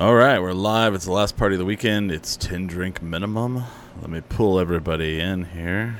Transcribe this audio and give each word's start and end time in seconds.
All 0.00 0.14
right, 0.14 0.38
we're 0.38 0.52
live. 0.52 0.94
It's 0.94 1.06
the 1.06 1.10
last 1.10 1.36
party 1.36 1.56
of 1.56 1.58
the 1.58 1.64
weekend. 1.64 2.12
It's 2.12 2.36
10 2.36 2.68
drink 2.68 3.02
minimum. 3.02 3.64
Let 4.00 4.10
me 4.10 4.20
pull 4.20 4.60
everybody 4.60 5.18
in 5.18 5.42
here. 5.42 5.98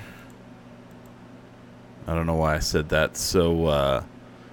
I 2.07 2.15
don't 2.15 2.25
know 2.25 2.37
why 2.37 2.55
I 2.55 2.61
said 2.61 2.91
that 2.91 3.17
so 3.17 3.67
uh, 3.67 4.05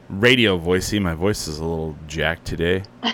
radio 0.09 0.57
voicey. 0.57 0.99
My 0.99 1.13
voice 1.13 1.47
is 1.47 1.59
a 1.59 1.63
little 1.63 1.95
jacked 2.07 2.45
today. 2.45 2.85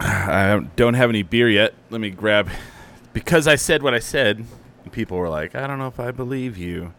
I 0.00 0.66
don't 0.74 0.94
have 0.94 1.10
any 1.10 1.22
beer 1.22 1.48
yet. 1.48 1.74
Let 1.88 2.00
me 2.00 2.10
grab. 2.10 2.50
Because 3.12 3.46
I 3.46 3.54
said 3.54 3.84
what 3.84 3.94
I 3.94 4.00
said, 4.00 4.44
people 4.90 5.16
were 5.16 5.28
like, 5.28 5.54
I 5.54 5.68
don't 5.68 5.78
know 5.78 5.86
if 5.86 6.00
I 6.00 6.10
believe 6.10 6.58
you. 6.58 6.92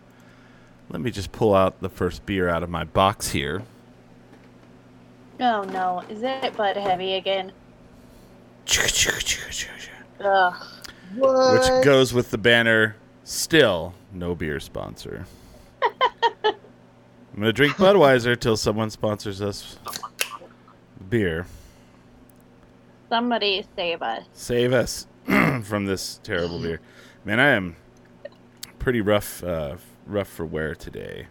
Let 0.89 1.01
me 1.01 1.11
just 1.11 1.33
pull 1.33 1.53
out 1.53 1.81
the 1.81 1.89
first 1.89 2.25
beer 2.25 2.47
out 2.47 2.63
of 2.63 2.69
my 2.69 2.85
box 2.85 3.31
here. 3.31 3.63
Oh 5.39 5.63
no, 5.63 6.03
is 6.09 6.21
it 6.23 6.55
Bud 6.57 6.75
Heavy 6.75 7.13
again? 7.15 7.51
Ugh. 10.23 10.53
What? 11.15 11.53
which 11.53 11.83
goes 11.83 12.13
with 12.13 12.29
the 12.29 12.37
banner 12.37 12.95
still 13.23 13.95
no 14.13 14.35
beer 14.35 14.59
sponsor 14.59 15.25
i'm 16.43 16.53
gonna 17.35 17.51
drink 17.51 17.73
budweiser 17.77 18.39
till 18.39 18.55
someone 18.55 18.91
sponsors 18.91 19.41
us 19.41 19.77
beer 21.09 21.47
Somebody 23.09 23.65
save 23.75 24.03
us. 24.03 24.23
save 24.33 24.71
us 24.71 25.07
from 25.63 25.85
this 25.87 26.19
terrible 26.21 26.61
beer 26.61 26.79
man 27.25 27.39
i 27.39 27.49
am 27.49 27.75
pretty 28.77 29.01
rough 29.01 29.43
uh, 29.43 29.77
rough 30.05 30.27
for 30.29 30.45
wear 30.45 30.75
today 30.75 31.25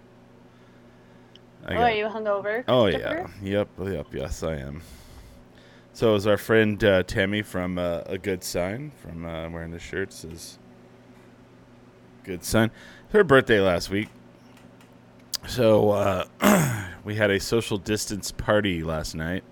I 1.68 1.74
Oh, 1.76 1.82
are 1.82 1.90
you 1.90 2.06
hungover? 2.06 2.64
Oh 2.66 2.86
yeah, 2.86 3.26
yep, 3.42 3.68
yep, 3.82 4.06
yes 4.12 4.42
I 4.42 4.56
am. 4.56 4.80
So 5.92 6.14
is 6.14 6.26
our 6.26 6.38
friend 6.38 6.82
uh, 6.82 7.02
Tammy 7.02 7.42
from 7.42 7.78
uh, 7.78 8.02
A 8.06 8.16
Good 8.16 8.42
Sign 8.42 8.90
from 9.02 9.26
uh, 9.26 9.50
wearing 9.50 9.70
the 9.70 9.78
shirt 9.78 10.12
says 10.12 10.58
Good 12.24 12.42
Sign. 12.42 12.70
Her 13.10 13.22
birthday 13.22 13.60
last 13.60 13.90
week, 13.90 14.08
so 15.46 15.90
uh, 15.90 16.86
we 17.04 17.16
had 17.16 17.30
a 17.30 17.38
social 17.40 17.76
distance 17.76 18.32
party 18.32 18.82
last 18.82 19.14
night, 19.14 19.44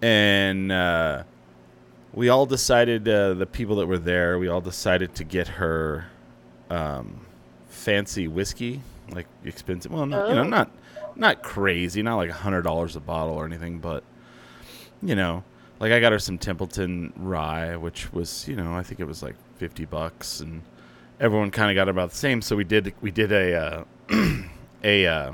and 0.00 0.70
uh, 0.70 1.24
we 2.12 2.28
all 2.28 2.46
decided 2.46 3.08
uh, 3.08 3.34
the 3.34 3.46
people 3.46 3.76
that 3.76 3.86
were 3.86 3.98
there, 3.98 4.38
we 4.38 4.46
all 4.46 4.60
decided 4.60 5.14
to 5.16 5.24
get 5.24 5.48
her 5.48 6.06
um, 6.70 7.26
fancy 7.68 8.28
whiskey, 8.28 8.80
like 9.12 9.26
expensive. 9.44 9.92
Well, 9.92 10.06
not, 10.06 10.28
you 10.28 10.34
know, 10.34 10.40
Oh. 10.42 10.44
not 10.44 10.70
not 11.16 11.42
crazy, 11.42 12.02
not 12.02 12.16
like 12.16 12.30
a 12.30 12.34
hundred 12.34 12.62
dollars 12.62 12.94
a 12.96 13.00
bottle 13.00 13.34
or 13.34 13.44
anything, 13.44 13.78
but 13.78 14.04
you 15.02 15.14
know, 15.14 15.44
like 15.80 15.92
I 15.92 16.00
got 16.00 16.12
her 16.12 16.18
some 16.18 16.38
Templeton 16.38 17.12
rye, 17.16 17.76
which 17.76 18.12
was 18.12 18.46
you 18.48 18.56
know 18.56 18.74
I 18.74 18.82
think 18.82 19.00
it 19.00 19.06
was 19.06 19.22
like 19.22 19.34
fifty 19.56 19.84
bucks, 19.84 20.40
and 20.40 20.62
everyone 21.20 21.50
kind 21.50 21.70
of 21.70 21.74
got 21.74 21.88
about 21.88 22.10
the 22.10 22.16
same. 22.16 22.42
So 22.42 22.56
we 22.56 22.64
did 22.64 22.92
we 23.00 23.10
did 23.10 23.32
a 23.32 23.54
uh, 23.54 23.84
a 24.84 25.06
uh, 25.06 25.32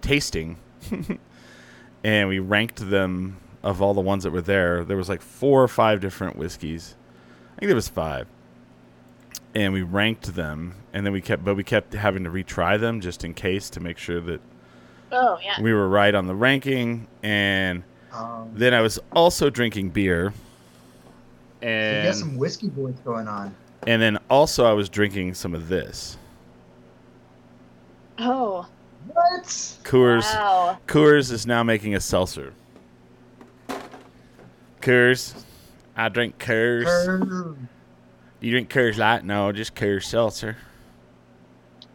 tasting, 0.00 0.56
and 2.04 2.28
we 2.28 2.38
ranked 2.38 2.88
them 2.90 3.38
of 3.62 3.80
all 3.80 3.94
the 3.94 4.00
ones 4.00 4.24
that 4.24 4.30
were 4.30 4.42
there. 4.42 4.84
There 4.84 4.96
was 4.96 5.08
like 5.08 5.22
four 5.22 5.62
or 5.62 5.68
five 5.68 6.00
different 6.00 6.36
whiskeys. 6.36 6.94
I 7.56 7.60
think 7.60 7.68
there 7.68 7.76
was 7.76 7.88
five 7.88 8.26
and 9.54 9.72
we 9.72 9.82
ranked 9.82 10.34
them 10.34 10.74
and 10.92 11.04
then 11.06 11.12
we 11.12 11.20
kept 11.20 11.44
but 11.44 11.54
we 11.54 11.64
kept 11.64 11.92
having 11.94 12.24
to 12.24 12.30
retry 12.30 12.78
them 12.78 13.00
just 13.00 13.24
in 13.24 13.34
case 13.34 13.70
to 13.70 13.80
make 13.80 13.98
sure 13.98 14.20
that 14.20 14.40
Oh 15.12 15.38
yeah. 15.42 15.60
we 15.60 15.72
were 15.72 15.88
right 15.88 16.14
on 16.14 16.26
the 16.26 16.34
ranking 16.34 17.06
and 17.22 17.82
Um, 18.12 18.50
then 18.54 18.74
i 18.74 18.80
was 18.80 18.98
also 19.12 19.50
drinking 19.50 19.90
beer 19.90 20.32
and 21.62 21.96
you 21.96 22.00
and 22.00 22.06
got 22.08 22.14
some 22.16 22.36
whiskey 22.36 22.68
boys 22.68 22.96
going 23.04 23.28
on. 23.28 23.54
and 23.86 24.00
then 24.02 24.18
also 24.28 24.64
i 24.66 24.72
was 24.72 24.88
drinking 24.88 25.34
some 25.34 25.54
of 25.54 25.68
this 25.68 26.16
Oh. 28.18 28.66
What? 29.08 29.44
coors 29.82 30.22
Wow. 30.22 30.78
coors 30.86 31.30
is 31.32 31.46
now 31.46 31.62
making 31.62 31.94
a 31.94 32.00
seltzer 32.00 32.52
coors 34.80 35.34
i 35.96 36.08
drink 36.08 36.38
coors 36.38 36.86
Err. 36.86 37.54
You 38.44 38.50
drink 38.50 38.70
coors 38.70 38.96
light 38.98 39.24
no 39.24 39.50
just 39.52 39.74
coors 39.74 40.04
seltzer 40.04 40.56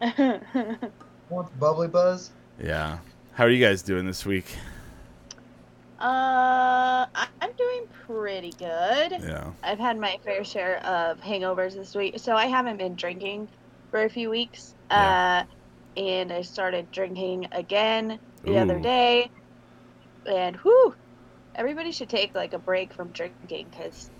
Want 0.00 1.50
the 1.50 1.58
bubbly 1.58 1.88
buzz? 1.88 2.30
yeah 2.62 2.98
how 3.32 3.44
are 3.44 3.50
you 3.50 3.64
guys 3.64 3.82
doing 3.82 4.04
this 4.06 4.24
week 4.26 4.46
Uh, 6.00 7.04
I- 7.14 7.28
I'm 7.42 7.52
doing 7.58 7.86
pretty 8.06 8.52
good. 8.52 9.12
yeah 9.22 9.50
I've 9.62 9.78
had 9.78 9.98
my 9.98 10.18
fair 10.24 10.44
share 10.44 10.78
of 10.86 11.20
hangovers 11.20 11.74
this 11.74 11.94
week, 11.94 12.18
so 12.18 12.34
I 12.34 12.46
haven't 12.46 12.78
been 12.78 12.94
drinking 12.94 13.48
for 13.90 14.04
a 14.04 14.08
few 14.08 14.30
weeks. 14.30 14.74
Yeah. 14.90 15.44
Uh, 15.96 16.00
and 16.00 16.32
I 16.32 16.40
started 16.40 16.90
drinking 16.90 17.48
again 17.52 18.18
the 18.44 18.56
other 18.56 18.78
day, 18.78 19.30
and 20.24 20.56
whew, 20.56 20.94
everybody 21.54 21.92
should 21.92 22.08
take 22.08 22.34
like 22.34 22.54
a 22.54 22.58
break 22.58 22.94
from 22.94 23.08
drinking 23.08 23.66
because 23.70 24.10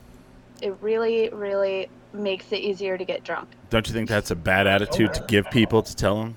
it 0.60 0.76
really, 0.82 1.30
really 1.30 1.88
makes 2.12 2.50
it 2.53 2.56
easier 2.59 2.98
to 2.98 3.04
get 3.04 3.25
drunk. 3.25 3.48
Don't 3.71 3.87
you 3.87 3.93
think 3.94 4.09
that's 4.09 4.31
a 4.31 4.37
bad 4.37 4.66
attitude 4.66 5.15
to 5.15 5.25
give 5.28 5.50
people 5.50 5.82
to 5.82 5.94
tell 5.97 6.21
them? 6.21 6.37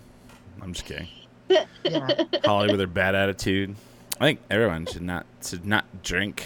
I'm 0.61 0.73
just 0.73 0.85
kidding. 0.85 1.07
Yeah. 1.49 1.65
Holly 2.45 2.71
with 2.71 2.79
her 2.79 2.87
bad 2.87 3.15
attitude. 3.15 3.75
I 4.19 4.25
think 4.25 4.39
everyone 4.49 4.85
should 4.85 5.01
not 5.01 5.25
should 5.45 5.65
not 5.65 5.85
drink. 6.03 6.45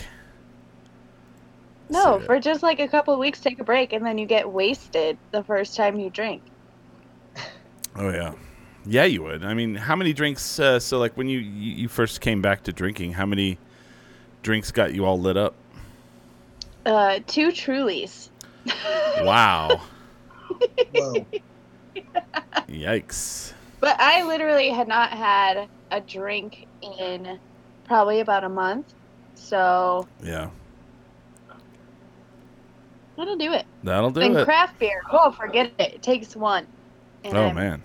No, 1.90 2.02
So- 2.20 2.20
for 2.26 2.40
just 2.40 2.64
like 2.64 2.80
a 2.80 2.88
couple 2.88 3.14
of 3.14 3.20
weeks, 3.20 3.40
take 3.40 3.60
a 3.60 3.64
break, 3.64 3.94
and 3.94 4.06
then 4.06 4.18
you 4.18 4.26
get 4.26 4.50
wasted 4.50 5.18
the 5.32 5.44
first 5.44 5.76
time 5.76 6.00
you 6.00 6.09
drink. 6.09 6.42
Oh 7.96 8.09
yeah, 8.09 8.34
yeah, 8.86 9.06
you 9.06 9.24
would. 9.24 9.44
I 9.44 9.54
mean, 9.54 9.76
how 9.76 9.96
many 9.96 10.14
drinks? 10.14 10.59
Uh, 10.59 10.80
so 10.80 11.00
like 11.00 11.16
when 11.18 11.28
you, 11.30 11.40
you 11.40 11.74
you 11.74 11.88
first 11.88 12.22
came 12.22 12.42
back 12.42 12.64
to 12.64 12.74
drinking, 12.74 13.14
how 13.14 13.26
many 13.26 13.58
drinks 14.44 14.72
got 14.72 14.94
you 14.94 15.06
all 15.06 15.20
lit 15.20 15.36
up? 15.38 15.56
Uh, 16.86 17.20
two 17.28 17.48
Trulies. 17.50 18.30
Wow, 19.23 19.81
yikes! 22.67 23.53
But 23.79 24.00
I 24.00 24.23
literally 24.23 24.69
had 24.69 24.87
not 24.87 25.11
had 25.11 25.67
a 25.91 26.02
drink 26.02 26.67
in 26.81 27.40
probably 27.85 28.19
about 28.19 28.43
a 28.43 28.49
month. 28.49 28.93
So 29.35 30.08
Yeah, 30.23 30.49
that'll 33.17 33.37
do 33.37 33.53
it. 33.53 33.66
that'll 33.84 34.11
do 34.11 34.22
and 34.22 34.34
it. 34.34 34.37
And 34.37 34.46
craft 34.46 34.79
beer, 34.79 35.02
oh, 35.11 35.31
forget 35.31 35.72
it. 35.79 35.93
It 35.96 36.02
takes 36.02 36.35
one. 36.35 36.67
And 37.23 37.35
Oh 37.37 37.46
I'm 37.47 37.55
man. 37.55 37.81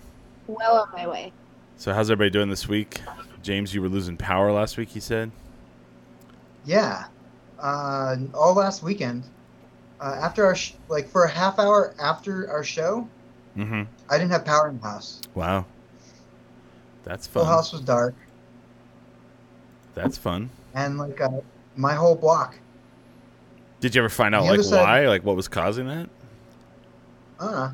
Well 0.47 0.77
on 0.81 0.89
my 0.93 1.07
way. 1.07 1.31
So 1.77 1.93
how's 1.93 2.09
everybody 2.11 2.29
doing 2.29 2.49
this 2.49 2.67
week? 2.67 3.01
James, 3.41 3.73
you 3.73 3.81
were 3.81 3.89
losing 3.89 4.17
power 4.17 4.51
last 4.51 4.77
week. 4.77 4.95
You 4.95 5.01
said. 5.01 5.31
Yeah. 6.65 7.05
Uh, 7.59 8.15
all 8.33 8.53
last 8.53 8.83
weekend. 8.83 9.23
Uh, 10.03 10.19
after 10.21 10.45
our 10.45 10.53
sh- 10.53 10.73
like 10.89 11.07
for 11.07 11.23
a 11.23 11.29
half 11.29 11.57
hour 11.59 11.95
after 11.99 12.49
our 12.51 12.63
show, 12.63 13.07
Mm-hmm. 13.57 13.83
I 14.09 14.17
didn't 14.17 14.31
have 14.31 14.43
power 14.45 14.67
in 14.67 14.79
the 14.79 14.83
house. 14.87 15.21
Wow. 15.35 15.65
That's 17.03 17.25
fun. 17.27 17.43
The 17.45 17.49
house 17.51 17.71
was 17.71 17.81
dark, 17.81 18.15
That's 19.95 20.17
fun. 20.17 20.49
and 20.73 20.97
like 20.97 21.21
uh, 21.21 21.29
my 21.75 21.93
whole 21.93 22.15
block. 22.15 22.57
Did 23.79 23.93
you 23.95 24.01
ever 24.01 24.09
find 24.09 24.33
out 24.35 24.43
like 24.45 24.59
side- 24.61 24.81
why? 24.81 25.07
Like 25.07 25.23
what 25.23 25.35
was 25.35 25.47
causing 25.47 25.87
that? 25.87 26.09
Uh, 27.39 27.71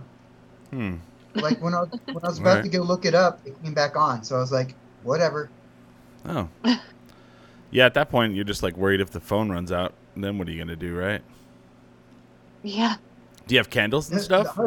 Hmm. 0.71 0.95
like 1.35 1.59
when 1.61 1.73
I 1.73 1.81
was, 1.81 1.89
when 2.05 2.23
I 2.23 2.27
was 2.27 2.39
about 2.43 2.55
Right. 2.57 2.63
to 2.63 2.69
go 2.69 2.81
look 2.83 3.05
it 3.05 3.15
up, 3.15 3.39
it 3.45 3.61
came 3.63 3.73
back 3.73 3.95
on. 3.95 4.23
So 4.23 4.35
I 4.35 4.39
was 4.39 4.51
like, 4.51 4.75
whatever. 5.03 5.49
Oh. 6.25 6.47
yeah, 7.71 7.85
at 7.85 7.93
that 7.93 8.09
point 8.11 8.35
you're 8.35 8.43
just 8.43 8.63
like 8.63 8.75
worried 8.77 8.99
if 9.01 9.11
the 9.11 9.19
phone 9.19 9.49
runs 9.49 9.71
out, 9.71 9.93
then 10.17 10.37
what 10.37 10.47
are 10.47 10.51
you 10.51 10.59
gonna 10.59 10.75
do, 10.75 10.95
right? 10.95 11.21
Yeah. 12.63 12.95
Do 13.47 13.55
you 13.55 13.59
have 13.59 13.69
candles 13.69 14.11
and 14.11 14.21
stuff? 14.21 14.57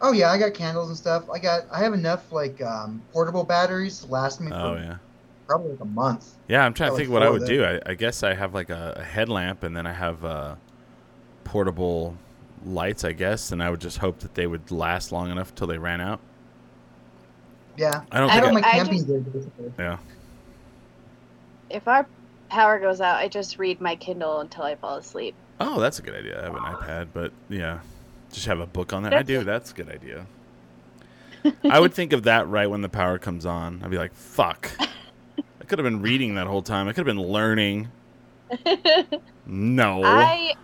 Oh 0.00 0.12
yeah, 0.12 0.30
I 0.30 0.38
got 0.38 0.54
candles 0.54 0.88
and 0.88 0.96
stuff. 0.96 1.28
I 1.30 1.38
got 1.38 1.62
I 1.72 1.78
have 1.80 1.94
enough 1.94 2.30
like 2.30 2.60
um, 2.62 3.02
portable 3.12 3.44
batteries 3.44 4.00
to 4.00 4.06
last 4.08 4.40
me 4.40 4.52
Oh 4.52 4.74
for 4.76 4.80
yeah. 4.82 4.96
probably 5.46 5.70
like 5.72 5.80
a 5.80 5.84
month. 5.86 6.34
Yeah, 6.48 6.64
I'm 6.64 6.74
trying 6.74 6.90
to 6.90 6.96
think 6.96 7.08
like, 7.08 7.14
what 7.14 7.22
I 7.22 7.30
would 7.30 7.42
of 7.42 7.48
do. 7.48 7.64
I, 7.64 7.80
I 7.86 7.94
guess 7.94 8.22
I 8.22 8.34
have 8.34 8.52
like 8.54 8.68
a, 8.70 8.94
a 8.98 9.02
headlamp 9.02 9.62
and 9.62 9.74
then 9.76 9.86
I 9.86 9.92
have 9.92 10.22
uh, 10.24 10.56
portable 11.44 12.16
lights, 12.64 13.04
I 13.04 13.12
guess, 13.12 13.52
and 13.52 13.62
I 13.62 13.70
would 13.70 13.80
just 13.80 13.98
hope 13.98 14.18
that 14.20 14.34
they 14.34 14.46
would 14.46 14.70
last 14.70 15.12
long 15.12 15.30
enough 15.30 15.54
till 15.54 15.66
they 15.66 15.78
ran 15.78 16.00
out. 16.00 16.20
Yeah, 17.78 18.02
I 18.12 18.20
don't 18.20 18.30
I 18.30 18.34
think 18.34 18.34
I 18.34 18.34
got 18.34 18.36
I, 18.36 18.40
don't- 18.40 18.54
my 18.54 18.68
I 18.68 18.72
camping 18.72 18.94
just- 18.96 19.06
gear 19.06 19.20
basically. 19.20 19.72
yeah. 19.78 19.98
If 21.70 21.88
our 21.88 22.06
power 22.48 22.78
goes 22.78 23.00
out, 23.00 23.16
I 23.16 23.28
just 23.28 23.58
read 23.58 23.80
my 23.80 23.96
Kindle 23.96 24.40
until 24.40 24.62
I 24.64 24.74
fall 24.76 24.96
asleep. 24.96 25.34
Oh, 25.58 25.80
that's 25.80 25.98
a 25.98 26.02
good 26.02 26.14
idea. 26.14 26.40
I 26.40 26.44
have 26.44 26.54
an 26.54 26.62
iPad, 26.62 27.08
but 27.12 27.32
yeah, 27.48 27.80
just 28.32 28.46
have 28.46 28.60
a 28.60 28.66
book 28.66 28.92
on 28.92 29.02
there. 29.02 29.14
I 29.14 29.22
do. 29.22 29.44
That's 29.44 29.70
a 29.70 29.74
good 29.74 29.88
idea. 29.88 30.26
I 31.64 31.78
would 31.80 31.94
think 31.94 32.12
of 32.12 32.24
that 32.24 32.48
right 32.48 32.68
when 32.68 32.82
the 32.82 32.88
power 32.88 33.18
comes 33.18 33.46
on. 33.46 33.80
I'd 33.82 33.90
be 33.90 33.98
like, 33.98 34.12
"Fuck! 34.14 34.70
I 34.80 35.64
could 35.66 35.78
have 35.78 35.84
been 35.84 36.02
reading 36.02 36.34
that 36.34 36.46
whole 36.46 36.62
time. 36.62 36.88
I 36.88 36.92
could 36.92 37.06
have 37.06 37.16
been 37.16 37.24
learning." 37.24 37.88
No. 39.46 40.02
I 40.04 40.54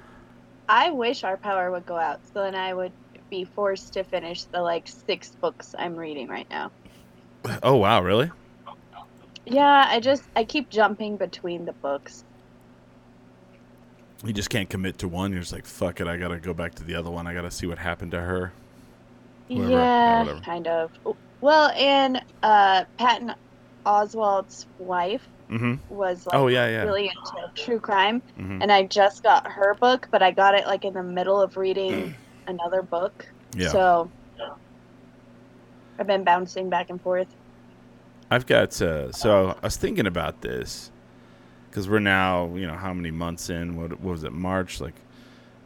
I 0.68 0.90
wish 0.90 1.24
our 1.24 1.36
power 1.36 1.70
would 1.70 1.86
go 1.86 1.96
out, 1.96 2.20
so 2.32 2.42
then 2.42 2.54
I 2.54 2.74
would 2.74 2.92
be 3.30 3.44
forced 3.44 3.92
to 3.94 4.04
finish 4.04 4.44
the 4.44 4.60
like 4.60 4.86
six 4.86 5.30
books 5.30 5.74
I'm 5.78 5.96
reading 5.96 6.28
right 6.28 6.48
now. 6.50 6.70
Oh 7.62 7.76
wow, 7.76 8.02
really? 8.02 8.30
Yeah, 9.46 9.86
I 9.88 10.00
just 10.00 10.24
I 10.36 10.44
keep 10.44 10.68
jumping 10.70 11.16
between 11.16 11.64
the 11.64 11.72
books. 11.72 12.24
You 14.24 14.32
just 14.32 14.50
can't 14.50 14.68
commit 14.70 14.98
to 14.98 15.08
one. 15.08 15.32
You're 15.32 15.40
just 15.40 15.52
like, 15.52 15.66
"Fuck 15.66 16.00
it! 16.00 16.06
I 16.06 16.16
gotta 16.16 16.38
go 16.38 16.54
back 16.54 16.74
to 16.76 16.84
the 16.84 16.94
other 16.94 17.10
one. 17.10 17.26
I 17.26 17.34
gotta 17.34 17.50
see 17.50 17.66
what 17.66 17.78
happened 17.78 18.12
to 18.12 18.20
her." 18.20 18.52
Whatever. 19.48 19.70
Yeah, 19.70 20.24
Yeah, 20.24 20.40
kind 20.44 20.68
of. 20.68 20.90
Well, 21.40 21.70
and 21.70 22.22
uh, 22.42 22.84
Patton 22.98 23.34
Oswalt's 23.86 24.66
wife 24.78 25.26
Mm-hmm. 25.50 25.74
was 25.94 26.24
like 26.26 26.36
Oh 26.36 26.46
yeah, 26.46 26.68
yeah. 26.68 26.84
really 26.84 27.02
into 27.02 27.64
true 27.64 27.80
crime, 27.80 28.22
hmm 28.36 28.62
and 28.62 28.70
I 28.72 28.84
just 28.84 29.22
got 29.22 29.46
her 29.50 29.74
book, 29.74 30.08
but 30.12 30.22
I 30.22 30.30
got 30.30 30.54
it 30.54 30.66
like 30.66 30.84
in 30.84 30.94
the 30.94 31.02
middle 31.02 31.40
of 31.40 31.56
reading 31.56 32.14
another 32.46 32.82
book. 32.82 33.26
Yeah. 33.56 33.68
So 33.68 34.10
I've 35.98 36.06
been 36.06 36.24
bouncing 36.24 36.70
back 36.70 36.90
and 36.90 37.00
forth. 37.02 37.28
I've 38.30 38.46
got 38.46 38.80
uh, 38.80 39.12
so 39.12 39.48
I 39.62 39.66
was 39.66 39.76
thinking 39.76 40.06
about 40.06 40.40
this 40.40 40.90
because 41.72 41.88
we're 41.88 41.98
now 42.00 42.54
you 42.54 42.66
know 42.66 42.74
how 42.76 42.92
many 42.92 43.10
months 43.10 43.48
in? 43.48 43.76
What, 43.76 43.92
what 43.92 44.12
was 44.12 44.24
it? 44.24 44.32
March, 44.32 44.78
like 44.80 44.92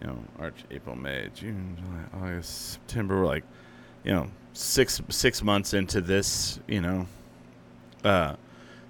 you 0.01 0.07
know, 0.07 0.19
March, 0.39 0.55
April, 0.71 0.95
May, 0.95 1.29
June, 1.35 1.77
July, 1.81 2.25
August, 2.25 2.71
September. 2.75 3.17
We're 3.19 3.27
like 3.27 3.45
you 4.05 4.13
know 4.13 4.29
six 4.53 5.03
six 5.09 5.43
months 5.43 5.75
into 5.75 6.01
this. 6.01 6.61
You 6.69 6.81
know, 6.81 7.07
uh, 8.05 8.37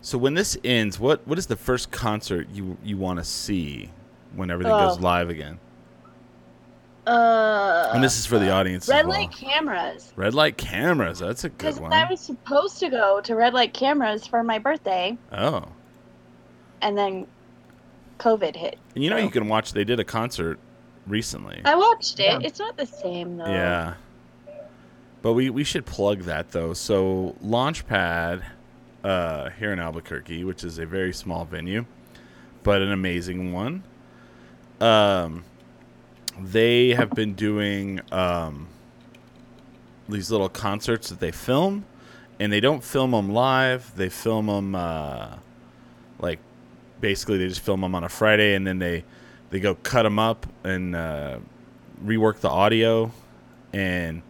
so 0.03 0.19
when 0.19 0.35
this 0.35 0.59
ends, 0.63 1.01
what 1.01 1.27
what 1.27 1.39
is 1.39 1.47
the 1.47 1.57
first 1.57 1.91
concert 1.91 2.49
you 2.53 2.77
you 2.85 2.99
want 2.99 3.19
to 3.19 3.25
see 3.25 3.91
when 4.35 4.51
everything 4.51 4.73
goes 4.75 4.99
Oh. 4.99 5.01
live 5.01 5.31
again? 5.31 5.59
Uh, 7.07 7.93
And 7.95 8.03
this 8.03 8.19
is 8.19 8.27
for 8.27 8.39
the 8.41 8.51
audience. 8.51 8.89
red 8.89 9.07
well. 9.07 9.17
light 9.21 9.31
cameras. 9.31 10.13
Red 10.17 10.35
light 10.35 10.57
cameras. 10.57 11.21
That's 11.21 11.45
a 11.45 11.49
good 11.49 11.59
Because 11.59 11.81
one. 11.81 11.93
I 11.93 12.05
was 12.11 12.19
supposed 12.21 12.81
to 12.81 12.91
go 12.91 13.21
to 13.21 13.35
red 13.37 13.55
light 13.55 13.73
cameras 13.73 14.27
for 14.27 14.43
my 14.43 14.59
birthday, 14.59 15.17
oh. 15.33 15.67
And 16.83 16.97
then 16.97 17.27
COVID 18.19 18.57
hit. 18.57 18.79
And 18.95 19.05
you 19.05 19.11
know 19.11 19.17
So- 19.19 19.25
you 19.25 19.31
can 19.31 19.49
watch. 19.49 19.73
They 19.73 19.85
did 19.85 20.01
a 20.01 20.05
concert 20.05 20.59
recently. 21.07 21.61
I 21.65 21.75
watched 21.75 22.19
it. 22.21 22.25
Yeah. 22.25 22.39
It's 22.43 22.59
not 22.59 22.77
the 22.77 22.87
same 22.87 23.37
though. 23.37 23.47
Yeah. 23.47 23.95
But 25.23 25.33
we, 25.33 25.51
we 25.51 25.65
should 25.65 25.87
plug 25.87 26.21
that 26.23 26.51
though. 26.53 26.73
So 26.73 27.35
Launchpad 27.45 28.43
uh, 29.03 29.51
here 29.51 29.73
in 29.73 29.79
Albuquerque, 29.81 30.45
which 30.45 30.63
is 30.65 30.79
a 30.79 30.87
very 30.87 31.13
small 31.13 31.45
venue, 31.45 31.85
but 32.63 32.83
an 32.83 32.93
amazing 32.93 33.53
one. 33.53 33.83
Um, 34.81 35.45
they 36.39 36.91
have 36.91 37.11
been 37.11 37.35
doing 37.35 38.01
um, 38.13 38.69
these 40.09 40.31
little 40.31 40.49
concerts 40.51 41.09
that 41.09 41.19
they 41.19 41.31
film, 41.33 41.87
and 42.39 42.53
they 42.53 42.61
don't 42.61 42.85
film 42.85 43.13
them 43.13 43.31
live. 43.31 43.97
They 43.97 44.09
film 44.11 44.47
them 44.47 44.75
uh, 44.75 45.37
like 46.19 46.39
basically 47.01 47.39
they 47.39 47.49
just 47.49 47.61
film 47.61 47.81
them 47.81 47.95
on 47.95 48.05
a 48.05 48.09
Friday, 48.09 48.55
and 48.55 48.67
then 48.67 48.79
they 48.79 49.05
they 49.51 49.61
go 49.61 49.75
cut 49.77 50.03
them 50.03 50.19
up 50.19 50.47
and 50.65 50.95
uh, 50.97 51.39
rework 52.05 52.41
the 52.41 52.51
audio, 52.51 53.11
and 53.73 54.23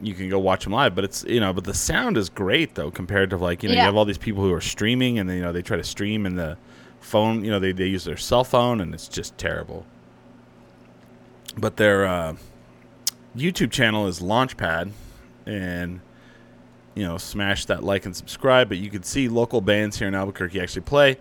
you 0.00 0.14
can 0.14 0.28
go 0.28 0.38
watch 0.38 0.64
them 0.64 0.72
live. 0.72 0.94
But 0.94 1.04
it's 1.04 1.24
you 1.24 1.40
know, 1.40 1.52
but 1.52 1.64
the 1.64 1.74
sound 1.74 2.16
is 2.16 2.28
great 2.28 2.74
though 2.74 2.90
compared 2.90 3.30
to 3.30 3.36
like 3.36 3.62
you 3.62 3.68
know 3.68 3.74
you 3.74 3.80
have 3.86 3.96
all 3.96 4.04
these 4.04 4.18
people 4.18 4.42
who 4.42 4.52
are 4.52 4.60
streaming, 4.60 5.18
and 5.18 5.28
then 5.28 5.36
you 5.36 5.42
know 5.42 5.52
they 5.52 5.62
try 5.62 5.76
to 5.76 5.84
stream 5.84 6.26
in 6.26 6.36
the 6.36 6.56
phone. 7.00 7.44
You 7.44 7.50
know 7.50 7.58
they 7.60 7.72
they 7.72 7.86
use 7.86 8.04
their 8.04 8.16
cell 8.16 8.44
phone, 8.44 8.80
and 8.80 8.94
it's 8.94 9.08
just 9.08 9.36
terrible. 9.38 9.86
But 11.56 11.76
their 11.76 12.04
uh, 12.04 12.36
YouTube 13.36 13.70
channel 13.70 14.06
is 14.06 14.20
Launchpad, 14.20 14.90
and 15.46 16.00
you 16.94 17.04
know 17.04 17.18
smash 17.18 17.64
that 17.66 17.82
like 17.82 18.04
and 18.06 18.14
subscribe. 18.14 18.68
But 18.68 18.78
you 18.78 18.90
can 18.90 19.02
see 19.02 19.28
local 19.28 19.60
bands 19.60 19.98
here 19.98 20.08
in 20.08 20.14
Albuquerque 20.14 20.60
actually 20.60 20.82
play. 20.82 21.18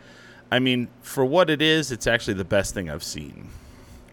I 0.53 0.59
mean, 0.59 0.87
for 1.01 1.25
what 1.25 1.49
it 1.49 1.63
is, 1.63 1.91
it's 1.91 2.05
actually 2.05 2.35
the 2.35 2.45
best 2.45 2.75
thing 2.75 2.87
I've 2.87 3.03
seen. 3.03 3.49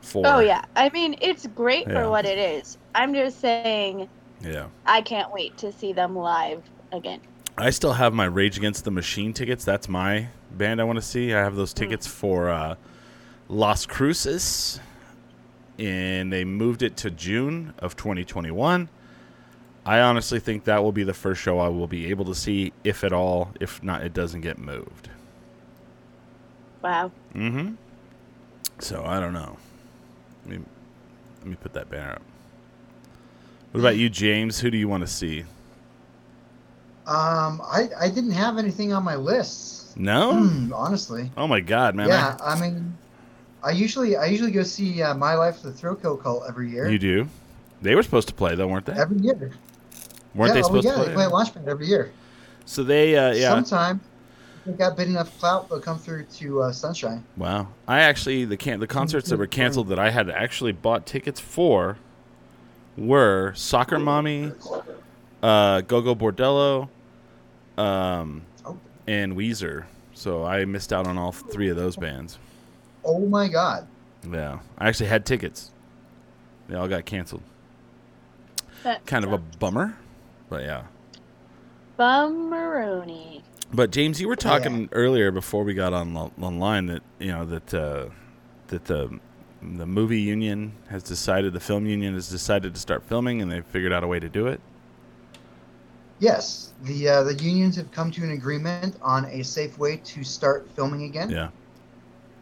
For 0.00 0.26
Oh 0.26 0.38
yeah. 0.38 0.64
I 0.74 0.88
mean, 0.88 1.16
it's 1.20 1.46
great 1.48 1.86
Yeah. 1.86 1.92
for 1.92 2.10
what 2.10 2.24
it 2.24 2.38
is. 2.38 2.78
I'm 2.94 3.12
just 3.12 3.40
saying 3.40 4.08
yeah. 4.42 4.68
I 4.86 5.02
can't 5.02 5.30
wait 5.34 5.58
to 5.58 5.70
see 5.70 5.92
them 5.92 6.16
live 6.16 6.62
again. 6.92 7.20
I 7.58 7.68
still 7.68 7.92
have 7.92 8.14
my 8.14 8.24
Rage 8.24 8.56
Against 8.56 8.86
the 8.86 8.90
Machine 8.90 9.34
tickets. 9.34 9.66
That's 9.66 9.86
my 9.86 10.28
band 10.52 10.80
I 10.80 10.84
want 10.84 10.96
to 10.96 11.04
see. 11.04 11.34
I 11.34 11.40
have 11.40 11.56
those 11.56 11.74
tickets 11.74 12.06
for 12.06 12.48
uh, 12.48 12.76
Las 13.48 13.84
Cruces, 13.84 14.80
and 15.78 16.32
they 16.32 16.44
moved 16.44 16.82
it 16.82 16.96
to 16.98 17.10
June 17.10 17.74
of 17.80 17.96
2021. 17.96 18.88
I 19.84 20.00
honestly 20.00 20.40
think 20.40 20.64
that 20.64 20.82
will 20.82 20.92
be 20.92 21.04
the 21.04 21.12
first 21.12 21.42
show 21.42 21.58
I 21.58 21.68
will 21.68 21.86
be 21.86 22.06
able 22.08 22.24
to 22.26 22.34
see, 22.34 22.72
if 22.82 23.04
at 23.04 23.12
all. 23.12 23.50
If 23.60 23.82
not, 23.82 24.02
it 24.02 24.14
doesn't 24.14 24.40
get 24.40 24.56
moved. 24.56 25.10
Wow. 26.82 27.12
Mm-hmm. 27.34 27.74
So 28.78 29.04
I 29.04 29.20
don't 29.20 29.32
know. 29.32 29.56
Let 30.46 30.58
me 30.58 30.64
let 31.38 31.46
me 31.46 31.56
put 31.56 31.72
that 31.74 31.90
banner 31.90 32.12
up. 32.12 32.22
What 33.72 33.80
about 33.80 33.96
you, 33.96 34.08
James? 34.08 34.60
Who 34.60 34.70
do 34.70 34.78
you 34.78 34.88
want 34.88 35.02
to 35.02 35.06
see? 35.06 35.44
Um, 37.06 37.60
I 37.64 37.88
I 37.98 38.08
didn't 38.08 38.32
have 38.32 38.58
anything 38.58 38.92
on 38.92 39.04
my 39.04 39.16
list. 39.16 39.96
No. 39.96 40.32
Hmm, 40.34 40.72
honestly. 40.72 41.30
Oh 41.36 41.46
my 41.46 41.60
God, 41.60 41.94
man! 41.94 42.10
I- 42.10 42.14
yeah, 42.14 42.36
I 42.42 42.60
mean, 42.60 42.96
I 43.62 43.70
usually 43.72 44.16
I 44.16 44.26
usually 44.26 44.52
go 44.52 44.62
see 44.62 45.02
uh, 45.02 45.14
My 45.14 45.34
Life 45.34 45.62
the 45.62 45.72
Thrill 45.72 45.96
Kill 45.96 46.16
Cult 46.16 46.44
every 46.48 46.70
year. 46.70 46.88
You 46.88 46.98
do. 46.98 47.28
They 47.82 47.94
were 47.94 48.02
supposed 48.02 48.28
to 48.28 48.34
play 48.34 48.54
though, 48.54 48.68
weren't 48.68 48.86
they? 48.86 48.92
Every 48.92 49.18
year. 49.18 49.52
weren't 50.34 50.48
yeah, 50.48 50.54
they 50.54 50.60
oh, 50.60 50.62
supposed 50.62 50.84
yeah, 50.84 50.92
to 50.92 50.96
play? 50.96 51.04
Yeah, 51.04 51.08
they 51.08 51.14
play 51.14 51.24
at 51.24 51.32
Launchpad 51.32 51.66
every 51.68 51.86
year. 51.86 52.12
So 52.64 52.84
they, 52.84 53.16
uh, 53.16 53.32
yeah. 53.32 53.48
Sometime, 53.48 54.00
if 54.72 54.78
they 54.78 54.84
got 54.84 54.96
big 54.96 55.08
enough 55.08 55.38
clout, 55.38 55.68
they'll 55.68 55.80
come 55.80 55.98
through 55.98 56.24
to 56.24 56.62
uh, 56.62 56.72
Sunshine. 56.72 57.24
Wow. 57.36 57.68
I 57.88 58.00
actually 58.00 58.44
the 58.44 58.56
can 58.56 58.80
the 58.80 58.86
concerts 58.86 59.28
that 59.30 59.38
were 59.38 59.46
canceled 59.46 59.88
that 59.88 59.98
I 59.98 60.10
had 60.10 60.30
actually 60.30 60.72
bought 60.72 61.06
tickets 61.06 61.40
for 61.40 61.98
were 62.96 63.52
Soccer 63.54 63.98
Mommy, 63.98 64.52
uh, 65.42 65.80
Gogol 65.82 66.16
Bordello, 66.16 66.88
um, 67.78 68.42
Oh. 68.64 68.78
and 69.06 69.34
Weezer. 69.34 69.84
So 70.12 70.44
I 70.44 70.64
missed 70.66 70.92
out 70.92 71.06
on 71.06 71.16
all 71.16 71.32
three 71.32 71.68
of 71.70 71.76
those 71.76 71.96
bands. 71.96 72.38
Oh 73.04 73.20
my 73.26 73.48
God. 73.48 73.86
Yeah, 74.30 74.58
I 74.76 74.88
actually 74.88 75.08
had 75.08 75.24
tickets. 75.24 75.70
They 76.68 76.76
all 76.76 76.88
got 76.88 77.06
canceled. 77.06 77.42
That 78.82 79.06
Kind 79.06 79.24
of 79.24 79.32
a 79.32 79.38
bummer, 79.38 79.96
but 80.50 80.62
yeah. 80.62 80.82
bummeroni. 81.98 83.42
But 83.72 83.90
James, 83.90 84.20
you 84.20 84.28
were 84.28 84.34
Yeah. 84.34 84.50
talking 84.50 84.88
earlier 84.92 85.30
before 85.30 85.64
we 85.64 85.74
got 85.74 85.92
on 85.92 86.16
online 86.16 86.86
that 86.86 87.02
you 87.18 87.28
know 87.28 87.44
that 87.44 87.74
uh, 87.74 88.06
that 88.68 88.84
the 88.86 89.18
the 89.62 89.86
movie 89.86 90.20
union 90.20 90.72
has 90.88 91.02
decided, 91.02 91.52
the 91.52 91.60
film 91.60 91.86
union 91.86 92.14
has 92.14 92.28
decided 92.28 92.74
to 92.74 92.80
start 92.80 93.02
filming, 93.04 93.42
and 93.42 93.50
they 93.50 93.60
figured 93.60 93.92
out 93.92 94.02
a 94.02 94.06
way 94.06 94.18
to 94.18 94.28
do 94.28 94.46
it. 94.46 94.60
Yes, 96.18 96.72
the 96.82 97.08
uh, 97.08 97.22
the 97.22 97.34
unions 97.34 97.76
have 97.76 97.90
come 97.92 98.10
to 98.10 98.22
an 98.24 98.32
agreement 98.32 98.96
on 99.02 99.24
a 99.26 99.42
safe 99.44 99.78
way 99.78 99.98
to 99.98 100.24
start 100.24 100.68
filming 100.74 101.04
again. 101.04 101.30
Yeah, 101.30 101.50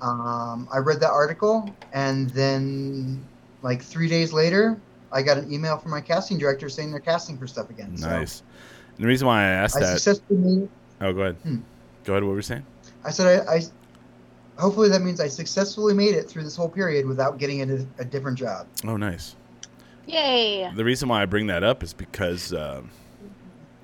Um, 0.00 0.68
I 0.72 0.78
read 0.78 1.00
that 1.00 1.10
article, 1.10 1.68
and 1.92 2.30
then 2.30 3.24
like 3.62 3.82
three 3.82 4.08
days 4.08 4.32
later, 4.32 4.80
I 5.12 5.22
got 5.22 5.36
an 5.38 5.52
email 5.52 5.76
from 5.76 5.90
my 5.90 6.00
casting 6.00 6.38
director 6.38 6.68
saying 6.68 6.90
they're 6.90 7.00
casting 7.00 7.36
for 7.36 7.46
stuff 7.46 7.70
again. 7.70 7.96
So 7.96 8.08
nice. 8.08 8.42
And 8.96 9.04
the 9.04 9.08
reason 9.08 9.26
why 9.26 9.42
I 9.42 9.46
asked 9.46 9.76
I 9.76 9.80
that, 9.80 10.00
successfully 10.00 10.38
made. 10.38 10.68
Oh, 11.00 11.12
go 11.12 11.20
ahead, 11.22 11.36
Hmm. 11.42 11.56
go 12.04 12.12
ahead. 12.14 12.22
What 12.24 12.30
were 12.30 12.36
you 12.36 12.42
saying? 12.42 12.64
I 13.04 13.10
said 13.10 13.46
I, 13.48 13.54
I 13.56 13.60
hopefully 14.60 14.88
that 14.88 15.02
means 15.02 15.20
I 15.20 15.28
successfully 15.28 15.94
made 15.94 16.14
it 16.14 16.28
through 16.28 16.44
this 16.44 16.56
whole 16.56 16.68
period 16.68 17.06
without 17.06 17.38
getting 17.38 17.60
into 17.60 17.86
a 17.98 18.04
different 18.04 18.38
job. 18.38 18.66
Oh, 18.86 18.96
nice. 18.96 19.36
Yay! 20.06 20.70
The 20.74 20.84
reason 20.84 21.08
why 21.08 21.22
I 21.22 21.26
bring 21.26 21.48
that 21.48 21.62
up 21.62 21.82
is 21.82 21.92
because, 21.92 22.52
um, 22.54 22.90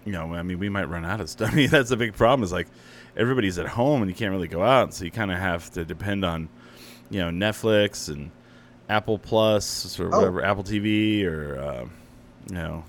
you 0.07 0.13
know, 0.13 0.33
I 0.35 0.43
mean, 0.43 0.59
we 0.59 0.69
might 0.69 0.85
run 0.89 1.05
out 1.05 1.21
of 1.21 1.29
stuff. 1.29 1.51
I 1.53 1.55
mean, 1.55 1.69
that's 1.71 1.91
a 1.91 1.97
big 1.97 2.15
problem. 2.15 2.43
Is 2.45 2.53
like 2.53 2.67
everybody's 3.17 3.59
at 3.59 3.67
home 3.67 4.01
and 4.03 4.11
you 4.11 4.15
can't 4.17 4.31
really 4.33 4.49
go 4.49 4.63
out, 4.63 4.95
so 4.95 5.05
you 5.05 5.11
kind 5.11 5.31
of 5.31 5.39
have 5.39 5.71
to 5.73 5.85
depend 5.85 6.25
on, 6.25 6.49
you 7.11 7.21
know, 7.21 7.29
Netflix 7.31 8.09
and 8.09 8.31
Apple 8.89 9.19
Plus 9.19 9.99
or 10.01 10.07
Oh. 10.13 10.19
whatever, 10.19 10.43
Apple 10.45 10.65
TV 10.65 11.25
or, 11.27 11.59
uh, 11.59 11.85
you 12.49 12.55
know, 12.55 12.85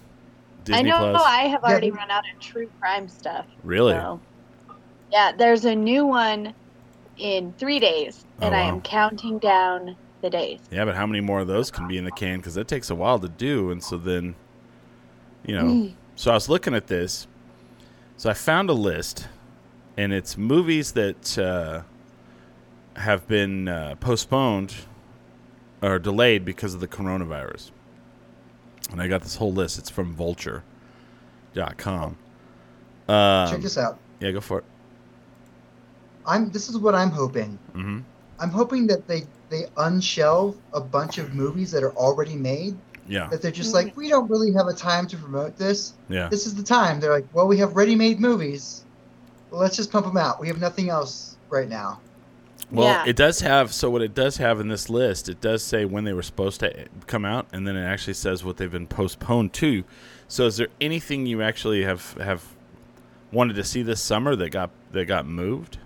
Disney 0.65 0.79
I 0.79 0.81
know 0.81 1.11
Plus. 1.11 1.23
I 1.25 1.41
have 1.47 1.63
already 1.63 1.89
but- 1.91 1.99
run 1.99 2.11
out 2.11 2.23
of 2.31 2.39
true 2.39 2.69
crime 2.79 3.07
stuff. 3.07 3.45
really? 3.63 3.93
so- 3.93 4.19
Yeah, 5.11 5.31
there's 5.37 5.63
a 5.65 5.75
new 5.75 6.05
one 6.05 6.53
in 7.17 7.53
three 7.53 7.79
days, 7.79 8.25
Oh, 8.41 8.47
and 8.47 8.55
I 8.55 8.61
am 8.61 8.81
counting 8.81 9.37
down 9.39 9.95
the 10.21 10.29
days. 10.29 10.59
Yeah, 10.71 10.83
but 10.85 10.95
how 10.95 11.05
many 11.05 11.21
more 11.21 11.39
of 11.39 11.47
those 11.47 11.71
can 11.71 11.87
be 11.87 11.97
in 11.97 12.03
the 12.03 12.11
can? 12.11 12.39
Because 12.39 12.57
it 12.57 12.67
takes 12.67 12.89
a 12.89 12.95
while 12.95 13.19
to 13.19 13.29
do, 13.29 13.69
and 13.71 13.81
so 13.81 13.97
then, 13.97 14.35
you 15.45 15.55
know. 15.55 15.63
Mm. 15.65 15.93
so 16.15 16.31
I 16.31 16.33
was 16.33 16.49
looking 16.49 16.73
at 16.73 16.87
this. 16.87 17.27
So 18.17 18.29
I 18.29 18.33
found 18.33 18.69
a 18.69 18.73
list, 18.73 19.27
and 19.95 20.11
it's 20.11 20.35
movies 20.37 20.93
that 20.93 21.37
uh, 21.37 21.81
have 22.99 23.27
been 23.27 23.67
uh, 23.67 23.95
postponed 23.99 24.73
or 25.81 25.99
delayed 25.99 26.43
because 26.43 26.73
of 26.73 26.79
the 26.79 26.87
coronavirus. 26.87 27.71
And 28.91 29.01
I 29.01 29.07
got 29.07 29.21
this 29.21 29.35
whole 29.35 29.53
list. 29.53 29.79
It's 29.79 29.89
from 29.89 30.13
Vulture.com. 30.13 32.17
Um, 33.07 33.49
Check 33.51 33.61
this 33.61 33.77
out. 33.77 33.99
Yeah, 34.19 34.31
go 34.31 34.41
for 34.41 34.59
it. 34.59 34.65
I'm. 36.25 36.49
This 36.51 36.69
is 36.69 36.77
what 36.77 36.95
I'm 36.95 37.11
hoping. 37.11 37.57
hmm 37.73 37.99
I'm 38.39 38.49
hoping 38.49 38.87
that 38.87 39.07
they 39.07 39.23
they 39.49 39.65
unshelve 39.77 40.57
a 40.73 40.81
bunch 40.81 41.17
of 41.19 41.33
movies 41.33 41.71
that 41.71 41.83
are 41.83 41.93
already 41.93 42.35
made. 42.35 42.75
Yeah, 43.07 43.27
That 43.27 43.43
they're 43.43 43.51
just 43.51 43.75
like, 43.75 43.95
we 43.95 44.09
don't 44.09 44.27
really 44.31 44.51
have 44.53 44.65
a 44.65 44.73
time 44.73 45.05
to 45.07 45.15
promote 45.17 45.57
this. 45.59 45.93
yeah. 46.09 46.27
This 46.27 46.47
is 46.47 46.55
the 46.55 46.63
time. 46.63 46.99
They're 46.99 47.11
like, 47.13 47.27
well, 47.33 47.47
we 47.47 47.55
have 47.59 47.75
ready-made 47.75 48.19
movies. 48.19 48.83
Well, 49.51 49.61
let's 49.61 49.75
just 49.75 49.91
pump 49.91 50.07
them 50.07 50.17
out. 50.17 50.41
We 50.41 50.47
have 50.47 50.59
nothing 50.59 50.89
else 50.89 51.37
right 51.51 51.69
now. 51.69 51.99
Well, 52.71 52.87
Yeah. 52.87 53.03
it 53.05 53.15
does 53.15 53.41
have 53.41 53.73
so 53.73 53.89
what 53.89 54.01
it 54.01 54.13
does 54.15 54.37
have 54.37 54.59
in 54.59 54.67
this 54.69 54.89
list, 54.89 55.29
it 55.29 55.39
does 55.39 55.63
say 55.63 55.85
when 55.85 56.03
they 56.03 56.13
were 56.13 56.23
supposed 56.23 56.59
to 56.61 56.87
come 57.07 57.23
out, 57.25 57.45
and 57.53 57.67
then 57.67 57.75
it 57.75 57.85
actually 57.85 58.15
says 58.15 58.43
what 58.43 58.57
they've 58.57 58.71
been 58.71 58.87
postponed 58.87 59.53
to. 59.53 59.83
So, 60.27 60.47
is 60.47 60.57
there 60.57 60.69
anything 60.81 61.25
you 61.27 61.41
actually 61.43 61.83
have 61.83 62.13
have 62.13 62.43
wanted 63.31 63.55
to 63.55 63.63
see 63.63 63.81
this 63.83 64.01
summer 64.01 64.35
that 64.35 64.49
got 64.49 64.71
that 64.91 65.05
got 65.05 65.25
moved 65.27 65.77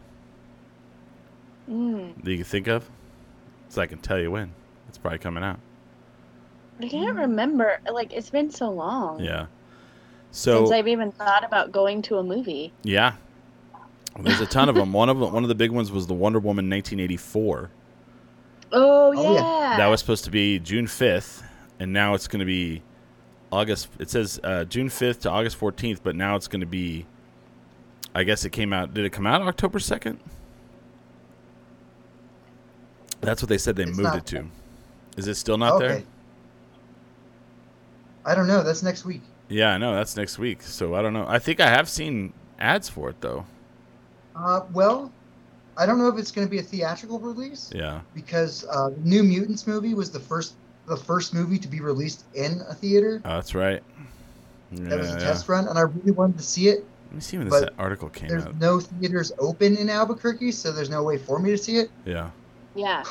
Mm. 1.69 2.24
that 2.24 2.31
you 2.31 2.38
can 2.38 2.45
think 2.45 2.67
of? 2.67 2.89
So 3.67 3.81
I 3.81 3.86
can 3.88 4.00
tell 4.00 4.17
you 4.19 4.31
when 4.31 4.53
it's 4.88 4.98
probably 4.98 5.19
coming 5.19 5.43
out. 5.43 5.59
I 6.81 6.88
can't 6.88 7.17
remember. 7.17 7.79
Like 7.91 8.13
it's 8.13 8.29
been 8.29 8.50
so 8.50 8.69
long 8.71 9.19
Yeah. 9.19 9.48
since 10.31 10.69
So 10.69 10.74
I've 10.74 10.88
even 10.88 11.12
thought 11.12 11.43
about 11.43 11.71
going 11.71 12.01
to 12.03 12.17
a 12.17 12.24
movie. 12.24 12.71
yeah, 12.83 13.13
there's 14.23 14.41
a 14.41 14.45
ton 14.45 14.69
of 14.69 14.75
them. 14.75 14.91
One 14.93 15.09
of 15.09 15.19
them, 15.19 15.31
one 15.33 15.43
of 15.43 15.49
the 15.49 15.55
big 15.55 15.71
ones 15.71 15.91
was 15.91 16.07
the 16.07 16.13
Wonder 16.13 16.39
Woman 16.39 16.69
1984. 16.69 17.69
Oh, 18.71 19.13
Oh, 19.15 19.33
yeah. 19.33 19.33
yeah. 19.71 19.77
That 19.77 19.88
was 19.88 19.99
supposed 19.99 20.23
to 20.25 20.31
be 20.31 20.59
June 20.59 20.85
5th, 20.85 21.43
and 21.79 21.91
now 21.93 22.13
it's 22.13 22.27
going 22.27 22.39
to 22.39 22.45
be 22.45 22.81
August. 23.51 23.89
It 23.99 24.09
says 24.09 24.39
uh, 24.43 24.65
June 24.65 24.89
5th 24.89 25.21
to 25.21 25.29
August 25.29 25.59
14th, 25.59 25.99
but 26.03 26.15
now 26.15 26.35
it's 26.35 26.47
going 26.47 26.61
to 26.61 26.67
be. 26.67 27.05
I 28.15 28.23
guess 28.23 28.43
it 28.45 28.51
came 28.51 28.73
out. 28.73 28.93
Did 28.93 29.05
it 29.05 29.11
come 29.11 29.27
out 29.27 29.41
October 29.41 29.79
2nd? 29.79 30.17
That's 33.21 33.41
what 33.41 33.49
they 33.49 33.57
said 33.57 33.75
they 33.75 33.83
It's 33.83 33.97
moved 33.97 34.15
it 34.15 34.25
to. 34.27 34.45
Is 35.17 35.27
it 35.27 35.35
still 35.35 35.57
not 35.57 35.79
there? 35.79 35.91
okay. 35.91 36.05
I 38.25 38.35
don't 38.35 38.47
know. 38.47 38.63
That's 38.63 38.83
next 38.83 39.05
week. 39.05 39.21
Yeah, 39.47 39.69
I 39.73 39.77
know. 39.77 39.93
That's 39.95 40.15
next 40.15 40.38
week. 40.39 40.61
So 40.61 40.93
I 40.95 41.01
don't 41.01 41.13
know. 41.13 41.25
I 41.27 41.39
think 41.39 41.59
I 41.59 41.67
have 41.69 41.89
seen 41.89 42.33
ads 42.59 42.88
for 42.89 43.09
it, 43.09 43.19
though. 43.21 43.45
Uh, 44.36 44.62
well, 44.74 45.12
I 45.77 45.86
don't 45.86 45.98
know 45.98 46.07
if 46.07 46.17
it's 46.17 46.31
going 46.31 46.45
to 46.48 46.51
be 46.51 46.59
a 46.59 46.63
theatrical 46.63 47.19
release 47.19 47.71
Yeah. 47.74 48.01
because 48.13 48.65
uh, 48.69 48.89
the 48.89 49.01
New 49.09 49.24
Mutants 49.24 49.65
movie 49.67 49.93
was 49.93 50.12
the 50.12 50.19
first 50.19 50.55
the 50.88 50.98
first 50.98 51.36
movie 51.36 51.59
to 51.59 51.67
be 51.67 51.81
released 51.81 52.24
in 52.33 52.62
a 52.67 52.74
theater. 52.74 53.21
Oh, 53.24 53.36
that's 53.36 53.53
right. 53.53 53.83
That 54.71 54.98
was 54.98 55.09
a 55.09 55.13
yeah. 55.13 55.19
test 55.19 55.48
run, 55.48 55.67
and 55.67 55.77
I 55.77 55.81
really 55.81 56.12
wanted 56.12 56.38
to 56.38 56.43
see 56.43 56.67
it. 56.67 56.83
Let 57.07 57.15
me 57.15 57.21
see 57.21 57.38
when 57.38 57.48
this 57.50 57.65
article 57.77 58.09
came 58.09 58.29
There's 58.29 58.45
out. 58.45 58.59
no 58.59 58.79
theaters 58.79 59.31
open 59.39 59.77
in 59.77 59.89
Albuquerque, 59.89 60.51
so 60.51 60.71
there's 60.71 60.89
no 60.89 61.03
way 61.03 61.17
for 61.17 61.39
me 61.39 61.51
to 61.51 61.57
see 61.57 61.77
it. 61.77 61.91
Yeah. 62.05 62.29
Yeah. 62.75 63.03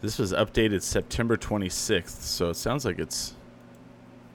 This 0.00 0.18
was 0.18 0.32
updated 0.32 0.82
September 0.82 1.36
26th, 1.36 2.20
so 2.20 2.50
it 2.50 2.54
sounds 2.54 2.84
like 2.84 2.98
it's 2.98 3.34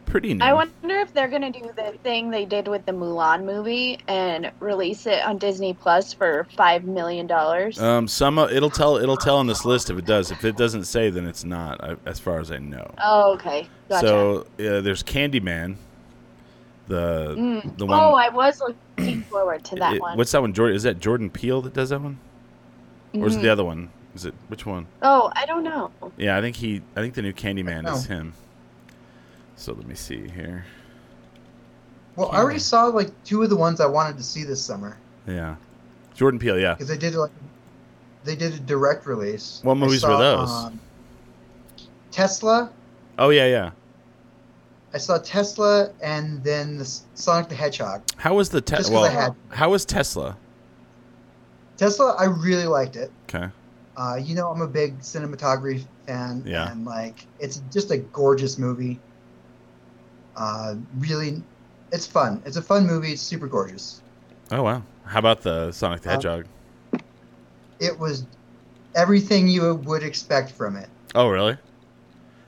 pretty 0.05 0.33
new. 0.33 0.43
I 0.43 0.53
wonder 0.53 0.99
if 0.99 1.13
they're 1.13 1.27
gonna 1.27 1.51
do 1.51 1.71
the 1.75 1.93
thing 2.03 2.29
they 2.29 2.45
did 2.45 2.67
with 2.67 2.85
the 2.85 2.91
Mulan 2.91 3.43
movie 3.43 3.99
and 4.07 4.51
release 4.59 5.05
it 5.05 5.23
on 5.25 5.37
Disney 5.37 5.73
Plus 5.73 6.13
for 6.13 6.45
five 6.55 6.83
million 6.83 7.27
dollars. 7.27 7.79
Um, 7.81 8.07
some 8.07 8.37
uh, 8.39 8.47
it'll 8.47 8.69
tell 8.69 8.97
it'll 8.97 9.17
tell 9.17 9.37
on 9.37 9.47
this 9.47 9.65
list 9.65 9.89
if 9.89 9.97
it 9.97 10.05
does. 10.05 10.31
If 10.31 10.43
it 10.45 10.55
doesn't 10.57 10.85
say, 10.85 11.09
then 11.09 11.25
it's 11.25 11.43
not, 11.43 11.83
I, 11.83 11.95
as 12.05 12.19
far 12.19 12.39
as 12.39 12.51
I 12.51 12.57
know. 12.59 12.89
oh, 13.03 13.33
okay. 13.33 13.67
Gotcha. 13.89 14.07
So 14.07 14.39
uh, 14.41 14.81
there's 14.81 15.03
Candyman, 15.03 15.75
the 16.87 17.35
Mm. 17.37 17.77
the 17.77 17.85
one. 17.85 17.99
Oh, 17.99 18.13
I 18.13 18.29
was 18.29 18.61
looking 18.61 19.21
forward 19.29 19.63
to 19.65 19.75
that 19.77 19.95
it- 19.95 20.01
one. 20.01 20.17
What's 20.17 20.31
that 20.31 20.41
one? 20.41 20.53
Jordan 20.53 20.75
is 20.75 20.83
that 20.83 20.99
Jordan 20.99 21.29
Peele 21.29 21.61
that 21.61 21.73
does 21.73 21.89
that 21.89 22.01
one, 22.01 22.17
or 23.13 23.27
is 23.27 23.35
it 23.35 23.41
the 23.41 23.49
other 23.49 23.63
one? 23.63 23.89
Is 24.15 24.25
it 24.25 24.33
which 24.47 24.65
one? 24.65 24.85
Oh, 25.01 25.31
I 25.35 25.45
don't 25.47 25.63
know. 25.63 25.91
Yeah, 26.17 26.37
I 26.37 26.41
think 26.41 26.55
he. 26.55 26.81
I 26.95 26.99
think 27.01 27.15
the 27.15 27.21
new 27.23 27.33
Candyman 27.33 27.91
is 27.91 28.05
him. 28.05 28.33
So 29.55 29.73
let 29.73 29.87
me 29.87 29.95
see 29.95 30.27
here. 30.29 30.65
Well, 32.15 32.29
I 32.31 32.37
already 32.37 32.59
saw 32.59 32.85
like 32.85 33.11
two 33.23 33.41
of 33.43 33.49
the 33.49 33.55
ones 33.55 33.79
I 33.81 33.85
wanted 33.87 34.17
to 34.17 34.23
see 34.23 34.43
this 34.43 34.61
summer 34.63 34.97
Yeah, 35.27 35.55
Jordan 36.13 36.39
Peele. 36.39 36.59
Yeah. 36.59 36.73
because 36.73 36.87
they 36.87 36.97
did 36.97 37.15
like 37.15 37.31
they 38.23 38.35
did 38.35 38.53
a 38.53 38.59
direct 38.59 39.05
release. 39.05 39.59
What 39.63 39.75
movies 39.75 40.03
were 40.03 40.17
those? 40.17 40.49
um, 40.49 40.79
Tesla. 42.11 42.71
Oh 43.17 43.29
yeah, 43.29 43.47
yeah. 43.47 43.71
I 44.93 44.97
saw 44.99 45.17
Tesla 45.17 45.91
and 46.03 46.43
then 46.43 46.77
the 46.77 46.85
Sonic 47.15 47.49
the 47.49 47.55
Hedgehog. 47.55 48.03
How 48.17 48.35
was 48.35 48.49
the 48.49 48.61
Tesla? 48.61 49.09
Had 49.09 49.35
How 49.49 49.71
was 49.71 49.85
Tesla? 49.85 50.37
Tesla, 51.77 52.15
I 52.19 52.25
really 52.25 52.67
liked 52.67 52.95
it. 52.95 53.11
Okay. 53.27 53.49
Uh, 53.97 54.19
you 54.21 54.35
know, 54.35 54.49
I'm 54.51 54.61
a 54.61 54.67
big 54.67 54.99
cinematography 54.99 55.83
fan, 56.05 56.43
Yeah. 56.45 56.71
and 56.71 56.85
like, 56.85 57.25
it's 57.39 57.61
just 57.71 57.89
a 57.91 57.97
gorgeous 57.97 58.59
movie. 58.59 58.99
Uh, 60.35 60.75
really, 60.97 61.41
it's 61.91 62.07
fun. 62.07 62.41
It's 62.45 62.57
a 62.57 62.61
fun 62.61 62.85
movie. 62.87 63.11
It's 63.13 63.21
super 63.21 63.47
gorgeous. 63.47 64.01
Oh 64.51 64.63
wow. 64.63 64.83
How 65.05 65.19
about 65.19 65.41
the 65.41 65.71
Sonic 65.71 66.01
the 66.01 66.09
Uh, 66.09 66.13
Hedgehog? 66.13 66.45
It 67.79 67.97
was 67.99 68.25
everything 68.95 69.47
you 69.47 69.75
would 69.75 70.03
expect 70.03 70.51
from 70.51 70.75
it. 70.75 70.89
Oh 71.15 71.27
really? 71.29 71.57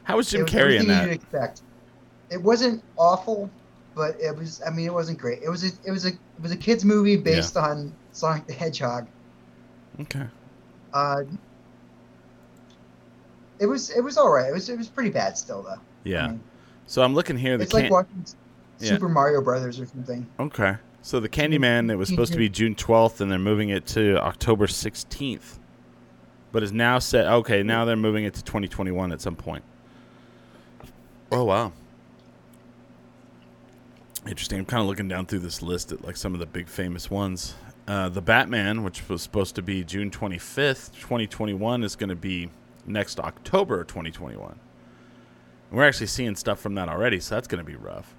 How 0.04 0.18
was 0.18 0.30
Jim 0.30 0.44
was 0.44 0.52
Carrey 0.52 0.80
in 0.80 0.90
everything 0.90 0.90
you'd 0.90 1.10
that? 1.10 1.10
expect. 1.12 1.62
It 2.30 2.42
wasn't 2.42 2.84
awful, 2.98 3.50
but 3.96 4.20
it 4.20 4.36
was. 4.36 4.62
I 4.66 4.70
mean, 4.70 4.86
it 4.86 4.94
wasn't 4.94 5.18
great. 5.20 5.42
It 5.44 5.50
was. 5.50 5.64
A, 5.64 5.72
it 5.86 5.92
was 5.92 6.06
a. 6.06 6.10
It 6.10 6.42
was 6.42 6.52
a 6.52 6.58
kids 6.58 6.84
movie 6.86 7.18
based 7.18 7.56
on 7.58 7.94
Sonic 8.12 8.46
the 8.48 8.54
Hedgehog. 8.54 9.08
Okay. 10.02 10.26
Uh, 10.94 11.24
it 13.60 13.66
was. 13.66 13.90
It 13.90 14.02
was 14.02 14.18
all 14.18 14.30
right. 14.32 14.50
It 14.50 14.54
was. 14.54 14.70
It 14.70 14.78
was 14.78 14.88
pretty 14.88 15.10
bad 15.12 15.38
still 15.38 15.64
though. 15.64 15.70
I 15.72 15.80
Yeah. 16.04 16.28
mean, 16.28 16.42
So 16.88 17.02
I'm 17.02 17.14
looking 17.14 17.38
here. 17.38 17.58
The 17.58 17.64
it's 17.64 17.74
like 17.74 17.92
watching 17.92 18.26
Yeah. 18.80 18.90
Super 18.90 19.10
Mario 19.10 19.42
Brothers 19.42 19.80
or 19.80 19.86
something. 19.86 20.26
Okay. 20.40 20.76
So 21.02 21.20
the 21.20 21.30
Candyman, 21.30 21.92
it 21.92 21.96
was 21.96 22.10
supposed 22.10 22.32
to 22.34 22.38
be 22.38 22.50
June 22.50 22.74
12th, 22.74 23.22
and 23.22 23.32
they're 23.32 23.38
moving 23.38 23.70
it 23.70 23.86
to 23.88 24.18
October 24.24 24.66
16th, 24.66 25.60
but 26.52 26.64
is 26.64 26.72
now 26.72 26.98
set. 26.98 27.28
Okay, 27.28 27.62
now 27.62 27.86
they're 27.86 27.96
moving 27.96 28.24
it 28.26 28.34
to 28.34 28.44
2021 28.44 29.12
at 29.12 29.22
some 29.22 29.36
point. 29.36 29.64
Oh 31.32 31.44
wow. 31.44 31.72
Interesting. 34.28 34.60
I'm 34.60 34.66
kind 34.66 34.82
of 34.82 34.88
looking 34.88 35.08
down 35.08 35.28
through 35.28 35.40
this 35.40 35.62
list 35.62 35.92
at 35.92 36.04
like 36.04 36.18
some 36.18 36.34
of 36.34 36.40
the 36.40 36.48
big 36.48 36.68
famous 36.68 37.12
ones. 37.12 37.54
Uh, 37.88 38.10
the 38.10 38.22
Batman, 38.22 38.84
which 38.84 39.08
was 39.08 39.22
supposed 39.22 39.54
to 39.56 39.62
be 39.62 39.84
June 39.84 40.10
25th, 40.10 40.92
2021, 41.00 41.84
is 41.84 41.96
going 41.96 42.10
to 42.10 42.16
be 42.16 42.50
next 42.88 43.20
October 43.20 43.84
2021. 43.84 44.58
And 45.76 45.82
we're 45.82 45.90
actually 45.90 46.08
seeing 46.08 46.38
stuff 46.38 46.62
from 46.62 46.76
that 46.76 46.88
already, 46.88 47.20
so 47.20 47.36
that's 47.36 47.50
going 47.50 47.60
to 47.60 47.70
be 47.70 47.76
rough. 47.76 48.16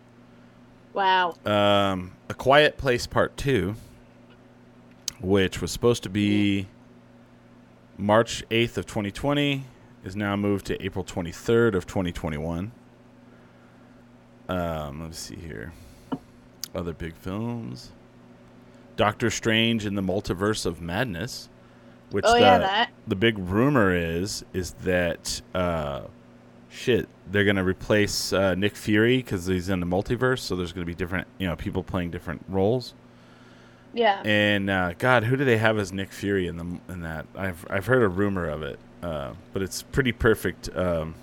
Wow. 0.93 1.37
Um, 1.47 2.13
A 2.29 2.35
Quiet 2.35 2.77
Place 2.77 3.07
Part 3.07 3.35
2, 3.39 3.75
which 5.23 5.63
was 5.63 5.71
supposed 5.71 6.03
to 6.03 6.11
be 6.11 6.67
March 7.97 8.45
8th 8.51 8.77
of 8.77 8.85
2020, 8.85 9.65
is 10.05 10.15
now 10.15 10.37
moved 10.37 10.67
to 10.67 10.85
April 10.85 11.03
23rd 11.03 11.77
of 11.77 11.87
2021. 11.87 12.73
Um, 14.51 15.03
let's 15.03 15.19
see 15.19 15.37
here. 15.37 15.73
Other 16.75 16.93
big 16.93 17.17
films. 17.17 17.91
Doctor 18.99 19.31
Strange 19.31 19.87
in 19.87 19.95
the 19.95 20.03
Multiverse 20.03 20.67
of 20.67 20.83
Madness, 20.83 21.49
Which 22.11 22.27
Oh 22.29 22.35
the, 22.35 22.41
yeah, 22.41 22.59
that. 22.59 22.91
the 23.07 23.17
big 23.17 23.39
rumor 23.39 23.97
is 23.97 24.45
is 24.53 24.73
that 24.85 25.41
uh, 25.55 26.03
shit 26.77 27.09
they're 27.31 27.45
gonna 27.45 27.65
replace 27.65 28.33
uh, 28.33 28.55
Nick 28.55 28.77
Fury 28.77 29.17
because 29.19 29.47
he's 29.47 29.69
in 29.69 29.81
the 29.81 29.87
multiverse, 29.87 30.41
so 30.41 30.57
there's 30.57 30.73
gonna 30.73 30.87
be 30.87 30.95
different 30.95 31.27
you 31.39 31.47
know 31.47 31.57
people 31.57 31.83
playing 31.83 32.11
different 32.11 32.45
roles. 32.49 32.95
Yeah. 33.93 34.21
And 34.25 34.69
uh, 34.69 34.93
God, 34.99 35.25
who 35.25 35.37
do 35.37 35.45
they 35.45 35.57
have 35.57 35.79
as 35.79 35.91
Nick 35.93 36.13
Fury 36.13 36.47
in 36.47 36.57
the 36.57 36.93
in 36.93 37.01
that? 37.01 37.27
I've 37.35 37.67
I've 37.71 37.87
heard 37.87 38.03
a 38.03 38.09
rumor 38.09 38.49
of 38.49 38.63
it, 38.63 38.79
uh, 39.03 39.33
but 39.53 39.63
it's 39.63 39.83
pretty 39.83 40.13
perfect. 40.13 40.69
Um, 40.77 41.15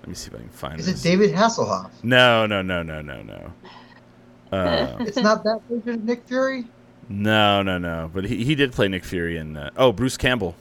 let 0.00 0.08
me 0.08 0.14
see 0.14 0.28
if 0.28 0.34
I 0.34 0.38
can 0.38 0.48
find. 0.48 0.80
Is 0.80 0.86
this. 0.86 1.04
it 1.04 1.08
David 1.08 1.32
Hasselhoff? 1.32 1.90
No, 2.02 2.46
no, 2.46 2.62
no, 2.62 2.82
no, 2.82 3.02
no, 3.02 3.22
no. 3.22 3.52
Uh, 4.50 4.96
It's 5.00 5.16
not 5.16 5.44
that 5.44 5.60
version 5.68 5.90
of 5.90 6.04
Nick 6.04 6.26
Fury. 6.26 6.64
no, 7.08 7.62
no, 7.62 7.76
no. 7.76 8.10
But 8.12 8.24
he, 8.24 8.44
he 8.44 8.54
did 8.54 8.72
play 8.72 8.88
Nick 8.88 9.04
Fury 9.04 9.36
in. 9.36 9.56
Uh, 9.56 9.70
oh, 9.76 9.92
Bruce 9.92 10.16
Campbell. 10.16 10.54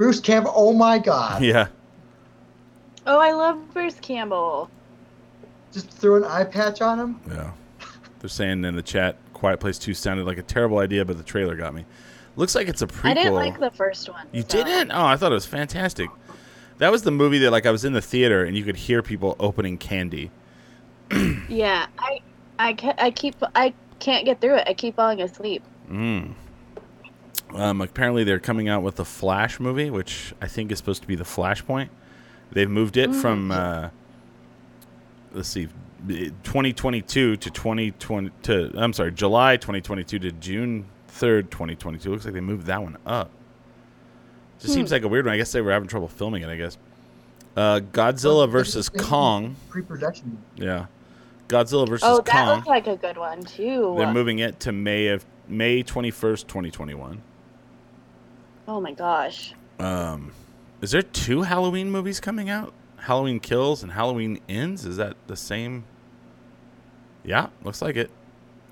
Bruce 0.00 0.18
Campbell. 0.18 0.52
Oh 0.56 0.72
my 0.72 0.98
God! 0.98 1.42
Yeah. 1.50 1.68
Oh, 3.06 3.20
I 3.20 3.32
love 3.32 3.58
Bruce 3.74 3.96
Campbell. 4.00 4.70
Just 5.72 5.90
throw 5.90 6.16
an 6.16 6.24
eye 6.24 6.44
patch 6.44 6.80
on 6.80 6.98
him. 6.98 7.20
Yeah. 7.28 7.50
They're 8.18 8.30
saying 8.30 8.64
in 8.64 8.76
the 8.76 8.82
chat, 8.82 9.16
Quiet 9.34 9.60
Place 9.60 9.78
2 9.78 9.92
sounded 9.92 10.24
like 10.24 10.38
a 10.38 10.42
terrible 10.42 10.78
idea, 10.78 11.04
but 11.04 11.18
the 11.18 11.22
trailer 11.22 11.54
got 11.54 11.74
me. 11.74 11.84
Looks 12.36 12.54
like 12.54 12.66
it's 12.66 12.80
a 12.80 12.86
prequel. 12.86 13.10
I 13.10 13.14
didn't 13.14 13.34
like 13.34 13.60
the 13.60 13.70
first 13.72 14.08
one. 14.08 14.26
You 14.32 14.40
so- 14.42 14.48
didn't? 14.64 14.90
Oh, 14.90 15.04
I 15.04 15.16
thought 15.18 15.32
it 15.32 15.34
was 15.34 15.44
fantastic. 15.46 16.08
That 16.78 16.90
was 16.90 17.02
the 17.02 17.10
movie 17.10 17.38
that 17.40 17.50
like 17.50 17.66
I 17.66 17.70
was 17.70 17.84
in 17.84 17.92
the 17.92 18.00
theater 18.02 18.42
and 18.44 18.56
you 18.56 18.64
could 18.64 18.76
hear 18.76 19.02
people 19.02 19.36
opening 19.38 19.76
candy. 19.76 20.30
Yeah, 21.48 21.86
I, 21.98 22.20
I, 22.58 22.72
ca- 22.72 22.94
I 22.96 23.10
keep, 23.10 23.34
I 23.54 23.74
can't 23.98 24.24
get 24.24 24.40
through 24.40 24.56
it. 24.56 24.64
I 24.66 24.72
keep 24.72 24.96
falling 24.96 25.20
asleep. 25.20 25.62
Mm. 25.90 26.32
Um, 27.54 27.80
apparently 27.80 28.24
they're 28.24 28.38
coming 28.38 28.68
out 28.68 28.82
with 28.82 28.96
the 28.96 29.04
Flash 29.04 29.58
movie, 29.60 29.90
which 29.90 30.32
I 30.40 30.46
think 30.46 30.70
is 30.72 30.78
supposed 30.78 31.02
to 31.02 31.08
be 31.08 31.14
the 31.16 31.24
Flashpoint. 31.24 31.88
They've 32.52 32.70
moved 32.70 32.96
it 32.96 33.10
Mm. 33.10 33.20
from 33.20 33.50
uh, 33.52 33.88
let's 35.32 35.48
see, 35.48 35.68
2022 36.08 37.36
to 37.36 37.50
2020 37.50 38.30
to 38.42 38.72
I'm 38.76 38.92
sorry, 38.92 39.12
July 39.12 39.56
2022 39.56 40.18
to 40.20 40.32
June 40.32 40.86
3rd, 41.08 41.50
2022. 41.50 42.10
Looks 42.10 42.24
like 42.24 42.34
they 42.34 42.40
moved 42.40 42.66
that 42.66 42.82
one 42.82 42.96
up. 43.06 43.30
Just 44.58 44.74
seems 44.74 44.90
Hmm. 44.90 44.94
like 44.94 45.02
a 45.02 45.08
weird 45.08 45.26
one. 45.26 45.34
I 45.34 45.36
guess 45.38 45.52
they 45.52 45.60
were 45.60 45.72
having 45.72 45.88
trouble 45.88 46.08
filming 46.08 46.42
it. 46.42 46.48
I 46.48 46.56
guess. 46.56 46.78
Uh, 47.56 47.80
Godzilla 47.92 48.48
versus 48.48 48.88
Kong. 48.88 49.56
Pre-production. 49.68 50.38
Yeah, 50.56 50.86
Godzilla 51.48 51.88
versus 51.88 52.08
oh, 52.08 52.16
that 52.18 52.26
Kong. 52.26 52.46
looked 52.56 52.68
like 52.68 52.86
a 52.86 52.96
good 52.96 53.16
one 53.16 53.42
too. 53.42 53.94
They're 53.98 54.12
moving 54.12 54.38
it 54.38 54.60
to 54.60 54.72
May 54.72 55.08
of 55.08 55.24
May 55.48 55.82
21st, 55.82 56.46
2021. 56.46 57.22
Oh 58.70 58.80
my 58.80 58.92
gosh. 58.92 59.52
Um, 59.80 60.30
is 60.80 60.92
there 60.92 61.02
two 61.02 61.42
Halloween 61.42 61.90
movies 61.90 62.20
coming 62.20 62.48
out? 62.48 62.72
Halloween 62.98 63.40
Kills 63.40 63.82
and 63.82 63.90
Halloween 63.90 64.38
Ends? 64.48 64.84
Is 64.86 64.96
that 64.96 65.16
the 65.26 65.34
same? 65.34 65.82
Yeah, 67.24 67.48
looks 67.64 67.82
like 67.82 67.96
it. 67.96 68.12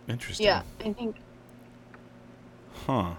Interesting. 0.06 0.46
Yeah, 0.46 0.62
I 0.84 0.92
think. 0.92 1.16
Huh. 2.86 3.14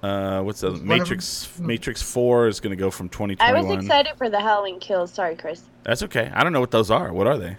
Uh, 0.00 0.42
what's 0.42 0.60
the 0.60 0.70
Was 0.70 0.80
Matrix? 0.80 1.46
them- 1.48 1.66
Matrix 1.66 2.00
Four 2.00 2.46
is 2.46 2.60
going 2.60 2.70
to 2.70 2.76
go 2.76 2.92
from 2.92 3.08
2021. 3.08 3.40
I 3.56 3.60
was 3.76 3.84
excited 3.84 4.12
for 4.16 4.30
the 4.30 4.38
Halloween 4.40 4.78
Kills. 4.78 5.10
Sorry, 5.12 5.34
Chris. 5.34 5.64
That's 5.82 6.04
okay. 6.04 6.30
I 6.32 6.44
don't 6.44 6.52
know 6.52 6.60
what 6.60 6.70
those 6.70 6.92
are. 6.92 7.12
What 7.12 7.26
are 7.26 7.36
they? 7.36 7.56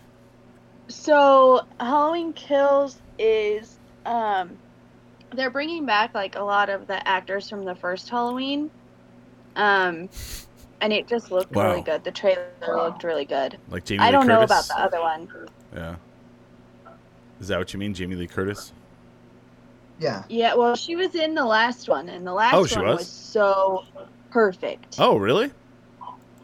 So 0.87 1.65
Halloween 1.81 2.31
Kills 2.31 3.01
is 3.19 3.77
um, 4.05 4.51
they're 5.33 5.49
bringing 5.51 5.85
back 5.85 6.13
like 6.13 6.35
a 6.35 6.43
lot 6.43 6.69
of 6.69 6.87
the 6.87 7.05
actors 7.07 7.49
from 7.49 7.63
the 7.65 7.75
first 7.75 8.09
Halloween, 8.09 8.69
um, 9.55 10.09
and 10.81 10.93
it 10.93 11.07
just 11.07 11.31
looked 11.31 11.55
Wow. 11.55 11.71
really 11.71 11.81
good. 11.83 12.03
The 12.03 12.11
trailer 12.11 12.47
looked 12.67 13.03
really 13.03 13.25
good. 13.25 13.57
Like 13.69 13.85
Jamie 13.85 14.03
I 14.03 14.07
Lee 14.07 14.11
don't 14.13 14.27
know 14.27 14.41
about 14.41 14.67
the 14.67 14.79
other 14.79 14.99
one. 15.01 15.27
Yeah. 15.75 15.95
Is 17.39 17.47
that 17.47 17.57
what 17.59 17.73
you 17.73 17.79
mean, 17.79 17.93
Jamie 17.93 18.15
Lee 18.15 18.27
Curtis? 18.27 18.71
Yeah. 19.99 20.23
Yeah, 20.29 20.55
well, 20.55 20.75
she 20.75 20.95
was 20.95 21.15
in 21.15 21.35
the 21.35 21.45
last 21.45 21.87
one, 21.87 22.09
and 22.09 22.25
the 22.25 22.33
last 22.33 22.55
Oh, 22.55 22.65
she 22.65 22.75
one 22.77 22.85
was? 22.87 22.99
was 22.99 23.07
so 23.09 23.83
perfect. 24.31 24.99
Oh, 24.99 25.17
really? 25.17 25.51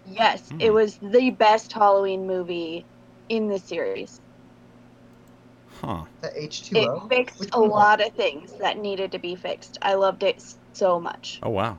Yes, 0.10 0.50
Hmm. 0.50 0.62
it 0.62 0.71
was 0.71 0.97
the 1.02 1.32
best 1.32 1.73
Halloween 1.73 2.28
movie 2.28 2.86
in 3.30 3.47
the 3.47 3.60
series. 3.60 4.21
Huh. 5.81 6.03
The 6.21 6.43
It 6.43 6.49
H2O. 6.51 7.07
fixed 7.09 7.39
Which 7.39 7.49
a 7.53 7.59
lot 7.59 8.01
of 8.05 8.13
things 8.13 8.51
that 8.53 8.77
needed 8.79 9.11
to 9.11 9.19
be 9.19 9.35
fixed. 9.35 9.77
I 9.81 9.93
loved 9.93 10.23
it 10.23 10.43
so 10.73 10.99
much. 10.99 11.39
Oh 11.43 11.49
wow, 11.49 11.77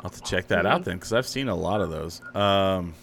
I'll 0.00 0.10
have 0.10 0.12
to 0.12 0.22
check 0.22 0.48
that 0.48 0.64
out 0.66 0.82
Mhm. 0.82 0.84
then 0.84 0.96
because 0.96 1.12
I've 1.12 1.26
seen 1.26 1.48
a 1.48 1.54
lot 1.54 1.80
of 1.80 1.90
those. 1.90 2.20
Um, 2.34 2.94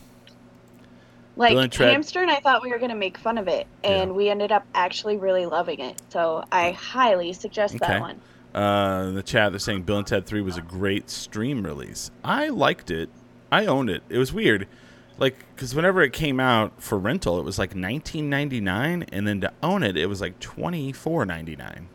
Like 1.35 1.51
Bill 1.51 1.59
and 1.61 1.71
Ted- 1.71 1.89
Hamster 1.91 2.21
and 2.21 2.29
I 2.29 2.39
thought 2.39 2.61
we 2.61 2.69
were 2.71 2.77
gonna 2.77 2.95
make 2.95 3.17
fun 3.17 3.37
of 3.39 3.47
it, 3.47 3.65
and 3.83 4.11
Yeah. 4.11 4.15
we 4.15 4.29
ended 4.29 4.51
up 4.51 4.65
actually 4.75 5.17
really 5.17 5.45
loving 5.47 5.79
it. 5.79 5.99
So 6.09 6.43
I 6.51 6.71
highly 6.71 7.33
suggest 7.33 7.75
Okay. 7.75 7.87
that 7.87 8.01
one. 8.01 8.21
uh, 8.55 9.05
in 9.07 9.15
the 9.15 9.23
chat 9.23 9.51
they're 9.51 9.57
saying 9.57 9.81
Bill 9.81 9.97
and 9.97 10.05
Ted 10.05 10.27
Three 10.27 10.41
was 10.41 10.57
a 10.57 10.61
great 10.61 11.09
stream 11.09 11.63
release. 11.63 12.11
I 12.23 12.49
liked 12.49 12.91
it. 12.91 13.09
I 13.51 13.65
owned 13.65 13.89
it. 13.89 14.03
It 14.09 14.19
was 14.19 14.31
weird, 14.31 14.67
like 15.23 15.37
because 15.55 15.73
whenever 15.73 16.01
it 16.03 16.13
came 16.13 16.39
out 16.39 16.73
for 16.81 16.97
rental, 16.97 17.39
it 17.39 17.43
was 17.43 17.57
like 17.57 17.75
nineteen 17.75 18.29
ninety 18.29 18.61
nine, 18.61 19.05
and 19.11 19.27
then 19.27 19.41
to 19.41 19.51
own 19.63 19.81
it, 19.83 19.97
it 19.97 20.05
was 20.07 20.21
like 20.21 20.39
twenty 20.39 20.91
four 20.91 21.25
ninety 21.25 21.55
nine. 21.55 21.87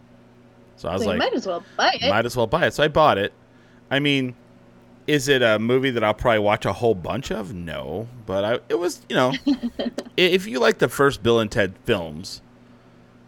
So 0.77 0.89
I 0.89 0.95
was 0.95 1.03
So 1.03 1.09
like, 1.09 1.19
might 1.19 1.35
as 1.35 1.47
well 1.47 1.63
buy 1.77 1.97
it. 2.01 2.09
might 2.11 2.25
as 2.27 2.37
well 2.37 2.47
buy 2.47 2.67
it. 2.67 2.75
So 2.75 2.83
I 2.83 2.89
bought 2.89 3.19
it. 3.19 3.33
I 3.91 3.99
mean, 4.01 4.35
is 5.07 5.29
it 5.29 5.43
a 5.43 5.59
movie 5.59 5.91
that 5.91 6.05
I'll 6.05 6.15
probably 6.15 6.39
watch 6.41 6.65
a 6.67 6.73
whole 6.73 6.95
bunch 6.95 7.31
of? 7.31 7.53
No, 7.55 8.09
but 8.27 8.45
I 8.45 8.59
it 8.69 8.79
was 8.79 9.03
you 9.09 9.17
know, 9.17 9.33
if 10.17 10.47
you 10.47 10.59
like 10.61 10.79
the 10.79 10.89
first 10.89 11.23
Bill 11.23 11.41
and 11.41 11.51
Ted 11.51 11.75
films, 11.85 12.43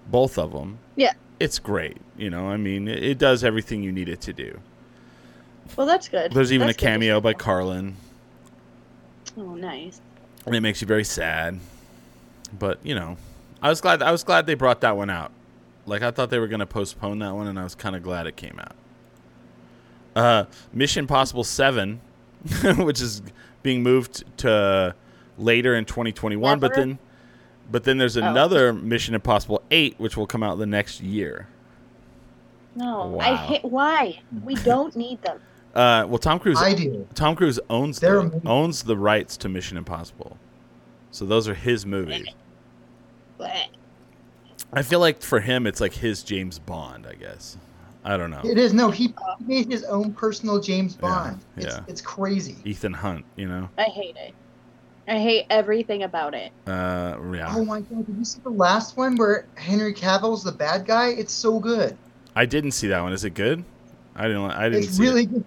both 0.08 0.38
of 0.38 0.52
them, 0.52 0.78
Yeah. 0.96 1.12
it's 1.38 1.58
great. 1.58 1.98
You 2.16 2.30
know, 2.30 2.48
I 2.48 2.56
mean, 2.56 2.86
it, 2.88 3.02
it 3.02 3.18
does 3.18 3.42
everything 3.44 3.82
you 3.82 3.92
need 3.92 4.08
it 4.08 4.20
to 4.22 4.32
do. 4.32 4.60
Well, 5.76 5.86
that's 5.86 6.08
good. 6.08 6.32
There's 6.32 6.52
even 6.52 6.66
That's 6.66 6.76
a 6.76 6.84
cameo 6.84 7.20
by 7.20 7.32
Carlin, 7.32 7.96
Oh, 9.37 9.55
nice. 9.55 10.01
and 10.47 10.55
it 10.55 10.61
makes 10.61 10.81
you 10.81 10.87
very 10.87 11.05
sad. 11.05 11.59
But 12.59 12.79
you 12.85 12.95
know, 12.95 13.16
I 13.62 13.69
was 13.69 13.81
glad. 13.81 14.03
I 14.03 14.11
was 14.12 14.25
glad 14.25 14.47
they 14.47 14.55
brought 14.55 14.81
that 14.83 14.97
one 14.97 15.11
out. 15.11 15.31
Like 15.87 16.03
I 16.03 16.11
thought 16.11 16.31
they 16.31 16.38
were 16.38 16.49
going 16.49 16.61
to 16.61 16.66
postpone 16.66 17.19
that 17.21 17.35
one, 17.35 17.47
and 17.47 17.59
I 17.59 17.64
was 17.64 17.75
kind 17.75 17.95
of 17.97 18.03
glad 18.03 18.27
it 18.27 18.37
came 18.37 18.59
out. 18.61 18.75
Uh, 20.16 20.45
Mission 20.73 21.07
Possible 21.07 21.45
Seven, 21.45 22.01
which 22.79 23.01
is 23.01 23.23
being 23.62 23.83
moved 23.83 24.25
to 24.38 24.95
later 25.38 25.75
in 25.75 25.85
2021, 25.85 26.59
but 26.59 26.75
then, 26.75 26.99
but 27.71 27.85
then 27.85 27.99
there's 27.99 28.16
Oh. 28.16 28.23
another 28.23 28.73
Mission 28.73 29.14
Impossible 29.14 29.62
Eight, 29.71 29.95
which 29.99 30.16
will 30.16 30.27
come 30.27 30.43
out 30.43 30.59
the 30.59 30.66
next 30.66 31.01
year. 31.01 31.47
No, 32.75 33.19
I 33.21 33.31
Wow. 33.33 33.37
hate. 33.37 33.64
Why? 33.64 34.21
We 34.45 34.55
don't 34.57 34.95
need 34.97 35.23
them. 35.23 35.40
Uh, 35.74 36.04
well, 36.09 36.18
Tom 36.18 36.38
Cruise. 36.40 36.59
I 36.61 36.74
do. 36.74 37.06
Tom 37.14 37.37
Cruise 37.37 37.61
owns 37.70 38.00
They're 38.00 38.22
the, 38.22 38.40
owns 38.46 38.83
the 38.83 38.96
rights 38.96 39.37
to 39.38 39.48
Mission 39.48 39.76
Impossible, 39.76 40.37
so 41.11 41.24
those 41.24 41.48
are 41.48 41.54
his 41.54 41.87
movies. 41.87 42.26
I 44.72 44.83
feel 44.83 45.00
like 45.00 45.22
for 45.22 45.40
him, 45.40 45.66
it's 45.66 45.80
like 45.80 45.94
his 45.94 46.22
James 46.22 46.59
Bond. 46.59 47.06
I 47.06 47.14
guess. 47.14 47.56
I 48.04 48.16
don't 48.16 48.30
know. 48.30 48.40
It 48.44 48.56
is 48.56 48.72
no. 48.72 48.90
He 48.90 49.12
made 49.40 49.70
his 49.70 49.85
own 49.85 50.12
personal 50.12 50.61
James 50.61 50.94
Yeah, 50.94 51.00
Bond. 51.00 51.40
It's 51.56 51.66
yeah. 51.66 51.80
it's 51.87 52.00
crazy. 52.00 52.56
Ethan 52.64 52.92
Hunt. 52.94 53.24
You 53.37 53.46
know. 53.48 53.68
I 53.78 53.85
hate 53.85 54.16
it. 54.16 54.35
I 55.09 55.18
hate 55.18 55.46
everything 55.50 56.04
about 56.04 56.35
it. 56.35 56.52
Uh, 56.66 57.16
yeah. 57.33 57.52
Oh 57.54 57.64
my 57.64 57.80
god! 57.80 58.06
Did 58.06 58.16
you 58.16 58.24
see 58.24 58.40
the 58.42 58.50
last 58.50 58.96
one 58.96 59.16
where 59.16 59.44
Henry 59.56 59.92
Cavill's 59.92 60.44
the 60.44 60.52
bad 60.52 60.87
guy? 60.87 61.09
It's 61.09 61.33
so 61.33 61.59
good. 61.59 61.96
I 62.37 62.46
didn't 62.46 62.72
see 62.72 62.87
that 62.88 63.00
one. 63.02 63.12
Is 63.12 63.24
it 63.24 63.35
good? 63.35 63.64
I 64.14 64.28
didn't. 64.28 64.50
I 64.52 64.68
didn't 64.68 64.85
It's 64.85 64.96
see 64.96 65.02
really 65.02 65.22
it. 65.24 65.33
good. 65.33 65.44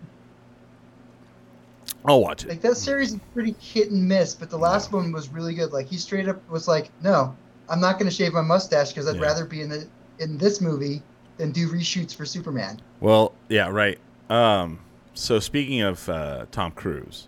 I'll 2.05 2.21
watch 2.21 2.43
it. 2.43 2.49
Like 2.49 2.61
that 2.61 2.75
series 2.75 3.13
is 3.13 3.19
pretty 3.33 3.55
hit 3.59 3.91
and 3.91 4.07
miss, 4.07 4.35
but 4.35 4.49
the 4.49 4.57
last 4.57 4.91
one 4.91 5.11
was 5.11 5.29
really 5.29 5.53
good. 5.53 5.71
Like 5.71 5.87
he 5.87 5.97
straight 5.97 6.27
up 6.27 6.47
was 6.49 6.67
like, 6.67 6.89
"No, 7.01 7.35
I'm 7.69 7.79
not 7.79 7.97
going 7.97 8.09
to 8.09 8.15
shave 8.15 8.33
my 8.33 8.41
mustache 8.41 8.89
because 8.89 9.07
I'd 9.07 9.15
Yeah. 9.15 9.21
rather 9.21 9.45
be 9.45 9.61
in 9.61 9.69
the 9.69 9.87
in 10.19 10.37
this 10.37 10.59
movie 10.61 11.01
than 11.37 11.51
do 11.51 11.69
reshoots 11.69 12.13
for 12.13 12.25
Superman." 12.25 12.79
Well, 12.99 13.33
yeah, 13.49 13.69
right. 13.69 13.99
Um, 14.29 14.79
so 15.13 15.39
speaking 15.39 15.81
of 15.81 16.07
uh, 16.09 16.45
Tom 16.51 16.71
Cruise, 16.71 17.27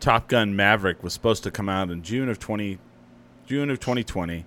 Top 0.00 0.28
Gun 0.28 0.54
Maverick 0.54 1.02
was 1.02 1.12
supposed 1.14 1.42
to 1.44 1.50
come 1.50 1.68
out 1.68 1.90
in 1.90 2.02
June 2.02 2.28
of 2.28 2.38
twenty, 2.38 2.78
June 3.46 3.70
of 3.70 3.80
2020, 3.80 4.44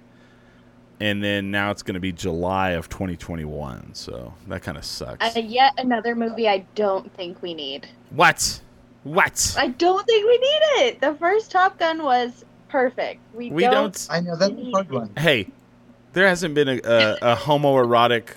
and 1.00 1.24
then 1.24 1.50
now 1.52 1.72
it's 1.72 1.82
going 1.84 1.94
to 1.96 2.00
be 2.00 2.12
July 2.12 2.72
of 2.72 2.90
2021. 2.90 3.94
So 3.94 4.34
that 4.48 4.62
kind 4.62 4.78
of 4.78 4.86
sucks. 4.86 5.36
Uh, 5.36 5.40
yet 5.40 5.74
another 5.78 6.16
movie 6.16 6.48
I 6.48 6.66
don't 6.76 7.12
think 7.16 7.42
we 7.42 7.54
need. 7.56 7.88
what? 8.12 8.62
What? 9.04 9.56
I 9.58 9.68
don't 9.70 10.06
think 10.06 10.26
we 10.28 10.38
need 10.38 10.62
it. 10.88 11.02
The 11.02 11.16
first 11.16 11.52
Top 11.52 11.80
Gun 11.80 12.04
was 12.04 12.44
perfect. 12.70 13.22
We, 13.34 13.50
we 13.52 13.64
don't. 13.64 13.74
don't. 13.94 14.08
I 14.10 14.20
know 14.20 14.36
that's 14.36 14.52
a 14.54 14.72
hard 14.72 14.92
one. 14.92 15.12
Hey, 15.18 15.48
there 16.14 16.28
hasn't 16.28 16.54
been 16.56 16.68
a, 16.68 16.80
a, 16.84 17.14
a 17.34 17.36
homoerotic, 17.36 18.30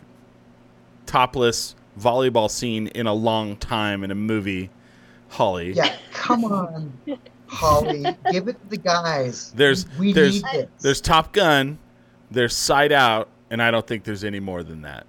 topless 1.06 1.74
volleyball 1.98 2.50
scene 2.50 2.86
in 2.88 3.06
a 3.06 3.12
long 3.14 3.56
time 3.56 4.04
in 4.04 4.10
a 4.10 4.14
movie. 4.14 4.70
Holly. 5.28 5.72
Yeah, 5.72 5.94
come 6.12 6.44
on, 6.44 6.92
Holly, 7.46 8.04
give 8.32 8.48
it 8.48 8.60
to 8.60 8.66
the 8.68 8.76
guys. 8.76 9.52
There's- 9.52 9.86
we 9.96 10.12
there's- 10.12 10.34
need 10.34 10.44
this. 10.52 10.66
There's 10.80 11.00
Top 11.00 11.32
Gun, 11.32 11.78
there's 12.32 12.54
Side 12.56 12.90
Out, 12.90 13.28
and 13.48 13.62
I 13.62 13.70
don't 13.70 13.86
think 13.86 14.02
there's 14.02 14.24
any 14.24 14.40
more 14.40 14.64
than 14.64 14.82
that. 14.82 15.06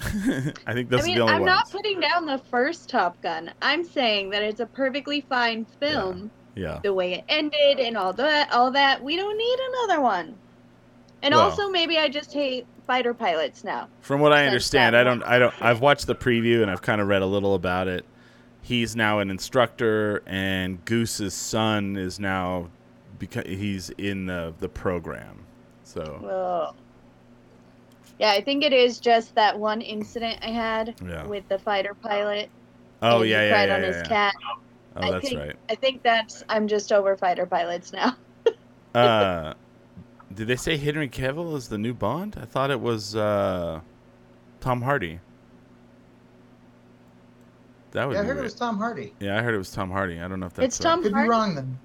I 0.66 0.72
think 0.74 0.90
those 0.90 1.02
I 1.02 1.06
mean, 1.06 1.16
the 1.16 1.22
only 1.22 1.34
I'm 1.34 1.44
not 1.44 1.70
putting 1.70 2.00
down 2.00 2.26
the 2.26 2.38
first 2.50 2.88
Top 2.88 3.20
Gun. 3.22 3.50
I'm 3.62 3.84
saying 3.84 4.30
that 4.30 4.42
it's 4.42 4.60
a 4.60 4.66
perfectly 4.66 5.22
fine 5.22 5.64
film. 5.80 6.30
yeah. 6.54 6.80
The 6.82 6.92
way 6.92 7.14
it 7.14 7.24
ended 7.28 7.78
and 7.80 7.96
all 7.96 8.12
that, 8.14 8.52
all 8.52 8.70
that. 8.72 9.02
We 9.02 9.16
don't 9.16 9.36
need 9.36 9.58
another 9.70 10.00
one. 10.02 10.34
And 11.22 11.34
Well- 11.34 11.44
also, 11.44 11.68
maybe 11.70 11.98
I 11.98 12.08
just 12.08 12.32
hate 12.32 12.66
fighter 12.86 13.14
pilots 13.14 13.64
now. 13.64 13.88
From 14.00 14.20
what 14.20 14.32
I 14.32 14.46
understand, 14.46 14.96
I 14.96 15.02
don't. 15.02 15.22
I 15.24 15.38
don't 15.38 15.54
I've 15.60 15.80
watched 15.80 16.06
the 16.06 16.14
preview 16.14 16.62
and 16.62 16.70
I've 16.70 16.82
kind 16.82 17.00
of 17.00 17.08
read 17.08 17.22
a 17.22 17.26
little 17.26 17.54
about 17.54 17.88
it. 17.88 18.04
He's 18.62 18.94
now 18.96 19.20
an 19.20 19.30
instructor 19.30 20.22
and 20.26 20.84
Goose's 20.84 21.34
son 21.34 21.96
is 21.96 22.20
now 22.20 22.68
because 23.18 23.44
he's 23.46 23.90
in 23.90 24.26
the 24.26 24.54
the 24.58 24.68
program. 24.68 25.44
So, 25.84 26.02
Ugh. 26.68 26.74
Yeah, 28.18 28.30
I 28.30 28.40
think 28.40 28.64
it 28.64 28.72
is 28.72 28.98
just 28.98 29.34
that 29.34 29.58
one 29.58 29.80
incident 29.82 30.38
I 30.42 30.48
had 30.48 30.94
Yeah. 31.06 31.26
with 31.26 31.46
the 31.48 31.58
fighter 31.58 31.94
pilot. 31.94 32.48
oh 33.02 33.22
yeah, 33.22 33.40
he 33.42 33.46
yeah, 33.48 33.52
cried 33.52 33.68
yeah, 33.68 33.74
on 33.74 33.80
yeah, 33.82 33.86
his 33.88 33.96
yeah. 33.96 34.02
cat. 34.08 34.34
Oh, 34.96 35.02
I 35.02 35.10
that's 35.10 35.28
think, 35.28 35.38
right. 35.40 35.56
I 35.68 35.74
think 35.74 36.02
that's 36.02 36.42
I'm 36.48 36.66
just 36.66 36.92
over 36.92 37.16
fighter 37.16 37.44
pilots 37.46 37.92
now. 37.92 38.16
Uh 38.94 39.52
did 40.34 40.48
they 40.48 40.56
say 40.56 40.76
Henry 40.76 41.08
Cavill 41.08 41.54
is 41.56 41.68
the 41.68 41.76
new 41.78 41.92
Bond? 41.94 42.36
I 42.40 42.46
thought 42.46 42.70
it 42.70 42.80
was 42.80 43.14
uh 43.14 43.80
Tom 44.60 44.80
Hardy. 44.82 45.20
That 47.92 48.08
would 48.08 48.14
yeah, 48.14 48.20
I 48.20 48.22
be 48.22 48.28
heard 48.28 48.38
it 48.38 48.42
was 48.42 48.54
Tom 48.54 48.78
Hardy. 48.78 49.14
Yeah, 49.20 49.38
I 49.38 49.42
heard 49.42 49.54
it 49.54 49.58
was 49.58 49.70
Tom 49.70 49.90
Hardy. 49.90 50.20
I 50.20 50.28
don't 50.28 50.40
know 50.40 50.46
if 50.46 50.54
that's 50.54 50.76
It's 50.76 50.84
right. 50.84 50.90
Tom 50.90 51.02
Could 51.02 51.10
be 51.12 51.14
Hardy? 51.14 51.28
wrong 51.30 51.54
then. 51.54 51.78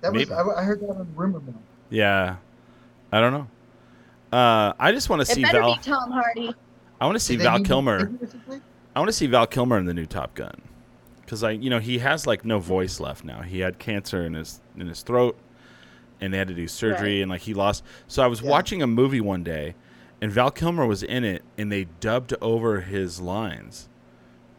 That 0.00 0.12
was 0.12 0.30
I, 0.30 0.42
I 0.42 0.62
heard 0.62 0.80
that 0.80 0.90
on 0.90 1.08
rumor 1.16 1.40
mill. 1.40 1.54
Yeah, 1.90 2.36
I 3.12 3.20
don't 3.20 3.32
know. 3.32 3.48
Uh, 4.32 4.72
I 4.78 4.92
just 4.92 5.08
want 5.08 5.24
to 5.24 5.30
It 5.30 5.34
see 5.34 5.42
better 5.42 5.60
Val. 5.60 5.76
be 5.76 5.82
Tom 5.82 6.10
Hardy. 6.10 6.54
I 7.00 7.06
want 7.06 7.16
to 7.16 7.20
see 7.20 7.36
Val 7.36 7.62
Kilmer. 7.62 8.10
I 8.94 8.98
want 9.00 9.08
to 9.08 9.12
see 9.12 9.26
Val 9.26 9.46
Kilmer 9.46 9.78
in 9.78 9.86
the 9.86 9.94
new 9.94 10.06
Top 10.06 10.34
Gun, 10.34 10.60
because 11.20 11.42
I, 11.44 11.52
you 11.52 11.70
know, 11.70 11.78
he 11.78 11.98
has 11.98 12.26
like 12.26 12.44
no 12.44 12.58
voice 12.58 13.00
left 13.00 13.24
now. 13.24 13.42
He 13.42 13.60
had 13.60 13.78
cancer 13.78 14.24
in 14.26 14.34
his 14.34 14.60
in 14.76 14.86
his 14.88 15.02
throat, 15.02 15.38
and 16.20 16.32
they 16.34 16.38
had 16.38 16.48
to 16.48 16.54
do 16.54 16.66
surgery, 16.68 17.16
Right. 17.16 17.22
and 17.22 17.30
like 17.30 17.42
he 17.42 17.54
lost. 17.54 17.84
So 18.06 18.22
I 18.22 18.26
was 18.26 18.42
Yeah. 18.42 18.50
watching 18.50 18.82
a 18.82 18.86
movie 18.86 19.20
one 19.20 19.44
day, 19.44 19.74
and 20.20 20.30
Val 20.32 20.50
Kilmer 20.50 20.86
was 20.86 21.02
in 21.02 21.24
it, 21.24 21.42
and 21.56 21.70
they 21.72 21.86
dubbed 22.00 22.34
over 22.42 22.80
his 22.80 23.20
lines. 23.20 23.88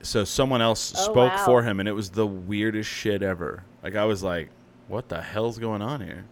So 0.01 0.23
someone 0.23 0.61
else 0.61 0.93
Oh, 0.97 1.01
spoke 1.11 1.33
wow. 1.33 1.45
for 1.45 1.63
him, 1.63 1.79
and 1.79 1.87
it 1.89 1.91
was 1.93 2.11
the 2.11 2.25
weirdest 2.25 2.89
shit 2.89 3.21
ever. 3.21 3.63
Like 3.83 3.95
I 3.95 4.05
was 4.05 4.23
like, 4.23 4.49
"What 4.87 5.09
the 5.09 5.21
hell's 5.21 5.59
going 5.59 5.81
on 5.81 5.99
here?" 6.01 6.23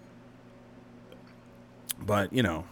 But 2.00 2.32
you 2.32 2.44
know, 2.44 2.64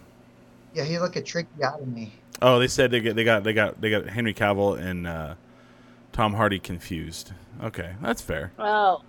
Yeah, 0.75 0.83
he 0.83 0.99
looked 0.99 1.15
a 1.15 1.21
tricky 1.21 1.63
out 1.63 1.79
of 1.81 1.87
me. 1.87 2.11
Oh, 2.41 2.59
they 2.59 2.67
said 2.67 2.91
they 2.91 2.99
got 2.99 3.15
they 3.15 3.23
got 3.23 3.43
they 3.45 3.53
got 3.53 3.79
they 3.79 3.89
got 3.89 4.05
Henry 4.07 4.33
Cavill 4.33 4.77
and 4.77 5.07
uh, 5.07 5.35
Tom 6.11 6.33
Hardy 6.33 6.59
confused. 6.59 7.31
Okay, 7.63 7.93
that's 8.01 8.21
fair. 8.21 8.51
Oh, 8.59 9.01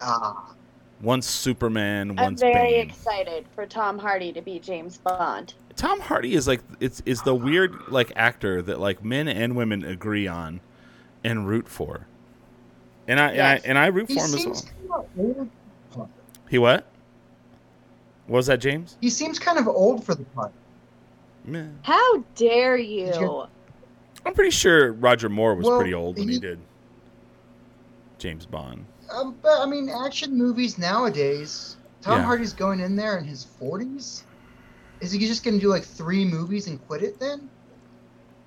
Ah, 0.00 0.52
One's 1.00 1.26
Superman, 1.26 2.08
once. 2.08 2.18
I'm 2.18 2.24
one's 2.24 2.40
very 2.40 2.72
Bane. 2.72 2.88
excited 2.90 3.46
for 3.54 3.66
Tom 3.66 3.98
Hardy 4.00 4.32
to 4.32 4.42
be 4.42 4.58
James 4.58 4.98
Bond. 4.98 5.54
Tom 5.76 6.00
Hardy 6.00 6.34
is 6.34 6.48
like 6.48 6.60
it's 6.80 7.00
is 7.06 7.22
the 7.22 7.34
weird 7.36 7.76
like 7.88 8.10
actor 8.16 8.60
that 8.62 8.80
like 8.80 9.04
men 9.04 9.28
and 9.28 9.54
women 9.54 9.84
agree 9.84 10.26
on 10.26 10.60
and 11.22 11.46
root 11.46 11.68
for. 11.68 12.08
And 13.06 13.20
I, 13.20 13.32
Yes. 13.32 13.38
and 13.38 13.42
I 13.46 13.68
and 13.70 13.78
I 13.78 13.86
root 13.96 14.08
he 14.08 14.14
for 14.18 14.26
him 14.26 14.34
as 14.34 14.44
well. 14.44 15.06
kind 15.14 15.36
of 15.36 15.98
old. 15.98 16.08
He 16.50 16.58
what? 16.58 16.84
What 18.26 18.38
was 18.38 18.46
that 18.48 18.58
James? 18.60 18.96
He 19.00 19.08
seems 19.10 19.38
kind 19.38 19.58
of 19.58 19.68
old 19.68 20.04
for 20.04 20.14
the 20.16 20.24
part. 20.24 20.52
Meh. 21.44 21.66
How 21.82 22.18
dare 22.36 22.76
you? 22.76 23.06
you- 23.14 23.44
I'm 24.24 24.34
pretty 24.34 24.50
sure 24.50 24.92
Roger 24.92 25.28
Moore 25.28 25.54
was 25.56 25.66
Well, 25.66 25.78
pretty 25.78 25.94
old 25.94 26.16
when 26.18 26.28
he 26.28 26.34
he- 26.34 26.40
did 26.40 26.60
James 28.18 28.46
Bond. 28.46 28.84
Um, 29.12 29.36
but 29.42 29.60
I 29.60 29.66
mean, 29.66 29.88
action 29.90 30.36
movies 30.38 30.78
nowadays, 30.78 31.76
Tom 32.00 32.18
Yeah. 32.20 32.24
Hardy's 32.24 32.52
going 32.52 32.80
in 32.80 32.94
there 32.96 33.18
in 33.18 33.24
his 33.24 33.44
40s. 33.44 34.22
Is 35.00 35.10
he 35.10 35.18
just 35.26 35.42
going 35.44 35.54
to 35.56 35.60
do 35.60 35.68
like 35.68 35.82
three 35.82 36.24
movies 36.24 36.68
and 36.68 36.84
quit 36.86 37.02
it 37.02 37.18
then? 37.18 37.50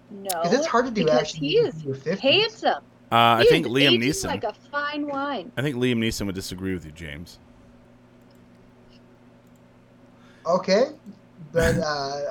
No, 0.10 0.24
Because 0.42 0.54
it's 0.54 0.66
hard 0.68 0.86
to 0.86 0.92
do 0.92 1.04
because 1.04 1.20
action 1.20 1.40
he 1.44 1.60
movies 1.60 1.76
is 1.76 1.84
your 1.84 1.96
50s. 1.96 2.20
handsome. 2.20 2.84
Uh, 3.12 3.16
I 3.40 3.46
think 3.50 3.66
is 3.68 3.72
Liam 3.72 4.00
Neeson. 4.02 4.28
like 4.28 4.44
a 4.46 4.54
fine 4.72 5.08
wine. 5.08 5.52
I 5.58 5.62
think 5.62 5.76
Liam 5.76 5.98
Neeson 5.98 6.26
would 6.26 6.36
disagree 6.36 6.74
with 6.74 6.86
you, 6.86 6.92
James. 6.92 7.38
Okay, 10.46 10.86
but 11.56 11.78
uh, 11.78 11.84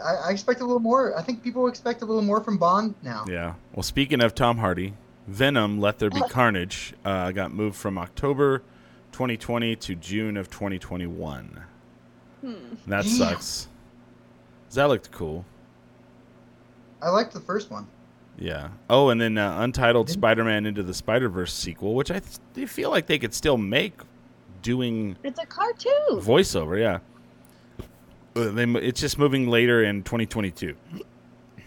I, 0.04 0.28
I 0.28 0.30
expect 0.30 0.60
a 0.60 0.64
little 0.64 0.78
more. 0.80 1.18
I 1.18 1.22
think 1.22 1.42
people 1.42 1.66
expect 1.66 2.02
a 2.02 2.04
little 2.04 2.22
more 2.22 2.40
from 2.42 2.58
Bond 2.58 2.94
now. 3.02 3.24
Yeah. 3.28 3.54
Well, 3.74 3.82
speaking 3.82 4.20
of 4.22 4.34
Tom 4.34 4.58
Hardy, 4.58 4.94
Venom: 5.26 5.80
Let 5.80 5.98
There 5.98 6.10
Be 6.10 6.20
Carnage 6.28 6.92
uh, 7.04 7.32
got 7.32 7.52
moved 7.52 7.76
from 7.76 7.96
October 7.98 8.58
2020 9.12 9.74
to 9.76 9.94
June 9.94 10.36
of 10.36 10.50
2021. 10.50 11.64
Hmm. 12.42 12.52
That 12.86 13.02
Damn. 13.04 13.10
sucks. 13.12 13.68
'Cause 14.68 14.74
That 14.74 14.84
looked 14.88 15.10
cool. 15.10 15.44
I 17.00 17.08
liked 17.10 17.32
the 17.32 17.40
first 17.40 17.70
one. 17.70 17.86
Yeah. 18.38 18.68
Oh, 18.90 19.10
and 19.10 19.20
then 19.20 19.38
uh, 19.38 19.58
Untitled 19.60 20.08
Didn't- 20.08 20.18
Spider-Man 20.20 20.66
into 20.66 20.82
the 20.82 20.94
Spider-Verse 20.94 21.52
sequel, 21.52 21.94
which 21.94 22.10
I 22.10 22.20
th- 22.54 22.68
feel 22.68 22.90
like 22.90 23.06
they 23.06 23.18
could 23.18 23.32
still 23.34 23.56
make 23.56 23.94
doing 24.62 25.16
It's 25.22 25.38
a 25.38 25.46
cartoon. 25.46 25.92
voiceover. 26.20 26.78
Yeah. 26.80 26.98
Uh, 28.36 28.50
They, 28.50 28.64
it's 28.64 29.00
just 29.00 29.18
moving 29.18 29.48
later 29.48 29.82
in 29.84 30.02
2022. 30.02 30.74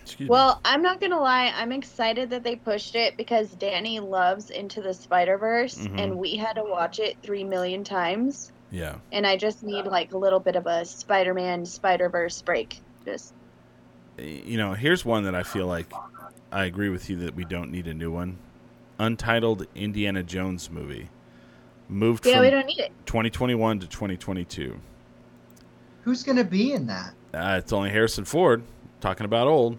Excuse 0.03 0.19
me. 0.21 0.31
Well, 0.31 0.61
I'm 0.63 0.81
not 0.81 1.01
gonna 1.01 1.19
lie. 1.19 1.51
I'm 1.55 1.71
excited 1.71 2.29
that 2.29 2.43
they 2.43 2.55
pushed 2.55 2.95
it 2.95 3.17
because 3.17 3.49
Danny 3.51 3.99
loves 3.99 4.49
Into 4.49 4.81
the 4.81 4.93
Spider 4.93 5.37
Verse, 5.37 5.77
Mhm. 5.77 5.99
and 5.99 6.17
we 6.17 6.37
had 6.37 6.53
to 6.53 6.63
watch 6.63 6.99
it 6.99 7.17
three 7.21 7.43
million 7.43 7.83
times. 7.83 8.51
Yeah. 8.71 8.95
And 9.11 9.25
I 9.27 9.37
just 9.37 9.63
need 9.63 9.85
like 9.85 10.13
a 10.13 10.17
little 10.17 10.39
bit 10.39 10.55
of 10.55 10.65
a 10.65 10.83
Spider-Man 10.85 11.65
Spider 11.65 12.09
Verse 12.09 12.41
break. 12.41 12.81
Just 13.05 13.33
you 14.17 14.57
know, 14.57 14.73
here's 14.73 15.05
one 15.05 15.23
that 15.25 15.35
I 15.35 15.43
feel 15.43 15.67
like 15.67 15.91
I 16.51 16.65
agree 16.65 16.89
with 16.89 17.09
you 17.09 17.17
that 17.17 17.35
we 17.35 17.45
don't 17.45 17.71
need 17.71 17.87
a 17.87 17.93
new 17.93 18.11
one. 18.11 18.37
Untitled 18.99 19.67
Indiana 19.75 20.23
Jones 20.23 20.71
movie. 20.71 21.09
Moved 21.87 22.25
yeah, 22.25 22.33
from 22.35 22.41
we 22.41 22.49
don't 22.49 22.65
need 22.65 22.79
it. 22.79 22.91
2021 23.05 23.79
to 23.81 23.87
2022. 23.87 24.79
Who's 26.07 26.23
going 26.23 26.37
to 26.37 26.45
be 26.45 26.71
in 26.71 26.87
that? 26.87 27.13
Uh, 27.33 27.57
it's 27.61 27.73
only 27.73 27.89
Harrison 27.89 28.23
Ford 28.23 28.63
talking 29.01 29.25
about 29.25 29.45
old. 29.49 29.77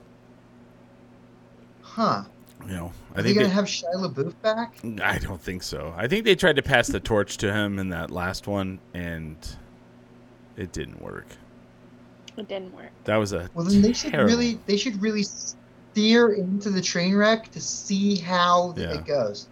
Huh? 1.80 2.24
You 2.66 2.72
know, 2.74 2.92
I 3.14 3.20
Are 3.20 3.22
they 3.22 3.32
going 3.32 3.44
to 3.46 3.48
they- 3.48 3.54
have 3.54 3.64
Shia 3.64 3.94
LaBeouf 3.94 4.34
back? 4.42 4.74
I 5.02 5.16
don't 5.16 5.40
think 5.40 5.62
so. 5.62 5.94
I 5.96 6.06
think 6.06 6.26
they 6.26 6.34
tried 6.34 6.56
to 6.56 6.62
pass 6.62 6.86
the 6.88 7.00
torch 7.00 7.38
to 7.38 7.50
him 7.50 7.78
in 7.78 7.88
that 7.88 8.10
last 8.10 8.46
one, 8.46 8.78
and 8.92 9.38
it 10.58 10.70
didn't 10.72 11.00
work. 11.00 11.28
It 12.36 12.46
didn't 12.46 12.74
work. 12.74 12.90
That 13.04 13.16
was 13.16 13.32
a 13.32 13.48
Well, 13.54 13.64
then 13.64 13.80
they 13.80 13.94
should 13.94 14.12
really 14.12 14.60
they 14.66 14.76
should 14.76 15.00
really 15.00 15.22
steer 15.22 16.34
into 16.34 16.68
the 16.68 16.82
train 16.82 17.16
wreck 17.16 17.50
to 17.52 17.60
see 17.60 18.16
how 18.16 18.74
Yeah. 18.76 18.98
it 18.98 19.06
goes. 19.06 19.48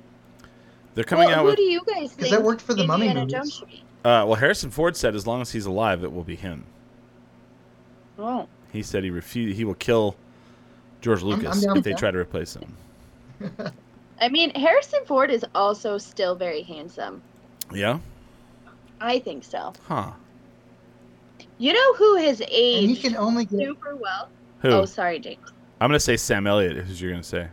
They're 0.94 1.04
coming 1.04 1.28
well, 1.28 1.36
out 1.38 1.40
who 1.40 1.46
with. 1.46 1.56
do 1.56 1.62
you 1.62 1.80
guys 1.86 2.12
think? 2.12 2.30
that 2.32 2.42
worked 2.42 2.60
for 2.60 2.74
the 2.74 2.86
Mummy 2.86 3.14
movies. 3.14 3.32
Jones 3.32 3.54
should 3.54 3.68
be? 3.68 3.82
Uh, 4.06 4.24
well, 4.24 4.36
Harrison 4.36 4.70
Ford 4.70 4.96
said 4.96 5.16
as 5.16 5.26
long 5.26 5.40
as 5.40 5.50
he's 5.50 5.66
alive, 5.66 6.04
it 6.04 6.12
will 6.12 6.22
be 6.22 6.36
him. 6.36 6.62
Oh, 8.16 8.46
He 8.72 8.84
said 8.84 9.02
he 9.02 9.10
refused. 9.10 9.56
He 9.56 9.64
will 9.64 9.74
kill 9.74 10.14
George 11.00 11.22
I'm 11.22 11.28
Lucas 11.30 11.64
down 11.64 11.78
if 11.78 11.82
they 11.82 11.92
try 11.92 12.12
to 12.12 12.18
replace 12.18 12.54
him. 12.54 12.76
I 14.20 14.28
mean, 14.28 14.50
Harrison 14.54 15.00
Ford 15.06 15.32
is 15.32 15.44
also 15.56 15.98
still 15.98 16.36
very 16.36 16.62
handsome. 16.62 17.20
Yeah. 17.74 17.98
I 19.00 19.18
think 19.18 19.42
so. 19.42 19.72
Huh. 19.88 20.12
You 21.58 21.72
know 21.72 21.94
who 21.94 22.14
has 22.18 22.40
And 22.40 22.48
he 22.50 22.94
can 22.94 23.16
only 23.16 23.44
get 23.44 23.58
super 23.58 23.96
well? 23.96 24.28
Who? 24.60 24.68
Oh, 24.68 24.84
sorry, 24.84 25.18
James. 25.18 25.52
I'm 25.80 25.88
gonna 25.88 25.98
say 25.98 26.16
Sam 26.16 26.46
Elliott. 26.46 26.76
Who's 26.76 27.02
you're 27.02 27.10
gonna 27.10 27.24
say? 27.24 27.48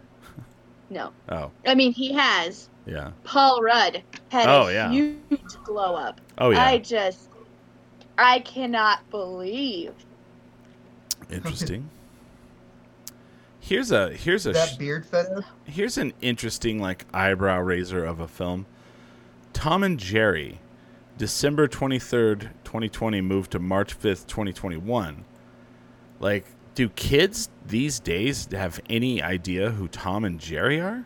No, 0.90 1.12
Oh, 1.30 1.50
I 1.66 1.76
mean 1.76 1.92
he 1.94 2.12
has. 2.14 2.70
yeah. 2.86 3.12
Paul 3.24 3.62
Rudd 3.62 4.04
had 4.30 4.48
Oh, 4.48 4.68
a 4.68 4.74
yeah. 4.74 4.92
huge 4.92 5.20
glow 5.64 5.96
up. 5.96 6.22
Oh 6.38 6.52
yeah. 6.52 6.64
I 6.64 6.78
just, 6.78 7.30
I 8.18 8.40
cannot 8.40 9.10
believe. 9.10 9.94
Interesting. 11.32 11.90
Here's 13.60 13.92
a 13.92 14.12
here's 14.12 14.46
a 14.46 14.52
that 14.52 14.78
beard 14.78 15.06
photo. 15.06 15.42
here's 15.64 15.98
an 15.98 16.12
interesting 16.22 16.80
like 16.82 17.06
eyebrow 17.14 17.62
raiser 17.62 18.04
of 18.04 18.20
a 18.20 18.28
film. 18.28 18.66
Tom 19.54 19.84
and 19.84 19.98
Jerry, 19.98 20.60
December 21.18 21.70
twenty 21.70 21.98
third, 21.98 22.50
twenty 22.66 22.90
twenty, 22.90 23.22
moved 23.22 23.52
to 23.52 23.60
March 23.60 23.94
fifth, 23.94 24.28
twenty 24.28 24.52
twenty 24.52 24.76
one. 24.76 25.24
Like, 26.20 26.46
do 26.76 26.90
kids 26.90 27.50
these 27.66 28.00
days 28.00 28.48
have 28.52 28.80
any 28.90 29.22
idea 29.22 29.72
who 29.72 29.88
Tom 29.88 30.26
and 30.26 30.40
Jerry 30.40 30.80
are? 30.80 31.06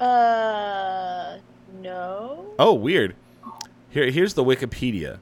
Uh, 0.00 1.38
no. 1.80 2.46
Oh, 2.58 2.74
weird. 2.74 3.14
Here, 3.90 4.10
here's 4.10 4.34
the 4.34 4.44
Wikipedia. 4.44 5.18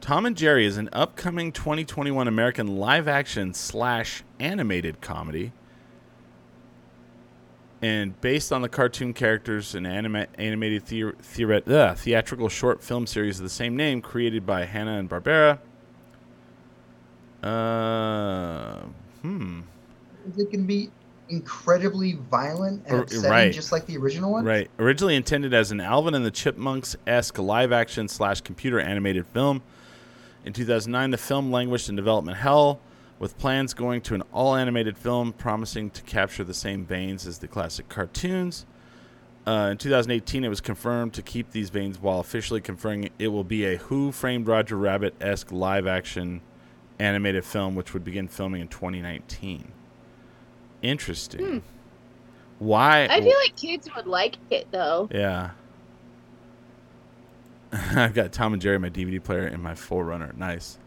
Tom 0.00 0.26
and 0.26 0.36
Jerry 0.36 0.64
is 0.64 0.76
an 0.76 0.88
upcoming 0.92 1.52
2021 1.52 2.26
American 2.28 2.78
live-action 2.78 3.54
slash 3.54 4.22
animated 4.40 5.00
comedy, 5.00 5.52
and 7.82 8.20
based 8.20 8.52
on 8.52 8.62
the 8.62 8.68
cartoon 8.68 9.12
characters 9.12 9.74
and 9.74 9.86
anima- 9.86 10.26
animated 10.36 10.84
theoret- 10.86 11.68
uh, 11.70 11.94
theatrical 11.94 12.48
short 12.48 12.82
film 12.82 13.06
series 13.06 13.38
of 13.38 13.44
the 13.44 13.50
same 13.50 13.76
name, 13.76 14.00
created 14.00 14.46
by 14.46 14.64
Hanna 14.64 14.98
and 14.98 15.08
Barbera. 15.10 15.58
Uh, 17.42 18.80
hmm. 19.22 19.60
It 20.36 20.50
can 20.50 20.66
be 20.66 20.90
incredibly 21.28 22.14
violent 22.30 22.84
and 22.86 23.00
upsetting, 23.00 23.30
right. 23.30 23.52
just 23.52 23.72
like 23.72 23.86
the 23.86 23.96
original 23.96 24.32
one. 24.32 24.44
Right. 24.44 24.70
Originally 24.78 25.16
intended 25.16 25.54
as 25.54 25.70
an 25.70 25.80
Alvin 25.80 26.14
and 26.14 26.24
the 26.24 26.30
Chipmunks 26.30 26.96
esque 27.06 27.38
live 27.38 27.72
action 27.72 28.08
slash 28.08 28.40
computer 28.40 28.80
animated 28.80 29.26
film. 29.26 29.62
In 30.44 30.52
2009, 30.52 31.10
the 31.10 31.18
film 31.18 31.50
languished 31.50 31.88
in 31.88 31.96
development 31.96 32.38
hell, 32.38 32.80
with 33.18 33.36
plans 33.38 33.74
going 33.74 34.00
to 34.02 34.14
an 34.14 34.22
all 34.32 34.54
animated 34.54 34.96
film 34.96 35.32
promising 35.32 35.90
to 35.90 36.02
capture 36.02 36.44
the 36.44 36.54
same 36.54 36.86
veins 36.86 37.26
as 37.26 37.38
the 37.38 37.48
classic 37.48 37.88
cartoons. 37.88 38.64
Uh, 39.46 39.70
in 39.72 39.78
2018, 39.78 40.44
it 40.44 40.48
was 40.48 40.60
confirmed 40.60 41.14
to 41.14 41.22
keep 41.22 41.50
these 41.50 41.70
veins 41.70 42.00
while 42.00 42.20
officially 42.20 42.60
confirming 42.60 43.10
it 43.18 43.28
will 43.28 43.44
be 43.44 43.64
a 43.64 43.76
Who 43.78 44.12
Framed 44.12 44.46
Roger 44.46 44.76
Rabbit 44.76 45.14
esque 45.20 45.50
live 45.50 45.86
action 45.86 46.42
animated 46.98 47.44
film, 47.44 47.74
which 47.74 47.94
would 47.94 48.04
begin 48.04 48.28
filming 48.28 48.60
in 48.60 48.68
2019. 48.68 49.72
Interesting. 50.82 51.44
Hmm. 51.44 51.58
Why? 52.58 53.04
I 53.04 53.20
feel 53.20 53.36
like 53.44 53.56
kids 53.56 53.88
would 53.94 54.06
like 54.06 54.36
it 54.50 54.70
though. 54.70 55.08
Yeah. 55.12 55.50
I've 57.72 58.14
got 58.14 58.32
Tom 58.32 58.52
and 58.52 58.62
Jerry, 58.62 58.78
my 58.78 58.90
DVD 58.90 59.22
player, 59.22 59.46
and 59.46 59.62
my 59.62 59.74
Forerunner. 59.74 60.32
Nice. 60.36 60.78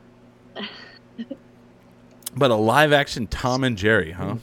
but 2.36 2.52
a 2.52 2.56
live 2.56 2.91
action 2.91 3.28
Tom 3.28 3.63
and 3.63 3.78
Jerry, 3.78 4.12
huh? 4.12 4.36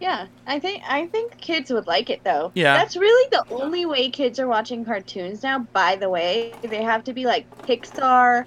Yeah, 0.00 0.26
I 0.48 0.58
think 0.58 0.82
I 0.88 1.06
think 1.06 1.38
kids 1.38 1.70
would 1.70 1.86
like 1.86 2.10
it 2.10 2.24
though. 2.24 2.50
Yeah. 2.54 2.76
That's 2.76 2.96
really 2.96 3.28
the 3.30 3.44
only 3.54 3.86
way 3.86 4.10
kids 4.10 4.40
are 4.40 4.48
watching 4.48 4.84
cartoons 4.84 5.44
now. 5.44 5.60
By 5.60 5.94
the 5.94 6.08
way, 6.08 6.54
they 6.62 6.82
have 6.82 7.04
to 7.04 7.12
be 7.12 7.24
like 7.24 7.48
Pixar 7.66 8.46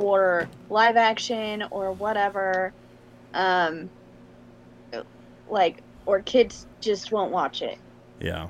or 0.00 0.48
live 0.68 0.96
action 0.96 1.64
or 1.70 1.92
whatever. 1.92 2.72
Um, 3.34 3.88
like 5.48 5.82
or 6.06 6.20
kids 6.20 6.66
just 6.80 7.12
won't 7.12 7.30
watch 7.30 7.62
it. 7.62 7.78
Yeah. 8.20 8.48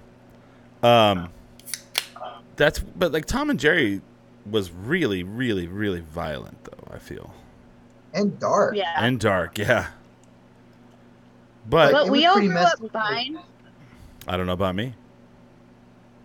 Um. 0.83 1.31
That's 2.57 2.79
but 2.79 3.13
like 3.13 3.25
Tom 3.27 3.51
and 3.51 3.59
Jerry 3.59 4.01
was 4.51 4.71
really, 4.71 5.23
really, 5.23 5.67
really 5.67 6.01
violent 6.01 6.63
though. 6.65 6.95
I 6.95 6.99
feel 6.99 7.33
And 8.15 8.39
dark. 8.39 8.77
Yeah. 8.77 8.95
and 8.99 9.19
dark. 9.19 9.59
Yeah. 9.59 9.89
But 11.69 11.93
but 11.93 12.09
we 12.09 12.27
all 12.27 12.39
grew 12.41 12.57
up 12.57 12.83
up. 12.83 12.93
fine. 12.93 13.39
I 14.27 14.37
don't 14.37 14.47
know 14.47 14.53
about 14.53 14.75
me. 14.75 14.95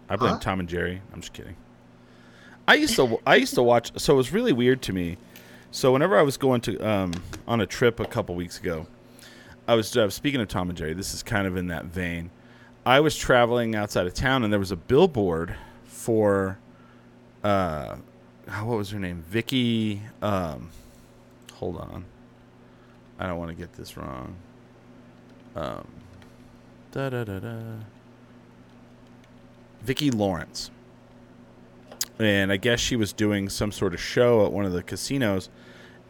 I 0.10 0.16
blame 0.18 0.34
Huh? 0.34 0.40
Tom 0.40 0.60
and 0.60 0.70
Jerry. 0.70 1.02
I'm 1.14 1.22
just 1.22 1.34
kidding. 1.34 1.56
I 2.67 2.75
used 2.75 2.95
to 2.95 3.19
I 3.25 3.36
used 3.36 3.56
to 3.56 3.63
watch. 3.63 3.91
So 3.99 4.13
it 4.13 4.17
was 4.17 4.32
really 4.32 4.54
weird 4.54 4.82
to 4.84 4.93
me. 4.93 5.17
So 5.71 5.91
whenever 5.91 6.17
I 6.17 6.21
was 6.21 6.38
going 6.38 6.62
to 6.62 6.80
um, 6.80 7.12
on 7.47 7.62
a 7.62 7.65
trip 7.65 7.99
a 7.99 8.06
couple 8.06 8.34
weeks 8.36 8.60
ago, 8.60 8.88
I 9.67 9.75
was 9.75 9.95
uh, 9.97 10.10
speaking 10.10 10.41
of 10.41 10.47
Tom 10.47 10.69
and 10.69 10.78
Jerry. 10.78 10.93
This 10.93 11.13
is 11.13 11.23
kind 11.23 11.47
of 11.47 11.58
in 11.58 11.67
that 11.67 11.86
vein. 11.86 12.30
I 12.86 12.99
was 12.99 13.17
traveling 13.17 13.75
outside 13.75 14.06
of 14.06 14.13
town, 14.13 14.43
and 14.43 14.54
there 14.54 14.60
was 14.60 14.71
a 14.71 14.75
billboard 14.75 15.56
for, 15.86 16.60
uh, 17.43 17.95
oh, 18.47 18.65
what 18.65 18.78
was 18.78 18.91
her 18.91 18.99
name? 18.99 19.23
Vicky. 19.28 20.01
Um, 20.21 20.69
hold 21.54 21.78
on. 21.78 22.06
I 23.17 23.25
don't 23.25 23.39
want 23.39 23.49
to 23.49 23.56
get 23.56 23.73
this 23.73 23.97
wrong. 23.97 24.36
Um, 25.56 25.88
da 26.91 27.10
da 27.10 27.23
da 27.23 27.39
da. 27.39 27.60
Vicki 29.82 30.12
Lawrence. 30.12 30.69
And 32.19 32.51
I 32.51 32.58
guess 32.58 32.80
she 32.80 32.95
was 32.95 33.13
doing 33.13 33.49
some 33.49 33.71
sort 33.71 33.93
of 33.93 33.99
show 33.99 34.45
at 34.45 34.51
one 34.51 34.65
of 34.65 34.71
the 34.71 34.84
casinos. 34.84 35.49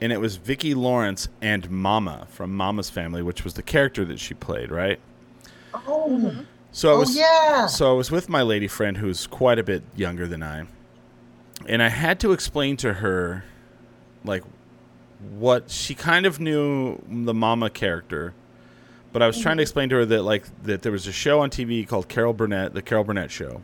And 0.01 0.11
it 0.11 0.19
was 0.19 0.35
Vicki 0.35 0.73
Lawrence 0.73 1.29
and 1.41 1.69
Mama 1.71 2.27
from 2.29 2.55
Mama's 2.55 2.89
Family, 2.89 3.21
which 3.21 3.43
was 3.43 3.53
the 3.53 3.63
character 3.63 4.05
that 4.05 4.19
she 4.19 4.33
played, 4.33 4.69
right? 4.69 4.99
Oh, 5.73 6.07
mm-hmm. 6.09 6.41
So 6.71 6.99
I 6.99 7.03
oh 7.05 7.05
yeah. 7.09 7.67
so 7.67 7.89
I 7.89 7.93
was 7.93 8.11
with 8.11 8.27
my 8.27 8.41
lady 8.41 8.67
friend 8.67 8.97
who's 8.97 9.27
quite 9.27 9.59
a 9.59 9.63
bit 9.63 9.83
younger 9.95 10.27
than 10.27 10.43
I. 10.43 10.65
And 11.67 11.81
I 11.81 11.87
had 11.87 12.19
to 12.19 12.33
explain 12.33 12.75
to 12.77 12.95
her 12.95 13.45
like 14.25 14.43
what 15.37 15.71
she 15.71 15.95
kind 15.95 16.25
of 16.25 16.41
knew 16.41 17.01
the 17.07 17.33
mama 17.33 17.69
character, 17.69 18.33
but 19.13 19.21
I 19.21 19.27
was 19.27 19.39
trying 19.39 19.55
to 19.55 19.61
mm-hmm. 19.61 19.61
explain 19.61 19.89
to 19.89 19.95
her 19.95 20.05
that 20.05 20.23
like 20.23 20.43
that 20.63 20.81
there 20.81 20.91
was 20.91 21.07
a 21.07 21.13
show 21.13 21.39
on 21.39 21.49
TV 21.49 21.87
called 21.87 22.09
Carol 22.09 22.33
Burnett, 22.33 22.73
the 22.73 22.81
Carol 22.81 23.05
Burnett 23.05 23.31
show. 23.31 23.61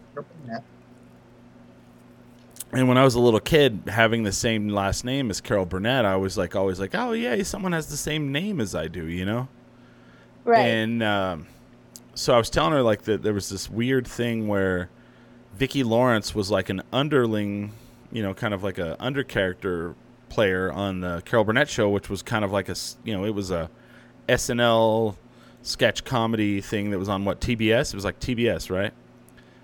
And 2.74 2.88
when 2.88 2.98
I 2.98 3.04
was 3.04 3.16
a 3.16 3.20
little 3.20 3.40
kid, 3.40 3.84
having 3.88 4.24
the 4.24 4.32
same 4.32 4.70
last 4.70 5.04
name 5.04 5.30
as 5.30 5.42
Carol 5.42 5.66
Burnett, 5.66 6.06
I 6.06 6.16
was 6.16 6.38
like 6.38 6.56
always 6.56 6.80
like, 6.80 6.96
"Oh 6.96 7.12
yeah, 7.12 7.42
someone 7.44 7.74
has 7.74 7.88
the 7.88 7.98
same 7.98 8.32
name 8.32 8.62
as 8.62 8.74
I 8.74 8.88
do," 8.88 9.06
you 9.06 9.26
know? 9.26 9.50
Right. 10.46 10.62
And 10.62 11.04
um, 11.04 11.48
so 12.16 12.34
I 12.34 12.38
was 12.38 12.50
telling 12.50 12.72
her 12.72 12.82
like 12.82 13.04
that 13.04 13.24
there 13.24 13.34
was 13.34 13.50
this 13.50 13.70
weird 13.70 14.08
thing 14.08 14.48
where 14.48 14.90
Vicki 15.54 15.84
Lawrence 15.84 16.34
was 16.34 16.50
like 16.50 16.70
an 16.70 16.82
underling, 16.94 17.74
you 18.12 18.24
know, 18.24 18.34
kind 18.34 18.54
of 18.54 18.64
like 18.64 18.78
a 18.78 18.96
under 19.00 19.24
character 19.24 19.96
player 20.30 20.72
on 20.72 21.02
the 21.02 21.22
Carol 21.26 21.44
Burnett 21.44 21.70
show, 21.70 21.90
which 21.90 22.10
was 22.10 22.22
kind 22.22 22.46
of 22.46 22.52
like 22.52 22.70
a 22.70 22.76
you 23.04 23.14
know 23.14 23.26
it 23.26 23.36
was 23.36 23.52
a 23.52 23.70
SNL 24.30 25.18
sketch 25.62 26.04
comedy 26.06 26.62
thing 26.62 26.92
that 26.92 27.00
was 27.00 27.10
on 27.10 27.26
what 27.26 27.42
TBS. 27.42 27.94
It 27.94 27.96
was 27.96 28.06
like 28.06 28.20
TBS, 28.20 28.70
right? 28.70 28.94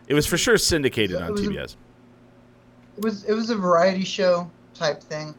It 0.08 0.14
was 0.14 0.26
for 0.28 0.38
sure 0.38 0.58
syndicated 0.58 1.22
on 1.22 1.32
TBS. 1.32 1.76
It 2.98 3.04
was 3.04 3.24
it 3.26 3.34
was 3.34 3.50
a 3.50 3.56
variety 3.56 4.04
show 4.04 4.50
type 4.74 5.02
thing. 5.02 5.36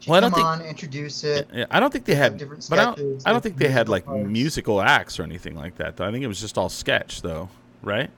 She'd 0.00 0.10
Well, 0.10 0.18
I 0.18 0.20
don't 0.20 0.30
come 0.30 0.38
think- 0.38 0.46
on, 0.46 0.62
introduce 0.62 1.24
it. 1.24 1.48
Yeah, 1.52 1.66
I 1.70 1.80
don't 1.80 1.92
think 1.92 2.04
they 2.04 2.14
had, 2.14 2.36
different 2.36 2.66
but 2.68 2.78
I 2.78 2.84
don't, 2.84 2.94
sketches, 2.94 3.22
I 3.26 3.32
don't 3.32 3.40
think 3.40 3.56
they 3.56 3.68
had 3.68 3.88
musical 3.88 3.92
like 3.92 4.04
parts. 4.04 4.28
musical 4.28 4.80
acts 4.82 5.18
or 5.18 5.22
anything 5.22 5.54
like 5.54 5.76
that. 5.76 5.96
Though 5.96 6.06
I 6.06 6.12
think 6.12 6.22
it 6.22 6.28
was 6.28 6.40
just 6.40 6.58
all 6.58 6.68
sketch, 6.68 7.22
though, 7.22 7.48
right? 7.82 8.10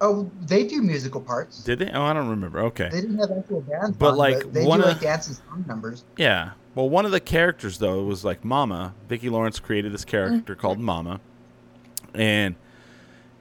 Oh, 0.00 0.30
they 0.42 0.64
do 0.64 0.82
musical 0.82 1.20
parts. 1.20 1.62
Did 1.62 1.78
they? 1.78 1.90
Oh, 1.90 2.02
I 2.02 2.12
don't 2.12 2.28
remember. 2.28 2.60
Okay. 2.60 2.88
They 2.90 3.00
didn't 3.00 3.18
have 3.18 3.30
actual 3.30 3.60
bands, 3.62 3.96
But, 3.96 4.12
on, 4.12 4.16
like, 4.16 4.52
they 4.52 4.64
one 4.66 4.80
do 4.80 4.86
of- 4.86 4.92
like 4.92 5.00
dance 5.00 5.28
and 5.28 5.36
song 5.36 5.64
numbers. 5.68 6.04
Yeah. 6.16 6.50
Well, 6.74 6.90
one 6.90 7.04
of 7.04 7.12
the 7.12 7.20
characters 7.20 7.78
though 7.78 8.02
was 8.02 8.24
like 8.24 8.44
Mama. 8.44 8.94
Vicki 9.08 9.28
Lawrence 9.28 9.60
created 9.60 9.92
this 9.92 10.04
character 10.04 10.56
mm. 10.56 10.58
called 10.58 10.80
Mama, 10.80 11.20
and 12.12 12.56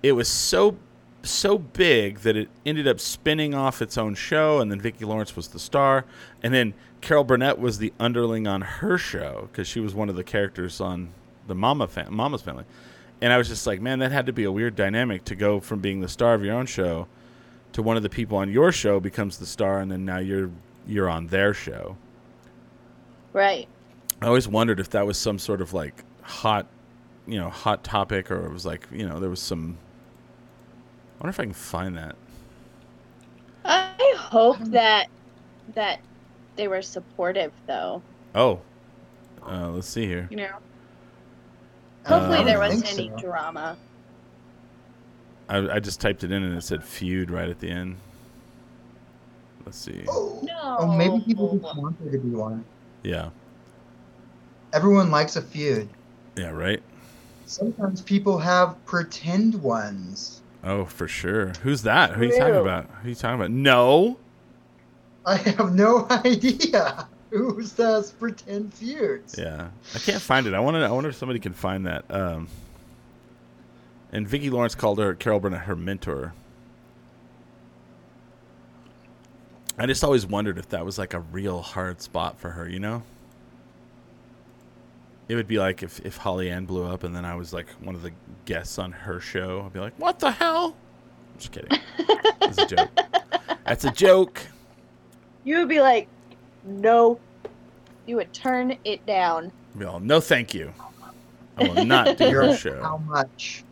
it 0.03 0.11
was 0.11 0.27
so 0.27 0.77
so 1.23 1.57
big 1.57 2.19
that 2.19 2.35
it 2.35 2.49
ended 2.65 2.87
up 2.87 2.99
spinning 2.99 3.53
off 3.53 3.81
its 3.81 3.97
own 3.97 4.13
show, 4.15 4.59
and 4.59 4.69
then 4.69 4.79
Vicki 4.79 5.05
Lawrence 5.05 5.35
was 5.35 5.47
the 5.49 5.59
star, 5.59 6.05
and 6.41 6.53
then 6.53 6.73
Carol 7.01 7.23
Burnett 7.23 7.59
was 7.59 7.77
the 7.77 7.93
underling 7.99 8.45
on 8.47 8.61
her 8.61 8.97
show 8.97 9.47
because 9.51 9.67
she 9.67 9.79
was 9.79 9.93
one 9.93 10.09
of 10.09 10.15
the 10.15 10.23
characters 10.23 10.81
on 10.81 11.09
the 11.47 11.55
Mama 11.55 11.87
fam- 11.87 12.13
Mama's 12.13 12.41
Family, 12.41 12.65
and 13.21 13.31
I 13.31 13.37
was 13.37 13.47
just 13.47 13.65
like, 13.65 13.81
man, 13.81 13.99
that 13.99 14.11
had 14.11 14.25
to 14.25 14.33
be 14.33 14.43
a 14.43 14.51
weird 14.51 14.75
dynamic 14.75 15.23
to 15.25 15.35
go 15.35 15.59
from 15.59 15.79
being 15.79 16.01
the 16.01 16.07
star 16.09 16.33
of 16.33 16.43
your 16.43 16.55
own 16.55 16.65
show 16.65 17.07
to 17.73 17.81
one 17.81 17.97
of 17.97 18.03
the 18.03 18.09
people 18.09 18.37
on 18.37 18.51
your 18.51 18.71
show 18.71 18.99
becomes 18.99 19.37
the 19.37 19.45
star, 19.45 19.79
and 19.79 19.91
then 19.91 20.05
now 20.05 20.17
you're 20.19 20.51
you're 20.85 21.09
on 21.09 21.27
their 21.27 21.53
show. 21.53 21.95
right. 23.31 23.67
I 24.21 24.27
always 24.27 24.47
wondered 24.47 24.79
if 24.79 24.89
that 24.91 25.05
was 25.05 25.17
some 25.17 25.37
sort 25.39 25.59
of 25.61 25.73
like 25.73 26.03
hot, 26.21 26.65
you 27.27 27.37
know, 27.37 27.49
hot 27.49 27.83
topic, 27.83 28.31
or 28.31 28.45
it 28.45 28.53
was 28.53 28.65
like, 28.65 28.87
you 28.91 29.07
know, 29.07 29.19
there 29.19 29.29
was 29.29 29.41
some. 29.41 29.77
I 31.19 31.23
wonder 31.23 31.29
if 31.29 31.39
I 31.39 31.43
can 31.43 31.53
find 31.53 31.97
that. 31.97 32.15
I 33.65 34.15
hope 34.17 34.57
that 34.71 35.07
that 35.75 35.99
they 36.55 36.67
were 36.67 36.81
supportive 36.81 37.51
though. 37.67 38.01
Oh, 38.35 38.59
uh, 39.47 39.69
let's 39.69 39.87
see 39.87 40.05
here. 40.05 40.27
You 40.29 40.37
know. 40.37 40.49
Uh, 42.05 42.19
Hopefully 42.19 42.39
I 42.39 42.43
there 42.43 42.59
wasn't 42.59 42.91
any 42.93 43.09
so. 43.09 43.17
drama. 43.17 43.77
I, 45.47 45.57
I 45.75 45.79
just 45.79 46.01
typed 46.01 46.23
it 46.23 46.31
in 46.31 46.43
and 46.43 46.57
it 46.57 46.61
said 46.63 46.83
feud 46.83 47.29
right 47.31 47.47
at 47.49 47.59
the 47.59 47.69
end. 47.69 47.97
Let's 49.65 49.77
see. 49.77 50.03
Oh, 50.09 50.39
No. 50.43 50.77
oh, 50.79 50.97
maybe 50.97 51.21
people 51.23 51.57
just 51.57 51.77
want 51.77 52.01
there 52.03 52.11
to 52.11 52.17
be 52.19 52.29
one. 52.35 52.65
Yeah, 53.03 53.29
Everyone 54.73 55.11
likes 55.11 55.35
a 55.35 55.41
feud. 55.41 55.87
yeah, 56.35 56.49
right. 56.49 56.81
Sometimes 57.45 58.01
people 58.01 58.37
have 58.39 58.83
pretend 58.85 59.55
ones. 59.61 60.41
Oh, 60.63 60.85
for 60.85 61.07
sure. 61.07 61.47
Who's 61.63 61.81
that? 61.83 62.11
Who 62.11 62.21
are 62.21 62.25
you 62.25 62.37
talking 62.37 62.55
about? 62.55 62.85
Who 63.01 63.07
are 63.07 63.09
you 63.09 63.15
talking 63.15 63.35
about? 63.35 63.51
No. 63.51 64.17
I 65.25 65.35
have 65.37 65.73
no 65.73 66.07
idea 66.25 67.07
who 67.29 67.61
does 67.75 68.11
pretend 68.11 68.73
feuds. 68.73 69.35
Yeah, 69.37 69.69
I 69.95 69.99
can't 69.99 70.21
find 70.21 70.47
it. 70.47 70.53
I 70.53 70.59
wonder. 70.59 70.85
I 70.85 70.91
wonder 70.91 71.09
if 71.09 71.15
somebody 71.15 71.39
can 71.39 71.53
find 71.53 71.85
that. 71.87 72.05
Um, 72.09 72.47
And 74.11 74.27
Vicki 74.27 74.49
Lawrence 74.49 74.75
called 74.75 74.99
her 74.99 75.13
Carol 75.15 75.39
Burnett 75.39 75.61
her 75.61 75.75
mentor. 75.75 76.33
I 79.77 79.87
just 79.87 80.03
always 80.03 80.25
wondered 80.25 80.57
if 80.59 80.69
that 80.69 80.85
was 80.85 80.99
like 80.99 81.13
a 81.15 81.19
real 81.19 81.61
hard 81.61 81.99
spot 82.01 82.39
for 82.39 82.51
her, 82.51 82.69
you 82.69 82.79
know? 82.79 83.01
It 85.29 85.35
would 85.35 85.47
be 85.47 85.57
like 85.57 85.83
if, 85.83 85.99
if 86.05 86.17
Holly 86.17 86.49
Ann 86.49 86.65
blew 86.65 86.85
up 86.85 87.03
and 87.03 87.15
then 87.15 87.25
I 87.25 87.35
was 87.35 87.53
like 87.53 87.67
one 87.81 87.95
of 87.95 88.01
the 88.01 88.11
guests 88.45 88.77
on 88.77 88.91
her 88.91 89.19
show. 89.19 89.63
I'd 89.65 89.73
be 89.73 89.79
like, 89.79 89.93
what 89.97 90.19
the 90.19 90.31
hell? 90.31 90.75
I'm 91.33 91.39
just 91.39 91.51
kidding. 91.51 91.79
That's 92.39 92.57
a 92.57 92.65
joke. 92.67 92.89
That's 93.65 93.85
a 93.85 93.91
joke. 93.91 94.41
You 95.45 95.59
would 95.59 95.69
be 95.69 95.79
like, 95.79 96.07
no. 96.65 97.19
You 98.05 98.17
would 98.17 98.33
turn 98.33 98.77
it 98.83 99.05
down. 99.05 99.51
Well, 99.75 99.99
no, 99.99 100.19
thank 100.19 100.53
you. 100.53 100.73
I 101.57 101.67
will 101.69 101.85
not 101.85 102.17
do 102.17 102.25
her 102.29 102.53
You're- 102.55 102.81
How 102.81 102.97
much? 102.97 103.63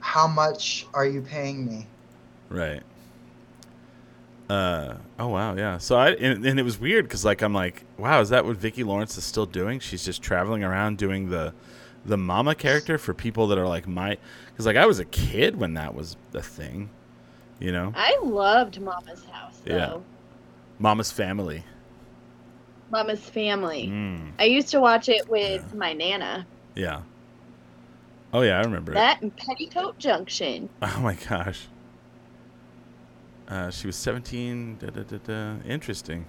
How 0.00 0.26
much 0.26 0.86
are 0.94 1.06
you 1.06 1.20
paying 1.22 1.66
me? 1.66 1.86
Right. 2.48 2.82
Uh 4.48 4.94
oh 5.18 5.26
wow 5.28 5.56
yeah 5.56 5.76
so 5.78 5.96
I 5.96 6.10
and, 6.10 6.46
and 6.46 6.60
it 6.60 6.62
was 6.62 6.78
weird 6.78 7.04
because 7.06 7.24
like 7.24 7.42
I'm 7.42 7.52
like 7.52 7.84
wow 7.98 8.20
is 8.20 8.28
that 8.28 8.44
what 8.44 8.56
Vicki 8.56 8.84
Lawrence 8.84 9.18
is 9.18 9.24
still 9.24 9.46
doing 9.46 9.80
she's 9.80 10.04
just 10.04 10.22
traveling 10.22 10.62
around 10.62 10.98
doing 10.98 11.30
the 11.30 11.52
the 12.04 12.16
mama 12.16 12.54
character 12.54 12.96
for 12.98 13.12
people 13.12 13.48
that 13.48 13.58
are 13.58 13.66
like 13.66 13.88
my 13.88 14.16
because 14.46 14.64
like 14.64 14.76
I 14.76 14.86
was 14.86 15.00
a 15.00 15.04
kid 15.04 15.56
when 15.56 15.74
that 15.74 15.96
was 15.96 16.16
the 16.30 16.42
thing 16.42 16.90
you 17.58 17.72
know 17.72 17.92
I 17.96 18.16
loved 18.22 18.80
Mama's 18.80 19.24
House, 19.24 19.60
though. 19.64 19.74
Yeah. 19.76 19.96
Mama's 20.78 21.10
Family 21.10 21.64
Mama's 22.92 23.28
Family. 23.28 23.88
mm, 23.88 24.30
I 24.38 24.44
used 24.44 24.68
to 24.68 24.80
watch 24.80 25.08
it 25.08 25.28
with 25.28 25.74
my 25.74 25.92
Nana. 25.92 26.46
yeah 26.76 27.00
oh 28.32 28.42
yeah 28.42 28.58
I 28.58 28.62
remember 28.62 28.92
it 28.92 28.94
That 28.94 29.22
and 29.22 29.34
Petticoat 29.36 29.98
Junction. 29.98 30.68
Oh 30.82 31.00
my 31.00 31.14
gosh. 31.28 31.66
Uh, 33.48 33.70
she 33.70 33.86
was 33.86 33.96
17. 33.96 34.78
Da, 34.78 34.88
da, 34.90 35.02
da, 35.02 35.18
da. 35.18 35.54
Interesting. 35.68 36.26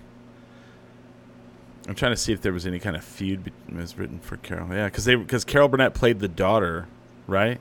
I'm 1.88 1.96
trying 1.96 2.12
to 2.12 2.18
see 2.18 2.34
if 2.34 2.42
there 2.42 2.54
was 2.54 2.66
any 2.66 2.80
kind 2.80 2.96
of 2.96 3.04
feud 3.04 3.44
be- 3.46 3.54
was 3.76 3.98
written 3.98 4.20
for 4.20 4.38
Carol. 4.38 4.68
Yeah, 4.74 4.86
because 4.86 5.06
they 5.06 5.16
because 5.16 5.44
Carol 5.46 5.68
Burnett 5.70 5.94
played 5.94 6.20
the 6.20 6.28
daughter, 6.28 6.88
right? 7.28 7.60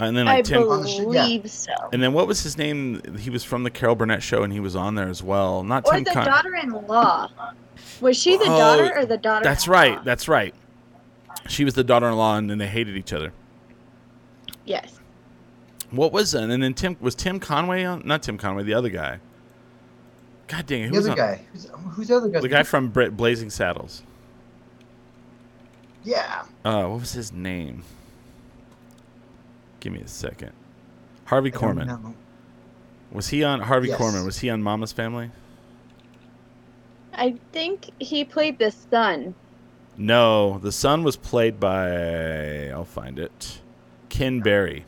And 0.00 0.16
then 0.16 0.28
I 0.28 0.34
like 0.36 0.44
Tim, 0.44 0.62
On 0.68 0.82
the 0.82 0.88
sh- 0.88 0.98
yeah. 0.98 1.04
believe 1.04 1.50
so. 1.50 1.72
and 1.92 2.00
then 2.02 2.12
what 2.12 2.26
was 2.28 2.42
his 2.42 2.56
name? 2.56 3.00
He 3.18 3.30
was 3.30 3.42
from 3.44 3.62
the 3.64 3.70
Carol 3.70 3.96
Burnett 3.96 4.22
show, 4.22 4.42
and 4.44 4.52
he 4.52 4.60
was 4.60 4.76
on 4.76 4.94
there 4.94 5.08
as 5.08 5.22
well. 5.22 5.64
Not 5.64 5.84
Or 5.86 5.94
Tim 5.94 6.04
the 6.04 6.10
Con- 6.12 6.26
daughter-in-law. 6.26 7.30
Was 8.00 8.16
she 8.16 8.36
the 8.36 8.44
Oh, 8.44 8.58
daughter 8.58 8.92
or 8.96 9.06
the 9.06 9.16
daughter? 9.16 9.38
In 9.42 9.44
law? 9.44 9.50
That's 9.50 9.66
right. 9.68 10.04
That's 10.04 10.28
right. 10.28 10.54
She 11.48 11.64
was 11.64 11.74
the 11.74 11.82
daughter-in-law, 11.84 12.36
and 12.36 12.48
then 12.50 12.58
they 12.58 12.66
hated 12.68 12.96
each 12.96 13.12
other. 13.12 13.32
yes. 14.66 14.97
What 15.90 16.12
was 16.12 16.32
that? 16.32 16.48
And 16.50 16.62
then 16.62 16.74
Tim 16.74 16.96
was 17.00 17.14
Tim 17.14 17.40
Conway 17.40 17.84
on? 17.84 18.02
Not 18.04 18.22
Tim 18.22 18.36
Conway, 18.38 18.62
the 18.64 18.74
other 18.74 18.90
guy. 18.90 19.20
God 20.46 20.66
dang 20.66 20.82
it! 20.82 20.86
Who 20.86 20.90
The 20.92 20.96
was 20.98 21.08
other 21.08 21.22
on- 21.22 21.28
guy. 21.28 21.40
Who's, 21.52 21.66
who's 21.92 22.08
the 22.08 22.16
other 22.16 22.28
guy? 22.28 22.40
The 22.40 22.48
guy 22.48 22.62
from 22.62 22.88
Bra- 22.88 23.10
Blazing 23.10 23.50
Saddles. 23.50 24.02
Yeah. 26.04 26.44
Uh, 26.64 26.86
what 26.86 27.00
was 27.00 27.12
his 27.12 27.32
name? 27.32 27.82
Give 29.80 29.92
me 29.92 30.00
a 30.00 30.08
second. 30.08 30.52
Harvey 31.26 31.52
I 31.52 31.58
don't 31.58 31.76
Korman. 31.78 31.86
know. 31.86 32.14
Was 33.12 33.28
he 33.28 33.44
on 33.44 33.60
Harvey 33.60 33.88
Yes. 33.88 34.00
Korman? 34.00 34.24
Was 34.24 34.38
he 34.38 34.50
on 34.50 34.62
Mama's 34.62 34.92
Family? 34.92 35.30
I 37.14 37.36
think 37.52 37.90
he 37.98 38.24
played 38.24 38.58
the 38.58 38.70
son. 38.70 39.34
No, 39.96 40.58
the 40.58 40.70
son 40.72 41.02
was 41.02 41.16
played 41.16 41.58
by 41.58 42.68
I'll 42.68 42.84
find 42.84 43.18
it. 43.18 43.60
Ken 44.08 44.40
Berry. 44.40 44.84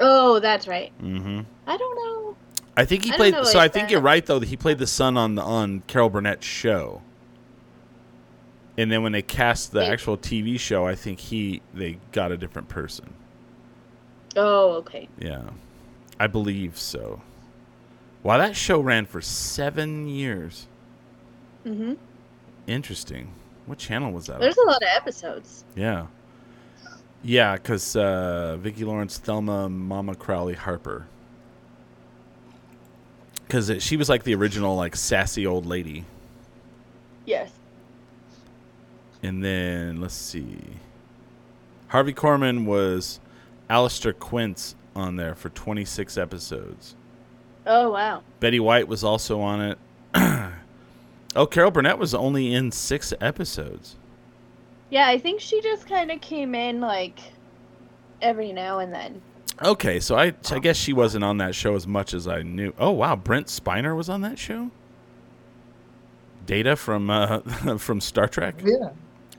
Oh, 0.00 0.40
that's 0.40 0.66
right. 0.66 0.92
Mm-hmm. 1.00 1.40
I 1.66 1.76
don't 1.76 1.96
know. 1.96 2.36
I 2.76 2.84
think 2.84 3.04
he 3.04 3.12
I 3.12 3.16
played. 3.16 3.34
So 3.46 3.58
I 3.58 3.68
think 3.68 3.84
that- 3.86 3.90
you're 3.90 4.00
right 4.00 4.24
though. 4.24 4.38
That 4.38 4.48
he 4.48 4.56
played 4.56 4.78
the 4.78 4.86
son 4.86 5.16
on 5.16 5.34
the 5.36 5.42
on 5.42 5.82
Carol 5.86 6.10
Burnett's 6.10 6.46
show. 6.46 7.02
And 8.76 8.90
then 8.90 9.04
when 9.04 9.12
they 9.12 9.22
cast 9.22 9.70
the 9.70 9.86
actual 9.86 10.18
TV 10.18 10.58
show, 10.58 10.84
I 10.84 10.96
think 10.96 11.20
he 11.20 11.62
they 11.72 11.98
got 12.10 12.32
a 12.32 12.36
different 12.36 12.68
person. 12.68 13.14
Oh, 14.36 14.72
okay. 14.78 15.08
Yeah, 15.18 15.42
I 16.18 16.26
believe 16.26 16.76
so. 16.76 17.22
Wow, 18.24 18.38
that 18.38 18.56
show 18.56 18.80
ran 18.80 19.06
for 19.06 19.20
seven 19.20 20.08
years. 20.08 20.66
Mm-hmm. 21.64 21.94
Interesting. 22.66 23.30
What 23.66 23.78
channel 23.78 24.10
was 24.10 24.26
that? 24.26 24.34
on? 24.34 24.40
There's 24.40 24.56
a 24.56 24.62
lot 24.66 24.82
of 24.82 24.88
episodes. 24.96 25.64
Yeah. 25.76 26.06
Yeah, 27.24 27.54
because 27.54 27.96
uh, 27.96 28.58
Vicki 28.60 28.84
Lawrence, 28.84 29.16
Thelma, 29.16 29.70
Mama 29.70 30.14
Crowley, 30.14 30.54
Harper. 30.54 31.06
Because 33.46 33.82
she 33.82 33.96
was 33.96 34.10
like 34.10 34.24
the 34.24 34.34
original, 34.34 34.76
like 34.76 34.94
sassy 34.94 35.46
old 35.46 35.64
lady. 35.64 36.04
Yes. 37.24 37.50
And 39.22 39.42
then 39.42 40.02
let's 40.02 40.14
see. 40.14 40.58
Harvey 41.88 42.12
Korman 42.12 42.66
was 42.66 43.20
Alistair 43.70 44.12
Quince 44.12 44.74
on 44.94 45.16
there 45.16 45.34
for 45.34 45.48
26 45.48 46.18
episodes. 46.18 46.94
Oh, 47.66 47.90
wow. 47.90 48.22
Betty 48.40 48.60
White 48.60 48.86
was 48.86 49.02
also 49.02 49.40
on 49.40 49.62
it. 49.62 49.78
oh, 51.36 51.46
Carol 51.46 51.70
Burnett 51.70 51.98
was 51.98 52.12
only 52.14 52.52
in 52.52 52.70
six 52.70 53.14
episodes. 53.18 53.96
Yeah, 54.94 55.08
I 55.08 55.18
think 55.18 55.40
she 55.40 55.60
just 55.60 55.88
kind 55.88 56.12
of 56.12 56.20
came 56.20 56.54
in 56.54 56.80
like 56.80 57.18
every 58.22 58.52
now 58.52 58.78
and 58.78 58.94
then. 58.94 59.22
Okay, 59.60 59.98
so 59.98 60.14
I 60.14 60.34
I 60.52 60.60
guess 60.60 60.76
she 60.76 60.92
wasn't 60.92 61.24
on 61.24 61.38
that 61.38 61.56
show 61.56 61.74
as 61.74 61.84
much 61.84 62.14
as 62.14 62.28
I 62.28 62.42
knew. 62.42 62.72
Oh 62.78 62.92
wow, 62.92 63.16
Brent 63.16 63.48
Spiner 63.48 63.96
was 63.96 64.08
on 64.08 64.20
that 64.20 64.38
show. 64.38 64.70
Data 66.46 66.76
from 66.76 67.10
uh, 67.10 67.40
from 67.78 68.00
Star 68.00 68.28
Trek. 68.28 68.60
Yeah. 68.64 68.90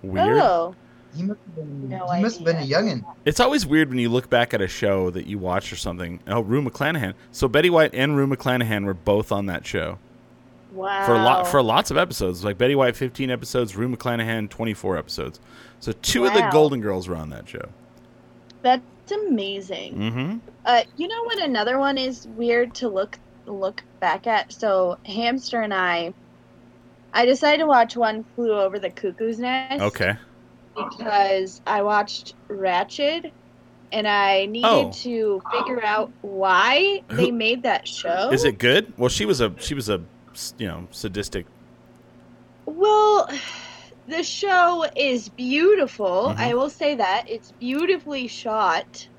Weird. 0.01 0.39
Oh, 0.39 0.75
He 1.15 1.23
must 1.23 1.39
have 1.39 1.55
been. 1.55 1.87
No 1.87 2.05
he 2.11 2.21
must 2.21 2.39
have 2.39 2.45
been 2.45 2.57
a 2.57 2.67
youngin. 2.67 3.05
It's 3.23 3.39
always 3.39 3.65
weird 3.65 3.87
when 3.87 3.97
you 3.99 4.09
look 4.09 4.29
back 4.29 4.53
at 4.53 4.61
a 4.61 4.67
show 4.67 5.09
that 5.11 5.25
you 5.25 5.39
watch 5.39 5.71
or 5.71 5.77
something. 5.77 6.19
Oh, 6.27 6.41
Rue 6.41 6.61
McClanahan. 6.63 7.13
So 7.31 7.47
Betty 7.47 7.69
White 7.69 7.95
and 7.95 8.17
Rue 8.17 8.27
McClanahan 8.27 8.83
were 8.83 8.93
both 8.93 9.31
on 9.31 9.45
that 9.45 9.65
show 9.65 9.99
wow. 10.75 11.05
for 11.05 11.13
a 11.13 11.17
lot 11.17 11.47
for 11.47 11.63
lots 11.63 11.89
of 11.89 11.97
episodes. 11.97 12.43
Like 12.43 12.57
Betty 12.57 12.75
White, 12.75 12.95
fifteen 12.95 13.31
episodes. 13.31 13.75
Rue 13.75 13.88
McClanahan, 13.89 14.49
twenty 14.49 14.73
four 14.73 14.97
episodes. 14.97 15.39
So 15.79 15.91
two 15.91 16.25
of 16.25 16.33
the 16.33 16.47
Golden 16.51 16.81
Girls 16.81 17.07
were 17.07 17.15
on 17.15 17.29
that 17.29 17.47
show. 17.47 17.67
That's 18.61 19.11
amazing. 19.11 19.95
Mm-hmm. 19.95 20.38
Uh, 20.65 20.83
you 20.97 21.07
know 21.07 21.23
what? 21.23 21.39
Another 21.39 21.77
one 21.77 21.97
is 21.97 22.27
weird 22.29 22.73
to 22.75 22.89
look 22.89 23.19
look 23.45 23.83
back 23.99 24.27
at. 24.27 24.51
So 24.51 24.97
Hamster 25.05 25.61
and 25.61 25.73
I, 25.73 26.13
I 27.13 27.25
decided 27.25 27.59
to 27.59 27.67
watch 27.67 27.95
One 27.95 28.23
Flew 28.35 28.51
Over 28.53 28.79
the 28.79 28.89
Cuckoo's 28.89 29.39
Nest. 29.39 29.81
Okay. 29.81 30.15
Because 30.75 31.61
I 31.67 31.83
watched 31.83 32.33
Ratched, 32.49 33.31
and 33.91 34.07
I 34.07 34.45
needed 34.47 34.67
Oh. 34.67 34.91
to 34.91 35.41
figure 35.51 35.85
out 35.85 36.11
why 36.21 37.03
they 37.09 37.31
made 37.31 37.63
that 37.63 37.88
show. 37.88 38.31
Is 38.31 38.43
it 38.43 38.57
good? 38.57 38.91
Well, 38.97 39.09
she 39.09 39.25
was 39.25 39.39
a 39.39 39.53
she 39.59 39.73
was 39.73 39.88
a 39.89 40.01
you 40.57 40.67
know 40.67 40.87
sadistic. 40.91 41.47
Well, 42.67 43.27
the 44.07 44.21
show 44.23 44.85
is 44.95 45.29
beautiful. 45.29 46.35
Mhm. 46.35 46.37
I 46.37 46.53
will 46.53 46.69
say 46.69 46.95
that. 46.95 47.23
It's 47.27 47.51
beautifully 47.53 48.27
shot. 48.27 49.09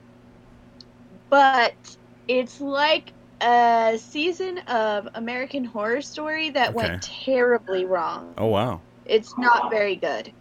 But 1.30 1.74
it's 2.28 2.60
like 2.60 3.12
a 3.40 3.98
season 4.02 4.58
of 4.66 5.08
American 5.14 5.64
Horror 5.64 6.02
Story 6.02 6.50
that 6.50 6.74
Okay. 6.74 6.74
went 6.74 7.02
terribly 7.02 7.84
wrong. 7.84 8.34
Oh 8.38 8.46
wow. 8.46 8.80
It's 9.04 9.36
not 9.38 9.70
very 9.70 9.96
good. 9.96 10.32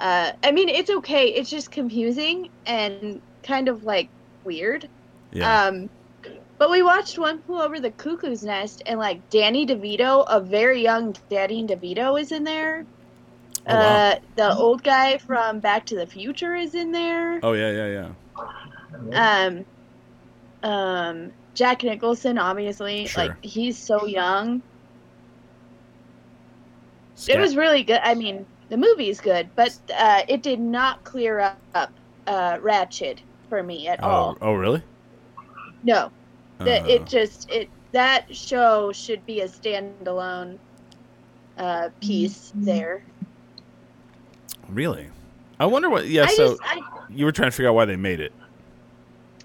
Uh, 0.00 0.32
I 0.42 0.52
mean, 0.52 0.68
it's 0.70 0.90
okay. 0.90 1.28
It's 1.34 1.50
just 1.50 1.70
confusing 1.70 2.48
and 2.66 3.22
kind 3.44 3.68
of 3.68 3.84
like 3.84 4.12
weird. 4.44 4.88
Yeah. 5.32 5.68
Um, 5.68 5.88
but 6.58 6.70
we 6.70 6.82
watched 6.82 7.18
One 7.18 7.38
Flew 7.42 7.60
Over 7.62 7.80
the 7.80 7.90
Cuckoo's 7.92 8.42
Nest, 8.44 8.82
and 8.86 8.98
like 8.98 9.28
Danny 9.30 9.66
DeVito, 9.66 10.24
a 10.28 10.40
very 10.40 10.82
young 10.82 11.14
Danny 11.30 11.66
DeVito, 11.66 12.20
is 12.20 12.32
in 12.32 12.44
there. 12.44 12.84
Oh, 13.66 13.74
wow. 13.74 13.80
uh, 13.80 14.14
the 14.36 14.54
old 14.56 14.82
guy 14.82 15.18
from 15.18 15.60
Back 15.60 15.86
to 15.86 15.96
the 15.96 16.06
Future 16.06 16.54
is 16.54 16.74
in 16.74 16.90
there. 16.92 17.40
oh 17.42 17.52
yeah, 17.52 17.70
yeah, 17.70 18.10
yeah. 19.12 19.44
Um, 20.62 20.70
um, 20.70 21.32
Jack 21.54 21.82
Nicholson, 21.82 22.38
obviously, 22.38 23.06
Sure. 23.06 23.26
like 23.28 23.44
he's 23.44 23.76
so 23.76 24.06
young. 24.06 24.62
Scat- 27.14 27.36
It 27.36 27.40
was 27.40 27.56
really 27.56 27.82
good. 27.82 28.00
I 28.02 28.14
mean, 28.14 28.46
the 28.68 28.76
movie's 28.76 29.20
good, 29.20 29.48
but 29.56 29.76
uh, 29.96 30.22
it 30.28 30.42
did 30.42 30.60
not 30.60 31.02
clear 31.04 31.40
up 31.74 31.92
uh, 32.26 32.56
Ratched 32.58 33.18
for 33.48 33.62
me 33.62 33.88
at 33.88 34.02
Oh, 34.02 34.08
all. 34.08 34.38
oh 34.40 34.52
really? 34.54 34.82
No, 35.82 36.10
that 36.64 36.82
it 36.86 37.06
just 37.06 37.46
it 37.50 37.70
that 37.92 38.34
show 38.36 38.92
should 38.92 39.24
be 39.26 39.40
a 39.40 39.48
standalone 39.48 40.58
uh 41.58 41.90
piece 42.00 42.54
there. 42.62 43.04
really? 44.68 45.08
I 45.58 45.66
wonder 45.66 45.90
what. 45.90 46.06
Yeah. 46.06 46.26
I 46.26 46.26
so 46.26 46.58
just 46.58 46.62
I, 46.62 46.82
You 47.08 47.24
were 47.24 47.32
trying 47.32 47.48
to 47.50 47.56
figure 47.56 47.70
out 47.70 47.74
why 47.74 47.84
they 47.84 47.96
made 47.96 48.20
it. 48.20 48.32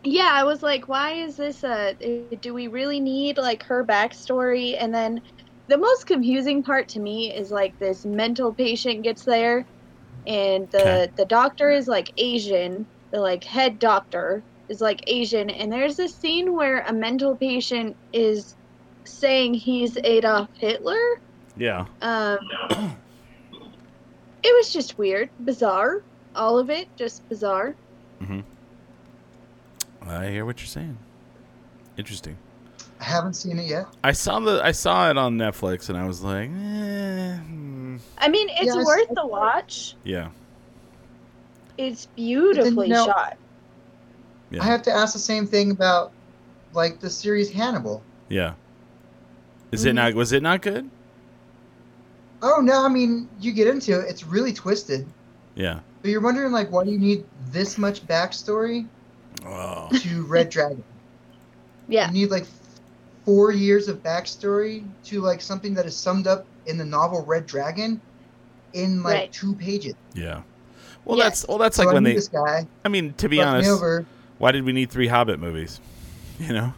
Yeah, 0.04 0.30
I 0.32 0.44
was 0.44 0.62
like, 0.62 0.88
why 0.90 1.14
is 1.14 1.38
this 1.38 1.64
a? 1.64 1.96
Do 2.42 2.54
we 2.54 2.68
really 2.68 3.00
need 3.00 3.38
like 3.38 3.64
her 3.64 3.86
backstory? 3.86 4.76
And 4.80 4.94
then 4.94 5.22
the 5.70 5.78
most 5.78 6.06
confusing 6.08 6.62
part 6.64 6.90
to 6.90 7.00
me 7.00 7.34
is 7.34 7.52
like 7.52 7.78
this 7.80 8.06
mental 8.06 8.54
patient 8.54 9.04
gets 9.04 9.24
there, 9.24 9.66
and 10.28 10.70
the 10.72 11.12
Okay. 11.12 11.14
the 11.18 11.26
doctor 11.26 11.72
is 11.72 11.88
like 11.88 12.12
Asian. 12.18 12.88
The 13.12 13.22
like 13.22 13.44
head 13.46 13.80
doctor 13.80 14.46
is 14.70 14.82
like 14.82 15.04
Asian, 15.08 15.50
and 15.50 15.72
there's 15.72 15.96
this 15.98 16.14
scene 16.16 16.54
where 16.54 16.80
a 16.82 16.94
mental 16.94 17.36
patient 17.36 17.96
is 18.14 18.56
saying 19.04 19.54
he's 19.56 19.98
Adolf 20.04 20.48
Hitler. 20.58 21.20
Yeah. 21.58 21.86
Um, 22.02 22.38
it 24.44 24.54
was 24.56 24.72
just 24.74 24.98
weird, 24.98 25.30
bizarre. 25.44 26.02
All 26.36 26.58
of 26.58 26.70
it 26.70 26.88
just 26.96 27.28
bizarre. 27.30 27.76
Mm-hmm. 28.22 28.40
I 30.10 30.30
hear 30.30 30.46
what 30.46 30.60
you're 30.60 30.68
saying. 30.68 30.98
Interesting. 31.98 32.38
I 33.00 33.04
haven't 33.06 33.34
seen 33.36 33.60
it 33.60 33.68
yet. 33.68 33.86
I 34.04 34.14
saw 34.14 34.40
the 34.40 34.62
I 34.64 34.72
saw 34.72 35.10
it 35.10 35.18
on 35.18 35.38
Netflix 35.38 35.90
and 35.90 35.98
I 35.98 36.06
was 36.08 36.22
like, 36.24 36.50
eh, 36.50 37.36
hmm. 37.38 37.98
I 38.18 38.30
mean, 38.30 38.48
it's 38.50 38.66
Yeah, 38.66 38.76
I 38.76 38.80
s- 38.80 38.86
worth 38.86 39.08
the 39.14 39.28
watch. 39.28 39.96
yeah, 40.04 40.30
It's 41.78 42.06
beautifully 42.16 42.90
shot. 42.90 43.38
Yeah, 44.54 44.62
I 44.64 44.66
have 44.66 44.82
to 44.84 44.92
ask 44.92 45.14
the 45.14 45.20
same 45.20 45.46
thing 45.48 45.72
about 45.72 46.12
like 46.74 47.00
the 47.00 47.10
series 47.10 47.52
Hannibal. 47.52 48.02
yeah. 48.30 48.54
Is 49.72 49.86
it 49.86 49.92
Mhm. 49.92 49.96
not? 49.96 50.14
Was 50.14 50.32
it 50.32 50.44
not 50.44 50.62
good? 50.62 50.90
Oh 52.42 52.60
no, 52.62 52.86
I 52.86 52.90
mean 52.90 53.28
you 53.40 53.52
get 53.52 53.68
into 53.68 54.00
it, 54.00 54.10
it's 54.10 54.24
really 54.26 54.54
twisted. 54.54 55.08
Yeah. 55.56 55.80
But 56.02 56.12
you're 56.12 56.22
wondering 56.22 56.52
like 56.52 56.72
why 56.72 56.84
do 56.84 56.92
you 56.92 57.00
need 57.00 57.26
this 57.52 57.78
much 57.78 58.06
backstory 58.06 58.86
Oh. 59.46 59.90
to 59.92 60.24
Red 60.24 60.50
Dragon? 60.50 60.84
Yeah. 61.88 62.08
You 62.08 62.14
need 62.14 62.32
like 62.32 62.46
four 63.26 63.52
years 63.52 63.88
of 63.88 64.04
backstory 64.04 64.84
to 65.06 65.22
like 65.22 65.42
something 65.42 65.74
that 65.76 65.86
is 65.86 65.96
summed 65.96 66.28
up 66.28 66.46
in 66.66 66.78
the 66.78 66.86
novel 66.86 67.24
Red 67.26 67.46
Dragon 67.48 68.00
in 68.74 69.02
like 69.04 69.14
Right. 69.16 69.32
two 69.32 69.54
pages. 69.56 69.94
Yeah. 70.14 70.42
Well, 71.06 71.18
Yes. 71.18 71.26
that's 71.42 71.48
well, 71.48 71.58
that's 71.58 71.78
so 71.78 71.84
like 71.84 71.92
I 71.92 71.94
when 71.96 72.04
knew 72.04 72.10
they. 72.12 72.16
this 72.16 72.28
guy 72.28 72.68
I 72.86 72.90
mean, 72.90 73.14
to 73.14 73.30
be 73.30 73.38
fucked 73.38 73.48
me 73.48 73.54
honest, 73.56 73.70
over. 73.70 74.06
Why 74.44 74.52
did 74.52 74.66
we 74.66 74.74
need 74.74 74.92
three 74.92 75.08
Hobbit 75.08 75.40
movies? 75.40 75.80
You 76.40 76.52
know. 76.52 76.74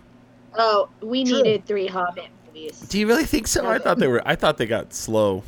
Oh, 0.58 0.90
we 1.02 1.24
True. 1.24 1.38
needed 1.38 1.66
three 1.66 1.88
Hobbit 1.88 2.28
movies. 2.46 2.82
Do 2.82 3.00
you 3.00 3.08
really 3.08 3.24
think 3.24 3.48
so? 3.48 3.66
I 3.68 3.80
thought 3.80 3.98
they 3.98 4.08
were. 4.08 4.22
I 4.26 4.36
thought 4.36 4.58
they 4.58 4.66
got 4.66 4.94
slow. 4.94 5.44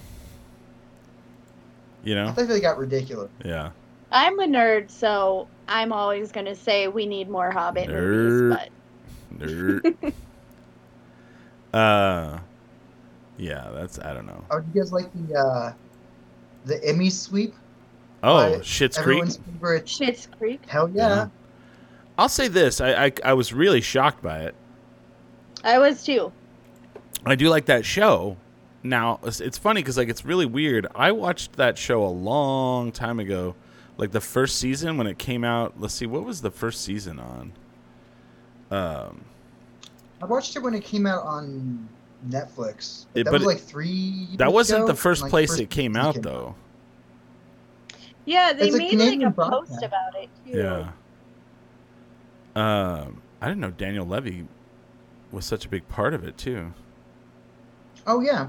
You 2.05 2.15
know. 2.15 2.23
I 2.23 2.27
know. 2.27 2.31
think 2.31 2.47
they 2.47 2.61
got 2.61 2.77
ridiculous. 2.77 3.29
Yeah. 3.43 3.71
I'm 4.13 4.39
a 4.39 4.45
nerd, 4.45 4.89
so 4.89 5.49
I'm 5.67 5.91
always 5.91 6.31
gonna 6.31 6.55
say 6.55 6.87
we 6.87 7.05
need 7.05 7.29
more 7.29 7.51
Hobbit 7.51 7.89
Nerd. 7.89 8.69
movies. 9.29 9.93
Nerd. 10.01 10.13
uh. 11.73 12.39
Yeah, 13.37 13.69
that's 13.73 13.99
I 13.99 14.13
don't 14.13 14.25
know. 14.25 14.43
Oh, 14.49 14.61
do 14.61 14.67
you 14.73 14.81
guys 14.81 14.93
like 14.93 15.11
the 15.13 15.35
uh 15.37 15.73
the 16.63 16.83
Emmy 16.83 17.09
sweep? 17.09 17.53
Oh, 18.23 18.61
Shit's 18.61 18.97
Creek. 18.97 19.17
Everyone's 19.17 19.37
favorite. 19.37 19.79
But 19.81 19.85
Schitt's 19.85 20.27
Creek. 20.37 20.61
Hell 20.65 20.89
yeah. 20.89 21.09
Yeah. 21.09 21.27
I'll 22.17 22.29
say 22.29 22.47
this: 22.47 22.81
I, 22.81 23.05
I 23.05 23.11
I 23.23 23.33
was 23.33 23.53
really 23.53 23.81
shocked 23.81 24.21
by 24.23 24.39
it. 24.39 24.55
I 25.63 25.79
was 25.79 26.03
too. 26.03 26.31
I 27.25 27.35
do 27.35 27.49
like 27.49 27.65
that 27.65 27.85
show. 27.85 28.37
Now 28.83 29.19
it's, 29.23 29.41
it's 29.41 29.57
funny 29.57 29.81
because 29.81 29.97
like 29.97 30.09
it's 30.09 30.23
really 30.25 30.45
weird. 30.45 30.87
I 30.95 31.11
watched 31.11 31.53
that 31.53 31.77
show 31.77 32.03
a 32.05 32.07
long 32.09 32.91
time 32.91 33.19
ago, 33.19 33.55
like 33.97 34.11
the 34.11 34.21
first 34.21 34.57
season 34.59 34.97
when 34.97 35.07
it 35.07 35.17
came 35.17 35.43
out. 35.43 35.73
Let's 35.79 35.93
see, 35.93 36.05
what 36.05 36.23
was 36.23 36.41
the 36.41 36.51
first 36.51 36.81
season 36.81 37.19
on? 37.19 37.53
Um, 38.69 39.25
I 40.21 40.25
watched 40.25 40.55
it 40.55 40.59
when 40.59 40.73
it 40.73 40.83
came 40.83 41.05
out 41.05 41.23
on 41.25 41.87
Netflix. 42.29 43.05
It- 43.13 43.25
that 43.25 43.31
but 43.31 43.33
was 43.33 43.43
it- 43.43 43.45
like 43.47 43.59
three. 43.59 44.27
that 44.37 44.45
years 44.45 44.53
wasn't 44.53 44.79
ago, 44.83 44.87
the 44.87 44.95
first 44.95 45.21
like, 45.23 45.29
place 45.31 45.49
first 45.51 45.61
it 45.61 45.69
came 45.69 45.93
season 45.93 46.07
out 46.07 46.21
though. 46.21 46.55
Yeah, 48.25 48.53
they 48.53 48.67
It's 48.67 48.77
made 48.77 48.89
Canadian 48.89 49.21
like 49.21 49.37
a 49.37 49.49
post 49.51 49.83
about 49.83 50.15
it 50.15 50.29
too. 50.45 50.57
Yeah. 50.57 50.91
Um, 52.57 53.21
I 53.41 53.47
didn't 53.47 53.61
know 53.61 53.71
Daniel 53.71 54.05
Levy 54.05 54.47
was 55.31 55.45
such 55.45 55.65
a 55.65 55.69
big 55.69 55.87
part 55.89 56.13
of 56.13 56.23
it 56.23 56.37
too. 56.37 56.73
Oh 58.07 58.21
yeah, 58.21 58.47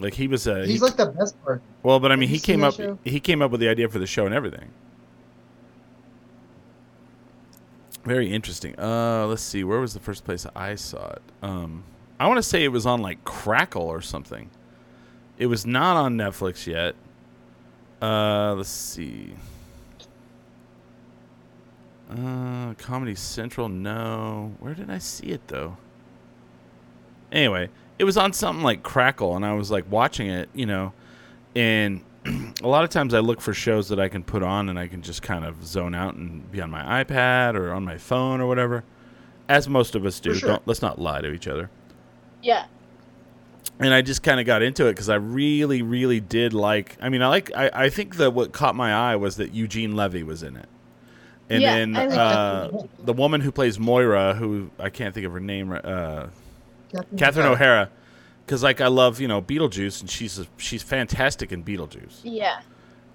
Like 0.00 0.14
he 0.14 0.28
was 0.28 0.46
a 0.46 0.60
he's 0.64 0.74
he- 0.74 0.78
like 0.80 0.96
the 0.96 1.06
best 1.06 1.40
part. 1.44 1.60
well, 1.82 1.98
but 2.00 2.12
I 2.12 2.16
mean 2.16 2.28
Have 2.28 2.34
he 2.36 2.40
came 2.40 2.62
up 2.62 2.74
show? 2.74 2.98
he 3.04 3.18
came 3.20 3.42
up 3.42 3.50
with 3.50 3.60
the 3.60 3.68
idea 3.68 3.88
for 3.88 3.98
the 3.98 4.06
show 4.06 4.24
and 4.26 4.34
everything. 4.34 4.70
Very 8.04 8.32
interesting. 8.32 8.78
Uh, 8.78 9.26
let's 9.26 9.42
see. 9.42 9.62
Where 9.64 9.78
was 9.80 9.92
the 9.92 10.00
first 10.00 10.24
place 10.24 10.46
I 10.56 10.74
saw 10.76 11.10
it? 11.10 11.22
Um, 11.42 11.84
I 12.18 12.26
want 12.28 12.38
to 12.38 12.42
say 12.42 12.64
it 12.64 12.68
was 12.68 12.86
on 12.86 13.02
like 13.02 13.22
Crackle 13.24 13.82
or 13.82 14.00
something. 14.00 14.48
It 15.36 15.46
was 15.46 15.66
not 15.66 15.96
on 15.96 16.16
Netflix 16.16 16.66
yet. 16.66 16.94
Uh, 18.00 18.54
let's 18.54 18.70
see. 18.70 19.34
Uh, 22.10 22.74
Comedy 22.74 23.14
Central. 23.14 23.68
No. 23.68 24.54
Where 24.58 24.74
did 24.74 24.90
I 24.90 24.98
see 24.98 25.28
it 25.28 25.46
though? 25.48 25.76
Anyway, 27.30 27.68
it 27.98 28.04
was 28.04 28.16
on 28.16 28.32
something 28.32 28.64
like 28.64 28.82
Crackle, 28.82 29.36
and 29.36 29.44
I 29.44 29.52
was 29.54 29.70
like 29.70 29.84
watching 29.90 30.28
it, 30.28 30.48
you 30.52 30.66
know, 30.66 30.92
and 31.54 32.02
a 32.62 32.68
lot 32.68 32.84
of 32.84 32.90
times 32.90 33.14
I 33.14 33.20
look 33.20 33.40
for 33.40 33.54
shows 33.54 33.88
that 33.88 34.00
I 34.00 34.08
can 34.08 34.22
put 34.22 34.42
on 34.42 34.68
and 34.68 34.78
I 34.78 34.88
can 34.88 35.02
just 35.02 35.22
kind 35.22 35.44
of 35.44 35.64
zone 35.64 35.94
out 35.94 36.14
and 36.14 36.50
be 36.50 36.60
on 36.60 36.70
my 36.70 37.04
iPad 37.04 37.54
or 37.54 37.72
on 37.72 37.84
my 37.84 37.98
phone 37.98 38.40
or 38.40 38.46
whatever, 38.46 38.84
as 39.48 39.68
most 39.68 39.94
of 39.94 40.04
us 40.04 40.20
do. 40.20 40.34
Sure. 40.34 40.50
Don't 40.50 40.66
let's 40.66 40.82
not 40.82 40.98
lie 41.00 41.20
to 41.20 41.32
each 41.32 41.46
other. 41.46 41.70
Yeah. 42.42 42.66
And 43.78 43.94
I 43.94 44.02
just 44.02 44.22
kind 44.22 44.38
of 44.38 44.46
got 44.46 44.62
into 44.62 44.86
it 44.86 44.92
because 44.92 45.08
I 45.08 45.14
really, 45.14 45.80
really 45.80 46.20
did 46.20 46.52
like. 46.52 46.98
I 47.00 47.08
mean, 47.08 47.22
I 47.22 47.28
like. 47.28 47.50
I, 47.54 47.70
I 47.72 47.88
think 47.88 48.16
that 48.16 48.32
what 48.32 48.52
caught 48.52 48.74
my 48.74 48.92
eye 48.92 49.16
was 49.16 49.36
that 49.36 49.54
Eugene 49.54 49.96
Levy 49.96 50.22
was 50.22 50.42
in 50.42 50.56
it, 50.56 50.68
and 51.50 51.60
Yeah, 51.62 51.74
then 51.74 51.92
like 51.92 52.10
uh, 52.10 52.70
the 53.04 53.12
woman 53.12 53.40
who 53.42 53.52
plays 53.52 53.78
Moira, 53.78 54.34
who 54.34 54.70
I 54.78 54.88
can't 54.88 55.12
think 55.14 55.26
of 55.26 55.32
her 55.32 55.40
name. 55.40 55.72
Uh, 55.72 56.28
Catherine, 57.16 57.46
O'Hara, 57.46 57.90
because 58.46 58.62
like 58.62 58.80
I 58.80 58.86
love 58.86 59.20
you 59.20 59.28
know 59.28 59.42
Beetlejuice, 59.42 60.00
and 60.00 60.08
she's 60.10 60.38
a, 60.38 60.46
she's 60.56 60.82
fantastic 60.82 61.52
in 61.52 61.62
Beetlejuice, 61.64 62.20
Yeah. 62.24 62.60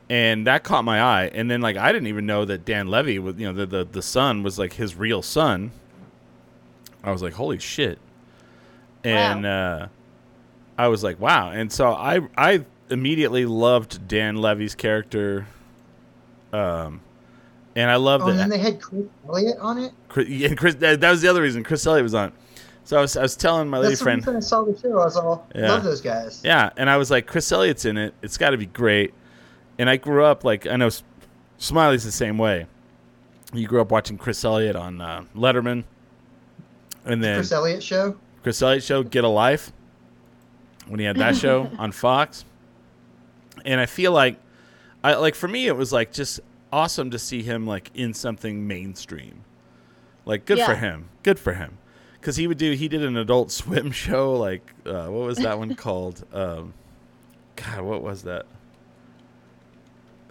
and 0.10 0.46
that 0.48 0.64
caught 0.64 0.84
my 0.86 1.02
eye. 1.02 1.32
And 1.34 1.50
then 1.50 1.62
like 1.62 1.78
I 1.78 1.92
didn't 1.92 2.08
even 2.08 2.26
know 2.26 2.46
that 2.46 2.64
Dan 2.66 2.88
Levy, 2.88 3.18
was 3.20 3.36
you 3.38 3.48
know 3.48 3.54
the 3.54 3.66
the, 3.66 3.86
the 3.86 4.02
son 4.02 4.44
was 4.44 4.60
like 4.60 4.74
his 4.74 4.96
real 4.96 5.22
son. 5.22 5.72
I 7.04 7.12
was 7.12 7.22
like, 7.22 7.34
holy 7.34 7.60
shit, 7.60 8.00
and 9.04 9.46
uh, 9.46 9.88
I 10.78 10.88
was 10.88 11.04
like, 11.04 11.20
wow. 11.20 11.52
And 11.52 11.72
so 11.72 11.92
I 11.94 12.22
I 12.38 12.66
immediately 12.90 13.46
loved 13.46 14.08
Dan 14.08 14.38
Levy's 14.38 14.74
character, 14.76 15.48
um, 16.54 17.02
and 17.76 17.90
I 17.92 17.96
love 17.98 18.22
Oh, 18.24 18.28
and 18.28 18.40
then 18.40 18.50
they 18.50 18.58
had 18.58 18.82
Chris 18.82 19.04
Elliott 19.28 19.58
on 19.60 19.78
it. 19.78 19.92
Chris, 20.10 20.28
yeah, 20.30 20.54
Chris 20.56 20.76
that, 20.76 21.02
that 21.02 21.12
was 21.12 21.22
the 21.22 21.28
other 21.28 21.42
reason 21.42 21.64
Chris 21.64 21.86
Elliott 21.86 22.04
was 22.04 22.14
on. 22.14 22.30
it. 22.30 22.34
So 22.86 22.98
I 22.98 23.02
was, 23.02 23.18
I 23.18 23.22
was 23.24 23.36
telling 23.36 23.68
my 23.68 23.78
lady 23.80 23.90
That's 23.90 24.00
the 24.00 24.04
friend. 24.04 24.38
I 24.38 24.40
saw 24.42 24.64
the 24.64 24.78
show. 24.80 24.92
I 25.00 25.06
was 25.06 25.18
all 25.18 25.48
Yeah. 25.56 25.72
love 25.72 25.84
those 25.84 26.02
guys. 26.02 26.42
Yeah, 26.44 26.70
and 26.78 26.88
I 26.90 26.98
was 26.98 27.10
like, 27.10 27.26
Chris 27.26 27.52
Elliott's 27.52 27.86
in 27.86 27.98
it. 27.98 28.14
It's 28.22 28.38
got 28.38 28.52
to 28.52 28.58
be 28.58 28.68
great. 28.68 29.14
And 29.80 29.90
I 29.90 29.98
grew 29.98 30.24
up 30.24 30.44
like 30.44 30.68
I 30.68 30.76
know 30.76 30.90
Smiley's 31.58 32.04
the 32.06 32.12
same 32.12 32.38
way. 32.38 32.68
You 33.54 33.68
grew 33.68 33.82
up 33.82 33.92
watching 33.92 34.18
Chris 34.18 34.44
Elliott 34.46 34.76
on 34.76 35.02
uh, 35.02 35.24
Letterman, 35.36 35.84
and 37.06 37.24
then 37.24 37.38
Chris 37.38 37.52
Elliott 37.52 37.82
show. 37.84 38.16
Chris 38.44 38.62
Elliott 38.62 38.84
show 38.84 39.02
Get 39.04 39.24
a 39.24 39.28
Life 39.30 39.72
when 40.88 41.00
he 41.00 41.06
had 41.06 41.18
that 41.18 41.36
show 41.36 41.70
on 41.80 41.92
Fox. 41.92 42.46
And 43.66 43.82
I 43.82 43.86
feel 43.88 44.12
like 44.12 44.38
I 45.04 45.16
like 45.16 45.34
for 45.36 45.48
me 45.48 45.68
it 45.68 45.76
was 45.76 45.92
like 45.92 46.12
just 46.12 46.40
awesome 46.72 47.11
to 47.11 47.20
see 47.20 47.43
him 47.43 47.66
like 47.66 47.91
in 47.93 48.13
something 48.13 48.68
mainstream. 48.68 49.43
Like 50.26 50.45
good 50.45 50.59
for 50.59 50.76
him. 50.76 51.09
Good 51.24 51.39
for 51.39 51.53
him. 51.53 51.78
Cuz 52.22 52.36
he 52.38 52.47
would 52.47 52.57
do 52.57 52.72
he 52.74 52.88
did 52.88 53.03
an 53.03 53.16
adult 53.18 53.51
swim 53.51 53.91
show 54.05 54.34
like 54.34 54.74
uh, 54.86 55.07
what 55.07 55.26
was 55.28 55.38
that 55.38 55.57
one 55.59 55.76
called? 55.76 56.26
Um 56.34 56.74
God, 57.55 57.82
what 57.82 58.01
was 58.03 58.24
that? 58.24 58.45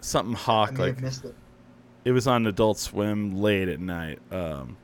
Something 0.01 0.35
Hawk 0.35 0.73
may 0.73 0.79
like 0.85 1.01
missed 1.01 1.25
it. 1.25 1.33
it 2.03 2.11
was 2.11 2.27
on 2.27 2.45
Adult 2.45 2.77
Swim 2.77 3.35
late 3.41 3.67
at 3.67 3.79
night. 3.79 4.19
Um, 4.31 4.77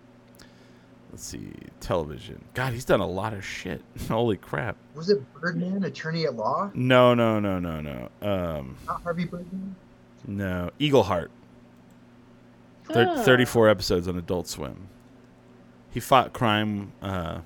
let's 1.11 1.23
see, 1.23 1.51
television. 1.79 2.43
God, 2.55 2.73
he's 2.73 2.85
done 2.85 2.99
a 3.01 3.07
lot 3.07 3.33
of 3.33 3.45
shit. 3.45 3.83
Holy 4.07 4.37
crap! 4.37 4.77
Was 4.95 5.09
it 5.11 5.21
Birdman, 5.39 5.83
Attorney 5.83 6.25
at 6.25 6.35
Law? 6.35 6.71
No, 6.73 7.13
no, 7.13 7.39
no, 7.39 7.59
no, 7.59 7.81
no. 7.81 8.09
Um, 8.23 8.75
Not 8.87 9.03
Harvey 9.03 9.25
Birdman. 9.25 9.75
no, 10.25 10.71
Eagle 10.79 11.03
Heart. 11.03 11.29
Thir- 12.85 13.07
Oh. 13.09 13.23
Thirty-four 13.23 13.69
episodes 13.69 14.07
on 14.07 14.17
Adult 14.17 14.47
Swim. 14.47 14.87
He 15.91 15.99
fought 15.99 16.33
crime. 16.33 16.91
Uh, 17.01 17.39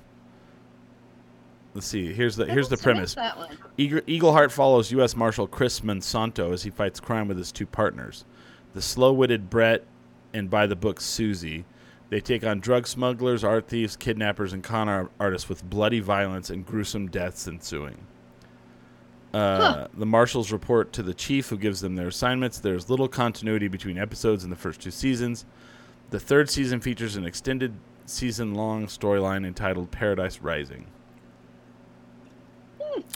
let's 1.74 1.86
see. 1.86 2.12
Here's 2.12 2.36
the 2.36 2.46
here's 2.46 2.68
the 2.68 2.76
premise. 2.76 3.14
Eagle, 3.76 4.00
Eagle 4.06 4.32
Heart 4.32 4.52
follows 4.52 4.90
U.S. 4.92 5.16
Marshal 5.16 5.46
Chris 5.46 5.80
Monsanto 5.80 6.52
as 6.52 6.62
he 6.62 6.70
fights 6.70 7.00
crime 7.00 7.28
with 7.28 7.38
his 7.38 7.52
two 7.52 7.66
partners. 7.66 8.24
The 8.74 8.82
slow-witted 8.82 9.48
Brett 9.50 9.84
and 10.34 10.50
by 10.50 10.66
the 10.66 10.76
book 10.76 11.00
Susie. 11.00 11.64
They 12.08 12.20
take 12.20 12.44
on 12.44 12.60
drug 12.60 12.86
smugglers, 12.86 13.42
art 13.42 13.66
thieves, 13.66 13.96
kidnappers, 13.96 14.52
and 14.52 14.62
con 14.62 15.08
artists 15.18 15.48
with 15.48 15.68
bloody 15.68 15.98
violence 15.98 16.50
and 16.50 16.64
gruesome 16.64 17.08
deaths 17.08 17.48
ensuing. 17.48 18.06
Uh, 19.34 19.58
Huh. 19.58 19.88
The 19.94 20.06
marshals 20.06 20.50
report 20.52 20.92
to 20.94 21.02
the 21.02 21.12
chief, 21.14 21.48
who 21.48 21.58
gives 21.58 21.80
them 21.80 21.94
their 21.96 22.08
assignments. 22.08 22.58
There's 22.58 22.88
little 22.88 23.08
continuity 23.08 23.68
between 23.68 23.98
episodes 23.98 24.44
in 24.44 24.50
the 24.50 24.56
first 24.56 24.80
two 24.80 24.90
seasons. 24.90 25.44
The 26.10 26.20
third 26.20 26.48
season 26.48 26.80
features 26.80 27.16
an 27.16 27.24
extended 27.26 27.74
season 28.06 28.54
long 28.54 28.86
storyline 28.86 29.44
entitled 29.46 29.90
Paradise 29.90 30.40
Rising. 30.40 30.86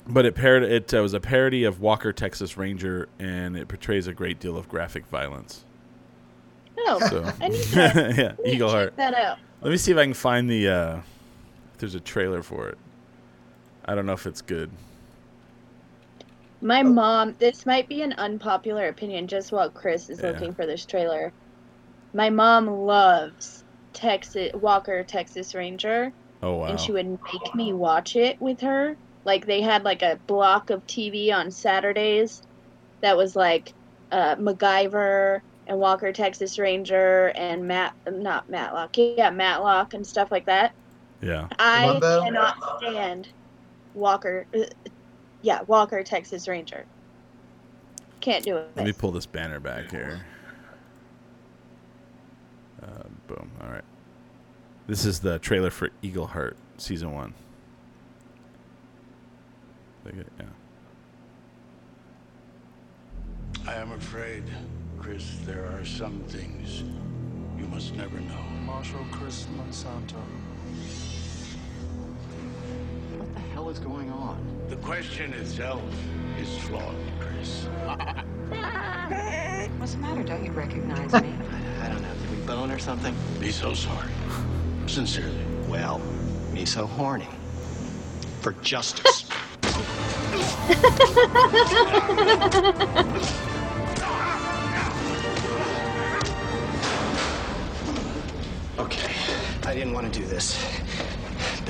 But 0.07 0.27
it, 0.27 0.35
parod- 0.35 0.69
it 0.69 0.93
uh, 0.93 1.01
was 1.01 1.15
a 1.15 1.21
parody 1.21 1.65
of 1.65 1.81
Walker, 1.81 2.13
Texas 2.13 2.57
Ranger, 2.59 3.09
and 3.19 3.57
it 3.57 3.69
portrays 3.69 4.07
a 4.09 4.13
great 4.13 4.39
deal 4.41 4.57
of 4.59 4.69
graphic 4.69 5.07
violence. 5.07 5.65
Oh, 6.81 6.99
So, 7.09 7.33
I 7.41 7.49
need 7.49 7.63
to 7.63 7.77
yeah, 7.77 7.93
I 8.39 8.43
need 8.43 8.55
Eagle 8.55 8.69
check 8.69 8.75
Heart. 8.77 8.97
that 8.97 9.15
out. 9.15 9.39
Let 9.63 9.71
me 9.71 9.77
see 9.77 9.93
if 9.93 9.99
I 9.99 10.05
can 10.05 10.15
find 10.15 10.51
the. 10.51 10.69
Uh, 10.69 11.01
there's 11.79 11.95
a 11.95 12.01
trailer 12.01 12.43
for 12.43 12.69
it. 12.69 12.79
I 13.87 13.95
don't 13.95 14.05
know 14.07 14.13
if 14.13 14.27
it's 14.27 14.43
good. 14.43 14.71
My 16.63 16.83
mom, 16.83 17.37
this 17.39 17.67
might 17.67 17.89
be 17.89 18.03
an 18.03 18.13
unpopular 18.15 18.89
opinion 18.89 19.29
just 19.29 19.53
while 19.53 19.71
Chris 19.71 20.09
is 20.09 20.23
Yeah. 20.23 20.31
looking 20.31 20.55
for 20.55 20.67
this 20.67 20.87
trailer. 20.87 21.35
My 22.15 22.31
mom 22.31 22.67
loves 22.69 23.65
Texas 23.95 24.53
Walker 24.55 25.05
Texas 25.05 25.55
Ranger 25.55 26.13
Oh 26.43 26.57
wow! 26.57 26.67
and 26.69 26.81
she 26.81 26.93
would 26.93 27.07
make 27.09 27.55
me 27.55 27.73
watch 27.75 28.17
it 28.17 28.39
with 28.41 28.61
her. 28.63 28.99
Like 29.25 29.47
they 29.47 29.63
had 29.63 29.85
like 29.85 30.03
a 30.03 30.23
block 30.29 30.71
of 30.71 30.87
TV 30.87 31.33
on 31.33 31.51
Saturdays 31.53 32.43
that 33.03 33.17
was 33.17 33.37
like 33.37 33.75
uh, 34.13 34.37
MacGyver 34.37 35.43
and 35.67 35.79
Walker 35.79 36.13
Texas 36.13 36.59
Ranger 36.59 37.29
and 37.29 37.67
Matt 37.69 37.95
not 38.09 38.49
Matlock. 38.49 38.97
Yeah, 38.99 39.31
Matlock 39.31 39.95
and 39.95 40.07
stuff 40.07 40.31
like 40.33 40.47
that. 40.47 40.75
yeah. 41.21 41.49
I 41.59 42.03
cannot 42.21 42.55
stand 42.79 43.29
Walker. 43.95 44.47
Yeah, 45.43 45.63
Walker 45.63 46.03
Texas 46.03 46.47
Ranger. 46.49 46.85
Can't 48.21 48.45
do 48.45 48.57
it. 48.59 48.71
Let 48.77 48.85
me 48.85 48.93
pull 48.93 49.13
this 49.13 49.27
banner 49.27 49.61
back 49.61 49.91
here. 49.91 50.25
Uh, 52.83 53.05
boom. 53.27 53.51
All 53.63 53.71
right. 53.71 53.85
This 54.87 55.05
is 55.05 55.21
the 55.21 55.39
trailer 55.39 55.71
for 55.71 55.91
Eagle 56.03 56.27
Heart 56.27 56.57
season 56.77 57.13
one. 57.15 57.35
Yeah. 60.05 60.47
I 63.67 63.75
am 63.75 63.93
afraid, 63.93 64.45
Chris, 64.99 65.37
there 65.45 65.67
are 65.67 65.85
some 65.85 66.21
things 66.25 66.83
you 67.59 67.67
must 67.67 67.95
never 67.95 68.19
know. 68.21 68.43
Marshal 68.65 69.05
Chris 69.13 69.47
Monsanto. 69.57 70.17
Hell 73.61 73.69
is 73.69 73.79
going 73.79 74.11
on? 74.11 74.39
The 74.71 74.77
question 74.77 75.35
itself 75.35 75.83
is 76.41 76.49
flawed, 76.61 76.97
Chris. 77.19 77.67
What's 79.79 79.93
the 79.93 79.99
matter? 79.99 80.23
Don't 80.23 80.43
you 80.43 80.53
recognize 80.53 81.13
me? 81.13 81.19
I 81.83 81.89
don't 81.89 82.01
know. 82.01 82.09
Did 82.09 82.31
we 82.31 82.37
bone 82.47 82.71
or 82.71 82.79
something? 82.79 83.15
Be 83.39 83.53
so 83.53 83.75
sorry. 83.75 84.09
Sincerely. 84.87 85.45
Well, 85.69 86.01
me 86.55 86.65
so 86.65 86.87
horny. 86.87 87.29
For 88.41 88.53
justice. 88.63 89.27
okay, 98.79 99.13
I 99.67 99.75
didn't 99.75 99.93
want 99.93 100.11
to 100.11 100.19
do 100.19 100.25
this, 100.25 100.65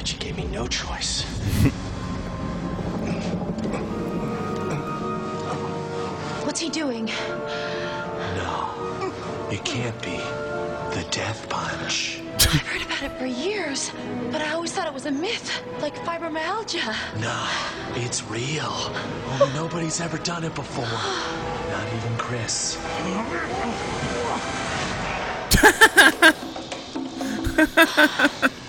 but 0.00 0.10
you 0.10 0.18
gave 0.18 0.34
me 0.34 0.46
no 0.46 0.66
choice. 0.66 1.24
What's 6.46 6.58
he 6.58 6.70
doing? 6.70 7.04
No, 8.34 9.12
it 9.50 9.62
can't 9.62 10.00
be 10.00 10.16
the 10.96 11.06
death 11.10 11.46
punch. 11.50 12.22
I've 12.40 12.62
heard 12.62 12.80
about 12.80 13.02
it 13.02 13.12
for 13.18 13.26
years, 13.26 13.92
but 14.32 14.40
I 14.40 14.52
always 14.52 14.72
thought 14.72 14.86
it 14.86 14.94
was 14.94 15.04
a 15.04 15.10
myth, 15.10 15.62
like 15.82 15.96
fibromyalgia. 15.96 16.96
No, 17.20 17.46
it's 18.02 18.22
real. 18.24 18.72
Oh, 18.72 19.52
nobody's 19.54 20.00
ever 20.00 20.16
done 20.16 20.44
it 20.44 20.54
before. 20.54 20.86
Not 20.86 21.86
even 21.92 22.16
Chris. 22.16 22.78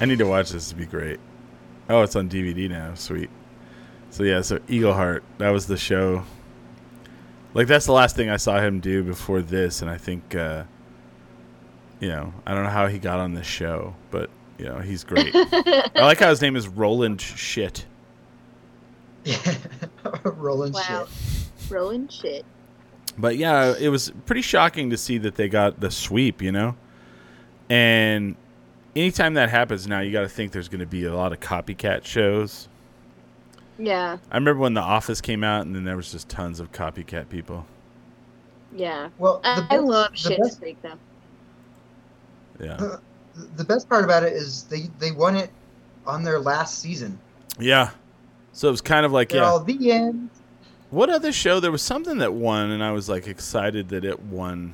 I 0.00 0.04
need 0.04 0.18
to 0.18 0.26
watch 0.26 0.50
this 0.50 0.68
to 0.70 0.74
be 0.74 0.86
great. 0.86 1.18
Oh, 1.88 2.02
it's 2.02 2.16
on 2.16 2.28
DVD 2.28 2.68
now. 2.68 2.94
Sweet. 2.94 3.30
So 4.10 4.22
yeah, 4.24 4.40
so 4.42 4.58
Eagle 4.68 4.92
Heart. 4.92 5.24
That 5.38 5.50
was 5.50 5.66
the 5.66 5.76
show. 5.76 6.24
Like 7.54 7.66
that's 7.66 7.86
the 7.86 7.92
last 7.92 8.16
thing 8.16 8.28
I 8.28 8.36
saw 8.36 8.60
him 8.60 8.80
do 8.80 9.02
before 9.02 9.40
this, 9.40 9.80
and 9.82 9.90
I 9.90 9.96
think, 9.96 10.34
uh, 10.34 10.64
you 12.00 12.08
know, 12.08 12.32
I 12.46 12.54
don't 12.54 12.64
know 12.64 12.70
how 12.70 12.86
he 12.88 12.98
got 12.98 13.18
on 13.20 13.32
this 13.34 13.46
show, 13.46 13.94
but 14.10 14.28
you 14.58 14.66
know, 14.66 14.78
he's 14.78 15.04
great. 15.04 15.30
I 15.34 15.90
like 16.02 16.18
how 16.18 16.28
his 16.28 16.42
name 16.42 16.56
is 16.56 16.68
Roland 16.68 17.20
Shit. 17.20 17.86
Yeah. 19.24 19.54
Rolling 20.22 20.72
Wow. 20.72 21.06
shit. 21.08 21.70
Roland 21.72 22.12
shit. 22.12 22.44
But 23.18 23.36
yeah, 23.36 23.74
it 23.76 23.88
was 23.88 24.12
pretty 24.24 24.42
shocking 24.42 24.90
to 24.90 24.96
see 24.96 25.18
that 25.18 25.34
they 25.34 25.48
got 25.48 25.80
the 25.80 25.90
sweep, 25.90 26.40
you 26.42 26.52
know? 26.52 26.76
And 27.68 28.36
anytime 28.96 29.34
that 29.34 29.50
happens 29.50 29.86
now, 29.86 30.00
you 30.00 30.10
got 30.10 30.22
to 30.22 30.28
think 30.28 30.50
there's 30.52 30.68
going 30.68 30.80
to 30.80 30.86
be 30.86 31.04
a 31.04 31.14
lot 31.14 31.32
of 31.32 31.40
copycat 31.40 32.04
shows. 32.04 32.68
Yeah, 33.78 34.16
I 34.30 34.36
remember 34.36 34.60
when 34.62 34.74
The 34.74 34.80
Office 34.80 35.20
came 35.20 35.44
out, 35.44 35.66
and 35.66 35.74
then 35.76 35.84
there 35.84 35.96
was 35.96 36.10
just 36.10 36.28
tons 36.30 36.60
of 36.60 36.72
copycat 36.72 37.28
people. 37.28 37.66
yeah. 38.74 39.10
Well, 39.18 39.40
the 39.42 39.48
I, 39.48 39.66
I 39.70 39.76
love 39.76 40.12
the 40.12 40.16
shit 40.16 40.40
best- 40.40 40.60
Creek 40.60 40.78
though. 40.82 40.94
Yeah. 42.58 42.96
The 43.56 43.64
best 43.64 43.86
part 43.88 44.02
about 44.04 44.22
it 44.22 44.32
is 44.32 44.62
they 44.64 44.88
they 44.98 45.10
won 45.12 45.36
it 45.36 45.50
on 46.06 46.22
their 46.24 46.38
last 46.38 46.78
season. 46.78 47.18
Yeah. 47.58 47.90
So 48.54 48.68
it 48.68 48.70
was 48.70 48.80
kind 48.80 49.04
of 49.04 49.12
like, 49.12 49.28
They're 49.28 49.42
yeah. 49.42 49.48
all 49.48 49.60
the 49.62 49.92
end. 49.92 50.30
What 50.88 51.10
other 51.10 51.32
show? 51.32 51.60
There 51.60 51.70
was 51.72 51.82
something 51.82 52.16
that 52.18 52.32
won, 52.32 52.70
and 52.70 52.82
I 52.82 52.92
was 52.92 53.10
like 53.10 53.26
excited 53.26 53.90
that 53.90 54.06
it 54.06 54.22
won 54.22 54.72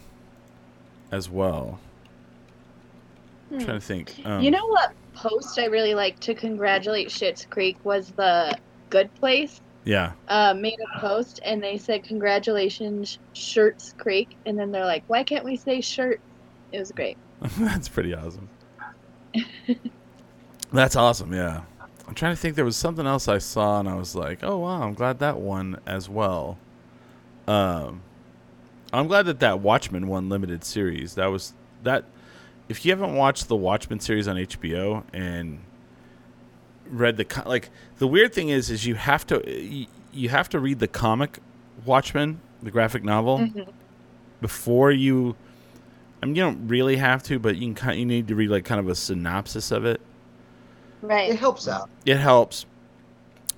as 1.11 1.29
well. 1.29 1.81
I'm 3.53 3.59
Hmm. 3.61 3.65
trying 3.67 3.81
to 3.81 3.87
think. 3.87 4.15
Um, 4.25 4.43
you 4.43 4.51
know 4.51 4.67
what 4.67 4.93
post 5.15 5.59
I 5.59 5.67
really 5.67 5.95
like 5.95 6.19
to 6.21 6.35
congratulate 6.35 7.11
Shit's 7.11 7.45
Creek 7.45 7.77
was 7.85 8.11
the 8.13 8.57
Good 8.91 9.15
Place 9.17 9.61
Yeah. 9.85 10.13
uh, 10.29 10.55
made 10.55 10.79
a 10.97 11.01
post 11.01 11.41
and 11.45 11.63
they 11.63 11.77
said 11.77 12.03
congratulations 12.05 13.19
Shirts 13.35 13.95
Creek 13.99 14.37
and 14.47 14.59
then 14.59 14.73
they're 14.73 14.87
like 14.87 15.05
why 15.07 15.23
can't 15.23 15.45
we 15.45 15.57
say 15.57 15.81
shirt? 15.83 16.21
It 16.73 16.79
was 16.79 16.91
great. 16.93 17.19
That's 17.59 17.89
pretty 17.89 18.15
awesome. 18.15 18.49
That's 20.73 20.97
awesome, 20.97 21.33
yeah. 21.35 21.63
I'm 22.09 22.15
trying 22.15 22.35
to 22.35 22.41
think 22.41 22.57
there 22.57 22.65
was 22.65 22.77
something 22.77 23.07
else 23.07 23.29
I 23.29 23.39
saw 23.39 23.79
and 23.81 23.89
I 23.89 23.95
was 23.95 24.15
like, 24.15 24.41
"Oh 24.43 24.59
wow, 24.59 24.83
I'm 24.83 24.95
glad 24.95 25.19
that 25.21 25.39
one 25.39 25.79
as 25.87 26.09
well." 26.09 26.59
Um 27.47 28.03
I'm 28.93 29.07
glad 29.07 29.27
that 29.27 29.41
that 29.41 29.61
Watchmen 29.61 30.07
won 30.09 30.29
limited 30.29 30.65
series. 30.65 31.15
That 31.15 31.27
was 31.27 31.55
that 31.83 32.05
if 32.73 32.85
you 32.87 32.91
haven't 32.91 33.15
watched 33.15 33.49
the 33.49 33.55
Watchmen 33.57 34.01
series 34.01 34.27
on 34.27 34.37
HBO 34.37 35.05
and 35.13 35.61
read 36.89 37.17
the 37.19 37.43
like 37.47 37.69
the 37.99 38.07
weird 38.09 38.33
thing 38.35 38.49
is 38.49 38.71
is 38.71 38.87
you 38.87 38.95
have 38.95 39.27
to 39.27 39.43
you, 39.47 39.87
you 40.13 40.29
have 40.31 40.49
to 40.49 40.59
read 40.59 40.79
the 40.79 40.89
comic 40.89 41.39
Watchmen, 41.85 42.41
the 42.63 42.71
graphic 42.71 43.05
novel 43.05 43.39
Mhm. 43.41 43.69
before 44.41 44.91
you 44.91 45.37
I 46.23 46.27
mean, 46.27 46.37
you 46.37 46.43
don't 46.43 46.69
really 46.69 46.97
have 46.97 47.23
to, 47.25 47.39
but 47.39 47.57
you 47.57 47.63
can 47.67 47.75
kind 47.75 47.99
you 47.99 48.07
need 48.07 48.27
to 48.29 48.35
read 48.35 48.49
like 48.49 48.65
kind 48.65 48.81
of 48.81 48.89
a 48.89 48.95
synopsis 48.95 49.71
of 49.71 49.85
it. 49.85 50.01
Right. 51.03 51.31
It 51.31 51.39
helps 51.39 51.69
out. 51.69 51.91
It 52.07 52.17
helps. 52.17 52.65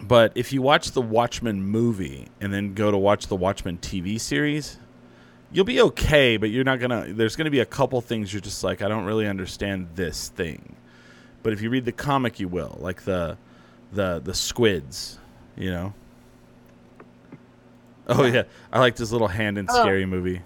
But 0.02 0.32
if 0.34 0.52
you 0.52 0.60
watch 0.60 0.90
the 0.90 1.02
Watchmen 1.02 1.62
movie 1.62 2.26
and 2.40 2.52
then 2.52 2.74
go 2.74 2.90
to 2.90 2.96
watch 2.96 3.28
the 3.28 3.36
Watchmen 3.36 3.78
TV 3.78 4.18
series, 4.18 4.78
you'll 5.54 5.64
be 5.64 5.80
okay, 5.80 6.36
but 6.36 6.50
you're 6.50 6.64
not 6.64 6.78
going 6.80 6.90
to 6.90 7.14
there's 7.14 7.36
going 7.36 7.46
to 7.46 7.50
be 7.50 7.60
a 7.60 7.64
couple 7.66 7.98
things 8.02 8.32
you're 8.34 8.40
just 8.42 8.62
like 8.62 8.82
I 8.82 8.88
don't 8.88 9.04
really 9.06 9.26
understand 9.26 9.88
this 9.94 10.28
thing. 10.28 10.76
But 11.42 11.52
if 11.54 11.62
you 11.62 11.70
read 11.70 11.84
the 11.86 11.92
comic 11.92 12.38
you 12.40 12.48
will, 12.48 12.76
like 12.80 13.02
the 13.04 13.38
the 13.92 14.20
the 14.22 14.34
squids, 14.34 15.18
you 15.56 15.70
know. 15.70 15.94
Oh 18.06 18.24
yeah, 18.24 18.42
I 18.72 18.80
like 18.80 18.96
this 18.96 19.10
little 19.12 19.28
hand 19.28 19.56
in 19.56 19.66
Oh. 19.70 19.80
scary 19.80 20.04
movie 20.04 20.42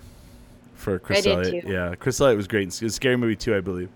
for 0.74 0.98
Chris 1.00 1.22
did 1.24 1.32
Elliott. 1.32 1.64
Yeah, 1.66 1.94
Chris 1.96 2.20
Elliott 2.20 2.36
was 2.36 2.46
great. 2.46 2.66
Was 2.80 2.94
Scary 2.94 3.16
Movie 3.16 3.34
too, 3.34 3.56
I 3.56 3.60
believe. 3.60 3.88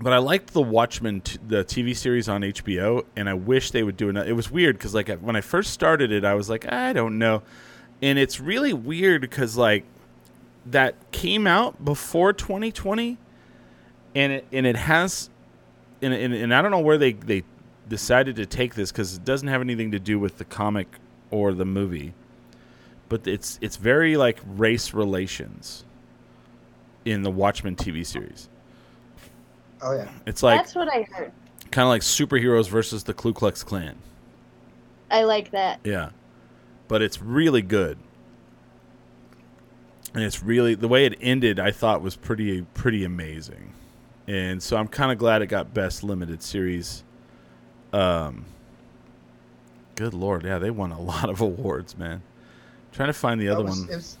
but 0.00 0.12
I 0.12 0.18
liked 0.18 0.52
the 0.52 0.62
Watchmen, 0.62 1.22
t- 1.22 1.38
the 1.46 1.64
TV 1.64 1.94
series 1.96 2.28
on 2.28 2.42
HBO, 2.42 3.04
and 3.16 3.28
I 3.28 3.34
wish 3.34 3.70
they 3.70 3.82
would 3.82 3.96
do 3.96 4.08
another. 4.10 4.28
It 4.28 4.34
was 4.34 4.50
weird 4.50 4.76
because 4.78 4.94
like 4.94 5.08
when 5.20 5.36
I 5.36 5.40
first 5.40 5.72
started 5.72 6.12
it, 6.12 6.24
I 6.24 6.34
was 6.34 6.48
like, 6.50 6.70
I 6.70 6.92
don't 6.92 7.18
know, 7.18 7.42
and 8.02 8.18
it's 8.18 8.40
really 8.40 8.72
weird 8.72 9.20
because 9.20 9.56
like 9.56 9.84
that 10.66 11.12
came 11.12 11.46
out 11.46 11.84
before 11.84 12.32
2020, 12.32 13.18
and 14.14 14.32
it 14.32 14.46
and 14.52 14.66
it 14.66 14.76
has, 14.76 15.30
and 16.02 16.12
and, 16.12 16.34
and 16.34 16.54
I 16.54 16.62
don't 16.62 16.70
know 16.70 16.80
where 16.80 16.98
they 16.98 17.12
they 17.12 17.42
decided 17.88 18.36
to 18.36 18.46
take 18.46 18.74
this 18.74 18.90
because 18.90 19.14
it 19.16 19.24
doesn't 19.24 19.48
have 19.48 19.60
anything 19.60 19.92
to 19.92 19.98
do 20.00 20.18
with 20.18 20.38
the 20.38 20.44
comic 20.44 20.88
or 21.30 21.52
the 21.52 21.64
movie, 21.64 22.14
but 23.08 23.26
it's 23.26 23.58
it's 23.62 23.76
very 23.76 24.16
like 24.16 24.40
race 24.44 24.92
relations 24.92 25.84
in 27.04 27.22
the 27.22 27.30
Watchmen 27.30 27.76
TV 27.76 28.04
series. 28.04 28.48
Oh 29.82 29.92
yeah. 29.94 30.08
It's 30.26 30.42
like 30.42 30.58
That's 30.58 30.74
what 30.74 30.88
I 30.88 31.02
heard. 31.12 31.32
kind 31.70 31.84
of 31.84 31.90
like 31.90 32.02
superheroes 32.02 32.68
versus 32.68 33.04
the 33.04 33.14
Ku 33.14 33.32
Klux 33.32 33.62
Klan. 33.62 33.94
I 35.10 35.22
like 35.22 35.50
that. 35.52 35.78
Yeah, 35.84 36.10
but 36.88 37.02
it's 37.02 37.20
really 37.20 37.62
good, 37.62 37.98
and 40.14 40.22
it's 40.22 40.42
really 40.42 40.74
the 40.74 40.88
way 40.88 41.04
it 41.06 41.16
ended. 41.20 41.58
I 41.60 41.70
thought 41.70 42.02
was 42.02 42.16
pretty 42.16 42.62
pretty 42.74 43.04
amazing, 43.04 43.72
and 44.26 44.62
so 44.62 44.76
I'm 44.76 44.88
kind 44.88 45.12
of 45.12 45.18
glad 45.18 45.42
it 45.42 45.46
got 45.46 45.74
best 45.74 46.02
limited 46.02 46.42
series. 46.42 47.04
Um, 47.92 48.44
good 49.94 50.14
lord, 50.14 50.44
yeah, 50.44 50.58
they 50.58 50.70
won 50.70 50.92
a 50.92 51.00
lot 51.12 51.28
of 51.30 51.40
awards, 51.40 51.96
man. 51.96 52.22
trying 52.92 53.08
to 53.08 53.12
find 53.12 53.40
the 53.40 53.46
That 53.46 53.54
other 53.54 53.64
was- 53.64 53.78
one 53.80 53.88
was- 53.88 54.18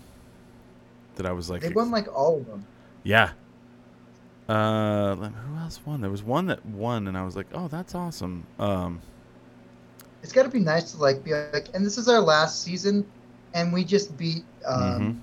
that 1.16 1.24
I 1.26 1.32
was 1.32 1.48
like, 1.48 1.62
they 1.62 1.70
won 1.70 1.90
like 1.90 2.08
all 2.14 2.36
of 2.38 2.46
them. 2.46 2.66
yeah. 3.02 3.30
Uh, 4.48 5.16
who 5.16 5.56
else 5.58 5.80
won? 5.84 6.00
There 6.02 6.10
was 6.10 6.22
one 6.22 6.46
that 6.46 6.64
won, 6.64 7.08
and 7.08 7.18
I 7.18 7.24
was 7.24 7.34
like, 7.34 7.46
"Oh, 7.52 7.66
that's 7.66 7.96
awesome." 7.96 8.46
Um, 8.60 9.00
It's 10.26 10.32
got 10.32 10.42
to 10.42 10.48
be 10.48 10.58
nice 10.58 10.90
to 10.90 10.96
like 10.98 11.22
be 11.22 11.32
like, 11.34 11.68
and 11.72 11.86
this 11.86 11.96
is 11.98 12.08
our 12.08 12.18
last 12.18 12.64
season, 12.64 13.06
and 13.54 13.72
we 13.72 13.84
just 13.84 14.16
beat 14.18 14.42
um, 14.66 14.82
Mm-hmm. 14.82 15.18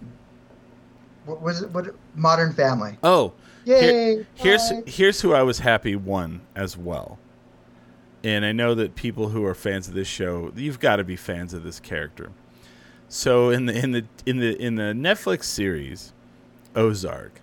what 1.26 1.42
was 1.42 1.62
it? 1.62 1.70
What 1.72 1.94
Modern 2.16 2.54
Family? 2.54 2.98
oh, 3.04 3.34
Yay! 3.66 4.26
here's 4.36 4.72
here's 4.86 5.20
who 5.20 5.34
I 5.34 5.44
was 5.44 5.60
happy 5.60 5.98
won 5.98 6.40
as 6.56 6.78
well. 6.78 7.20
And 8.24 8.46
I 8.46 8.54
know 8.54 8.74
that 8.76 8.96
people 8.96 9.28
who 9.28 9.44
are 9.46 9.54
fans 9.54 9.90
of 9.90 9.94
this 9.94 10.08
show, 10.08 10.54
you've 10.56 10.80
got 10.80 10.96
to 10.96 11.04
be 11.04 11.18
fans 11.18 11.54
of 11.54 11.64
this 11.64 11.82
character. 11.82 12.30
So 13.10 13.50
in 13.50 13.66
the 13.66 13.78
in 13.78 13.92
the 13.92 14.06
in 14.26 14.38
the 14.38 14.56
in 14.58 14.76
the 14.76 14.94
Netflix 14.94 15.44
series 15.44 16.14
Ozark, 16.78 17.42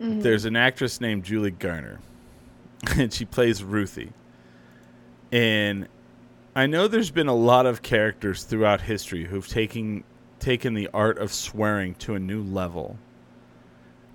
Mhm. 0.00 0.22
there's 0.22 0.46
an 0.46 0.56
actress 0.56 1.02
named 1.02 1.22
Julie 1.24 1.50
Garner, 1.50 2.00
and 2.96 3.12
she 3.12 3.26
plays 3.26 3.62
Ruthie. 3.62 4.14
And 5.30 5.88
I 6.56 6.66
know 6.66 6.88
there's 6.88 7.10
been 7.10 7.28
a 7.28 7.34
lot 7.34 7.66
of 7.66 7.82
characters 7.82 8.42
throughout 8.44 8.80
history 8.80 9.26
who've 9.26 9.46
taken 9.46 10.04
taken 10.38 10.72
the 10.72 10.88
art 10.94 11.18
of 11.18 11.30
swearing 11.32 11.94
to 11.96 12.14
a 12.14 12.18
new 12.18 12.42
level. 12.42 12.96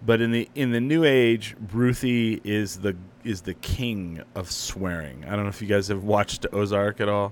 But 0.03 0.21
in 0.21 0.31
the 0.31 0.49
in 0.55 0.71
the 0.71 0.81
new 0.81 1.03
age, 1.03 1.55
Ruthie 1.71 2.41
is 2.43 2.77
the 2.79 2.97
is 3.23 3.41
the 3.41 3.53
king 3.53 4.23
of 4.33 4.49
swearing. 4.51 5.23
I 5.25 5.35
don't 5.35 5.43
know 5.43 5.49
if 5.49 5.61
you 5.61 5.67
guys 5.67 5.87
have 5.89 6.03
watched 6.03 6.47
Ozark 6.51 6.99
at 6.99 7.07
all. 7.07 7.31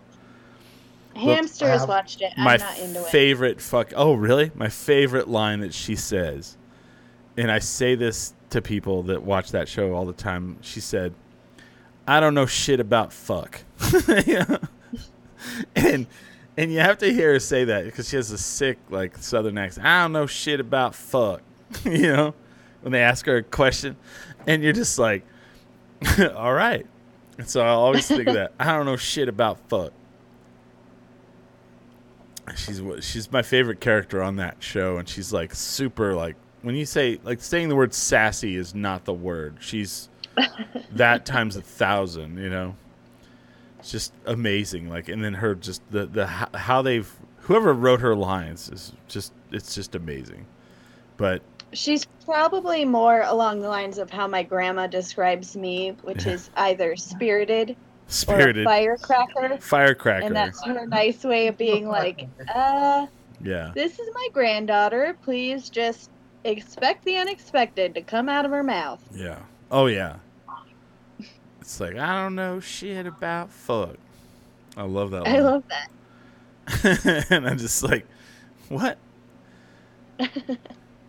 Hamster 1.16 1.68
has 1.68 1.88
watched 1.88 2.22
it. 2.22 2.32
I'm 2.38 2.44
My 2.44 2.58
not 2.58 2.78
into 2.78 3.00
it. 3.00 3.08
favorite 3.08 3.60
fuck. 3.60 3.92
Oh, 3.96 4.14
really? 4.14 4.52
My 4.54 4.70
favorite 4.70 5.28
line 5.28 5.62
that 5.62 5.74
she 5.74 5.96
says, 5.96 6.56
and 7.36 7.52
I 7.52 7.58
say 7.58 7.96
this 7.96 8.36
to 8.52 8.62
people 8.62 9.02
that 9.04 9.24
watch 9.24 9.52
that 9.52 9.68
show 9.68 9.96
all 9.96 10.06
the 10.06 10.14
time. 10.14 10.58
She 10.62 10.80
said, 10.80 11.16
"I 12.08 12.20
don't 12.20 12.36
know 12.36 12.46
shit 12.46 12.80
about 12.80 13.12
fuck," 13.12 13.64
Yeah. 14.28 14.58
and 15.76 16.08
and 16.58 16.72
you 16.74 16.80
have 16.80 16.98
to 17.00 17.12
hear 17.12 17.34
her 17.34 17.40
say 17.40 17.66
that 17.66 17.86
because 17.86 18.10
she 18.10 18.16
has 18.16 18.32
a 18.32 18.38
sick 18.38 18.78
like 18.90 19.18
Southern 19.18 19.58
accent. 19.58 19.86
I 19.88 20.02
don't 20.02 20.12
know 20.12 20.26
shit 20.26 20.60
about 20.60 20.96
fuck, 20.96 21.42
you 21.86 22.14
know, 22.14 22.34
when 22.82 22.92
they 22.92 23.02
ask 23.02 23.26
her 23.26 23.38
a 23.38 23.44
question, 23.44 23.96
and 24.48 24.64
you're 24.64 24.74
just 24.74 25.00
like, 25.00 25.24
"All 26.36 26.54
right." 26.54 26.86
And 27.38 27.50
so 27.50 27.62
I 27.62 27.70
always 27.70 28.06
think 28.06 28.28
of 28.28 28.34
that. 28.34 28.52
I 28.60 28.76
don't 28.76 28.86
know 28.86 28.98
shit 28.98 29.30
about 29.30 29.60
fuck. 29.70 29.94
She's 32.56 32.82
she's 33.02 33.32
my 33.32 33.42
favorite 33.42 33.80
character 33.80 34.22
on 34.22 34.38
that 34.38 34.58
show, 34.60 34.98
and 34.98 35.08
she's 35.08 35.32
like 35.32 35.56
super 35.56 36.16
like 36.16 36.36
when 36.62 36.76
you 36.76 36.86
say 36.86 37.20
like 37.24 37.42
saying 37.42 37.70
the 37.70 37.76
word 37.76 37.94
sassy 37.94 38.56
is 38.56 38.76
not 38.76 39.06
the 39.06 39.14
word. 39.14 39.58
She's 39.60 40.10
that 40.92 41.26
times 41.26 41.56
a 41.56 41.62
thousand, 41.62 42.38
you 42.38 42.50
know. 42.50 42.76
It's 43.80 43.92
just 43.92 44.14
amazing. 44.26 44.90
Like, 44.90 45.10
and 45.10 45.24
then 45.24 45.34
her 45.36 45.56
just 45.56 45.82
the 45.92 46.06
the 46.06 46.28
how 46.28 46.82
they've 46.82 47.12
whoever 47.42 47.74
wrote 47.74 48.02
her 48.02 48.16
lines 48.16 48.70
is 48.70 48.94
just 49.08 49.34
it's 49.52 49.74
just 49.76 49.96
amazing. 49.96 50.46
But 51.18 51.42
She's 51.72 52.06
probably 52.26 52.84
more 52.84 53.22
along 53.22 53.60
the 53.62 53.68
lines 53.70 54.00
of 54.00 54.10
how 54.10 54.28
my 54.28 54.42
grandma 54.42 54.88
describes 54.88 55.56
me, 55.56 55.92
which 56.02 56.26
Yeah. 56.26 56.34
is 56.34 56.50
either 56.58 56.96
spirited, 56.96 57.76
spirited 58.08 58.66
firecracker. 58.66 59.58
firecracker, 59.60 60.26
And 60.26 60.36
that's 60.36 60.64
her 60.66 60.88
nice 60.88 61.24
way 61.24 61.46
of 61.48 61.58
being 61.60 61.88
like, 61.88 62.28
uh, 62.56 63.06
yeah, 63.44 63.72
this 63.76 64.00
is 64.00 64.08
my 64.16 64.28
granddaughter. 64.34 65.16
Please 65.22 65.70
just 65.70 66.10
expect 66.44 67.06
the 67.06 67.18
unexpected 67.18 67.94
to 67.94 68.02
come 68.02 68.30
out 68.30 68.46
of 68.46 68.52
her 68.52 68.64
mouth. 68.64 69.02
yeah, 69.14 69.38
oh 69.72 69.86
yeah. 69.86 70.16
It's 71.70 71.80
like 71.80 71.98
I 71.98 72.24
don't 72.24 72.34
know 72.34 72.60
shit 72.60 73.06
about 73.06 73.52
fuck. 73.52 73.96
I 74.76 74.82
love 74.86 75.12
that. 75.12 75.28
I 75.28 75.34
line. 75.34 75.44
love 75.44 75.64
that. 75.70 77.26
and 77.30 77.48
I'm 77.48 77.60
just 77.60 77.84
like, 77.84 78.08
what? 78.70 78.98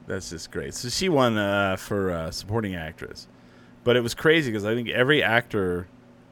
That's 0.07 0.29
just 0.29 0.51
great. 0.51 0.75
So 0.75 0.91
she 0.91 1.09
won 1.09 1.39
uh, 1.39 1.77
for 1.77 2.11
uh, 2.11 2.31
supporting 2.31 2.75
actress, 2.75 3.27
but 3.85 3.97
it 3.97 4.03
was 4.03 4.13
crazy 4.13 4.51
because 4.51 4.67
I 4.67 4.75
think 4.75 4.91
every 4.91 5.23
actor, 5.23 5.87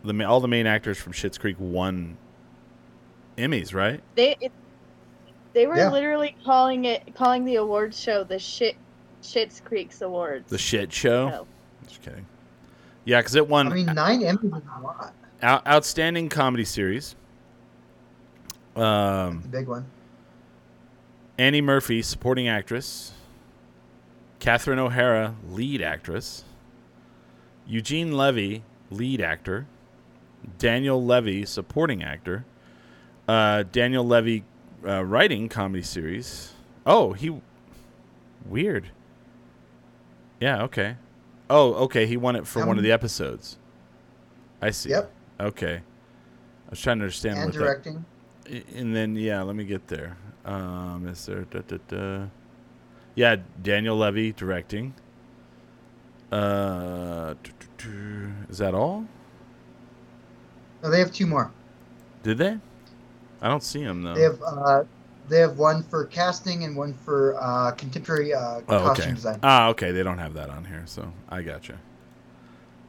the 0.05 0.13
ma- 0.13 0.27
all 0.27 0.41
the 0.41 0.47
main 0.49 0.67
actors 0.67 0.99
from 0.99 1.15
Schitt's 1.15 1.39
Creek 1.39 1.57
won 1.59 2.19
Emmys, 3.39 3.73
right? 3.73 4.03
They 4.15 4.37
it, 4.43 4.53
they 5.55 5.67
were 5.67 5.79
Yeah. 5.79 5.91
literally 5.91 6.37
calling 6.45 6.85
it 6.85 7.15
calling 7.15 7.47
the 7.47 7.55
awards 7.55 7.99
show 7.99 8.25
the 8.25 8.39
shit 8.39 8.77
Shit's 9.23 9.63
Creek's 9.65 10.03
awards. 10.03 10.51
The 10.51 10.59
shit 10.59 10.93
show. 10.93 11.31
show. 11.31 11.47
Just 11.87 12.03
kidding. 12.03 12.27
Yeah, 13.09 13.21
because 13.21 13.37
it 13.37 13.49
won 13.49 13.69
I 13.73 13.75
mean, 13.75 13.87
nine 13.87 14.21
Emmys 14.21 14.45
is 14.45 14.63
a 14.77 14.83
lot. 14.83 15.15
out- 15.43 15.67
outstanding 15.67 16.29
comedy 16.29 16.67
series. 16.67 17.17
Um, 18.77 19.39
big 19.51 19.67
one. 19.67 19.87
Annie 21.39 21.63
Murphy, 21.63 22.03
supporting 22.03 22.49
actress. 22.49 23.13
Catherine 24.41 24.79
O'Hara, 24.79 25.37
lead 25.49 25.81
actress. 25.81 26.45
Eugene 27.67 28.13
Levy, 28.13 28.63
lead 28.91 29.23
actor. 29.23 29.67
Daniel 30.59 31.03
Levy, 31.03 31.47
supporting 31.47 32.03
actor. 32.03 32.45
Uh, 33.27 33.63
Daniel 33.73 34.07
Levy, 34.07 34.45
uh, 34.87 35.03
writing 35.03 35.49
comedy 35.49 35.83
series. 35.83 36.53
Oh, 36.85 37.15
he. 37.15 37.41
Weird. 38.45 38.91
Yeah, 40.41 40.63
okay. 40.65 40.97
Oh, 41.51 41.75
okay. 41.85 42.07
He 42.07 42.17
won 42.17 42.37
it 42.37 42.47
for 42.47 42.61
one 42.61 42.71
of 42.73 42.79
Um, 42.79 42.85
the 42.85 42.93
episodes. 42.93 43.57
I 44.61 44.71
see. 44.71 44.91
Yep. 44.91 45.11
Okay. 45.41 45.77
I 45.77 46.71
was 46.71 46.81
trying 46.81 46.99
to 46.99 47.05
understand 47.05 47.39
And 47.39 47.47
what 47.47 47.55
that 47.55 47.59
directing. 47.61 48.05
I- 48.47 48.65
and 48.77 48.95
then 48.95 49.15
yeah, 49.17 49.43
let 49.43 49.57
me 49.57 49.65
get 49.65 49.89
there. 49.89 50.17
Um, 50.45 51.07
is 51.09 51.25
there 51.27 51.43
da, 51.45 51.61
da, 51.61 51.79
da. 51.89 52.27
Yeah, 53.15 53.37
Daniel 53.63 53.97
Levy 53.97 54.33
directing. 54.33 54.95
Uh, 56.31 57.35
do, 57.43 57.51
do, 57.59 57.67
do. 57.79 58.33
is 58.51 58.59
that 58.59 58.75
all? 58.75 59.07
No, 60.83 60.91
they 60.91 60.99
have 60.99 61.13
two 61.13 61.27
more. 61.27 61.51
Did 62.23 62.39
they? 62.39 62.59
I 63.41 63.49
don't 63.49 63.63
see 63.63 63.83
them 63.85 64.03
though. 64.03 64.15
They 64.15 64.23
have 64.23 64.43
uh, 64.43 64.85
they 65.29 65.41
have 65.41 65.59
one 65.59 65.83
for 65.83 66.05
casting 66.07 66.65
and 66.65 66.77
one 66.77 66.95
for 66.95 67.37
uh, 67.41 67.73
contemporary 67.73 68.35
uh, 68.35 68.61
oh, 68.61 68.63
costume 68.67 69.05
okay. 69.05 69.15
design. 69.15 69.39
Ah, 69.43 69.69
okay. 69.69 69.93
They 69.93 70.03
don't 70.03 70.19
have 70.19 70.35
that 70.35 70.51
on 70.51 70.65
here, 70.65 70.83
so 70.87 71.13
I 71.29 71.43
gotcha. 71.43 71.79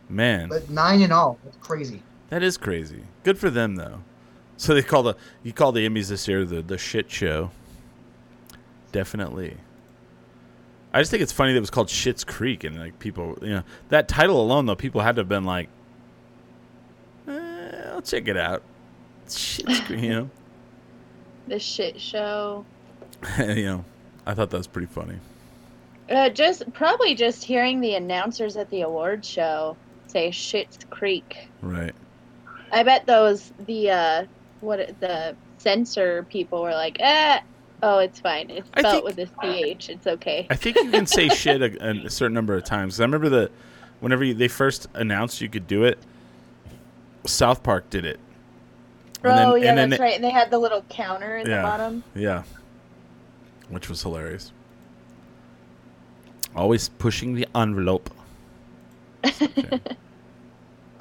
Man, 0.10 0.50
But 0.50 0.70
nine 0.70 1.02
in 1.02 1.12
all. 1.12 1.38
That's 1.44 1.58
crazy. 1.58 2.02
that 2.30 2.42
is 2.42 2.58
crazy. 2.58 3.04
Good 3.24 3.38
for 3.38 3.50
them 3.50 3.76
though. 3.76 4.00
So 4.58 4.74
they 4.74 4.82
call 4.82 5.04
the 5.04 5.16
you 5.44 5.54
call 5.54 5.72
the 5.72 5.88
Emmys 5.88 6.10
this 6.10 6.28
year 6.28 6.46
the 6.46 6.62
the 6.62 6.78
shit 6.78 7.10
show. 7.12 7.52
Definitely. 8.92 9.58
I 10.92 11.00
just 11.00 11.12
think 11.12 11.22
it's 11.22 11.32
funny 11.32 11.52
that 11.54 11.58
it 11.58 11.62
was 11.62 11.70
called 11.70 11.90
Shit's 11.90 12.24
Creek, 12.24 12.64
and 12.64 12.80
like 12.80 12.98
people, 12.98 13.38
you 13.42 13.50
know, 13.50 13.64
that 13.90 14.08
title 14.08 14.42
alone 14.42 14.66
though, 14.66 14.76
people 14.76 15.02
had 15.02 15.16
to 15.18 15.20
have 15.22 15.30
been 15.30 15.44
like, 15.44 15.70
eh, 17.28 17.92
"I'll 17.92 18.02
check 18.02 18.28
it 18.28 18.38
out." 18.38 18.64
Shit's 19.30 19.80
Creek, 19.82 20.02
you 20.02 20.10
know. 20.10 20.30
The 21.50 21.60
shit 21.60 22.00
show. 22.00 22.66
you 23.40 23.66
know, 23.66 23.86
I 24.26 24.34
thought 24.34 24.50
that 24.52 24.58
was 24.58 24.68
pretty 24.68 24.88
funny. 24.88 25.16
Uh, 26.10 26.30
just 26.30 26.72
probably 26.74 27.14
just 27.16 27.44
hearing 27.44 27.82
the 27.82 27.96
announcers 27.96 28.56
at 28.56 28.70
the 28.70 28.82
award 28.82 29.24
show. 29.26 29.76
say 30.08 30.32
Shit's 30.32 30.80
Creek. 30.90 31.50
Right. 31.62 31.94
I 32.72 32.84
bet 32.84 33.06
those 33.06 33.52
the 33.66 33.90
uh 33.92 34.26
what 34.62 35.00
the 35.00 35.36
censor 35.58 36.24
people 36.30 36.62
were 36.62 36.72
like, 36.72 36.98
eh, 37.00 37.40
oh, 37.84 38.00
it's 38.00 38.20
fine. 38.20 38.50
It's 38.50 38.70
I 38.76 38.82
spelled 38.82 39.06
think- 39.06 39.18
with 39.18 39.30
a 39.44 39.76
ch. 39.76 39.90
It's 39.90 40.08
okay. 40.08 40.48
I 40.50 40.56
think 40.56 40.78
you 40.78 40.90
can 40.92 41.06
say 41.06 41.30
shit 41.30 41.62
a, 41.62 42.06
a 42.06 42.10
certain 42.10 42.34
number 42.36 42.56
of 42.56 42.64
times. 42.64 43.00
I 43.00 43.04
remember 43.04 43.30
the 43.30 43.52
whenever 44.00 44.24
you, 44.24 44.34
they 44.34 44.48
first 44.48 44.88
announced 44.94 45.42
you 45.42 45.50
could 45.50 45.68
do 45.68 45.84
it, 45.84 46.00
South 47.26 47.64
Park 47.64 47.90
did 47.90 48.06
it. 48.06 48.20
And 49.24 49.38
then- 49.38 49.48
oh 49.48 49.56
yeah, 49.56 49.70
and 49.70 49.78
then 49.78 49.90
that's 49.90 50.00
it- 50.00 50.04
right. 50.04 50.16
And 50.16 50.24
they 50.24 50.30
had 50.30 50.50
the 50.52 50.58
little 50.60 50.82
counter 50.90 51.38
in 51.38 51.48
Yeah. 51.48 51.58
the 51.58 51.62
bottom. 51.64 52.04
Yeah. 52.16 52.44
Which 53.70 53.90
was 53.90 54.02
hilarious. 54.02 54.52
Always 56.56 56.90
pushing 56.90 57.36
the 57.36 57.48
envelope. 57.56 58.10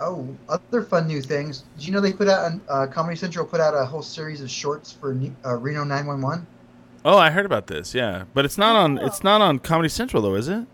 Oh, 0.01 0.29
other 0.49 0.83
fun 0.83 1.09
new 1.09 1.21
things. 1.21 1.65
Did 1.77 1.87
you 1.89 1.93
know 1.93 2.01
they 2.01 2.13
put 2.13 2.29
out 2.29 2.53
an, 2.53 2.61
uh, 2.69 2.87
Comedy 2.87 3.17
Central 3.17 3.45
put 3.45 3.61
out 3.61 3.75
a 3.75 3.85
whole 3.85 4.01
series 4.03 4.41
of 4.41 4.49
shorts 4.49 4.93
for 4.93 5.11
uh, 5.45 5.57
Reno 5.57 5.83
911? 5.83 6.47
Oh, 7.05 7.19
I 7.19 7.31
heard 7.31 7.45
about 7.45 7.67
this. 7.67 7.97
Yeah, 7.97 8.23
but 8.33 8.45
it's 8.45 8.57
not 8.57 8.77
on. 8.77 8.99
It's 8.99 9.25
not 9.25 9.41
on 9.41 9.59
Comedy 9.59 9.89
Central 9.89 10.23
though, 10.23 10.37
is 10.37 10.47
it? 10.47 10.65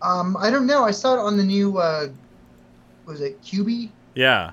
Um, 0.00 0.38
I 0.38 0.50
don't 0.50 0.66
know. 0.66 0.84
I 0.84 0.90
saw 0.90 1.16
it 1.16 1.18
on 1.18 1.36
the 1.36 1.44
new. 1.44 1.76
Uh, 1.76 2.08
was 3.04 3.20
it 3.20 3.42
Quibi? 3.42 3.90
Yeah, 4.14 4.52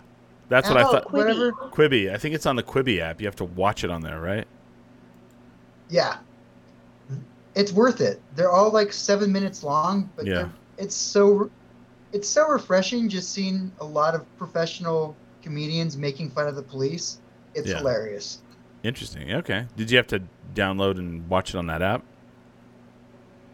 that's 0.49 0.67
what 0.69 0.77
I 0.77 0.83
Oh, 0.83 0.91
thought. 0.91 1.07
Quibi. 1.07 1.13
Whatever. 1.13 1.51
Quibi. 1.51 2.13
I 2.13 2.17
think 2.17 2.35
it's 2.35 2.45
on 2.45 2.55
the 2.55 2.63
Quibi 2.63 2.99
app. 2.99 3.19
You 3.21 3.27
have 3.27 3.35
to 3.37 3.45
watch 3.45 3.83
it 3.83 3.89
on 3.89 4.01
there, 4.01 4.19
right? 4.19 4.47
Yeah. 5.89 6.17
It's 7.55 7.71
worth 7.71 8.01
it. 8.01 8.19
They're 8.35 8.51
all 8.51 8.71
like 8.71 8.91
seven 8.91 9.31
minutes 9.31 9.63
long, 9.63 10.09
but 10.15 10.25
Yeah. 10.25 10.49
it's 10.77 10.95
so 10.95 11.49
it's 12.13 12.27
so 12.29 12.47
refreshing 12.47 13.09
just 13.09 13.31
seeing 13.31 13.71
a 13.79 13.85
lot 13.85 14.13
of 14.13 14.23
professional 14.37 15.15
comedians 15.41 15.97
making 15.97 16.29
fun 16.29 16.47
of 16.47 16.55
the 16.55 16.61
police. 16.61 17.17
It's 17.55 17.67
Yeah. 17.67 17.77
hilarious. 17.79 18.39
Interesting. 18.83 19.33
Okay. 19.33 19.65
Did 19.75 19.89
you 19.89 19.97
have 19.97 20.07
to 20.07 20.21
download 20.53 20.99
and 20.99 21.27
watch 21.29 21.55
it 21.55 21.57
on 21.57 21.65
that 21.67 21.81
app? 21.81 22.03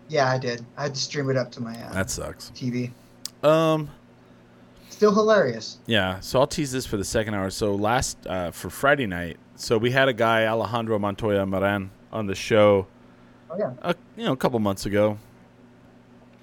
Yeah, 0.09 0.29
I 0.29 0.37
did. 0.37 0.65
I 0.75 0.83
had 0.83 0.95
to 0.95 0.99
stream 0.99 1.29
it 1.29 1.37
up 1.37 1.51
to 1.51 1.61
my 1.61 1.73
uh, 1.81 1.93
That 1.93 2.09
sucks. 2.09 2.51
TV. 2.55 2.91
Um. 3.43 3.89
Still 4.99 5.13
hilarious. 5.15 5.77
Yeah, 5.85 6.19
so 6.19 6.41
I'll 6.41 6.47
tease 6.47 6.73
this 6.73 6.85
for 6.85 6.97
the 6.97 7.05
second 7.05 7.33
hour. 7.33 7.49
So 7.51 7.73
last 7.73 8.17
uh, 8.27 8.51
for 8.51 8.69
Friday 8.69 9.07
night, 9.07 9.37
so 9.55 9.77
we 9.77 9.91
had 9.91 10.09
a 10.09 10.13
guy 10.13 10.45
Alejandro 10.45 10.99
Montoya 10.99 11.45
Marín 11.45 11.87
on 12.11 12.27
the 12.27 12.35
show. 12.35 12.85
Oh 13.49 13.57
yeah. 13.57 13.71
A, 13.81 13.95
you 14.17 14.25
know, 14.25 14.33
a 14.33 14.35
couple 14.35 14.59
months 14.59 14.85
ago. 14.85 15.17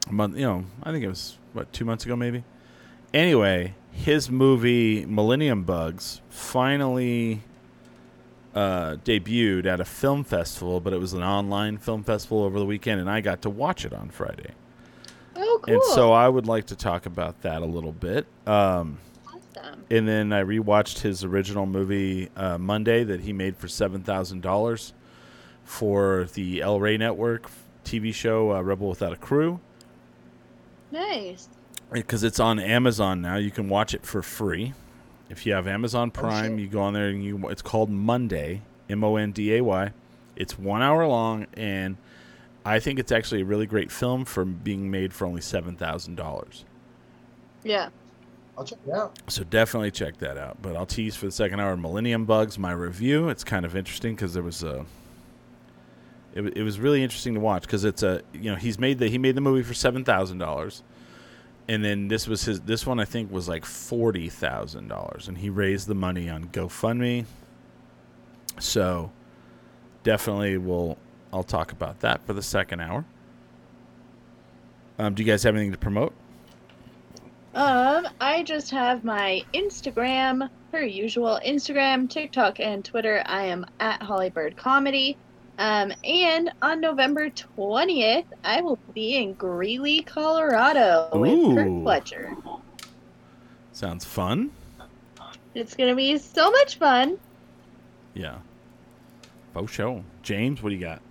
A 0.09 0.13
month, 0.15 0.39
you 0.39 0.47
know, 0.47 0.65
I 0.83 0.91
think 0.91 1.05
it 1.05 1.09
was 1.09 1.37
what 1.53 1.71
two 1.75 1.85
months 1.85 2.07
ago, 2.07 2.17
maybe. 2.17 2.45
Anyway, 3.13 3.75
his 3.93 4.31
movie 4.31 5.05
Millennium 5.05 5.65
Bugs 5.65 6.23
finally 6.31 7.43
uh, 8.55 8.97
debuted 9.05 9.67
at 9.67 9.81
a 9.81 9.85
film 9.85 10.25
festival, 10.25 10.81
but 10.81 10.95
it 10.95 10.99
was 10.99 11.13
an 11.13 11.23
online 11.23 11.77
film 11.77 12.03
festival 12.03 12.43
over 12.43 12.59
the 12.59 12.65
weekend, 12.65 13.03
and 13.03 13.11
I 13.11 13.21
got 13.21 13.43
to 13.43 13.51
watch 13.51 13.85
it 13.85 13.93
on 13.93 14.09
Friday. 14.09 14.53
Oh, 15.37 15.61
cool. 15.63 15.75
And 15.75 15.83
so 15.95 16.13
I 16.13 16.29
would 16.29 16.47
like 16.47 16.67
to 16.67 16.77
talk 16.77 17.07
about 17.07 17.43
that 17.43 17.63
a 17.63 17.67
little 17.67 17.93
bit. 17.93 18.27
Um, 18.47 18.99
awesome. 19.27 19.85
and 19.91 20.07
then 20.09 20.33
I 20.33 20.43
rewatched 20.43 21.01
his 21.01 21.25
original 21.25 21.67
movie 21.67 22.31
uh, 22.37 22.59
Monday 22.59 23.05
that 23.05 23.21
he 23.21 23.33
made 23.33 23.57
for 23.57 23.69
seven 23.69 24.03
thousand 24.03 24.43
dollars 24.43 24.93
for 25.65 26.29
the 26.35 26.61
El 26.63 26.79
Rey 26.81 26.97
Network 26.97 27.51
TV 27.85 28.13
show 28.15 28.53
uh, 28.53 28.61
Rebel 28.63 28.89
Without 28.89 29.13
a 29.13 29.17
Crew 29.17 29.61
Nice. 30.91 31.49
because 31.93 32.23
it's 32.23 32.41
on 32.41 32.59
Amazon 32.59 33.21
now. 33.21 33.37
You 33.37 33.51
can 33.51 33.69
watch 33.69 33.95
it 33.95 34.05
for 34.05 34.23
free 34.23 34.73
if 35.29 35.45
you 35.47 35.53
have 35.55 35.67
Amazon 35.67 36.11
Prime. 36.11 36.53
shit. 36.53 36.61
you 36.61 36.69
go 36.69 36.81
on 36.81 36.95
there 36.95 37.09
and 37.09 37.23
you. 37.25 37.49
It's 37.49 37.63
called 37.63 37.91
Monday, 37.91 38.63
M 38.89 39.03
O 39.05 39.17
N 39.17 39.33
D 39.33 39.55
A 39.57 39.63
Y. 39.65 39.91
It's 40.37 40.59
one 40.59 40.83
hour 40.83 41.07
long, 41.07 41.47
and 41.55 41.97
I 42.67 42.81
think 42.81 42.99
it's 42.99 43.13
actually 43.13 43.43
a 43.43 43.45
really 43.45 43.67
great 43.67 43.93
film 43.93 44.25
for 44.25 44.45
being 44.45 44.91
made 44.91 45.15
for 45.15 45.25
only 45.25 45.41
seven 45.41 45.77
thousand 45.77 46.17
dollars. 46.17 46.65
Yeah. 47.63 47.91
I'll 48.59 48.65
check 48.65 48.79
it 48.87 48.93
out. 48.93 49.19
So 49.29 49.45
definitely 49.45 49.93
check 49.93 50.19
that 50.19 50.37
out. 50.37 50.59
But 50.63 50.77
I'll 50.77 50.87
tease 50.87 51.15
for 51.15 51.27
the 51.27 51.33
second 51.33 51.61
hour 51.61 51.77
Millennium 51.77 52.25
Bugs, 52.25 52.59
my 52.59 52.73
review. 52.73 53.29
It's 53.29 53.45
kind 53.45 53.65
of 53.65 53.77
interesting 53.77 54.15
because 54.17 54.35
there 54.35 54.43
was 54.43 54.65
a. 54.65 54.85
It, 56.35 56.57
it 56.57 56.63
was 56.65 56.81
really 56.81 57.03
interesting 57.03 57.35
to 57.35 57.41
watch 57.41 57.63
because 57.63 57.85
it's 57.85 58.03
a 58.03 58.23
you 58.33 58.51
know 58.51 58.57
he's 58.57 58.79
made 58.79 58.99
the 58.99 59.09
he 59.09 59.19
made 59.19 59.37
the 59.37 59.41
movie 59.41 59.63
for 59.63 59.75
seven 59.75 60.05
thousand 60.05 60.39
dollars, 60.39 60.83
and 61.69 61.85
then 61.85 62.09
this 62.09 62.27
was 62.27 62.45
his 62.45 62.61
this 62.63 62.85
one 62.85 62.99
I 62.99 63.05
think 63.05 63.31
was 63.31 63.49
like 63.49 63.65
forty 63.65 64.29
thousand 64.29 64.89
dollars, 64.89 65.29
and 65.29 65.39
he 65.39 65.51
raised 65.51 65.87
the 65.87 65.95
money 65.95 66.29
on 66.29 66.47
GoFundMe. 66.47 67.27
So, 68.59 69.13
definitely 70.03 70.57
will 70.57 70.99
I'll 71.37 71.45
talk 71.45 71.71
about 71.71 72.01
that 72.01 72.25
for 72.27 72.33
the 72.33 72.43
second 72.43 72.81
hour. 72.81 73.05
Um, 74.99 75.13
do 75.13 75.23
you 75.23 75.31
guys 75.31 75.43
have 75.43 75.55
anything 75.55 75.73
to 75.73 75.77
promote? 75.77 76.15
Um, 77.55 78.09
I 78.23 78.43
just 78.43 78.71
have 78.71 79.05
my 79.05 79.43
Instagram, 79.53 80.49
per 80.73 80.81
usual. 80.81 81.39
Instagram, 81.47 82.09
TikTok, 82.09 82.59
and 82.59 82.83
Twitter. 82.83 83.23
I 83.27 83.43
am 83.45 83.67
at 83.81 84.01
Hollybird 84.01 84.57
Comedy. 84.57 85.19
Um, 85.59 85.93
and 86.05 86.53
on 86.63 86.81
November 86.81 87.29
20th, 87.29 88.25
I 88.43 88.63
will 88.63 88.79
be 88.95 89.17
in 89.17 89.35
Greeley, 89.35 90.01
Colorado 90.05 91.11
with 91.13 91.33
Ooh. 91.33 91.55
Kurt 91.55 91.83
Fletcher. 91.83 92.35
Sounds 93.73 94.07
fun. 94.07 94.53
It's 95.55 95.75
gonna 95.75 95.95
be 95.95 96.17
so 96.17 96.51
much 96.51 96.79
fun. 96.79 97.19
Yeah. 98.15 98.39
Faux 99.53 99.71
show. 99.71 100.03
James, 100.23 100.63
what 100.63 100.71
do 100.71 100.77
you 100.77 100.81
got? 100.81 101.03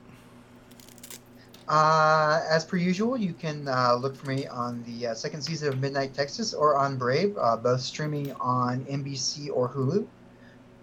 Uh, 1.67 2.41
as 2.49 2.63
per 2.63 2.77
usual, 2.77 3.17
you 3.17 3.33
can 3.33 3.67
uh, 3.67 3.95
look 3.95 4.15
for 4.15 4.27
me 4.27 4.45
on 4.47 4.83
the 4.83 5.07
uh, 5.07 5.13
second 5.15 5.41
season 5.41 5.69
of 5.69 5.79
Midnight 5.79 6.13
Texas 6.13 6.53
or 6.53 6.77
on 6.77 6.97
Brave, 6.97 7.35
uh, 7.39 7.57
both 7.57 7.81
streaming 7.81 8.31
on 8.33 8.85
NBC 8.85 9.49
or 9.51 9.69
Hulu. 9.69 10.05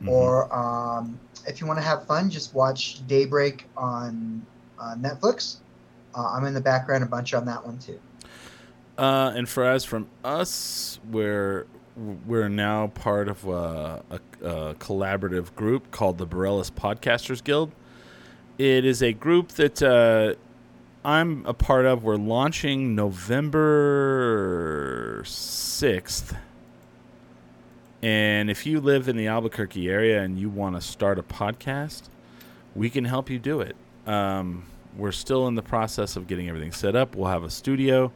Mhm. 0.02 0.08
Or 0.08 0.52
um, 0.52 1.18
if 1.46 1.60
you 1.60 1.66
want 1.66 1.78
to 1.78 1.84
have 1.84 2.06
fun, 2.06 2.30
just 2.30 2.54
watch 2.54 3.06
Daybreak 3.06 3.66
on 3.76 4.44
uh, 4.78 4.96
Netflix. 4.98 5.58
Uh, 6.14 6.32
I'm 6.32 6.44
in 6.44 6.54
the 6.54 6.60
background 6.60 7.04
a 7.04 7.06
bunch 7.06 7.32
on 7.34 7.44
that 7.46 7.64
one 7.64 7.78
too. 7.78 8.00
Uh, 8.98 9.32
and 9.34 9.48
for 9.48 9.64
as 9.64 9.84
from 9.84 10.08
us, 10.24 10.98
we're 11.10 11.66
we're 12.26 12.48
now 12.48 12.88
part 12.88 13.28
of 13.28 13.46
a, 13.46 14.02
a, 14.10 14.46
a 14.46 14.74
collaborative 14.76 15.54
group 15.54 15.90
called 15.90 16.18
the 16.18 16.26
Barelas 16.26 16.70
Podcasters 16.70 17.42
Guild. 17.44 17.70
It 18.58 18.84
is 18.84 19.02
a 19.02 19.12
group 19.12 19.48
that 19.52 19.82
uh, 19.82 20.34
I'm 21.04 21.44
a 21.46 21.54
part 21.54 21.84
of. 21.84 22.04
We're 22.04 22.14
launching 22.14 22.94
November 22.94 23.64
sixth. 25.26 26.36
And 28.02 28.48
if 28.48 28.66
you 28.66 28.80
live 28.80 29.08
in 29.08 29.16
the 29.16 29.26
Albuquerque 29.26 29.90
area 29.90 30.22
and 30.22 30.38
you 30.38 30.48
want 30.48 30.76
to 30.76 30.80
start 30.80 31.18
a 31.18 31.24
podcast, 31.24 32.02
we 32.76 32.88
can 32.88 33.04
help 33.04 33.28
you 33.30 33.40
do 33.40 33.60
it. 33.60 33.74
Um, 34.06 34.64
we're 34.96 35.10
still 35.10 35.48
in 35.48 35.56
the 35.56 35.62
process 35.62 36.14
of 36.14 36.28
getting 36.28 36.48
everything 36.48 36.70
set 36.70 36.94
up. 36.94 37.16
We'll 37.16 37.30
have 37.30 37.42
a 37.42 37.50
studio. 37.50 38.12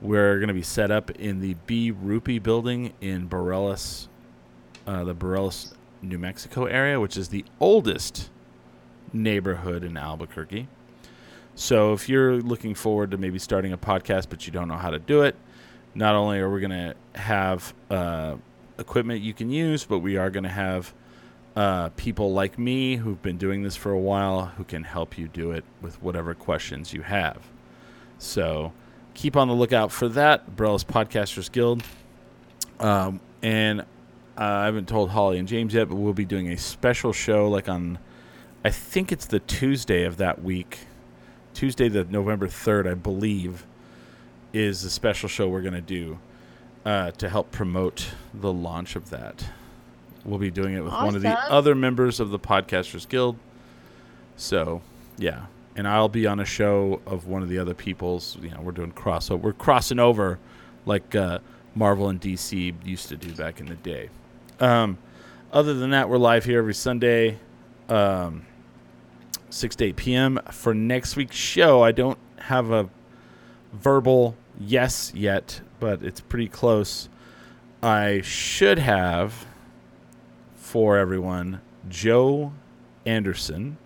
We're 0.00 0.36
going 0.36 0.46
to 0.46 0.54
be 0.54 0.62
set 0.62 0.92
up 0.92 1.10
in 1.10 1.40
the 1.40 1.56
B. 1.66 1.90
Rupee 1.90 2.38
building 2.38 2.92
in 3.00 3.28
Barelas, 3.28 4.06
uh, 4.86 5.02
the 5.02 5.14
Barelas, 5.14 5.72
New 6.02 6.18
Mexico 6.18 6.66
area, 6.66 7.00
which 7.00 7.16
is 7.16 7.30
the 7.30 7.44
oldest 7.58 8.30
neighborhood 9.12 9.82
in 9.82 9.96
Albuquerque. 9.96 10.68
So 11.58 11.92
if 11.92 12.08
you're 12.08 12.40
looking 12.40 12.76
forward 12.76 13.10
to 13.10 13.18
maybe 13.18 13.40
starting 13.40 13.72
a 13.72 13.78
podcast 13.78 14.28
but 14.30 14.46
you 14.46 14.52
don't 14.52 14.68
know 14.68 14.76
how 14.76 14.90
to 14.90 15.00
do 15.00 15.22
it, 15.22 15.34
not 15.92 16.14
only 16.14 16.38
are 16.38 16.48
we 16.48 16.60
going 16.60 16.70
to 16.70 16.94
have 17.18 17.74
uh, 17.90 18.36
equipment 18.78 19.22
you 19.22 19.34
can 19.34 19.50
use, 19.50 19.84
but 19.84 19.98
we 19.98 20.16
are 20.16 20.30
going 20.30 20.44
to 20.44 20.48
have 20.50 20.94
uh, 21.56 21.88
people 21.96 22.32
like 22.32 22.60
me 22.60 22.94
who've 22.94 23.20
been 23.22 23.38
doing 23.38 23.64
this 23.64 23.74
for 23.74 23.90
a 23.90 23.98
while 23.98 24.46
who 24.56 24.62
can 24.62 24.84
help 24.84 25.18
you 25.18 25.26
do 25.26 25.50
it 25.50 25.64
with 25.82 26.00
whatever 26.00 26.32
questions 26.32 26.92
you 26.92 27.02
have. 27.02 27.42
So 28.18 28.72
keep 29.14 29.36
on 29.36 29.48
the 29.48 29.54
lookout 29.54 29.90
for 29.90 30.08
that. 30.10 30.54
Barelas 30.54 30.84
Podcasters 30.84 31.50
Guild. 31.50 31.82
Um, 32.78 33.18
and 33.42 33.80
uh, 33.80 33.84
I 34.36 34.64
haven't 34.66 34.86
told 34.86 35.10
Holly 35.10 35.40
and 35.40 35.48
James 35.48 35.74
yet, 35.74 35.88
but 35.88 35.96
we'll 35.96 36.12
be 36.12 36.24
doing 36.24 36.50
a 36.52 36.56
special 36.56 37.12
show 37.12 37.48
like 37.48 37.68
on, 37.68 37.98
I 38.64 38.70
think 38.70 39.10
it's 39.10 39.26
the 39.26 39.40
Tuesday 39.40 40.04
of 40.04 40.18
that 40.18 40.44
week. 40.44 40.78
Tuesday, 41.58 41.88
the 41.88 42.04
November 42.04 42.46
3rd, 42.46 42.88
I 42.88 42.94
believe, 42.94 43.66
is 44.52 44.82
the 44.82 44.90
special 44.90 45.28
show 45.28 45.48
we're 45.48 45.60
going 45.60 45.74
to 45.74 45.80
do 45.80 46.20
uh, 46.84 47.10
to 47.10 47.28
help 47.28 47.50
promote 47.50 48.10
the 48.32 48.52
launch 48.52 48.94
of 48.94 49.10
that. 49.10 49.44
We'll 50.24 50.38
be 50.38 50.52
doing 50.52 50.74
it 50.74 50.84
with 50.84 50.92
one 50.92 51.16
of 51.16 51.22
the 51.22 51.36
other 51.36 51.74
members 51.74 52.20
of 52.20 52.30
the 52.30 52.38
Podcasters 52.38 53.08
Guild. 53.08 53.38
So, 54.36 54.82
yeah. 55.16 55.46
And 55.74 55.88
I'll 55.88 56.08
be 56.08 56.28
on 56.28 56.38
a 56.38 56.44
show 56.44 57.00
of 57.04 57.26
one 57.26 57.42
of 57.42 57.48
the 57.48 57.58
other 57.58 57.74
people's. 57.74 58.38
You 58.40 58.50
know, 58.50 58.60
we're 58.60 58.70
doing 58.70 58.92
crossover. 58.92 59.40
We're 59.40 59.52
crossing 59.52 59.98
over 59.98 60.38
like 60.86 61.16
uh, 61.16 61.40
Marvel 61.74 62.08
and 62.08 62.20
DC 62.20 62.72
used 62.86 63.08
to 63.08 63.16
do 63.16 63.34
back 63.34 63.58
in 63.58 63.66
the 63.66 63.74
day. 63.74 64.10
Um, 64.60 64.96
other 65.52 65.74
than 65.74 65.90
that, 65.90 66.08
we're 66.08 66.18
live 66.18 66.44
here 66.44 66.60
every 66.60 66.74
Sunday, 66.74 67.40
um, 67.88 68.46
6 69.50 69.76
to 69.76 69.84
8 69.86 69.96
p.m. 69.96 70.40
For 70.50 70.74
next 70.74 71.16
week's 71.16 71.36
show, 71.36 71.82
I 71.82 71.92
don't 71.92 72.18
have 72.38 72.70
a 72.70 72.88
verbal 73.72 74.36
yes 74.58 75.12
yet, 75.14 75.60
but 75.80 76.02
it's 76.02 76.20
pretty 76.20 76.48
close. 76.48 77.08
I 77.82 78.20
should 78.22 78.78
have 78.78 79.46
for 80.56 80.96
everyone 80.98 81.60
Joe 81.88 82.52
Anderson. 83.06 83.78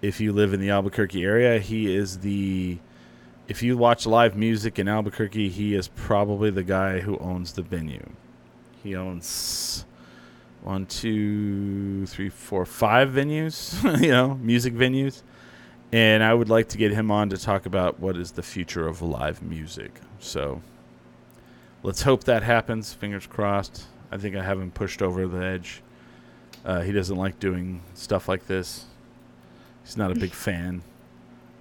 If 0.00 0.20
you 0.20 0.32
live 0.32 0.52
in 0.52 0.60
the 0.60 0.70
Albuquerque 0.70 1.22
area, 1.22 1.58
he 1.58 1.94
is 1.94 2.18
the. 2.18 2.78
If 3.48 3.62
you 3.62 3.76
watch 3.76 4.06
live 4.06 4.36
music 4.36 4.78
in 4.78 4.88
Albuquerque, 4.88 5.48
he 5.48 5.74
is 5.74 5.88
probably 5.88 6.50
the 6.50 6.62
guy 6.62 7.00
who 7.00 7.18
owns 7.18 7.52
the 7.52 7.62
venue. 7.62 8.08
He 8.82 8.96
owns 8.96 9.84
one, 10.62 10.86
two, 10.86 12.06
three, 12.06 12.28
four, 12.28 12.64
five 12.64 13.10
venues, 13.10 14.00
you 14.00 14.10
know, 14.10 14.34
music 14.36 14.74
venues. 14.74 15.22
And 15.90 16.22
I 16.22 16.32
would 16.32 16.48
like 16.48 16.68
to 16.70 16.78
get 16.78 16.92
him 16.92 17.10
on 17.10 17.28
to 17.30 17.36
talk 17.36 17.66
about 17.66 18.00
what 18.00 18.16
is 18.16 18.32
the 18.32 18.42
future 18.42 18.86
of 18.86 19.02
live 19.02 19.42
music. 19.42 20.00
So 20.20 20.62
let's 21.82 22.02
hope 22.02 22.24
that 22.24 22.42
happens. 22.42 22.94
Fingers 22.94 23.26
crossed. 23.26 23.84
I 24.10 24.16
think 24.16 24.36
I 24.36 24.42
have 24.42 24.60
him 24.60 24.70
pushed 24.70 25.02
over 25.02 25.26
the 25.26 25.44
edge. 25.44 25.82
Uh, 26.64 26.80
he 26.80 26.92
doesn't 26.92 27.16
like 27.16 27.38
doing 27.38 27.82
stuff 27.94 28.28
like 28.28 28.46
this. 28.46 28.86
He's 29.84 29.96
not 29.96 30.12
a 30.12 30.14
big 30.14 30.30
fan 30.32 30.82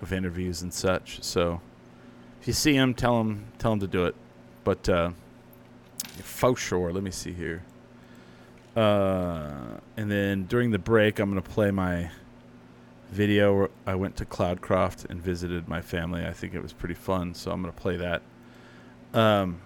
of 0.01 0.13
interviews 0.13 0.61
and 0.61 0.73
such. 0.73 1.23
So 1.23 1.59
if 2.39 2.47
you 2.47 2.53
see 2.53 2.73
him, 2.73 2.93
tell 2.93 3.19
him 3.19 3.45
tell 3.57 3.73
him 3.73 3.79
to 3.79 3.87
do 3.87 4.05
it. 4.05 4.15
But 4.63 4.87
uh, 4.87 5.11
for 6.23 6.55
sure, 6.55 6.93
let 6.93 7.03
me 7.03 7.11
see 7.11 7.33
here. 7.33 7.63
Uh, 8.75 9.51
and 9.97 10.09
then 10.09 10.45
during 10.45 10.71
the 10.71 10.79
break, 10.79 11.19
I'm 11.19 11.29
gonna 11.29 11.41
play 11.41 11.71
my 11.71 12.09
video. 13.11 13.53
Where 13.57 13.69
I 13.85 13.95
went 13.95 14.15
to 14.17 14.25
Cloudcroft 14.25 15.09
and 15.09 15.21
visited 15.21 15.67
my 15.67 15.81
family. 15.81 16.25
I 16.25 16.31
think 16.33 16.53
it 16.53 16.61
was 16.61 16.71
pretty 16.73 16.93
fun, 16.95 17.33
so 17.33 17.51
I'm 17.51 17.61
gonna 17.61 17.73
play 17.73 17.97
that. 17.97 18.21
Um, 19.13 19.59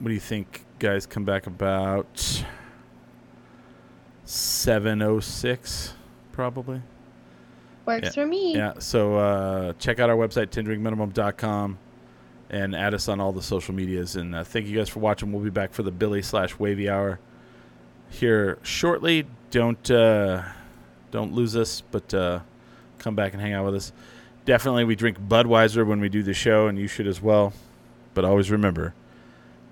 what 0.00 0.08
do 0.08 0.14
you 0.14 0.20
think, 0.20 0.64
guys? 0.80 1.06
Come 1.06 1.24
back 1.24 1.46
about 1.46 2.44
706, 4.24 5.94
probably. 6.32 6.82
Works 7.86 8.04
Yeah. 8.04 8.10
for 8.10 8.26
me. 8.26 8.54
Yeah, 8.56 8.72
so 8.78 9.16
uh, 9.16 9.72
check 9.78 9.98
out 9.98 10.10
our 10.10 10.16
website, 10.16 10.48
tendrinkminimum.com, 10.48 11.78
and 12.50 12.74
add 12.76 12.94
us 12.94 13.08
on 13.08 13.20
all 13.20 13.32
the 13.32 13.42
social 13.42 13.74
medias. 13.74 14.16
And 14.16 14.34
uh, 14.34 14.44
thank 14.44 14.66
you 14.66 14.76
guys 14.76 14.88
for 14.88 15.00
watching. 15.00 15.32
We'll 15.32 15.42
be 15.42 15.50
back 15.50 15.72
for 15.72 15.82
the 15.82 15.90
Billy 15.90 16.20
slash 16.22 16.58
Wavy 16.58 16.88
Hour 16.90 17.18
here 18.10 18.58
shortly. 18.62 19.26
Don't 19.50 19.90
uh, 19.90 20.42
don't 21.10 21.32
lose 21.32 21.56
us, 21.56 21.82
but 21.90 22.12
uh, 22.12 22.40
come 22.98 23.14
back 23.14 23.32
and 23.32 23.40
hang 23.40 23.52
out 23.52 23.64
with 23.64 23.74
us. 23.74 23.92
Definitely, 24.44 24.84
we 24.84 24.94
drink 24.96 25.18
Budweiser 25.20 25.86
when 25.86 26.00
we 26.00 26.08
do 26.08 26.22
the 26.22 26.34
show, 26.34 26.68
and 26.68 26.78
you 26.78 26.86
should 26.88 27.06
as 27.06 27.20
well. 27.20 27.52
But 28.14 28.24
always 28.24 28.50
remember, 28.50 28.94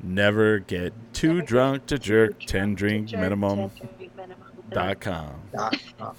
never 0.03 0.59
get 0.59 0.93
too 1.13 1.29
Never 1.29 1.41
get 1.41 1.49
drunk 1.49 1.87
to 1.87 1.99
jerk. 1.99 2.31
drunk 2.39 2.47
Ten 2.47 2.69
to 2.71 2.75
drink 2.77 3.09
jerk, 3.09 3.21
minimum 3.21 3.71
10drinkminimum 3.71 4.71
dot 4.71 5.01
com. 5.01 5.41
Dot 5.53 5.83
com. 5.99 6.17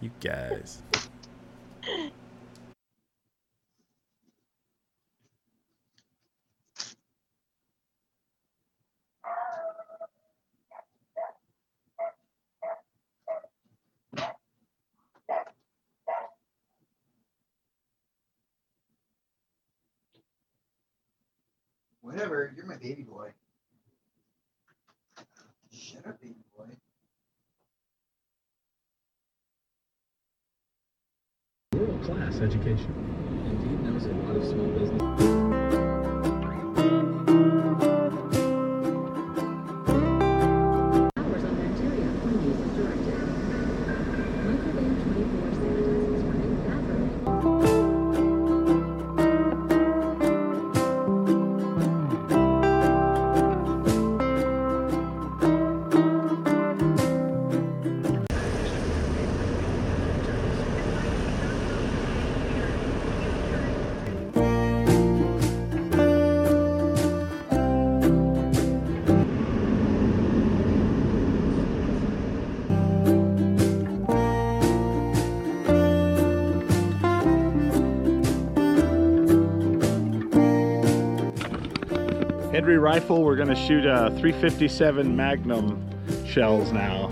You 0.00 0.10
guys. 0.20 0.82
Whatever, 22.10 22.52
you're 22.56 22.66
my 22.66 22.76
baby 22.76 23.04
boy. 23.04 23.30
Shut 25.72 26.04
up, 26.04 26.20
baby 26.20 26.34
boy. 26.56 26.64
World 31.72 32.02
class 32.02 32.40
education. 32.40 32.92
Indeed 33.46 33.84
knows 33.84 34.06
a 34.06 34.08
lot 34.08 34.34
of 34.34 34.44
small 34.44 34.66
business. 34.76 35.39
Rifle, 82.76 83.22
we're 83.22 83.36
gonna 83.36 83.56
shoot 83.56 83.86
uh, 83.86 84.10
a 84.12 84.18
357 84.18 85.16
Magnum 85.16 85.86
shells 86.26 86.72
now. 86.72 87.08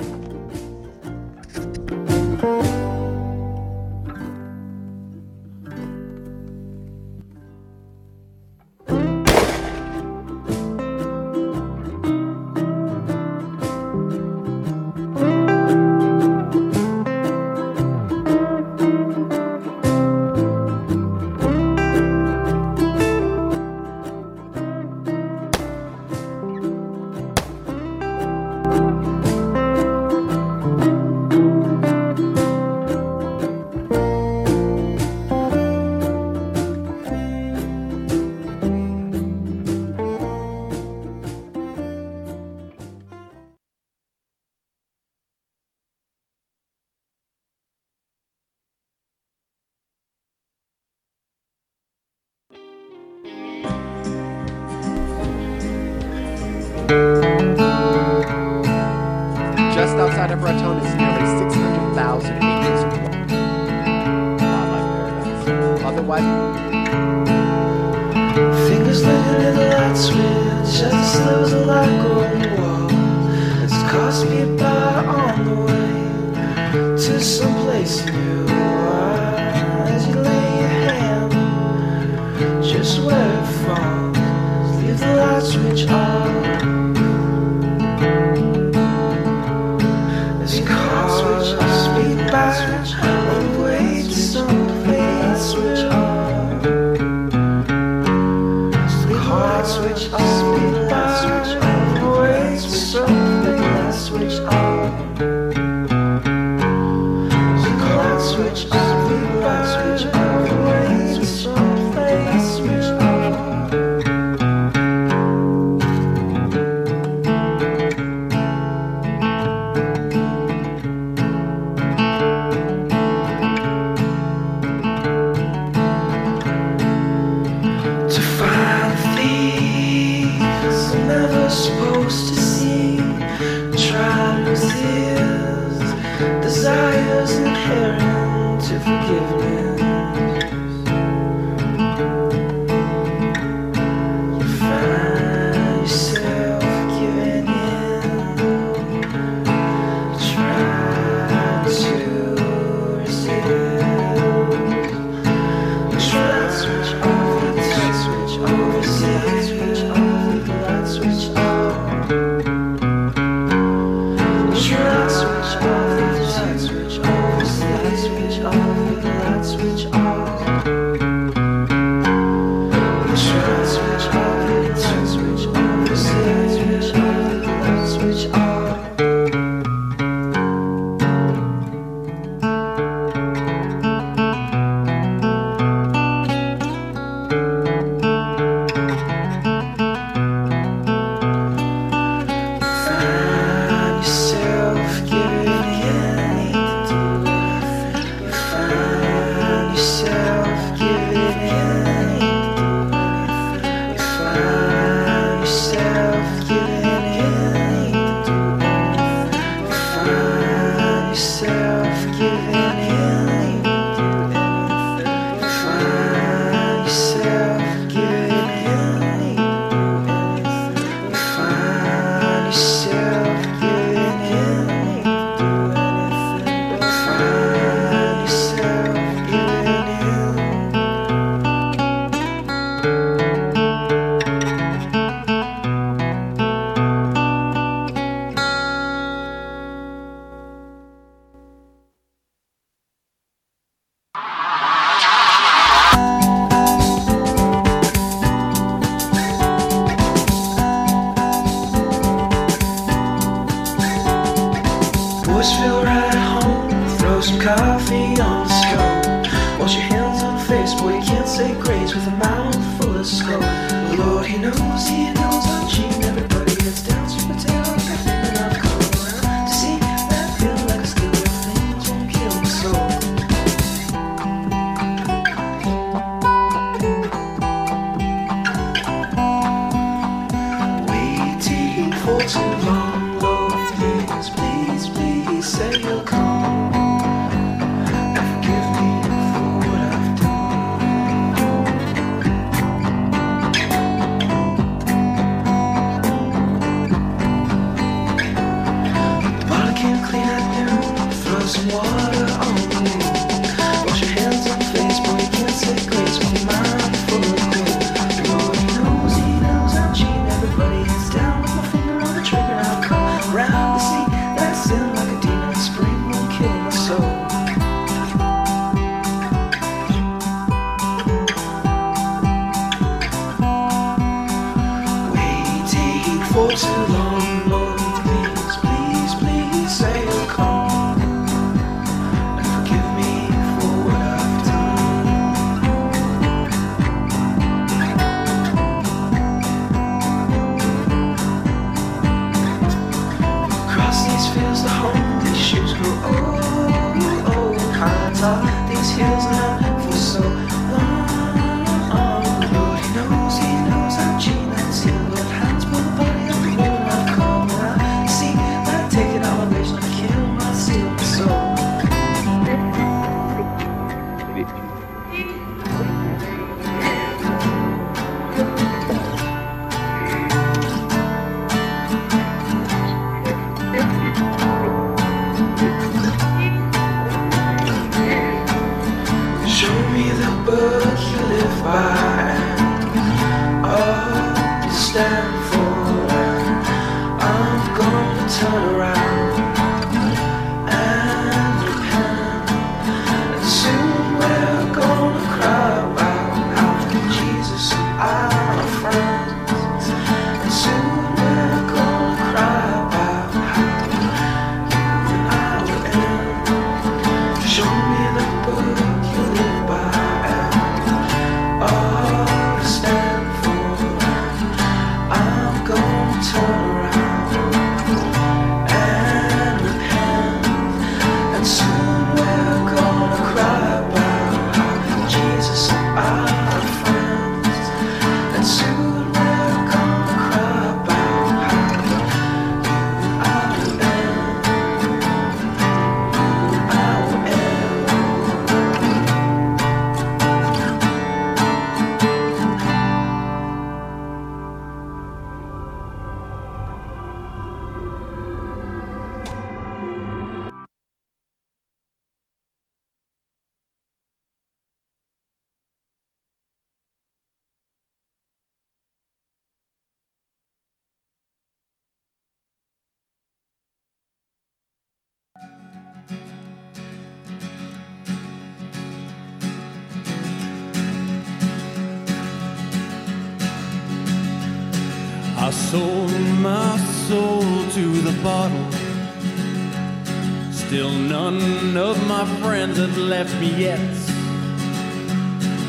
Friends 482.59 482.79
have 482.79 482.99
left 482.99 483.33
me 483.41 483.51
yet. 483.55 483.79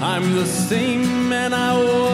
I'm 0.02 0.34
the 0.34 0.46
same 0.46 1.30
man 1.30 1.54
I 1.54 1.78
was 1.78 2.09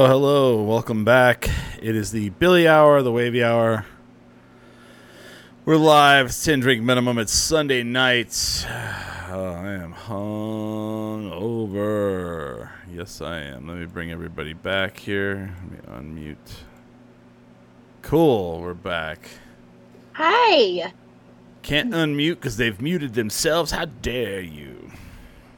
Oh, 0.00 0.06
hello. 0.06 0.62
Welcome 0.62 1.04
back. 1.04 1.50
It 1.82 1.96
is 1.96 2.12
the 2.12 2.30
Billy 2.30 2.68
Hour, 2.68 3.02
the 3.02 3.10
Wavy 3.10 3.42
Hour. 3.42 3.84
We're 5.64 5.74
live. 5.74 6.26
It's 6.26 6.44
10 6.44 6.60
drink 6.60 6.84
minimum. 6.84 7.18
It's 7.18 7.32
Sunday 7.32 7.82
night. 7.82 8.64
Oh, 9.30 9.52
I 9.54 9.72
am 9.72 9.90
hung 9.90 11.32
over. 11.32 12.70
Yes, 12.90 13.20
I 13.20 13.40
am. 13.40 13.66
Let 13.66 13.76
me 13.76 13.86
bring 13.86 14.12
everybody 14.12 14.52
back 14.52 14.96
here. 14.96 15.52
Let 15.88 16.12
me 16.12 16.34
unmute. 16.36 16.60
Cool. 18.02 18.60
We're 18.60 18.74
back. 18.74 19.28
Hi. 20.12 20.92
Can't 21.62 21.90
unmute 21.90 22.36
because 22.36 22.56
they've 22.56 22.80
muted 22.80 23.14
themselves. 23.14 23.72
How 23.72 23.86
dare 23.86 24.40
you? 24.40 24.77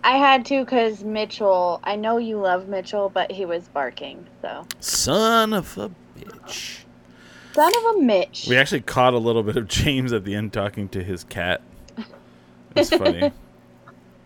I 0.03 0.17
had 0.17 0.45
to 0.47 0.65
because 0.65 1.05
Mitchell. 1.05 1.81
I 1.85 1.97
know 1.97 2.17
you 2.17 2.39
love 2.39 2.69
Mitchell, 2.69 3.11
but 3.11 3.31
he 3.31 3.45
was 3.45 3.69
barking. 3.69 4.27
So 4.43 4.67
Son 4.81 5.53
of 5.53 5.77
a 5.79 5.91
bitch. 6.19 6.79
son 7.53 7.73
of 7.77 7.97
a 7.97 8.01
Mitch. 8.01 8.47
We 8.49 8.57
actually 8.57 8.81
caught 8.81 9.13
a 9.15 9.19
little 9.19 9.43
bit 9.43 9.57
of 9.57 9.69
James 9.69 10.13
at 10.13 10.25
the 10.25 10.35
end 10.35 10.53
talking 10.53 10.89
to 10.91 11.03
his 11.03 11.25
cat. 11.25 11.61
It's 12.77 12.91
funny. 12.91 13.33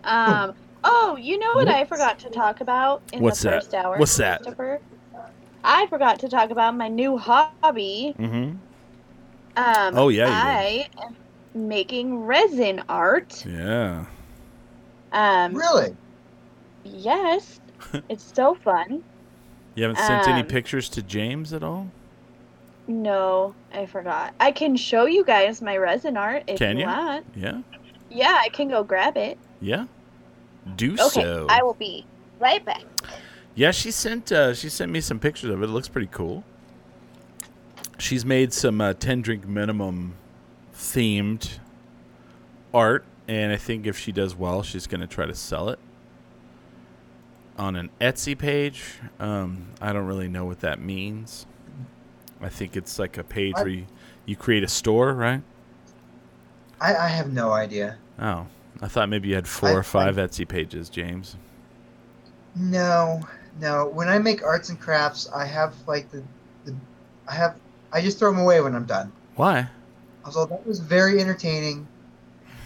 Um. 0.03 0.53
Oh, 0.83 1.17
you 1.19 1.39
know 1.39 1.53
what 1.55 1.67
I 1.67 1.83
forgot 1.85 2.19
to 2.19 2.29
talk 2.29 2.61
about 2.61 3.01
in 3.11 3.23
What's 3.23 3.41
the 3.41 3.49
that? 3.49 3.63
first 3.63 3.73
hour? 3.73 3.97
What's 3.97 4.15
that? 4.17 4.43
Christopher? 4.43 4.79
I 5.63 5.87
forgot 5.87 6.19
to 6.19 6.29
talk 6.29 6.51
about 6.51 6.75
my 6.77 6.87
new 6.89 7.17
hobby. 7.17 8.13
mm-hmm. 8.19 8.55
Um, 9.57 9.97
Oh, 9.97 10.09
yeah, 10.09 10.27
I 10.29 10.87
am 11.01 11.15
making 11.67 12.19
resin 12.19 12.83
art. 12.87 13.43
Yeah. 13.47 14.05
Um, 15.15 15.55
Really? 15.55 15.95
yes, 16.83 17.59
it's 18.09 18.31
so 18.35 18.53
fun. 18.53 19.03
You 19.73 19.83
haven't 19.83 19.97
sent 19.97 20.27
any 20.27 20.41
Um, 20.41 20.47
pictures 20.47 20.87
to 20.89 21.01
James 21.01 21.51
at 21.53 21.63
all? 21.63 21.87
No, 22.87 23.55
I 23.73 23.85
forgot. 23.87 24.33
I 24.39 24.51
can 24.51 24.75
show 24.75 25.05
you 25.05 25.23
guys 25.25 25.61
my 25.61 25.75
resin 25.77 26.15
art 26.17 26.43
if 26.47 26.59
Can 26.59 26.75
you 26.77 26.81
you? 26.83 26.87
want. 26.87 27.25
Yeah. 27.35 27.61
Yeah, 28.11 28.37
I 28.41 28.49
can 28.49 28.67
go 28.69 28.83
grab 28.83 29.17
it. 29.17 29.37
Yeah. 29.59 29.85
Do 30.75 30.93
Okay, 30.93 31.23
so. 31.23 31.47
I 31.49 31.63
will 31.63 31.73
be 31.73 32.05
right 32.39 32.63
back. 32.63 32.83
Yeah, 33.55 33.71
she 33.71 33.89
sent 33.91 34.31
uh, 34.31 34.53
she 34.53 34.69
sent 34.69 34.91
me 34.91 34.99
some 35.01 35.19
pictures 35.19 35.49
of 35.49 35.61
it. 35.61 35.65
It 35.65 35.69
looks 35.71 35.87
pretty 35.87 36.09
cool. 36.11 36.43
She's 37.97 38.25
made 38.25 38.51
some 38.53 38.81
uh, 38.81 38.93
ten 38.93 39.21
drink 39.21 39.47
minimum 39.47 40.15
themed 40.75 41.59
art, 42.73 43.05
and 43.27 43.51
I 43.51 43.57
think 43.57 43.85
if 43.85 43.97
she 43.97 44.11
does 44.11 44.35
well, 44.35 44.63
she's 44.63 44.87
gonna 44.87 45.07
try 45.07 45.25
to 45.25 45.35
sell 45.35 45.69
it 45.69 45.79
on 47.57 47.75
an 47.75 47.89
Etsy 48.01 48.37
page. 48.37 48.99
Um, 49.19 49.67
I 49.81 49.93
don't 49.93 50.05
really 50.05 50.27
know 50.27 50.45
what 50.45 50.59
that 50.61 50.79
means. 50.79 51.45
I 52.41 52.49
think 52.49 52.75
it's 52.75 52.99
like 52.99 53.17
a 53.17 53.23
page 53.23 53.53
I- 53.57 53.61
where 53.61 53.69
you, 53.71 53.85
you 54.25 54.35
create 54.35 54.63
a 54.63 54.67
store, 54.67 55.13
right? 55.13 55.41
I, 56.81 56.93
I 56.95 57.07
have 57.07 57.31
no 57.31 57.51
idea. 57.53 57.97
Oh, 58.19 58.47
I 58.81 58.87
thought 58.89 59.07
maybe 59.07 59.29
you 59.29 59.35
had 59.35 59.47
four 59.47 59.69
I- 59.69 59.73
or 59.75 59.83
five 59.83 60.15
Etsy 60.17 60.47
pages, 60.47 60.89
James. 60.89 61.37
No, 62.55 63.21
no. 63.59 63.87
When 63.87 64.07
I 64.09 64.17
make 64.19 64.43
arts 64.43 64.69
and 64.69 64.79
crafts, 64.79 65.29
I 65.33 65.45
have 65.45 65.73
like 65.87 66.09
the, 66.11 66.23
the 66.65 66.75
I 67.27 67.33
have 67.35 67.55
I 67.91 68.01
just 68.01 68.19
throw 68.19 68.31
them 68.31 68.39
away 68.39 68.61
when 68.61 68.75
I'm 68.75 68.85
done. 68.85 69.11
Why? 69.35 69.67
Although 70.25 70.45
that 70.47 70.65
was 70.65 70.79
very 70.79 71.19
entertaining, 71.21 71.87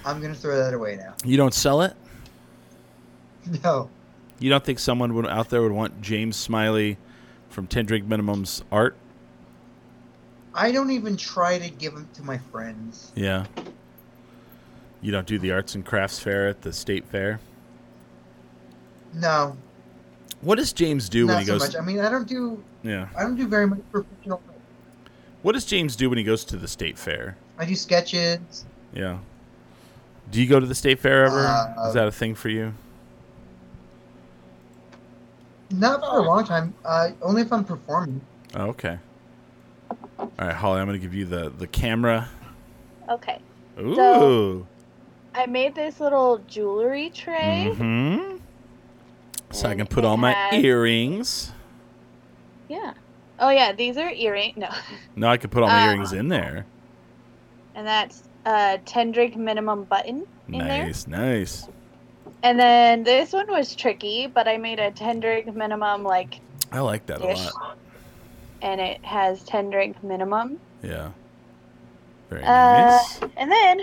I'm 0.06 0.22
gonna 0.22 0.34
throw 0.36 0.58
that 0.58 0.74
away 0.74 0.96
now. 0.98 1.14
You 1.24 1.38
don't 1.38 1.54
sell 1.54 1.82
it? 1.82 1.94
No, 3.64 3.90
You 4.40 4.50
don't 4.52 4.64
think 4.64 4.78
someone 4.80 5.14
would, 5.16 5.26
out 5.26 5.50
there 5.50 5.62
would 5.64 5.72
want 5.72 6.02
James 6.02 6.36
Smiley 6.36 6.98
from 7.50 7.66
Ten 7.68 7.86
Drink 7.86 8.06
Minimum's 8.06 8.64
art? 8.72 8.96
I 10.54 10.72
don't 10.72 10.92
even 10.92 11.18
try 11.18 11.58
to 11.58 11.70
give 11.70 11.94
them 11.96 12.08
to 12.16 12.22
my 12.22 12.38
friends. 12.38 13.12
Yeah. 13.16 13.46
You 15.02 15.12
don't 15.12 15.26
do 15.26 15.40
the 15.40 15.52
arts 15.52 15.74
and 15.74 15.84
crafts 15.86 16.20
fair 16.20 16.48
at 16.48 16.62
the 16.62 16.74
state 16.74 17.06
fair? 17.06 17.40
No, 19.14 19.58
What 20.42 20.56
does 20.60 20.74
James 20.74 21.10
do 21.10 21.26
not 21.26 21.34
when 21.34 21.40
he 21.40 21.46
so 21.48 21.54
goes? 21.54 21.62
much. 21.62 21.76
I 21.76 21.82
mean, 21.86 22.00
I 22.00 22.10
don't 22.12 22.28
do 22.28 22.64
yeah. 22.84 23.08
I 23.18 23.24
don't 23.24 23.36
do 23.36 23.48
very 23.48 23.66
much 23.68 23.80
professional. 23.92 24.42
What 25.42 25.54
does 25.54 25.66
James 25.66 25.96
do 25.96 26.10
when 26.10 26.18
he 26.18 26.24
goes 26.24 26.44
to 26.46 26.58
the 26.58 26.68
state 26.68 26.98
fair? 27.00 27.36
I 27.58 27.66
do 27.66 27.76
sketches. 27.76 28.66
Yeah. 28.94 29.20
Do 30.32 30.42
you 30.42 30.48
go 30.48 30.60
to 30.60 30.66
the 30.66 30.76
state 30.76 31.00
fair 31.00 31.26
ever? 31.26 31.40
Uh, 31.46 31.88
Is 31.88 31.94
that 31.96 32.08
a 32.08 32.12
thing 32.12 32.36
for 32.36 32.50
you? 32.50 32.74
Not 35.72 36.00
for 36.02 36.20
a 36.20 36.22
long 36.22 36.46
time. 36.46 36.74
Uh, 36.84 37.12
only 37.22 37.42
if 37.44 37.54
I'm 37.54 37.64
performing. 37.64 38.22
Oh, 38.56 38.68
okay. 38.68 38.98
All 40.18 40.32
right, 40.40 40.54
Holly, 40.56 40.80
I'm 40.82 40.88
going 40.88 41.00
to 41.00 41.06
give 41.06 41.14
you 41.14 41.26
the 41.26 41.50
the 41.50 41.68
camera. 41.68 42.30
Okay. 43.08 43.40
Ooh. 43.80 43.96
So- 43.96 44.68
I 45.36 45.46
made 45.46 45.76
this 45.76 46.00
little 46.00 46.40
jewelry 46.48 47.12
tray. 47.12 47.72
Mm-hmm. 47.72 48.38
So 49.52 49.70
I 49.70 49.76
can 49.76 49.86
put 49.86 50.04
all 50.04 50.18
my 50.18 50.32
has- 50.34 50.64
earrings. 50.64 51.52
Yeah. 52.68 52.94
Oh 53.40 53.50
yeah, 53.50 53.72
these 53.72 53.96
are 53.98 54.10
earring. 54.10 54.54
No, 54.58 54.70
No, 55.16 55.28
I 55.28 55.38
could 55.38 55.52
put 55.52 55.62
all 55.64 55.70
my 55.70 55.84
Uh, 55.84 55.92
earrings 55.92 56.14
in 56.14 56.28
there. 56.30 56.66
and 57.76 57.86
that's 57.88 58.24
a 58.50 58.80
ten 58.86 59.12
drink 59.12 59.36
minimum 59.38 59.84
button 59.84 60.26
in 60.52 60.60
there. 60.60 60.86
Nice, 60.88 61.08
nice. 61.08 61.68
And 62.42 62.60
then 62.60 63.04
this 63.04 63.32
one 63.34 63.48
was 63.48 63.76
tricky, 63.76 64.28
but 64.28 64.48
I 64.48 64.58
made 64.58 64.80
a 64.80 64.92
ten 64.92 65.20
drink 65.20 65.54
minimum 65.54 66.04
like 66.04 66.40
I 66.72 66.80
like 66.80 67.06
that 67.08 67.22
a 67.22 67.26
lot. 67.28 67.78
and 68.62 68.82
it 68.82 69.04
has 69.06 69.44
ten 69.44 69.70
drink 69.70 70.02
minimum. 70.04 70.60
Yeah. 70.82 71.12
Very 72.30 72.44
Uh, 72.44 72.82
nice. 72.88 73.20
and 73.38 73.52
then 73.52 73.82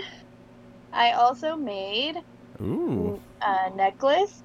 I 0.93 1.11
also 1.11 1.55
made 1.55 2.21
Ooh. 2.61 3.19
a 3.41 3.69
necklace. 3.75 4.41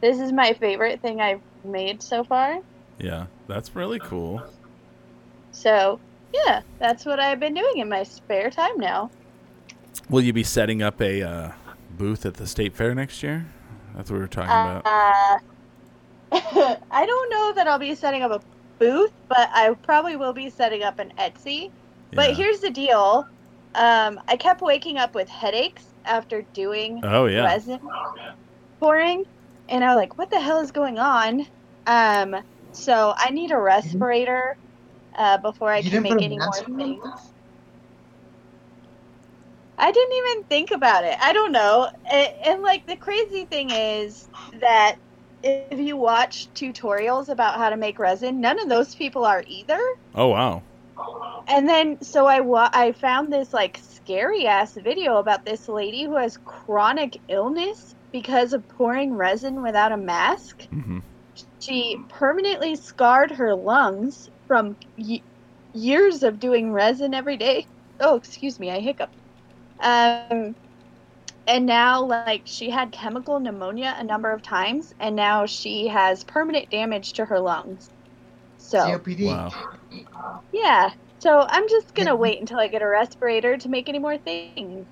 This 0.00 0.20
is 0.20 0.30
my 0.32 0.52
favorite 0.54 1.00
thing 1.00 1.20
I've 1.20 1.40
made 1.64 2.02
so 2.02 2.22
far. 2.22 2.58
Yeah, 2.98 3.26
that's 3.48 3.74
really 3.74 3.98
cool. 3.98 4.42
So 5.52 5.98
yeah, 6.32 6.60
that's 6.78 7.04
what 7.04 7.18
I've 7.18 7.40
been 7.40 7.54
doing 7.54 7.78
in 7.78 7.88
my 7.88 8.02
spare 8.04 8.50
time 8.50 8.78
now. 8.78 9.10
Will 10.08 10.22
you 10.22 10.32
be 10.32 10.44
setting 10.44 10.82
up 10.82 11.00
a 11.00 11.22
uh, 11.22 11.52
booth 11.90 12.24
at 12.26 12.34
the 12.34 12.46
state 12.46 12.74
fair 12.74 12.94
next 12.94 13.22
year? 13.22 13.46
That's 13.94 14.10
what 14.10 14.16
we 14.16 14.20
were 14.22 14.28
talking 14.28 14.50
about. 14.52 14.86
Uh, 14.86 15.38
I 16.90 17.06
don't 17.06 17.30
know 17.30 17.52
that 17.56 17.66
I'll 17.68 17.78
be 17.78 17.94
setting 17.94 18.22
up 18.22 18.30
a 18.30 18.40
booth, 18.78 19.10
but 19.28 19.48
I 19.54 19.74
probably 19.82 20.16
will 20.16 20.32
be 20.32 20.50
setting 20.50 20.82
up 20.82 20.98
an 20.98 21.12
Etsy. 21.18 21.68
But 22.12 22.30
Yeah. 22.30 22.36
here's 22.36 22.60
the 22.60 22.70
deal. 22.70 23.24
Um, 23.74 24.18
I 24.28 24.36
kept 24.36 24.62
waking 24.62 24.96
up 24.96 25.14
with 25.14 25.28
headaches 25.28 25.92
after 26.04 26.44
doing 26.54 27.00
Oh, 27.04 27.26
yeah. 27.26 27.44
resin 27.44 27.78
pouring, 28.80 29.24
and 29.68 29.84
I 29.84 29.88
was 29.88 29.96
like, 29.96 30.16
"What 30.18 30.30
the 30.30 30.40
hell 30.40 30.60
is 30.60 30.70
going 30.72 30.98
on?" 30.98 31.46
Um, 31.86 32.36
so 32.72 33.14
I 33.16 33.30
need 33.30 33.50
a 33.50 33.58
respirator 33.58 34.56
uh, 35.16 35.38
before 35.38 35.70
I 35.70 35.78
You 35.78 35.90
can 35.90 36.02
make 36.02 36.22
any 36.22 36.38
more 36.38 36.52
things. 36.52 37.32
I 39.78 39.90
didn't 39.92 40.12
even 40.16 40.44
think 40.44 40.70
about 40.70 41.04
it. 41.04 41.16
I 41.20 41.32
don't 41.32 41.52
know. 41.52 41.88
And, 42.10 42.28
and 42.44 42.62
like 42.62 42.84
the 42.86 42.96
crazy 42.96 43.46
thing 43.46 43.70
is 43.70 44.28
that 44.60 44.96
if 45.42 45.60
you 45.60 45.96
watch 45.96 46.28
tutorials 46.54 47.28
about 47.28 47.56
how 47.56 47.70
to 47.70 47.76
make 47.76 47.98
resin, 47.98 48.40
none 48.40 48.58
of 48.60 48.68
those 48.68 48.94
people 48.94 49.24
are 49.24 49.42
either. 49.46 49.78
Oh 50.14 50.28
wow. 50.28 50.64
And 51.48 51.68
then 51.68 51.98
so 52.02 52.26
I 52.26 52.40
wa- 52.40 52.70
I 52.72 52.92
found 52.92 53.32
this 53.32 53.52
like 53.52 53.78
scary 53.82 54.46
ass 54.46 54.74
video 54.76 55.16
about 55.16 55.44
this 55.44 55.68
lady 55.68 56.04
who 56.04 56.16
has 56.16 56.36
chronic 56.44 57.20
illness 57.28 57.96
because 58.12 58.52
of 58.52 58.68
pouring 58.68 59.12
resin 59.14 59.60
without 59.62 59.90
a 59.92 59.96
mask. 59.96 60.68
hmm 60.72 60.98
She 61.60 61.96
permanently 62.08 62.76
scarred 62.76 63.32
her 63.32 63.54
lungs 63.54 64.28
from 64.46 64.78
y- 64.96 65.22
years 65.72 66.22
of 66.22 66.38
doing 66.38 66.72
resin 66.72 67.14
every 67.14 67.36
day. 67.36 67.66
Oh, 68.00 68.16
excuse 68.16 68.58
me, 68.58 68.70
I 68.70 68.80
hiccuped. 68.80 69.16
Um, 69.80 70.54
and 71.46 71.66
now 71.66 72.02
like 72.02 72.42
she 72.44 72.70
had 72.70 72.92
chemical 72.92 73.38
pneumonia 73.40 73.94
a 73.98 74.04
number 74.04 74.32
of 74.32 74.42
times, 74.42 74.94
and 75.00 75.14
now 75.14 75.46
she 75.46 75.86
has 75.88 76.24
permanent 76.24 76.70
damage 76.70 77.12
to 77.14 77.24
her 77.24 77.38
lungs. 77.38 77.90
So 78.58 78.78
COPD. 78.78 79.26
Wow. 79.26 80.42
yeah, 80.52 80.90
so 81.18 81.46
I'm 81.48 81.68
just 81.68 81.94
gonna 81.94 82.16
wait 82.16 82.40
until 82.40 82.58
I 82.58 82.68
get 82.68 82.82
a 82.82 82.86
respirator 82.86 83.56
to 83.56 83.68
make 83.68 83.88
any 83.88 83.98
more 83.98 84.18
things. 84.18 84.86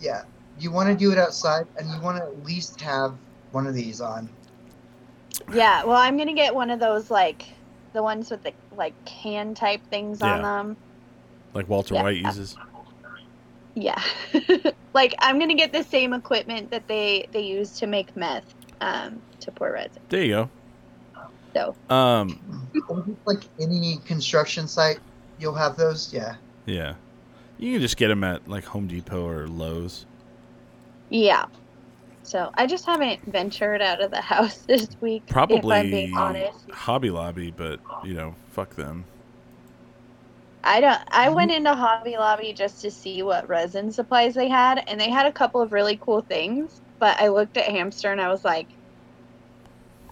Yeah. 0.00 0.22
You 0.58 0.70
want 0.70 0.88
to 0.88 0.94
do 0.94 1.12
it 1.12 1.18
outside, 1.18 1.66
and 1.78 1.88
you 1.88 2.00
want 2.00 2.18
to 2.18 2.24
at 2.24 2.44
least 2.44 2.80
have 2.82 3.14
one 3.52 3.66
of 3.66 3.74
these 3.74 4.00
on. 4.00 4.28
Yeah, 5.52 5.84
well, 5.84 5.96
I'm 5.96 6.16
gonna 6.16 6.34
get 6.34 6.54
one 6.54 6.70
of 6.70 6.78
those 6.78 7.10
like 7.10 7.46
the 7.92 8.02
ones 8.02 8.30
with 8.30 8.42
the 8.42 8.52
like 8.76 8.94
can 9.04 9.54
type 9.54 9.80
things 9.90 10.20
on 10.22 10.42
them. 10.42 10.76
Like 11.54 11.68
Walter 11.68 11.94
Yeah. 11.94 12.02
White 12.02 12.16
uses. 12.18 12.56
Yeah, 13.74 14.02
like 14.92 15.14
I'm 15.20 15.38
gonna 15.38 15.54
get 15.54 15.72
the 15.72 15.82
same 15.82 16.12
equipment 16.12 16.70
that 16.70 16.86
they 16.88 17.26
they 17.32 17.40
use 17.42 17.70
to 17.80 17.86
make 17.86 18.14
meth 18.16 18.54
um, 18.80 19.22
to 19.40 19.50
pour 19.50 19.72
resin. 19.72 20.02
There 20.08 20.22
you 20.22 20.28
go. 20.32 20.50
So. 21.54 21.76
Um, 21.88 22.40
Like 23.26 23.44
any 23.60 23.98
construction 24.04 24.66
site, 24.66 24.98
you'll 25.38 25.54
have 25.54 25.76
those. 25.76 26.12
Yeah. 26.12 26.36
yeah. 26.66 26.94
You 27.58 27.72
can 27.72 27.80
just 27.80 27.96
get 27.96 28.08
them 28.08 28.24
at 28.24 28.48
like 28.48 28.64
Home 28.64 28.86
Depot 28.88 29.26
or 29.26 29.46
Lowe's. 29.46 30.04
yeah, 31.10 31.46
so 32.24 32.50
I 32.54 32.66
just 32.66 32.86
haven't 32.86 33.20
ventured 33.30 33.82
out 33.82 34.00
of 34.02 34.10
the 34.10 34.20
house 34.34 34.58
this 34.58 34.88
week. 35.00 35.24
if 35.26 35.32
Probably 35.32 35.76
I'm 35.76 35.90
being 35.90 36.16
honest. 36.16 36.70
Hobby 36.70 37.10
Lobby, 37.10 37.50
but 37.50 37.80
you 38.04 38.14
know, 38.14 38.34
fuck 38.50 38.74
them. 38.74 39.04
I 40.64 40.80
don't. 40.80 41.00
I 41.10 41.28
went 41.30 41.50
into 41.50 41.74
Hobby 41.74 42.16
Lobby 42.16 42.52
just 42.52 42.80
to 42.82 42.90
see 42.90 43.22
what 43.22 43.48
resin 43.48 43.90
supplies 43.90 44.34
they 44.34 44.48
had, 44.48 44.84
and 44.86 45.00
they 45.00 45.10
had 45.10 45.26
a 45.26 45.32
couple 45.32 45.60
of 45.60 45.72
really 45.72 45.96
cool 46.00 46.20
things. 46.20 46.80
But 46.98 47.20
I 47.20 47.28
looked 47.28 47.56
at 47.56 47.64
Hamster 47.64 48.12
and 48.12 48.20
I 48.20 48.28
was 48.28 48.44
like, 48.44 48.68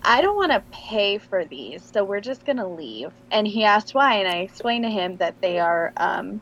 I 0.02 0.20
don't 0.22 0.34
want 0.36 0.50
to 0.50 0.62
pay 0.72 1.18
for 1.18 1.44
these, 1.44 1.84
so 1.84 2.02
we're 2.04 2.20
just 2.20 2.44
gonna 2.44 2.66
leave. 2.68 3.12
And 3.30 3.46
he 3.46 3.62
asked 3.64 3.94
why, 3.94 4.14
and 4.16 4.26
I 4.26 4.38
explained 4.38 4.84
to 4.84 4.90
him 4.90 5.16
that 5.18 5.40
they 5.40 5.58
are, 5.60 5.92
um, 5.98 6.40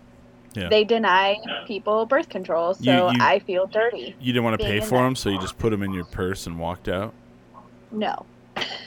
Yeah. 0.55 0.68
they 0.68 0.85
deny 0.85 1.36
people 1.66 2.06
birth 2.06 2.28
control, 2.30 2.72
so 2.74 2.82
You- 3.10 3.16
you- 3.18 3.22
I 3.22 3.40
feel 3.40 3.66
dirty. 3.66 4.16
You 4.20 4.32
didn't 4.32 4.44
want 4.44 4.59
to 4.59 4.64
pay 4.64 4.80
for 4.80 5.02
them, 5.02 5.16
so 5.16 5.28
you 5.28 5.39
just 5.39 5.59
put 5.59 5.68
them 5.70 5.82
in 5.82 5.93
your 5.93 6.05
purse 6.06 6.47
and 6.47 6.59
walked 6.59 6.89
out. 6.89 7.12
No, 7.90 8.24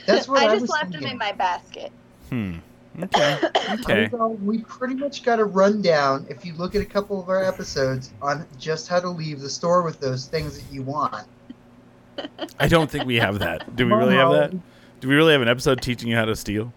That's 0.07 0.27
what 0.27 0.41
I, 0.41 0.45
I 0.45 0.49
just 0.53 0.61
was 0.61 0.69
left 0.71 0.93
them 0.93 1.03
in 1.05 1.17
my 1.17 1.31
basket. 1.33 1.91
Hmm. 2.29 2.55
Okay. 2.99 3.39
Okay. 3.71 4.09
So 4.11 4.27
we 4.43 4.59
pretty 4.59 4.95
much 4.95 5.23
got 5.23 5.39
a 5.39 5.45
rundown, 5.45 6.25
if 6.29 6.45
you 6.45 6.53
look 6.53 6.75
at 6.75 6.81
a 6.81 6.85
couple 6.85 7.21
of 7.21 7.29
our 7.29 7.43
episodes, 7.43 8.11
on 8.21 8.45
just 8.59 8.87
how 8.87 8.99
to 8.99 9.09
leave 9.09 9.39
the 9.39 9.49
store 9.49 9.81
with 9.81 9.99
those 9.99 10.27
things 10.27 10.59
that 10.59 10.73
you 10.73 10.83
want. 10.83 11.25
I 12.59 12.67
don't 12.67 12.91
think 12.91 13.05
we 13.05 13.15
have 13.15 13.39
that. 13.39 13.75
Do 13.75 13.85
we 13.85 13.93
really 13.93 14.15
have 14.15 14.31
that? 14.31 14.51
Do 14.99 15.07
we 15.07 15.15
really 15.15 15.31
have 15.31 15.41
an 15.41 15.47
episode 15.47 15.81
teaching 15.81 16.09
you 16.09 16.15
how 16.15 16.25
to 16.25 16.35
steal? 16.35 16.73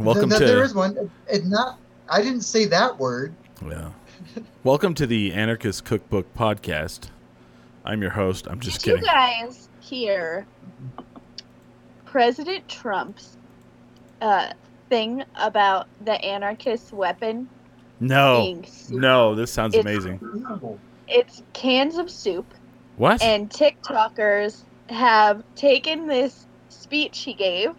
Welcome 0.00 0.30
Th- 0.30 0.40
to 0.40 0.46
There 0.46 0.64
is 0.64 0.74
one. 0.74 1.10
It 1.28 1.44
not. 1.44 1.78
I 2.08 2.22
didn't 2.22 2.40
say 2.42 2.64
that 2.66 2.98
word. 2.98 3.34
Yeah. 3.64 3.90
Welcome 4.64 4.94
to 4.94 5.06
the 5.06 5.32
Anarchist 5.34 5.84
Cookbook 5.84 6.32
Podcast. 6.34 7.10
I'm 7.84 8.00
your 8.00 8.10
host. 8.12 8.46
I'm 8.48 8.58
just 8.58 8.82
Did 8.82 8.96
kidding. 8.96 9.02
you 9.04 9.10
guys 9.10 9.68
here. 9.80 10.46
President 12.04 12.66
Trump's 12.68 13.36
uh, 14.22 14.52
thing 14.88 15.24
about 15.36 15.86
the 16.04 16.12
anarchist 16.24 16.92
weapon? 16.92 17.48
No. 18.00 18.42
being? 18.42 18.66
No, 18.90 19.34
this 19.34 19.52
sounds 19.52 19.74
It's- 19.74 19.84
amazing. 19.84 20.20
It's 21.08 21.42
cans 21.52 21.98
of 21.98 22.10
soup, 22.10 22.46
What? 22.96 23.22
and 23.22 23.50
TikTokers 23.50 24.62
have 24.88 25.42
taken 25.56 26.06
this 26.06 26.46
speech 26.68 27.20
he 27.20 27.32
gave 27.34 27.74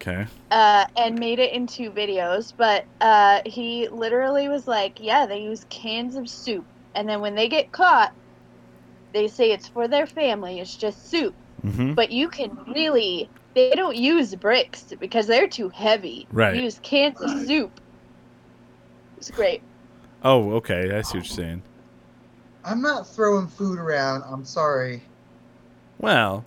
Okay. 0.00 0.26
uh, 0.50 0.84
and 0.96 1.18
made 1.18 1.38
it 1.38 1.52
into 1.52 1.90
videos. 1.90 2.52
But 2.56 2.84
uh, 3.00 3.40
he 3.46 3.88
literally 3.88 4.48
was 4.48 4.66
like, 4.68 4.98
"Yeah, 5.00 5.26
they 5.26 5.40
use 5.42 5.64
cans 5.70 6.14
of 6.16 6.28
soup, 6.28 6.64
and 6.94 7.08
then 7.08 7.20
when 7.20 7.34
they 7.34 7.48
get 7.48 7.72
caught, 7.72 8.12
they 9.12 9.28
say 9.28 9.50
it's 9.52 9.68
for 9.68 9.88
their 9.88 10.06
family. 10.06 10.60
It's 10.60 10.76
just 10.76 11.10
soup." 11.10 11.34
Mhm. 11.64 11.94
But 11.94 12.10
you 12.10 12.28
can 12.28 12.50
really, 12.74 13.28
they 13.54 13.70
don't 13.70 13.96
use 13.96 14.34
bricks 14.34 14.92
because 14.98 15.26
they're 15.26 15.48
too 15.48 15.68
heavy. 15.68 16.26
Right. 16.32 16.56
You 16.56 16.62
use 16.62 16.80
cans 16.82 17.20
of 17.20 17.30
soup. 17.46 17.80
It's 19.16 19.30
great. 19.30 19.62
Oh, 20.22 20.52
okay. 20.54 20.96
I 20.96 21.02
see 21.02 21.18
what 21.18 21.26
you're 21.26 21.36
saying. 21.36 21.62
I'm 22.64 22.80
not 22.80 23.06
throwing 23.06 23.46
food 23.46 23.78
around. 23.78 24.24
I'm 24.26 24.44
sorry. 24.44 25.02
Well, 25.98 26.44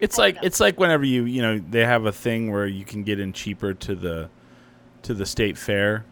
it's 0.00 0.18
like 0.18 0.38
it's 0.42 0.60
like 0.60 0.78
whenever 0.78 1.04
you 1.04 1.24
you 1.24 1.42
know 1.42 1.58
they 1.58 1.84
have 1.84 2.06
a 2.06 2.12
thing 2.12 2.50
where 2.50 2.66
you 2.66 2.84
can 2.84 3.02
get 3.02 3.20
in 3.20 3.32
cheaper 3.32 3.74
to 3.74 3.94
the 3.94 4.30
to 5.02 5.14
the 5.14 5.26
state 5.26 5.58
fair 5.58 6.04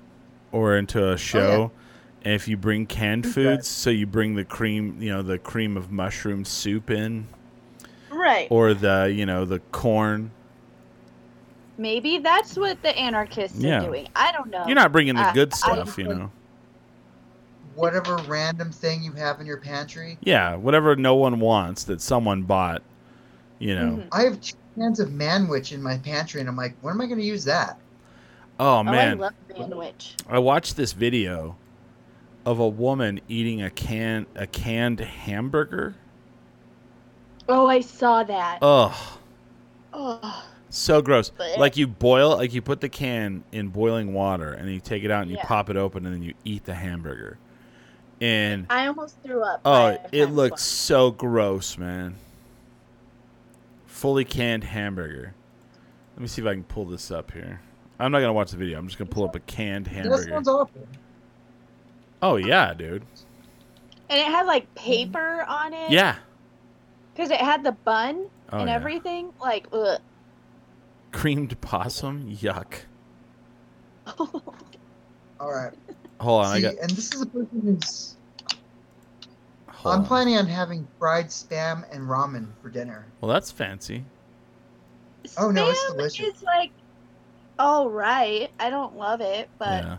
or 0.52 0.76
into 0.76 1.02
a 1.02 1.12
oh, 1.12 1.16
show, 1.16 1.70
and 2.22 2.34
if 2.34 2.48
you 2.48 2.56
bring 2.56 2.86
canned 2.86 3.26
foods, 3.26 3.66
so 3.66 3.90
you 3.90 4.06
bring 4.06 4.34
the 4.34 4.44
cream 4.44 5.00
you 5.00 5.10
know 5.10 5.22
the 5.22 5.38
cream 5.38 5.76
of 5.76 5.90
mushroom 5.90 6.44
soup 6.44 6.90
in, 6.90 7.26
Right. 8.10 8.48
or 8.50 8.74
the 8.74 9.12
you 9.14 9.26
know 9.26 9.44
the 9.44 9.60
corn. 9.72 10.30
Maybe 11.78 12.18
that's 12.18 12.56
what 12.56 12.80
the 12.82 12.96
anarchists 12.96 13.58
Yeah. 13.58 13.82
are 13.82 13.86
doing. 13.86 14.08
I 14.16 14.32
don't 14.32 14.50
know. 14.50 14.64
You're 14.66 14.74
not 14.76 14.92
bringing 14.92 15.14
the 15.14 15.22
Uh, 15.22 15.32
good 15.32 15.52
I- 15.52 15.56
stuff, 15.56 15.98
you 15.98 16.08
know. 16.08 16.30
Whatever 17.74 18.16
random 18.26 18.72
thing 18.72 19.02
you 19.02 19.12
have 19.12 19.38
in 19.40 19.46
your 19.46 19.58
pantry. 19.58 20.16
Yeah, 20.22 20.54
whatever 20.56 20.96
no 20.96 21.14
one 21.14 21.40
wants 21.40 21.84
that 21.84 22.00
someone 22.00 22.42
bought, 22.42 22.82
you 23.58 23.74
know. 23.74 23.96
Mm-hmm. 23.98 24.08
I 24.12 24.22
have 24.22 24.40
two 24.40 24.56
cans 24.78 24.98
of 24.98 25.10
manwich 25.10 25.72
in 25.72 25.82
my 25.82 25.98
pantry, 25.98 26.40
and 26.40 26.48
I'm 26.48 26.56
like, 26.56 26.74
when 26.80 26.94
am 26.94 27.00
I 27.02 27.06
going 27.06 27.18
to 27.18 27.24
use 27.26 27.44
that? 27.44 27.78
Oh 28.58 28.76
Oh, 28.78 28.84
I 28.86 29.12
love 29.12 29.34
manwich. 29.54 30.14
I 30.26 30.38
watched 30.38 30.76
this 30.78 30.94
video 30.94 31.56
of 32.46 32.58
a 32.58 32.68
woman 32.68 33.20
eating 33.28 33.60
a 33.60 33.68
can 33.68 34.24
a 34.34 34.46
canned 34.46 35.00
hamburger. 35.00 35.94
Oh, 37.48 37.66
I 37.66 37.80
saw 37.80 38.22
that. 38.24 38.58
Ugh, 38.62 38.94
Oh, 39.92 40.44
so 40.70 41.00
gross. 41.02 41.30
Blech. 41.30 41.56
Like 41.58 41.76
you 41.76 41.86
boil, 41.86 42.36
like 42.36 42.52
you 42.54 42.62
put 42.62 42.80
the 42.80 42.88
can 42.88 43.44
in 43.52 43.68
boiling 43.68 44.12
water, 44.14 44.52
and 44.52 44.66
then 44.66 44.74
you 44.74 44.80
take 44.80 45.04
it 45.04 45.10
out 45.10 45.22
and 45.22 45.30
you 45.30 45.38
pop 45.38 45.70
it 45.70 45.76
open, 45.76 46.04
and 46.06 46.14
then 46.14 46.22
you 46.22 46.34
eat 46.44 46.64
the 46.64 46.74
hamburger. 46.74 47.38
And 48.20 48.66
I 48.70 48.86
almost 48.86 49.16
threw 49.22 49.42
up. 49.42 49.60
Oh, 49.64 49.88
it 50.12 50.24
times 50.26 50.36
looks 50.36 50.62
so 50.62 51.10
gross, 51.10 51.76
man. 51.76 52.14
Fully 53.86 54.24
canned 54.24 54.64
hamburger. 54.64 55.34
Let 56.14 56.22
me 56.22 56.28
see 56.28 56.40
if 56.42 56.48
I 56.48 56.54
can 56.54 56.64
pull 56.64 56.86
this 56.86 57.10
up 57.10 57.30
here. 57.32 57.60
I'm 57.98 58.12
not 58.12 58.20
gonna 58.20 58.32
watch 58.32 58.50
the 58.50 58.56
video. 58.56 58.78
I'm 58.78 58.86
just 58.86 58.98
gonna 58.98 59.10
pull 59.10 59.24
up 59.24 59.34
a 59.34 59.40
canned 59.40 59.86
That 59.86 59.94
hamburger. 59.94 60.28
sounds 60.30 60.48
awful. 60.48 60.86
Oh 62.22 62.36
yeah, 62.36 62.72
dude. 62.74 63.04
And 64.08 64.18
it 64.20 64.26
had 64.26 64.46
like 64.46 64.72
paper 64.74 65.44
on 65.48 65.74
it. 65.74 65.90
Yeah. 65.90 66.16
Because 67.14 67.30
it 67.30 67.40
had 67.40 67.64
the 67.64 67.72
bun 67.72 68.26
Oh, 68.52 68.58
and 68.58 68.68
yeah. 68.68 68.74
everything. 68.74 69.32
Like, 69.40 69.66
ugh. 69.72 70.00
Creamed 71.16 71.60
possum. 71.60 72.30
Yuck. 72.36 72.74
All 75.40 75.52
right. 75.52 75.72
Hold 76.20 76.44
on, 76.46 76.52
I 76.52 76.60
got. 76.60 76.74
and 76.76 76.90
this 76.90 77.14
is 77.14 77.22
a 77.22 77.26
person 77.26 77.60
who's. 77.62 78.16
Hold 79.68 79.94
I'm 79.94 80.00
on. 80.02 80.06
planning 80.06 80.36
on 80.36 80.46
having 80.46 80.86
fried 80.98 81.26
spam 81.28 81.84
and 81.92 82.04
ramen 82.08 82.48
for 82.62 82.70
dinner. 82.70 83.06
Well, 83.20 83.30
that's 83.30 83.50
fancy. 83.50 84.04
Oh 85.38 85.50
no, 85.50 85.68
it's 85.70 85.86
delicious. 85.92 86.36
is 86.36 86.42
like 86.42 86.70
all 87.58 87.90
right. 87.90 88.50
I 88.60 88.70
don't 88.70 88.96
love 88.96 89.20
it, 89.20 89.48
but 89.58 89.84
yeah. 89.84 89.98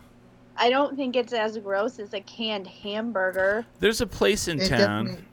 I 0.57 0.69
don't 0.69 0.95
think 0.95 1.15
it's 1.15 1.34
as 1.34 1.57
gross 1.57 1.99
as 1.99 2.14
a 2.14 2.22
canned 2.22 2.65
hamburger. 2.68 3.65
There's 3.80 4.02
a 4.02 4.07
place 4.07 4.48
in 4.48 4.60
It 4.61 4.69
town, 4.69 5.23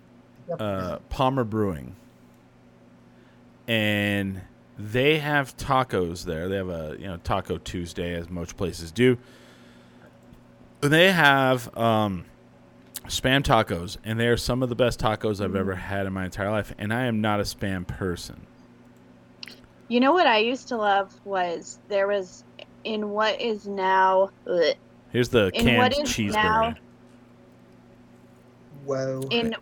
definitely- 0.48 0.66
uh, 0.66 0.98
Palmer 1.08 1.44
Brewing, 1.44 1.94
and 3.68 4.40
they 4.78 5.18
have 5.18 5.56
tacos 5.56 6.24
there. 6.24 6.48
They 6.48 6.56
have 6.56 6.68
a 6.68 6.96
you 6.98 7.06
know 7.06 7.16
Taco 7.18 7.58
Tuesday, 7.58 8.14
as 8.14 8.28
most 8.28 8.56
places 8.56 8.90
do. 8.92 9.16
They 10.80 11.12
have 11.12 11.74
um, 11.78 12.24
spam 13.06 13.42
tacos, 13.42 13.96
and 14.04 14.18
they 14.20 14.28
are 14.28 14.36
some 14.36 14.62
of 14.62 14.68
the 14.68 14.74
best 14.74 15.00
tacos 15.00 15.42
I've 15.42 15.54
ever 15.56 15.74
had 15.74 16.06
in 16.06 16.12
my 16.12 16.24
entire 16.26 16.50
life. 16.50 16.74
And 16.78 16.92
I 16.92 17.04
am 17.06 17.20
not 17.20 17.40
a 17.40 17.44
spam 17.44 17.86
person. 17.86 18.46
You 19.88 20.00
know 20.00 20.12
what 20.12 20.26
I 20.26 20.38
used 20.38 20.68
to 20.68 20.76
love 20.76 21.14
was 21.24 21.78
there 21.88 22.06
was 22.06 22.44
in 22.84 23.10
what 23.10 23.40
is 23.40 23.66
now 23.66 24.30
ugh, 24.46 24.74
Here's 25.10 25.28
the 25.28 25.50
In 25.54 25.64
canned 25.64 25.94
cheeseburger. 25.94 26.32
now- 26.34 26.74
Whoa. 28.84 29.20
in 29.30 29.54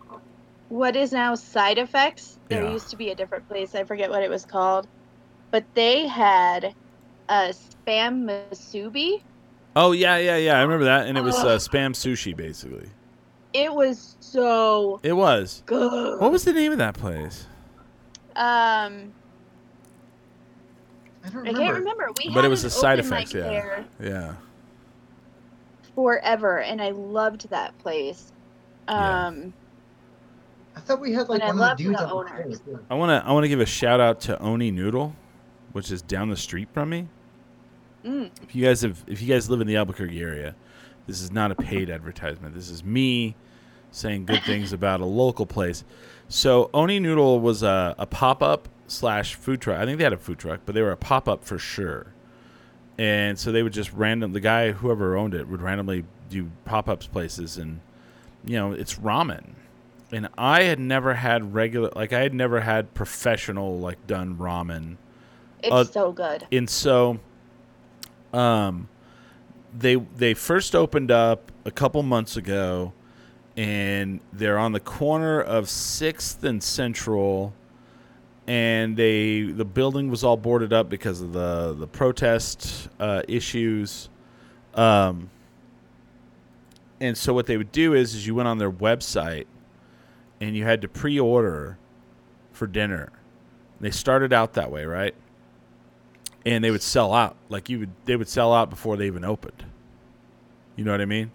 what 0.69 0.95
is 0.95 1.11
now 1.13 1.35
side 1.35 1.77
effects. 1.77 2.39
There 2.49 2.63
Yeah. 2.63 2.71
used 2.71 2.89
to 2.89 2.97
be 2.97 3.11
a 3.11 3.15
different 3.15 3.47
place. 3.47 3.75
I 3.75 3.83
forget 3.83 4.09
what 4.09 4.23
it 4.23 4.29
was 4.29 4.43
called, 4.45 4.87
but 5.53 5.63
they 5.75 6.07
had 6.07 6.73
a 7.29 7.53
spam 7.53 8.25
musubi. 8.25 9.21
Oh 9.75 9.91
yeah, 9.91 10.17
yeah, 10.17 10.35
yeah. 10.35 10.57
I 10.57 10.63
remember 10.63 10.85
that, 10.85 11.05
and 11.05 11.15
it 11.15 11.21
was 11.21 11.35
uh, 11.35 11.57
spam 11.57 11.91
sushi 11.93 12.35
basically. 12.35 12.89
It 13.53 13.71
was 13.71 14.17
so 14.19 14.99
It 15.03 15.13
was. 15.13 15.61
good. 15.67 16.19
What 16.19 16.31
was 16.31 16.43
the 16.43 16.53
name 16.53 16.71
of 16.71 16.79
that 16.79 16.95
place? 16.95 17.45
Um, 18.35 19.13
I 21.23 21.29
don't 21.31 21.47
I 21.47 21.53
can't 21.53 21.75
remember. 21.75 22.09
We 22.17 22.29
but 22.29 22.37
had 22.37 22.45
it 22.45 22.49
was 22.49 22.63
an 22.63 22.67
the 22.67 22.71
side 22.71 22.99
open 22.99 23.13
effects. 23.13 23.33
Yeah, 23.35 23.41
there 23.43 23.85
yeah. 24.01 24.33
forever, 25.93 26.61
and 26.61 26.81
I 26.81 26.89
loved 26.89 27.47
that 27.51 27.77
place. 27.77 28.33
Yeah. 28.87 29.27
Um, 29.27 29.53
I 30.75 30.79
thought 30.79 30.99
we 30.99 31.13
had 31.13 31.29
like 31.29 31.41
And 31.41 31.43
I 31.43 31.47
one 31.49 31.57
love 31.57 31.71
of 31.73 31.77
the 31.77 31.83
dudes 31.83 31.99
the 31.99 32.07
on 32.07 32.25
the 32.25 32.31
owners. 32.33 32.61
I 32.89 32.95
wanna 32.95 33.23
I 33.23 33.31
wanna 33.31 33.47
give 33.47 33.59
a 33.59 33.67
shout 33.67 33.99
out 33.99 34.19
to 34.21 34.39
Oni 34.39 34.71
Noodle, 34.71 35.15
which 35.73 35.91
is 35.91 36.01
down 36.01 36.29
the 36.29 36.37
street 36.37 36.69
from 36.73 36.89
me. 36.89 37.07
mm, 38.05 38.29
If 38.41 38.55
you 38.55 38.65
guys 38.65 38.81
have 38.81 39.03
if 39.07 39.21
you 39.21 39.27
guys 39.27 39.49
live 39.49 39.61
in 39.61 39.67
the 39.67 39.75
Albuquerque 39.75 40.19
area, 40.21 40.55
this 41.07 41.21
is 41.21 41.31
not 41.31 41.51
a 41.51 41.55
paid 41.55 41.89
advertisement. 41.89 42.55
This 42.55 42.69
is 42.69 42.83
me 42.83 43.35
saying 43.91 44.25
good 44.25 44.41
things 44.45 44.73
about 44.73 45.01
a 45.01 45.05
local 45.05 45.45
place. 45.45 45.83
So 46.29 46.69
Oni 46.73 46.99
Noodle 46.99 47.39
was 47.39 47.61
a, 47.63 47.93
a 47.99 48.05
pop 48.05 48.41
up 48.41 48.67
slash 48.87 49.35
food 49.35 49.61
truck. 49.61 49.79
I 49.79 49.85
think 49.85 49.97
they 49.97 50.03
had 50.03 50.13
a 50.13 50.17
food 50.17 50.39
truck, 50.39 50.61
but 50.65 50.73
they 50.73 50.81
were 50.81 50.91
a 50.91 50.97
pop 50.97 51.27
up 51.27 51.43
for 51.43 51.59
sure. 51.59 52.07
And 52.97 53.37
so 53.39 53.51
they 53.51 53.63
would 53.63 53.73
just 53.73 53.91
random 53.93 54.33
the 54.33 54.39
guy 54.39 54.71
whoever 54.71 55.15
owned 55.17 55.33
it 55.33 55.47
would 55.47 55.61
randomly 55.61 56.05
do 56.29 56.49
pop 56.65 56.87
ups 56.87 57.07
places 57.07 57.57
and 57.57 57.79
you 58.45 58.57
know, 58.57 58.71
it's 58.73 58.95
ramen. 58.95 59.51
And 60.11 60.27
I 60.37 60.63
had 60.63 60.79
never 60.79 61.15
had 61.15 61.53
regular 61.55 61.89
like 61.95 62.13
I 62.13 62.19
had 62.21 62.33
never 62.33 62.59
had 62.61 62.93
professional 62.93 63.79
like 63.79 64.05
done 64.05 64.35
ramen 64.35 64.97
it's 65.63 65.71
Uh, 65.71 65.83
so 65.85 66.11
good. 66.11 66.45
and 66.51 66.69
so 66.69 67.19
um 68.33 68.87
they 69.77 69.95
they 69.95 70.33
first 70.33 70.75
opened 70.75 71.09
up 71.11 71.51
a 71.65 71.71
couple 71.71 72.01
months 72.03 72.35
ago 72.37 72.93
and 73.55 74.19
they're 74.31 74.57
on 74.57 74.71
the 74.71 74.79
corner 74.79 75.39
of 75.39 75.65
6th 75.65 76.43
and 76.43 76.61
Central 76.61 77.53
and 78.47 78.97
they 78.97 79.41
the 79.43 79.65
building 79.65 80.09
was 80.09 80.23
all 80.23 80.35
boarded 80.37 80.73
up 80.73 80.89
because 80.89 81.21
of 81.21 81.33
the 81.33 81.73
the 81.77 81.87
protest 81.87 82.89
uh, 82.99 83.21
issues. 83.27 84.09
Um 84.75 85.29
and 86.99 87.17
so 87.17 87.33
what 87.33 87.45
they 87.47 87.57
would 87.57 87.71
do 87.71 87.93
is 87.93 88.13
is 88.15 88.25
you 88.27 88.35
went 88.35 88.47
on 88.47 88.57
their 88.57 88.71
website 88.71 89.45
and 90.41 90.55
you 90.55 90.63
had 90.65 90.81
to 90.81 90.87
pre-order 90.87 91.77
for 92.51 92.67
dinner. 92.67 93.11
They 93.79 93.91
started 93.91 94.33
out 94.33 94.53
that 94.53 94.71
way 94.71 94.85
right 94.85 95.15
and 96.45 96.63
they 96.63 96.71
would 96.71 96.81
sell 96.81 97.13
out. 97.13 97.35
Like 97.49 97.69
you 97.69 97.79
would 97.79 97.91
they 98.05 98.15
would 98.15 98.27
sell 98.27 98.53
out 98.53 98.69
before 98.69 98.97
they 98.97 99.07
even 99.07 99.23
opened. 99.23 99.65
You 100.75 100.83
know 100.83 100.91
what 100.91 101.01
i 101.01 101.05
mean? 101.05 101.31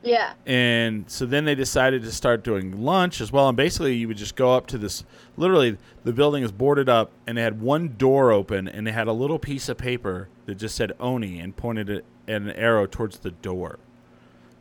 Yeah. 0.00 0.34
and 0.46 1.10
so 1.10 1.26
then 1.26 1.44
they 1.44 1.56
decided 1.56 2.02
to 2.04 2.12
start 2.12 2.44
doing 2.44 2.82
lunch 2.84 3.20
as 3.20 3.32
well. 3.32 3.48
And 3.48 3.56
basically 3.56 3.94
you 3.94 4.06
would 4.08 4.16
just 4.16 4.36
go 4.36 4.54
up 4.54 4.66
to 4.68 4.78
this 4.78 5.04
literally 5.36 5.76
the 6.04 6.12
building 6.12 6.44
is 6.44 6.52
boarded 6.52 6.88
up 6.88 7.10
and 7.26 7.36
they 7.36 7.42
had 7.42 7.60
one 7.60 7.96
door 7.98 8.30
open 8.30 8.68
and 8.68 8.86
they 8.86 8.92
had 8.92 9.08
a 9.08 9.12
little 9.12 9.38
piece 9.38 9.68
of 9.68 9.76
paper 9.76 10.28
that 10.46 10.54
just 10.54 10.76
said 10.76 10.92
oni 11.00 11.40
and 11.40 11.56
pointed 11.56 11.90
it 11.90 12.04
at 12.28 12.42
an 12.42 12.50
arrow 12.50 12.86
towards 12.86 13.18
the 13.18 13.32
door. 13.32 13.78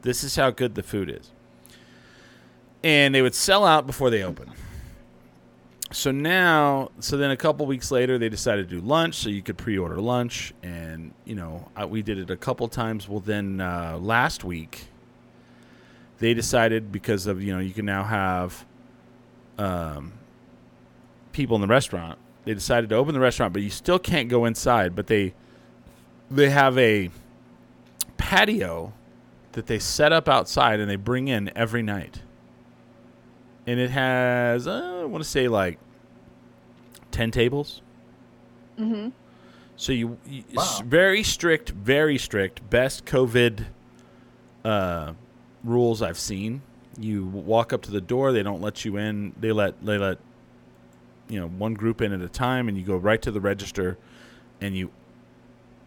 This 0.01 0.23
is 0.23 0.35
how 0.35 0.49
good 0.49 0.75
the 0.75 0.83
food 0.83 1.09
is. 1.09 1.31
And 2.83 3.13
they 3.13 3.21
would 3.21 3.35
sell 3.35 3.65
out 3.65 3.85
before 3.85 4.09
they 4.09 4.23
open 4.23 4.51
so 5.91 6.11
now 6.11 6.91
so 6.99 7.15
then 7.17 7.31
a 7.31 7.37
couple 7.37 7.65
weeks 7.65 7.91
later 7.91 8.17
they 8.17 8.29
decided 8.29 8.69
to 8.69 8.75
do 8.75 8.85
lunch 8.85 9.15
so 9.15 9.29
you 9.29 9.41
could 9.41 9.57
pre-order 9.57 10.01
lunch. 10.01 10.53
And 10.61 11.13
you 11.25 11.35
know 11.35 11.69
I, 11.75 11.85
we 11.85 12.01
did 12.01 12.17
it 12.17 12.29
a 12.29 12.37
couple 12.37 12.67
times. 12.67 13.07
Well 13.07 13.19
then 13.19 13.61
uh, 13.61 13.97
last 13.99 14.43
week 14.43 14.85
they 16.19 16.33
decided 16.33 16.91
because 16.91 17.27
of 17.27 17.41
you 17.41 17.53
know 17.53 17.59
you 17.59 17.73
can 17.73 17.85
now 17.85 18.03
have 18.03 18.65
um, 19.57 20.13
people 21.31 21.55
in 21.55 21.61
the 21.61 21.67
restaurant 21.67 22.19
they 22.45 22.53
decided 22.53 22.89
to 22.89 22.95
open 22.95 23.13
the 23.13 23.19
restaurant 23.19 23.53
but 23.53 23.61
you 23.61 23.69
still 23.69 23.99
can't 23.99 24.29
go 24.29 24.45
inside. 24.45 24.95
But 24.95 25.07
they 25.07 25.33
they 26.29 26.49
have 26.49 26.77
a 26.77 27.09
patio 28.17 28.93
that 29.53 29.67
they 29.67 29.79
set 29.79 30.11
up 30.11 30.27
outside 30.27 30.79
and 30.81 30.89
they 30.89 30.97
bring 30.97 31.29
in 31.29 31.49
every 31.55 31.81
night 31.81 32.21
and 33.67 33.79
it 33.79 33.91
has 33.91 34.67
uh, 34.67 35.01
I 35.01 35.05
want 35.05 35.23
to 35.23 35.29
say 35.29 35.47
like 35.47 35.77
ten 37.11 37.29
tables. 37.29 37.81
Mm-hmm. 38.79 39.09
So 39.75 39.91
you, 39.91 40.17
you 40.27 40.43
it's 40.49 40.79
very 40.79 41.21
strict, 41.21 41.69
very 41.69 42.17
strict. 42.17 42.67
Best 42.69 43.05
COVID 43.05 43.65
uh, 44.65 45.13
rules 45.63 46.01
I've 46.01 46.17
seen. 46.17 46.63
You 46.99 47.25
walk 47.25 47.73
up 47.73 47.83
to 47.83 47.91
the 47.91 48.01
door, 48.01 48.31
they 48.31 48.41
don't 48.41 48.61
let 48.61 48.83
you 48.83 48.97
in. 48.97 49.33
They 49.39 49.51
let 49.51 49.85
they 49.85 49.99
let 49.99 50.17
you 51.29 51.39
know 51.39 51.47
one 51.47 51.75
group 51.75 52.01
in 52.01 52.11
at 52.11 52.21
a 52.21 52.29
time, 52.29 52.67
and 52.67 52.77
you 52.77 52.83
go 52.83 52.95
right 52.95 53.21
to 53.21 53.29
the 53.29 53.41
register, 53.41 53.99
and 54.61 54.75
you 54.75 54.89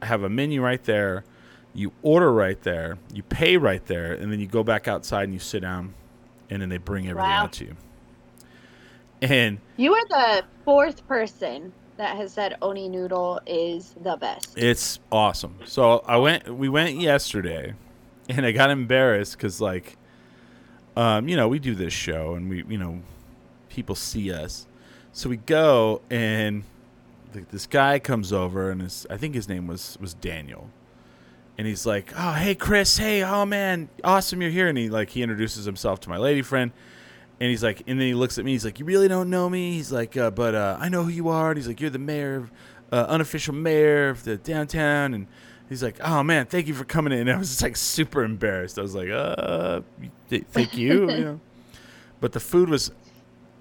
have 0.02 0.22
a 0.22 0.28
menu 0.28 0.62
right 0.62 0.82
there. 0.84 1.24
You 1.72 1.92
order 2.02 2.32
right 2.32 2.60
there, 2.62 2.98
you 3.12 3.22
pay 3.22 3.56
right 3.56 3.84
there, 3.86 4.12
and 4.12 4.32
then 4.32 4.40
you 4.40 4.46
go 4.46 4.64
back 4.64 4.88
outside 4.88 5.24
and 5.24 5.32
you 5.32 5.38
sit 5.38 5.60
down, 5.60 5.94
and 6.50 6.60
then 6.60 6.68
they 6.68 6.78
bring 6.78 7.08
everything 7.08 7.30
Wow. 7.30 7.44
out 7.44 7.52
to 7.52 7.64
you. 7.64 7.76
And 9.22 9.58
You 9.76 9.94
are 9.94 10.06
the 10.08 10.44
fourth 10.64 11.06
person 11.06 11.72
that 11.96 12.16
has 12.16 12.32
said 12.32 12.56
Oni 12.62 12.88
Noodle 12.88 13.40
is 13.46 13.94
the 14.02 14.16
best. 14.16 14.56
It's 14.56 14.98
awesome. 15.12 15.56
So 15.64 16.02
I 16.06 16.16
went. 16.16 16.48
We 16.54 16.68
went 16.68 16.96
yesterday, 16.96 17.74
and 18.28 18.46
I 18.46 18.52
got 18.52 18.70
embarrassed 18.70 19.36
because, 19.36 19.60
like, 19.60 19.96
um, 20.96 21.28
you 21.28 21.36
know, 21.36 21.48
we 21.48 21.58
do 21.58 21.74
this 21.74 21.92
show, 21.92 22.34
and 22.34 22.48
we, 22.48 22.64
you 22.68 22.78
know, 22.78 23.00
people 23.68 23.94
see 23.94 24.32
us. 24.32 24.66
So 25.12 25.28
we 25.28 25.36
go, 25.36 26.00
and 26.08 26.64
th- 27.34 27.46
this 27.50 27.66
guy 27.66 27.98
comes 27.98 28.32
over, 28.32 28.70
and 28.70 28.80
his, 28.80 29.06
I 29.10 29.18
think 29.18 29.34
his 29.34 29.48
name 29.48 29.66
was 29.66 29.98
was 30.00 30.14
Daniel, 30.14 30.70
and 31.60 31.66
he's 31.66 31.84
like, 31.84 32.14
"Oh, 32.16 32.32
hey, 32.32 32.54
Chris. 32.54 32.96
Hey, 32.96 33.22
oh 33.22 33.44
man, 33.44 33.90
awesome, 34.02 34.40
you're 34.40 34.50
here." 34.50 34.68
And 34.68 34.78
he 34.78 34.88
like 34.88 35.10
he 35.10 35.22
introduces 35.22 35.66
himself 35.66 36.00
to 36.00 36.08
my 36.08 36.16
lady 36.16 36.40
friend. 36.40 36.72
And 37.38 37.50
he's 37.50 37.62
like, 37.62 37.80
and 37.86 38.00
then 38.00 38.06
he 38.06 38.14
looks 38.14 38.38
at 38.38 38.46
me. 38.46 38.52
He's 38.52 38.64
like, 38.64 38.78
"You 38.78 38.86
really 38.86 39.08
don't 39.08 39.28
know 39.28 39.50
me." 39.50 39.72
He's 39.72 39.92
like, 39.92 40.16
uh, 40.16 40.30
"But 40.30 40.54
uh, 40.54 40.78
I 40.80 40.88
know 40.88 41.02
who 41.02 41.10
you 41.10 41.28
are." 41.28 41.50
And 41.50 41.58
he's 41.58 41.68
like, 41.68 41.78
"You're 41.78 41.90
the 41.90 41.98
mayor, 41.98 42.36
of, 42.36 42.50
uh, 42.90 43.04
unofficial 43.10 43.52
mayor 43.52 44.08
of 44.08 44.24
the 44.24 44.38
downtown." 44.38 45.12
And 45.12 45.26
he's 45.68 45.82
like, 45.82 45.96
"Oh 46.00 46.22
man, 46.22 46.46
thank 46.46 46.66
you 46.66 46.72
for 46.72 46.86
coming 46.86 47.12
in." 47.12 47.18
And 47.28 47.30
I 47.30 47.36
was 47.36 47.50
just 47.50 47.60
like 47.60 47.76
super 47.76 48.24
embarrassed. 48.24 48.78
I 48.78 48.82
was 48.82 48.94
like, 48.94 49.10
"Uh, 49.10 49.82
th- 50.30 50.46
thank 50.52 50.78
you." 50.78 51.10
you 51.10 51.24
know? 51.24 51.40
But 52.22 52.32
the 52.32 52.40
food 52.40 52.70
was 52.70 52.90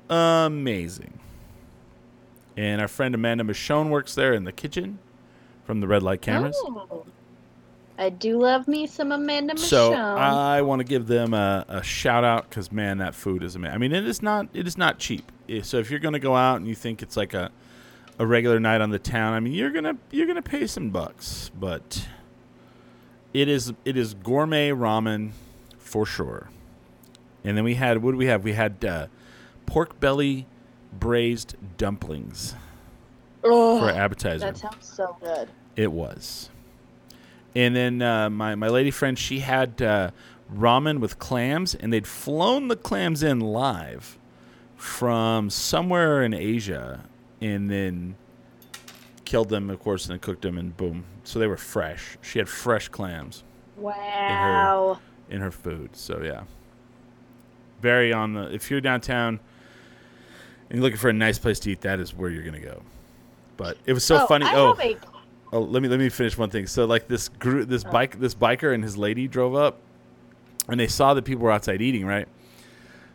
amazing. 0.10 1.20
And 2.56 2.80
our 2.80 2.88
friend 2.88 3.14
Amanda 3.14 3.44
Michonne 3.44 3.90
works 3.90 4.16
there 4.16 4.34
in 4.34 4.46
the 4.46 4.54
kitchen 4.54 5.00
from 5.66 5.82
the 5.82 5.88
red 5.88 6.02
light 6.02 6.22
cameras. 6.22 6.56
Oh. 6.62 7.06
I 8.00 8.10
do 8.10 8.40
love 8.40 8.68
me 8.68 8.88
some 8.88 9.12
Amanda 9.12 9.54
Michonne. 9.56 9.60
So 9.60 9.94
I 9.94 10.62
want 10.62 10.80
to 10.80 10.86
give 10.86 11.08
them 11.08 11.34
a, 11.34 11.66
a 11.68 11.84
shout 11.84 12.24
out 12.24 12.50
because 12.50 12.72
man, 12.72 13.00
that 13.00 13.14
food 13.14 13.44
is 13.44 13.56
amazing. 13.56 13.76
I 13.76 13.78
mean, 13.78 13.92
it 13.92 14.08
is 14.08 14.22
not 14.22 14.48
it 14.54 14.66
is 14.66 14.78
not 14.78 15.00
cheap. 15.00 15.32
So 15.64 15.78
if 15.78 15.92
you're 15.92 16.00
gonna 16.00 16.18
go 16.20 16.34
out 16.36 16.56
and 16.58 16.68
you 16.68 16.76
think 16.76 17.02
it's 17.02 17.18
like 17.18 17.34
a 17.34 17.52
a 18.18 18.26
regular 18.26 18.60
night 18.60 18.80
on 18.80 18.90
the 18.90 19.00
town, 19.00 19.34
I 19.34 19.42
mean, 19.42 19.54
you're 19.54 19.72
gonna 19.72 19.98
you're 20.12 20.28
gonna 20.28 20.42
pay 20.42 20.66
some 20.66 20.92
bucks, 20.92 21.52
but 21.60 22.08
it 23.34 23.50
is 23.50 23.74
it 23.84 23.98
is 23.98 24.14
gourmet 24.14 24.70
ramen 24.70 25.32
for 25.78 26.06
sure. 26.06 26.50
And 27.44 27.58
then 27.58 27.66
we 27.66 27.76
had 27.76 28.02
what 28.02 28.12
do 28.12 28.18
we 28.18 28.28
have? 28.28 28.46
We 28.46 28.54
had 28.54 28.84
uh, 28.86 29.08
pork 29.66 30.00
belly 30.00 30.48
braised 30.98 31.56
dumplings 31.78 32.56
Oh, 33.44 33.80
for 33.80 33.90
appetizer. 33.90 34.46
That 34.46 34.58
sounds 34.58 34.86
so 34.86 35.18
good. 35.20 35.50
It 35.76 35.92
was. 35.92 36.50
And 37.56 37.76
then 37.76 38.02
uh, 38.02 38.30
my 38.30 38.56
my 38.56 38.68
lady 38.68 38.92
friend, 38.92 39.18
she 39.18 39.40
had 39.40 39.82
uh, 39.82 40.12
ramen 40.54 41.00
with 41.00 41.18
clams, 41.20 41.74
and 41.76 41.92
they'd 41.92 42.08
flown 42.08 42.68
the 42.68 42.76
clams 42.76 43.24
in 43.24 43.40
live 43.40 44.18
from 44.76 45.50
somewhere 45.50 46.24
in 46.24 46.34
Asia, 46.34 47.06
and 47.42 47.70
then 47.70 48.16
killed 49.26 49.50
them, 49.50 49.70
of 49.70 49.80
course, 49.80 50.06
and 50.06 50.12
then 50.14 50.20
cooked 50.20 50.42
them, 50.44 50.58
and 50.58 50.76
boom. 50.78 51.04
So 51.24 51.40
they 51.40 51.48
were 51.48 51.58
fresh. 51.58 52.18
She 52.22 52.40
had 52.40 52.48
fresh 52.50 52.88
clams 52.88 53.44
Wow. 53.78 55.00
in 55.30 55.42
her 55.42 55.52
food. 55.52 55.96
So 55.96 56.22
yeah, 56.24 56.44
very 57.82 58.14
on 58.14 58.34
the. 58.34 58.54
If 58.54 58.70
you're 58.72 58.82
downtown 58.82 59.40
and 60.70 60.78
you're 60.78 60.84
looking 60.84 60.98
for 61.00 61.10
a 61.10 61.14
nice 61.14 61.40
place 61.40 61.60
to 61.62 61.72
eat, 61.72 61.82
that 61.82 62.00
is 62.00 62.14
where 62.16 62.30
you're 62.30 62.44
gonna 62.44 62.60
go. 62.60 62.84
But 63.58 63.78
it 63.86 63.94
was 63.94 64.04
so 64.06 64.24
Oh, 64.24 64.28
funny. 64.28 64.46
I 64.46 64.56
oh, 64.56 64.74
oh, 65.52 65.60
let 65.62 65.82
me 65.82 65.90
let 65.90 66.00
me 66.00 66.10
finish 66.10 66.38
one 66.38 66.50
thing. 66.50 66.68
So 66.68 66.86
like 66.86 67.08
this 67.08 67.30
group, 67.30 67.70
this 67.70 67.84
bike, 67.84 68.20
this 68.20 68.36
biker 68.36 68.74
and 68.74 68.84
his 68.84 68.98
lady 68.98 69.28
drove 69.28 69.56
up, 69.56 69.78
and 70.68 70.80
they 70.80 70.88
saw 70.88 71.14
that 71.14 71.26
people 71.26 71.44
were 71.44 71.52
outside 71.52 71.82
eating, 71.82 72.06
right? 72.06 72.28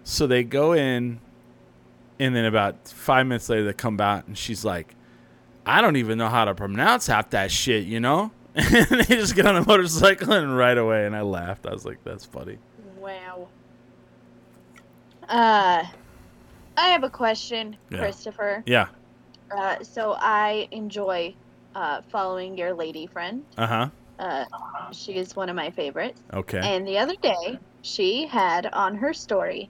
So 0.05 0.27
they 0.27 0.44
go 0.44 0.73
in, 0.73 1.20
and 2.19 2.36
then 2.36 2.44
about 2.44 2.89
five 2.89 3.27
minutes 3.27 3.48
later, 3.48 3.65
they 3.65 3.73
come 3.73 3.97
back, 3.97 4.27
and 4.27 4.36
she's 4.36 4.65
like, 4.65 4.94
I 5.65 5.81
don't 5.81 5.97
even 5.97 6.19
know 6.19 6.28
how 6.28 6.44
to 6.44 6.55
pronounce 6.55 7.06
half 7.06 7.31
that 7.31 7.51
shit, 7.51 7.85
you 7.86 8.01
know? 8.01 8.31
And 8.56 9.01
they 9.01 9.16
just 9.16 9.35
get 9.35 9.47
on 9.47 9.56
a 9.56 9.65
motorcycle 9.66 10.32
and 10.32 10.56
right 10.56 10.77
away, 10.77 11.06
and 11.06 11.16
I 11.16 11.23
laughed. 11.23 11.66
I 11.66 11.73
was 11.73 11.85
like, 11.85 12.05
that's 12.05 12.24
funny. 12.24 12.59
Wow. 12.98 13.48
Uh, 15.28 15.85
I 16.77 16.89
have 16.89 17.02
a 17.02 17.11
question, 17.11 17.77
Yeah. 17.90 17.98
Christopher. 17.98 18.62
Yeah. 18.66 18.89
Uh, 19.51 19.82
so 19.82 20.16
I 20.19 20.69
enjoy 20.70 21.35
uh, 21.75 22.03
following 22.11 22.57
your 22.57 22.73
lady 22.75 23.07
friend. 23.07 23.45
Uh 23.57 23.67
huh. 23.67 23.89
Uh, 24.19 24.45
she 24.93 25.15
is 25.17 25.35
one 25.35 25.49
of 25.49 25.57
my 25.57 25.71
favorites. 25.71 26.21
Okay. 26.33 26.61
And 26.63 26.87
the 26.87 26.99
other 26.99 27.17
day, 27.17 27.59
she 27.83 28.27
had 28.27 28.67
on 28.67 28.95
her 28.97 29.13
story 29.13 29.69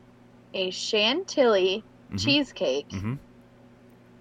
a 0.52 0.70
chantilly 0.70 1.82
Mhm. 2.12 2.20
cheesecake. 2.22 2.88
Mm-hmm. 2.90 3.14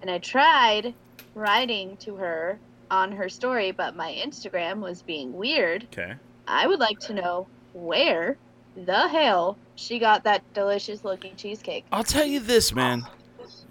And 0.02 0.10
I 0.10 0.18
tried 0.18 0.94
writing 1.34 1.96
to 1.98 2.16
her 2.16 2.58
on 2.90 3.12
her 3.12 3.28
story, 3.28 3.70
but 3.70 3.96
my 3.96 4.12
Instagram 4.24 4.80
was 4.80 5.02
being 5.02 5.32
weird. 5.34 5.84
Okay. 5.92 6.14
I 6.48 6.66
would 6.66 6.80
like 6.80 6.98
to 7.00 7.14
know 7.14 7.46
where 7.72 8.36
the 8.76 9.08
hell 9.08 9.56
she 9.76 9.98
got 9.98 10.24
that 10.24 10.42
delicious 10.54 11.04
looking 11.04 11.36
cheesecake. 11.36 11.84
I'll 11.92 12.04
tell 12.04 12.24
you 12.26 12.40
this, 12.40 12.74
man. 12.74 13.04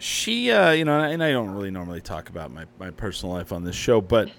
She, 0.04 0.52
uh, 0.52 0.72
you 0.72 0.84
know, 0.84 1.00
and 1.00 1.24
I 1.24 1.32
don't 1.32 1.52
really 1.52 1.72
normally 1.72 2.02
talk 2.02 2.28
about 2.28 2.52
my, 2.52 2.66
my 2.78 2.92
personal 2.92 3.36
life 3.36 3.54
on 3.54 3.64
this 3.64 3.78
show, 3.78 4.02
but 4.02 4.30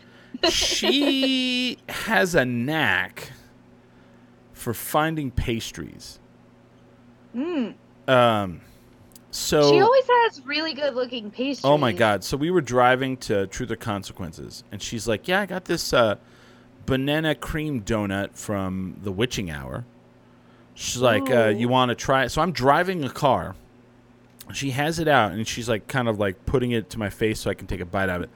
she 0.51 1.79
has 1.89 2.35
a 2.35 2.45
knack 2.45 3.33
for 4.53 4.75
finding 4.75 5.31
pastries. 5.31 6.19
Mm. 7.35 7.77
Um, 8.07 8.61
so 9.31 9.73
she 9.73 9.81
always 9.81 10.05
has 10.07 10.45
really 10.45 10.75
good 10.75 10.95
looking 10.95 11.31
pastries. 11.31 11.65
Oh 11.65 11.79
my 11.79 11.93
god! 11.93 12.25
So 12.25 12.37
we 12.37 12.51
were 12.51 12.61
driving 12.61 13.17
to 13.17 13.47
Truth 13.47 13.71
or 13.71 13.77
Consequences, 13.77 14.65
and 14.71 14.83
she's 14.83 15.09
like, 15.09 15.27
"Yeah, 15.27 15.41
I 15.41 15.47
got 15.47 15.65
this 15.65 15.95
uh, 15.95 16.17
banana 16.85 17.35
cream 17.35 17.81
donut 17.81 18.37
from 18.37 18.97
the 19.03 19.11
Witching 19.11 19.51
Hour." 19.51 19.87
She's 20.75 21.01
like, 21.01 21.31
uh, 21.31 21.47
"You 21.47 21.69
want 21.69 21.89
to 21.89 21.95
try 21.95 22.25
it?" 22.25 22.29
So 22.29 22.43
I'm 22.43 22.53
driving 22.53 23.03
a 23.03 23.09
car. 23.09 23.57
She 24.53 24.71
has 24.71 24.99
it 24.99 25.09
out, 25.09 25.33
and 25.33 25.47
she's 25.47 25.69
like, 25.69 25.89
kind 25.89 26.09
of 26.09 26.19
like 26.19 26.45
putting 26.47 26.71
it 26.71 26.91
to 26.91 26.99
my 26.99 27.11
face 27.11 27.41
so 27.41 27.51
I 27.51 27.55
can 27.55 27.67
take 27.67 27.81
a 27.81 27.87
bite 27.87 28.09
out 28.09 28.17
of 28.17 28.23
it. 28.25 28.31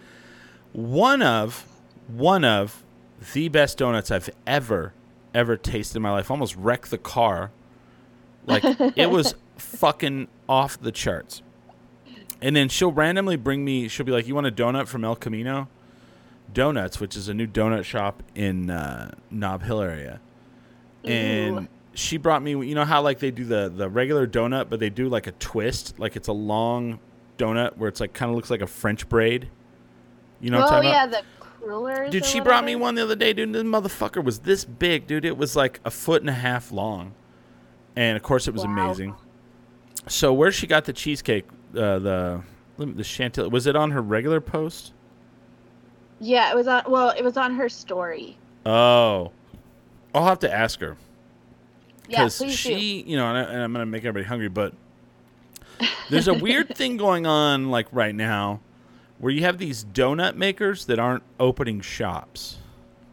One 0.73 1.23
of, 1.23 1.67
one 2.09 2.45
of 2.45 2.83
the 3.35 3.49
best 3.49 3.79
donuts 3.79 4.11
I've 4.11 4.31
ever, 4.47 4.93
ever 5.35 5.57
tasted 5.57 5.97
in 5.97 6.03
my 6.03 6.11
life. 6.11 6.31
Almost 6.31 6.57
wrecked 6.57 6.91
the 6.91 6.99
car. 6.99 7.51
Like 8.47 8.65
it 8.97 9.11
was 9.11 9.35
fucking 9.57 10.29
off 10.49 10.81
the 10.81 10.93
charts. 10.93 11.43
And 12.41 12.55
then 12.55 12.69
she'll 12.69 12.93
randomly 12.93 13.37
bring 13.37 13.65
me. 13.65 13.89
She'll 13.89 14.07
be 14.07 14.13
like, 14.13 14.29
"You 14.29 14.35
want 14.35 14.47
a 14.47 14.53
donut 14.53 14.87
from 14.87 15.05
El 15.05 15.17
Camino 15.17 15.69
Donuts, 16.53 17.01
which 17.01 17.17
is 17.17 17.29
a 17.29 17.35
new 17.35 17.49
donut 17.49 17.85
shop 17.85 18.23
in 18.35 18.71
uh, 18.71 19.13
Nob 19.31 19.63
Hill 19.63 19.81
area." 19.81 20.21
And. 21.05 21.69
She 21.99 22.17
brought 22.17 22.43
me. 22.43 22.51
You 22.53 22.75
know 22.75 22.85
how 22.85 23.03
like 23.03 23.19
they 23.19 23.31
do 23.31 23.45
the 23.45 23.69
the 23.69 23.89
regular 23.89 24.27
donut, 24.27 24.69
but 24.71 24.79
they 24.79 24.91
do 24.91 25.09
like 25.09 25.27
a 25.27 25.33
twist, 25.33 25.99
like 25.99 26.15
it's 26.17 26.29
a 26.29 26.33
long 26.33 27.01
donut 27.37 27.77
where 27.77 27.89
it's 27.89 28.01
like 28.01 28.13
kind 28.13 28.31
of 28.31 28.37
looks 28.37 28.51
like 28.51 28.61
a 28.61 28.67
French 28.67 29.09
braid. 29.09 29.49
You 30.41 30.51
know 30.51 30.61
what 30.61 30.73
oh 30.73 30.77
I'm 30.77 30.83
talking 30.85 30.91
yeah, 30.91 31.05
about? 31.07 31.25
the 31.41 31.47
crullers. 31.67 32.11
Dude, 32.11 32.25
she 32.25 32.41
brought 32.41 32.65
me 32.65 32.77
one 32.77 32.95
the 32.95 33.03
other 33.03 33.17
day, 33.17 33.33
dude. 33.33 33.53
This 33.53 33.65
motherfucker 33.65 34.23
was 34.23 34.41
this 34.41 34.65
big, 34.65 35.09
dude. 35.09 35.25
It 35.25 35.37
was 35.37 35.57
like 35.57 35.81
a 35.85 35.91
foot 35.91 36.23
and 36.23 36.31
a 36.31 36.35
half 36.35 36.71
long, 36.71 37.15
and 37.97 38.17
of 38.17 38.23
course, 38.23 38.47
it 38.47 38.55
was 38.55 38.65
Wow. 38.65 38.73
amazing. 38.73 39.15
So, 40.07 40.33
where 40.33 40.53
she 40.53 40.69
got 40.69 40.85
the 40.85 40.93
cheesecake, 40.93 41.47
uh, 41.77 41.99
the 41.99 42.43
the 42.79 43.05
chantilly, 43.05 43.49
was 43.49 43.67
it 43.67 43.75
on 43.75 43.91
her 43.91 44.01
regular 44.01 44.41
post? 44.41 44.93
Yeah, 46.21 46.51
it 46.53 46.57
was 46.57 46.69
on. 46.69 46.85
Well, 46.89 47.11
it 47.11 47.25
was 47.25 47.37
on 47.37 47.55
her 47.57 47.69
story. 47.69 48.39
Oh, 48.65 49.33
I'll 50.15 50.27
have 50.27 50.39
to 50.41 50.53
ask 50.55 50.81
her 50.81 50.97
because 52.09 52.39
please 52.39 52.55
she, 52.57 53.03
you 53.07 53.17
know, 53.17 53.27
and, 53.29 53.39
I, 53.39 53.43
and 53.53 53.63
I'm 53.63 53.73
gonna 53.73 53.87
make 53.87 54.05
everybody 54.05 54.27
hungry, 54.27 54.49
but 54.49 54.73
there's 56.11 56.29
a 56.29 56.35
weird 56.35 56.69
thing 56.77 56.97
going 56.97 57.27
on 57.27 57.71
like 57.71 57.87
right 57.93 58.15
now, 58.15 58.61
where 59.19 59.33
you 59.33 59.43
have 59.43 59.59
these 59.59 59.85
donut 59.85 60.35
makers 60.37 60.85
that 60.87 60.99
aren't 60.99 61.23
opening 61.39 61.81
shops. 61.81 62.59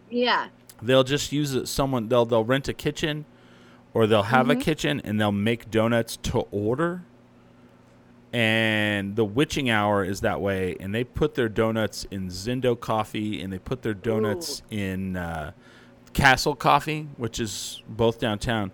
Yeah. 0.09 0.47
they'll 0.81 1.03
just 1.03 1.31
use 1.31 1.53
it 1.55 1.67
someone 1.67 2.09
they'll 2.09 2.25
they'll 2.25 2.43
rent 2.43 2.67
a 2.67 2.73
kitchen 2.73 3.25
or 3.93 4.05
they'll 4.07 4.23
have 4.23 4.49
a 4.49 4.55
Mhm. 4.55 4.61
kitchen 4.61 5.01
and 5.03 5.19
they'll 5.19 5.31
make 5.31 5.71
donuts 5.71 6.17
to 6.17 6.39
order 6.51 7.01
and 8.33 9.15
the 9.15 9.23
witching 9.25 9.69
hour 9.69 10.03
is 10.03 10.21
that 10.21 10.41
way 10.41 10.75
and 10.79 10.93
they 10.93 11.03
put 11.03 11.35
their 11.35 11.47
donuts 11.49 12.05
in 12.11 12.27
Zendo 12.27 12.79
coffee 12.79 13.41
and 13.41 13.51
they 13.51 13.59
put 13.59 13.81
their 13.81 13.93
donuts 13.93 14.61
in 14.69 15.15
uh, 15.15 15.51
castle 16.13 16.55
coffee 16.55 17.07
which 17.17 17.39
is 17.39 17.81
both 17.89 18.19
downtown 18.19 18.71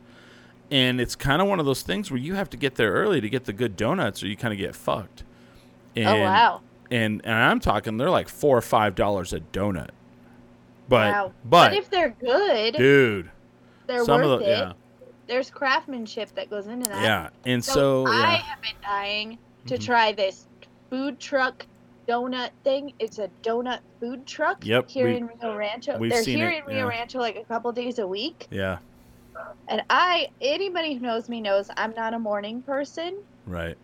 and 0.72 1.00
it's 1.02 1.16
kind 1.16 1.42
of 1.42 1.48
one 1.48 1.60
of 1.60 1.66
those 1.66 1.82
things 1.84 2.10
where 2.10 2.20
you 2.20 2.34
have 2.36 2.50
to 2.50 2.58
get 2.58 2.76
there 2.76 2.92
early 2.94 3.20
to 3.22 3.30
get 3.30 3.46
the 3.46 3.54
good 3.54 3.76
donuts 3.76 4.24
or 4.24 4.28
you 4.28 4.36
kind 4.38 4.54
of 4.54 4.58
get 4.58 4.74
fucked 4.76 5.24
and, 5.96 6.08
Oh, 6.08 6.22
wow. 6.22 6.62
and 6.90 7.22
and 7.26 7.34
i'm 7.36 7.60
talking 7.60 7.98
they're 7.98 8.10
like 8.10 8.30
four 8.30 8.58
or 8.58 8.62
five 8.62 8.96
dollars 8.96 9.34
a 9.34 9.40
donut 9.42 9.90
but 10.90 11.12
wow. 11.14 11.32
but 11.46 11.74
if 11.74 11.90
they're 11.90 12.16
good, 12.20 12.74
dude 12.76 13.30
they're 13.88 14.04
some 14.06 14.22
of 14.22 14.30
worth 14.30 14.40
the- 14.42 14.46
it. 14.52 14.58
yeah. 14.58 14.74
There's 15.28 15.50
craftsmanship 15.50 16.34
that 16.36 16.50
goes 16.50 16.68
into 16.68 16.90
that. 16.90 17.02
Yeah, 17.04 17.30
and 17.46 17.64
so, 17.64 18.06
I 18.06 18.12
yeah. 18.20 18.36
have 18.38 18.62
been 18.62 18.72
dying 18.82 19.38
to 19.68 19.76
Mhm. 19.78 19.86
try 19.86 20.12
this 20.12 20.48
food 20.90 21.22
truck 21.22 21.66
donut 22.06 22.50
thing. 22.66 22.92
It's 23.00 23.18
a 23.18 23.30
donut 23.42 23.80
food 24.02 24.26
truck 24.26 24.66
Yep, 24.66 24.90
here 24.90 25.08
we- 25.08 25.16
in 25.18 25.28
Rio 25.28 25.56
Rancho. 25.56 25.98
we've 26.00 26.12
They're 26.12 26.24
here 26.24 26.50
it, 26.50 26.60
in 26.60 26.66
Rio 26.66 26.78
yeah. 26.80 26.98
Rancho 26.98 27.20
like 27.20 27.38
a 27.38 27.46
couple 27.46 27.72
days 27.72 28.00
a 28.00 28.06
week. 28.08 28.48
yeah 28.52 28.80
And 29.68 29.84
I, 29.90 30.30
anybody 30.42 30.94
who 30.96 31.02
knows 31.02 31.30
me 31.30 31.42
knows 31.42 31.70
I'm 31.78 31.94
not 31.96 32.14
a 32.14 32.20
morning 32.20 32.62
person. 32.62 33.18
right 33.46 33.78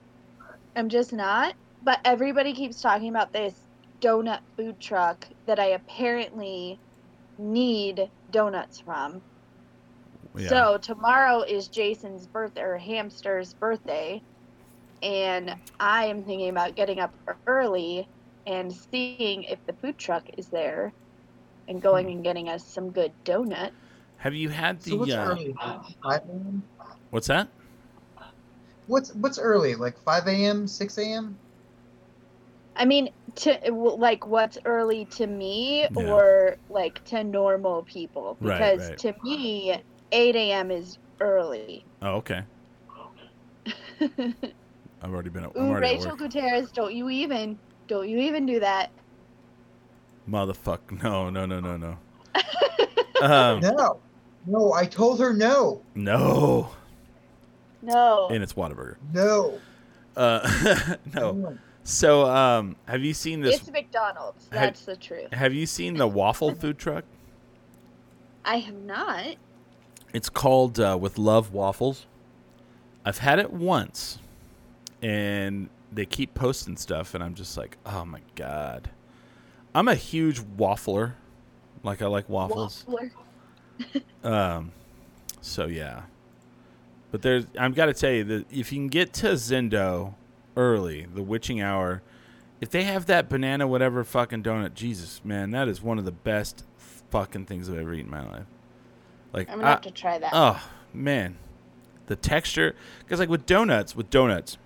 I'm 0.76 0.90
just 0.90 1.14
not. 1.14 1.56
But 1.84 2.00
everybody 2.06 2.54
keeps 2.54 2.82
talking 2.82 3.10
about 3.10 3.34
this 3.34 3.54
donut 4.02 4.40
food 4.56 4.80
truck 4.80 5.28
that 5.46 5.60
I 5.60 5.68
apparently 5.68 6.80
need 7.38 8.10
donuts 8.32 8.80
from. 8.80 9.22
Yeah. 10.36 10.50
So 10.50 10.78
tomorrow 10.78 11.42
is 11.42 11.68
Jason's 11.68 12.28
birthday 12.28 12.62
or 12.62 12.78
Hamster's 12.78 13.54
birthday, 13.54 14.22
and 15.02 15.56
I 15.80 16.06
am 16.06 16.24
thinking 16.24 16.50
about 16.50 16.76
getting 16.76 17.00
up 17.00 17.14
early 17.48 18.08
and 18.46 18.72
seeing 18.72 19.44
if 19.44 19.66
the 19.66 19.74
food 19.74 19.98
truck 19.98 20.24
is 20.38 20.48
there, 20.48 20.94
and 21.68 21.82
going 21.82 22.06
hmm. 22.06 22.14
and 22.14 22.24
getting 22.24 22.50
us 22.50 22.64
some 22.64 22.92
good 22.92 23.12
donut. 23.26 23.72
Have 24.18 24.34
you 24.34 24.50
had 24.50 24.82
the 24.82 24.92
So 24.92 24.98
what's 24.98 25.14
uh, 25.14 25.26
early? 25.26 25.54
5 25.62 26.22
a.m.? 26.30 26.64
what's 27.12 27.28
that 27.28 27.50
What's 28.88 29.14
what's 29.16 29.38
early? 29.38 29.76
Like 29.76 30.02
5 30.04 30.28
a.m., 30.28 30.68
6 30.68 30.98
a.m. 30.98 31.38
I 32.76 32.86
mean, 32.86 33.10
to 33.38 33.60
like 33.72 34.26
what's 34.28 34.58
early 34.66 35.06
to 35.18 35.28
me 35.28 35.88
Yeah. 35.90 36.04
or 36.04 36.58
like 36.70 37.04
to 37.06 37.24
normal 37.24 37.84
people 37.84 38.38
because 38.42 38.90
right. 38.90 38.98
to 39.00 39.14
me 39.24 39.84
8 40.12 40.36
a.m. 40.36 40.72
is 40.72 40.98
early. 41.20 41.86
oh 42.02 42.16
okay 42.18 42.44
i've 45.02 45.14
already 45.14 45.30
been 45.30 45.44
at, 45.44 45.52
I'm 45.60 45.70
Ooh, 45.70 45.72
already 45.72 45.88
at 45.88 45.92
Rachel 45.92 46.00
work. 46.00 46.20
Gutierrez, 46.20 46.72
don't 46.72 46.94
you 46.94 47.10
even, 47.10 47.60
don't 47.88 48.08
you 48.08 48.20
even 48.20 48.46
do 48.46 48.60
that. 48.60 48.92
motherfuck 50.30 50.92
no 51.04 51.30
no 51.30 51.46
no 51.46 51.60
no 51.60 51.78
no 51.78 51.98
um, 53.22 53.60
no, 53.62 54.02
no. 54.48 54.74
I 54.74 54.86
told 54.86 55.20
her 55.20 55.34
no. 55.34 55.82
no 55.96 56.72
No. 57.82 58.28
and 58.30 58.42
it's 58.44 58.54
Whataburger. 58.54 58.96
No. 59.14 59.60
Uh, 60.16 60.96
no. 61.14 61.58
So, 61.84 62.26
um, 62.26 62.76
have 62.88 63.04
you 63.04 63.14
seen 63.14 63.42
this? 63.42 63.58
It's 63.60 63.72
McDonald's. 63.72 64.50
Have- 64.52 64.62
That's 64.62 64.86
the 64.86 64.96
truth. 64.96 65.32
Have 65.32 65.54
you 65.54 65.66
seen 65.66 65.96
the 65.96 66.08
waffle 66.08 66.54
food 66.56 66.78
truck? 66.78 67.06
I 68.44 68.58
have 68.58 68.76
not. 68.76 69.36
It's 70.14 70.30
called 70.30 70.80
uh, 70.80 70.98
With 71.00 71.18
Love 71.18 71.54
Waffles. 71.54 72.06
I've 73.06 73.20
had 73.20 73.40
it 73.40 73.54
once, 73.54 74.20
and 75.02 75.70
they 75.92 76.06
keep 76.06 76.34
posting 76.34 76.76
stuff, 76.78 77.14
and 77.14 77.24
I'm 77.24 77.36
just 77.36 77.56
like, 77.58 77.78
oh 77.86 78.04
my 78.04 78.22
god. 78.36 78.90
I'm 79.76 79.88
a 79.88 79.96
huge 79.96 80.42
waffler. 80.42 81.14
Like 81.84 82.02
I 82.02 82.08
like 82.08 82.28
waffles. 82.28 82.84
Waffler. 82.88 83.12
Um, 84.24 84.72
so 85.42 85.66
yeah. 85.68 86.04
But 87.12 87.22
there's, 87.22 87.46
I've 87.58 87.76
got 87.76 87.86
to 87.86 87.94
tell 87.94 88.12
you 88.12 88.24
that 88.26 88.52
if 88.52 88.72
you 88.72 88.80
can 88.80 88.88
get 88.90 89.14
to 89.14 89.28
Zendo 89.34 90.16
early, 90.58 91.08
the 91.14 91.24
witching 91.24 91.62
hour, 91.62 92.02
if 92.60 92.70
they 92.70 92.84
have 92.84 93.06
that 93.06 93.30
banana 93.30 93.68
whatever 93.68 94.04
fucking 94.04 94.44
donut, 94.44 94.74
Jesus 94.74 95.22
man, 95.24 95.52
that 95.52 95.68
is 95.68 95.82
one 95.82 95.98
of 96.00 96.06
the 96.06 96.12
best 96.12 96.66
fucking 97.10 97.46
things 97.46 97.70
I've 97.70 97.78
ever 97.78 97.94
eaten 97.94 98.06
in 98.08 98.12
my 98.12 98.26
life. 98.30 98.46
Like 99.32 99.50
I'm 99.50 99.60
gonna 99.60 99.68
have 99.70 99.82
to 99.82 99.92
try 99.92 100.18
that. 100.20 100.32
Oh 100.34 100.68
man, 100.94 101.38
the 102.08 102.16
texture, 102.16 102.76
because 103.00 103.20
like 103.20 103.30
with 103.30 103.46
donuts, 103.46 103.96
with 103.96 104.10
donuts, 104.10 104.58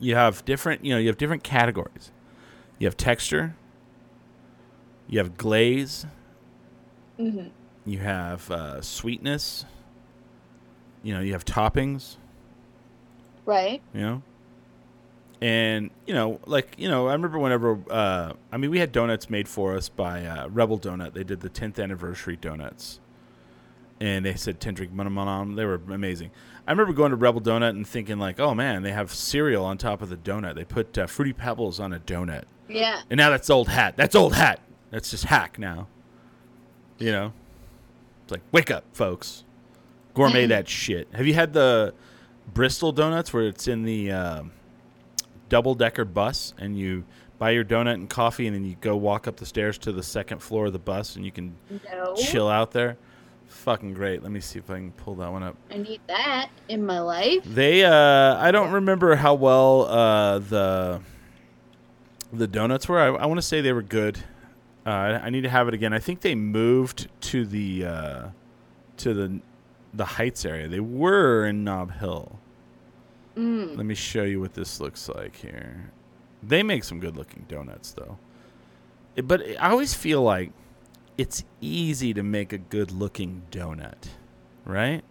you 0.00 0.14
have 0.14 0.44
different, 0.44 0.84
you 0.84 0.92
know, 0.94 0.98
you 0.98 1.08
have 1.08 1.18
different 1.18 1.44
categories. 1.44 2.10
You 2.78 2.86
have 2.86 2.96
texture, 2.96 3.54
You 5.08 5.18
have 5.18 5.36
glaze. 5.36 6.06
hmm 7.18 7.48
You 7.90 7.98
have 7.98 8.48
uh, 8.52 8.80
sweetness. 8.82 9.64
You 11.02 11.12
know, 11.12 11.20
you 11.20 11.32
have 11.32 11.44
toppings. 11.44 12.18
Right. 13.44 13.82
You 13.92 14.00
know, 14.00 14.22
and 15.40 15.90
you 16.06 16.14
know, 16.14 16.38
like 16.46 16.76
you 16.78 16.88
know, 16.88 17.08
I 17.08 17.12
remember 17.14 17.40
whenever. 17.40 17.80
Uh, 17.90 18.34
I 18.52 18.56
mean, 18.58 18.70
we 18.70 18.78
had 18.78 18.92
donuts 18.92 19.28
made 19.28 19.48
for 19.48 19.74
us 19.74 19.88
by 19.88 20.24
uh, 20.24 20.46
Rebel 20.50 20.78
Donut. 20.78 21.14
They 21.14 21.24
did 21.24 21.40
the 21.40 21.50
10th 21.50 21.82
anniversary 21.82 22.36
donuts, 22.36 23.00
and 24.00 24.24
they 24.24 24.36
said 24.36 24.60
Tendrick 24.60 24.96
them. 24.96 25.56
They 25.56 25.64
were 25.64 25.80
amazing. 25.90 26.30
I 26.68 26.70
remember 26.70 26.92
going 26.92 27.10
to 27.10 27.16
Rebel 27.16 27.40
Donut 27.40 27.70
and 27.70 27.84
thinking 27.84 28.20
like, 28.20 28.38
oh 28.38 28.54
man, 28.54 28.84
they 28.84 28.92
have 28.92 29.12
cereal 29.12 29.64
on 29.64 29.78
top 29.78 30.00
of 30.00 30.10
the 30.10 30.16
donut. 30.16 30.54
They 30.54 30.64
put 30.64 30.96
uh, 30.96 31.08
fruity 31.08 31.32
pebbles 31.32 31.80
on 31.80 31.92
a 31.92 31.98
donut. 31.98 32.44
Yeah. 32.68 33.00
And 33.10 33.18
now 33.18 33.30
that's 33.30 33.50
old 33.50 33.68
hat. 33.68 33.96
That's 33.96 34.14
old 34.14 34.34
hat. 34.34 34.60
That's 34.92 35.10
just 35.10 35.24
hack 35.24 35.58
now. 35.58 35.88
You 36.98 37.10
know? 37.10 37.32
It's 38.30 38.36
like, 38.36 38.42
wake 38.52 38.70
up, 38.70 38.84
folks. 38.92 39.42
Gourmet 40.14 40.46
that 40.46 40.68
shit. 40.68 41.08
Have 41.14 41.26
you 41.26 41.34
had 41.34 41.52
the 41.52 41.94
Bristol 42.54 42.92
donuts 42.92 43.32
where 43.32 43.42
it's 43.48 43.66
in 43.66 43.82
the 43.82 44.12
um 44.12 44.52
double 45.48 45.74
decker 45.74 46.04
bus 46.04 46.54
and 46.58 46.78
you 46.78 47.04
buy 47.40 47.50
your 47.50 47.64
donut 47.64 47.94
and 47.94 48.08
coffee 48.08 48.46
and 48.46 48.54
then 48.54 48.64
you 48.64 48.76
go 48.80 48.96
walk 48.96 49.26
up 49.26 49.36
the 49.38 49.46
stairs 49.46 49.78
to 49.78 49.90
the 49.90 50.02
second 50.02 50.38
floor 50.38 50.66
of 50.66 50.72
the 50.72 50.78
bus 50.78 51.16
and 51.16 51.24
you 51.24 51.32
can 51.32 51.56
No. 51.92 52.14
chill 52.14 52.48
out 52.48 52.70
there? 52.70 52.96
Fucking 53.48 53.94
great. 53.94 54.22
Let 54.22 54.30
me 54.30 54.38
see 54.38 54.60
if 54.60 54.70
I 54.70 54.74
can 54.74 54.92
pull 54.92 55.16
that 55.16 55.32
one 55.32 55.42
up. 55.42 55.56
I 55.72 55.78
need 55.78 56.00
that 56.06 56.50
in 56.68 56.86
my 56.86 57.00
life. 57.00 57.42
They 57.44 57.84
uh 57.84 58.36
I 58.36 58.52
don't 58.52 58.70
remember 58.70 59.16
how 59.16 59.34
well 59.34 59.86
uh 59.86 60.38
the 60.38 61.00
the 62.32 62.46
donuts 62.46 62.88
were. 62.88 63.00
I, 63.00 63.06
I 63.08 63.26
want 63.26 63.38
to 63.38 63.42
say 63.46 63.60
they 63.60 63.72
were 63.72 63.82
good. 63.82 64.20
Uh, 64.86 65.20
I, 65.22 65.30
need 65.30 65.42
to 65.42 65.48
have 65.50 65.68
it 65.68 65.74
again. 65.74 65.92
I 65.92 65.98
think 65.98 66.20
they 66.22 66.34
moved 66.34 67.08
to 67.22 67.44
the 67.44 67.84
uh 67.84 68.28
to 68.98 69.14
the 69.14 69.40
the 69.92 70.04
Heights 70.04 70.44
area. 70.44 70.68
They 70.68 70.80
were 70.80 71.44
in 71.46 71.64
Nob 71.64 71.92
Hill. 71.92 72.38
Mm. 73.36 73.76
Let 73.76 73.86
me 73.86 73.94
show 73.94 74.22
you 74.22 74.40
what 74.40 74.54
this 74.54 74.80
looks 74.80 75.08
like 75.08 75.36
here. 75.36 75.92
They 76.42 76.62
make 76.62 76.84
some 76.84 76.98
good 77.00 77.16
looking 77.16 77.44
donuts 77.48 77.92
though. 77.92 78.18
It- 79.16 79.28
but 79.28 79.42
I 79.60 79.70
always 79.70 79.92
feel 79.94 80.22
like 80.22 80.52
it's 81.18 81.44
easy 81.60 82.14
to 82.14 82.22
make 82.22 82.52
a 82.52 82.58
good 82.58 82.90
looking 82.90 83.42
donut, 83.50 84.08
right? 84.64 85.02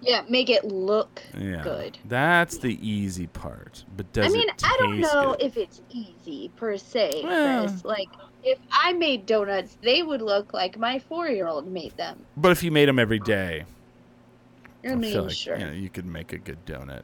Yeah, 0.00 0.22
make 0.28 0.48
it 0.50 0.64
look 0.64 1.22
Yeah. 1.38 1.62
good. 1.62 1.98
That's 2.04 2.58
the 2.58 2.78
easy 2.86 3.26
part. 3.28 3.84
But 3.96 4.12
does 4.12 4.26
I 4.26 4.36
mean, 4.36 4.48
I 4.64 4.76
don't 4.78 5.00
know 5.00 5.36
good? 5.38 5.46
if 5.46 5.56
it's 5.56 5.82
easy 5.90 6.50
per 6.56 6.76
se, 6.76 7.20
Well. 7.24 7.68
Chris. 7.68 7.84
Like, 7.84 8.08
if 8.48 8.58
I 8.70 8.92
made 8.92 9.26
donuts, 9.26 9.76
they 9.82 10.02
would 10.02 10.22
look 10.22 10.52
like 10.52 10.78
my 10.78 10.98
four-year-old 10.98 11.66
made 11.66 11.96
them. 11.96 12.24
But 12.36 12.52
if 12.52 12.62
you 12.62 12.70
made 12.70 12.88
them 12.88 12.98
every 12.98 13.18
day, 13.18 13.64
I 14.84 14.92
I 14.92 14.94
mean, 14.94 15.12
feel 15.12 15.24
like 15.24 15.32
sure. 15.32 15.58
you, 15.58 15.66
know, 15.66 15.72
you 15.72 15.88
could 15.88 16.06
make 16.06 16.32
a 16.32 16.38
good 16.38 16.64
donut. 16.64 17.02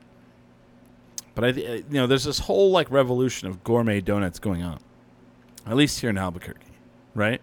But 1.34 1.44
I, 1.44 1.48
uh, 1.48 1.52
you 1.52 1.84
know, 1.90 2.06
there's 2.06 2.24
this 2.24 2.38
whole 2.38 2.70
like 2.70 2.90
revolution 2.90 3.48
of 3.48 3.64
gourmet 3.64 4.00
donuts 4.00 4.38
going 4.38 4.62
on, 4.62 4.78
at 5.66 5.76
least 5.76 6.00
here 6.00 6.10
in 6.10 6.18
Albuquerque, 6.18 6.60
right? 7.14 7.40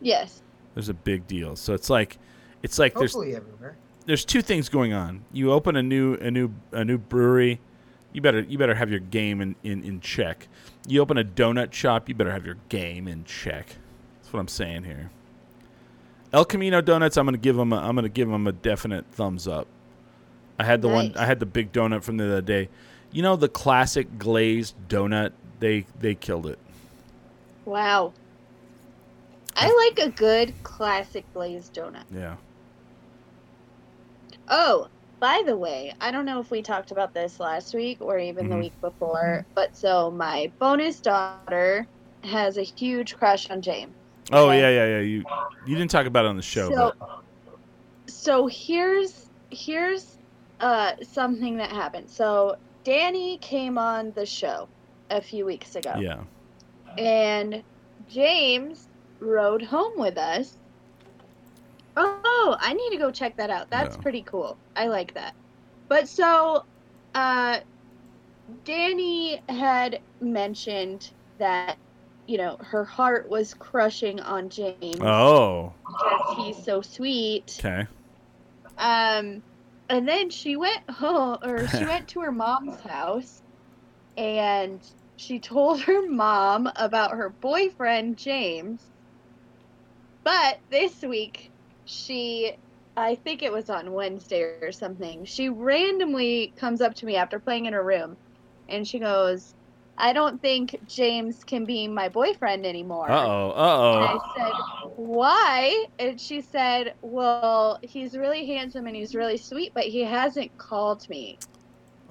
Yes. 0.00 0.42
There's 0.74 0.88
a 0.88 0.94
big 0.94 1.26
deal. 1.26 1.54
So 1.56 1.74
it's 1.74 1.90
like, 1.90 2.18
it's 2.62 2.78
like 2.78 2.94
there's 2.94 3.14
everywhere. 3.14 3.76
there's 4.06 4.24
two 4.24 4.42
things 4.42 4.68
going 4.68 4.92
on. 4.92 5.24
You 5.32 5.52
open 5.52 5.76
a 5.76 5.82
new 5.82 6.14
a 6.14 6.30
new 6.30 6.54
a 6.72 6.84
new 6.84 6.96
brewery, 6.98 7.60
you 8.12 8.20
better 8.20 8.40
you 8.40 8.58
better 8.58 8.74
have 8.74 8.90
your 8.90 9.00
game 9.00 9.40
in, 9.40 9.56
in, 9.62 9.82
in 9.82 10.00
check. 10.00 10.48
You 10.86 11.00
open 11.00 11.18
a 11.18 11.24
donut 11.24 11.72
shop, 11.72 12.08
you 12.08 12.14
better 12.14 12.32
have 12.32 12.44
your 12.44 12.58
game 12.68 13.08
in 13.08 13.24
check. 13.24 13.76
That's 14.20 14.32
what 14.32 14.40
I'm 14.40 14.48
saying 14.48 14.84
here. 14.84 15.10
El 16.32 16.44
Camino 16.44 16.80
Donuts, 16.80 17.16
I'm 17.16 17.26
gonna 17.26 17.36
give 17.36 17.56
them 17.56 17.72
a, 17.72 17.76
I'm 17.76 17.94
gonna 17.94 18.08
give 18.08 18.28
them 18.28 18.46
a 18.46 18.52
definite 18.52 19.06
thumbs 19.12 19.46
up. 19.46 19.66
I 20.58 20.64
had 20.64 20.82
the 20.82 20.88
one 20.88 21.14
I 21.16 21.26
had 21.26 21.40
the 21.40 21.46
big 21.46 21.72
donut 21.72 22.02
from 22.02 22.16
the 22.16 22.24
other 22.24 22.42
day. 22.42 22.68
You 23.10 23.22
know 23.22 23.36
the 23.36 23.48
classic 23.48 24.18
glazed 24.18 24.74
donut. 24.88 25.32
They 25.60 25.86
they 25.98 26.14
killed 26.14 26.46
it. 26.46 26.58
Wow. 27.64 28.12
I 29.54 29.90
like 29.96 30.06
a 30.06 30.10
good 30.10 30.54
classic 30.62 31.24
glazed 31.34 31.74
donut. 31.74 32.04
Yeah. 32.10 32.36
Oh, 34.48 34.88
by 35.22 35.42
the 35.46 35.56
way, 35.56 35.94
I 36.02 36.12
don't 36.12 36.26
know 36.26 36.40
if 36.40 36.50
we 36.52 36.62
talked 36.62 36.92
about 36.92 37.14
this 37.14 37.40
last 37.40 37.74
week 37.74 37.98
or 38.02 38.18
even 38.18 38.50
the 38.50 38.58
Mhm. 38.58 38.60
week 38.60 38.76
before, 38.82 39.46
but 39.56 39.76
so 39.76 40.10
my 40.12 40.52
bonus 40.60 41.00
daughter 41.00 41.64
has 42.24 42.58
a 42.58 42.64
huge 42.64 42.88
crush 42.90 43.50
on 43.50 43.62
James. 43.62 43.96
Oh 44.32 44.50
Okay. 44.50 44.60
yeah 44.60 44.70
yeah 44.70 44.86
yeah. 44.86 45.00
You 45.00 45.24
you 45.66 45.76
didn't 45.76 45.90
talk 45.90 46.06
about 46.06 46.24
it 46.24 46.28
on 46.28 46.36
the 46.36 46.42
show, 46.42 46.70
So, 46.70 46.92
but 46.92 46.96
so 48.08 48.48
here's 48.48 49.30
here's 49.50 50.18
uh 50.60 50.92
something 51.02 51.58
that 51.58 51.70
happened. 51.70 52.10
So 52.10 52.56
Danny 52.84 53.38
came 53.38 53.78
on 53.78 54.12
the 54.14 54.26
show 54.26 54.70
a 55.10 55.22
few 55.22 55.46
weeks 55.46 55.76
ago. 55.76 56.00
yeah. 56.00 56.24
And 56.98 57.64
James 58.06 58.88
rode 59.20 59.62
home 59.62 59.92
with 59.96 60.18
us. 60.18 60.56
Oh, 61.96 62.56
I 62.60 62.72
need 62.74 62.90
to 62.90 62.98
go 62.98 63.10
check 63.10 63.36
that 63.36 63.50
out. 63.50 63.70
That's 63.70 63.96
pretty 63.96 64.22
cool. 64.22 64.58
I 64.76 64.86
like 64.88 65.14
that. 65.14 65.34
But 65.88 66.08
so 66.08 66.64
uh 67.14 67.60
Danny 68.64 69.42
had 69.48 70.00
mentioned 70.20 71.12
that 71.38 71.78
you 72.26 72.38
know, 72.38 72.56
her 72.60 72.84
heart 72.84 73.28
was 73.28 73.54
crushing 73.54 74.20
on 74.20 74.48
James 74.48 74.96
Oh. 75.00 75.74
because 75.86 76.36
he's 76.36 76.64
so 76.64 76.80
sweet. 76.80 77.56
Okay. 77.60 77.86
Um, 78.78 79.42
and 79.88 80.08
then 80.08 80.30
she 80.30 80.56
went 80.56 80.82
home, 80.90 81.38
or 81.42 81.66
she 81.68 81.84
went 81.86 82.08
to 82.10 82.20
her 82.20 82.32
mom's 82.32 82.80
house, 82.80 83.42
and 84.16 84.82
she 85.16 85.40
told 85.40 85.82
her 85.82 86.08
mom 86.08 86.70
about 86.76 87.12
her 87.12 87.30
boyfriend 87.40 88.18
James. 88.18 88.92
But 90.24 90.60
this 90.70 91.02
week, 91.02 91.51
she, 91.84 92.56
I 92.96 93.16
think 93.16 93.42
it 93.42 93.52
was 93.52 93.70
on 93.70 93.92
Wednesday 93.92 94.42
or 94.42 94.52
something, 94.52 95.04
she 95.04 95.30
randomly 95.30 96.36
comes 96.40 96.62
up 96.64 96.78
to 96.80 96.90
me 96.90 97.02
after 97.02 97.26
playing 97.28 97.56
in 97.56 97.62
her 97.62 97.76
room, 97.76 98.16
and 98.68 98.86
she 98.86 98.98
goes, 98.98 99.54
"I 99.96 100.12
don't 100.12 100.40
think 100.40 100.76
James 100.84 101.44
can 101.44 101.64
be 101.66 101.88
my 101.88 102.08
boyfriend 102.08 102.66
anymore." 102.66 103.18
Uh 103.18 103.26
oh. 103.26 103.52
And 103.90 104.02
Uh 104.02 104.04
I 104.04 104.18
said, 104.36 104.56
Why? 104.96 105.86
And 105.98 106.20
she 106.20 106.40
said, 106.42 106.94
Well, 107.02 107.78
he's 107.82 108.00
really 108.02 108.46
handsome 108.46 108.86
and 108.86 108.96
he's 108.96 109.14
really 109.14 109.22
sweet, 109.38 109.60
but 109.62 109.72
he 109.72 109.94
hasn't 110.04 110.56
called 110.56 111.08
me. 111.08 111.40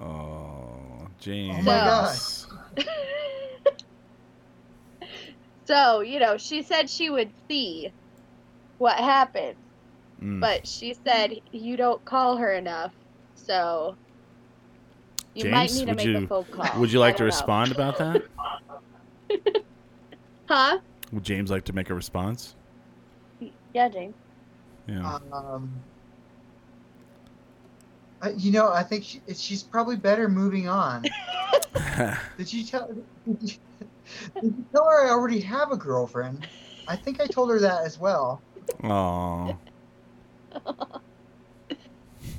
Oh, 0.00 1.08
James. 1.18 1.56
Oh 1.58 1.62
my 1.62 1.80
gosh. 1.80 2.44
So, 5.66 6.00
you 6.00 6.18
know, 6.20 6.36
she 6.38 6.62
said 6.62 6.88
she 6.88 7.10
would 7.10 7.32
see 7.48 7.92
what 8.82 8.96
happened, 8.96 9.56
Mm. 10.20 10.40
but 10.40 10.66
she 10.66 10.94
said 11.06 11.40
you 11.52 11.76
don't 11.76 12.04
call 12.04 12.36
her 12.36 12.52
enough. 12.52 12.92
So, 13.34 13.96
you 15.34 15.50
might 15.50 15.72
need 15.72 15.86
to 15.86 15.94
make 15.94 16.06
you 16.06 16.18
a 16.18 16.26
phone 16.26 16.44
call. 16.44 16.80
would 16.80 16.92
you 16.92 16.98
like 16.98 17.16
to 17.16 17.22
know. 17.22 17.26
respond 17.26 17.72
about 17.72 17.96
that? 17.98 18.22
Huh? 20.48 20.80
Would 21.12 21.24
James 21.24 21.50
like 21.50 21.64
to 21.64 21.72
make 21.72 21.88
a 21.88 21.94
response? 21.94 22.56
Yeah, 23.72 23.88
James. 23.88 24.14
Yeah. 24.86 25.18
Um, 25.32 25.72
you 28.36 28.50
know, 28.50 28.70
I 28.70 28.82
think 28.82 29.04
she, 29.04 29.22
she's 29.34 29.62
probably 29.62 29.96
better 29.96 30.28
moving 30.28 30.68
on. 30.68 31.04
did 32.36 32.52
you 32.52 32.64
tell? 32.66 32.86
Did 33.26 33.52
you, 33.52 33.58
did 34.34 34.44
you 34.44 34.66
tell 34.72 34.84
her 34.84 35.06
I 35.06 35.10
already 35.10 35.40
have 35.40 35.70
a 35.72 35.76
girlfriend? 35.76 36.46
I 36.86 36.96
think 36.96 37.20
I 37.20 37.26
told 37.26 37.48
her 37.48 37.60
that 37.60 37.86
as 37.86 37.98
well. 37.98 38.42
Oh. 38.84 39.56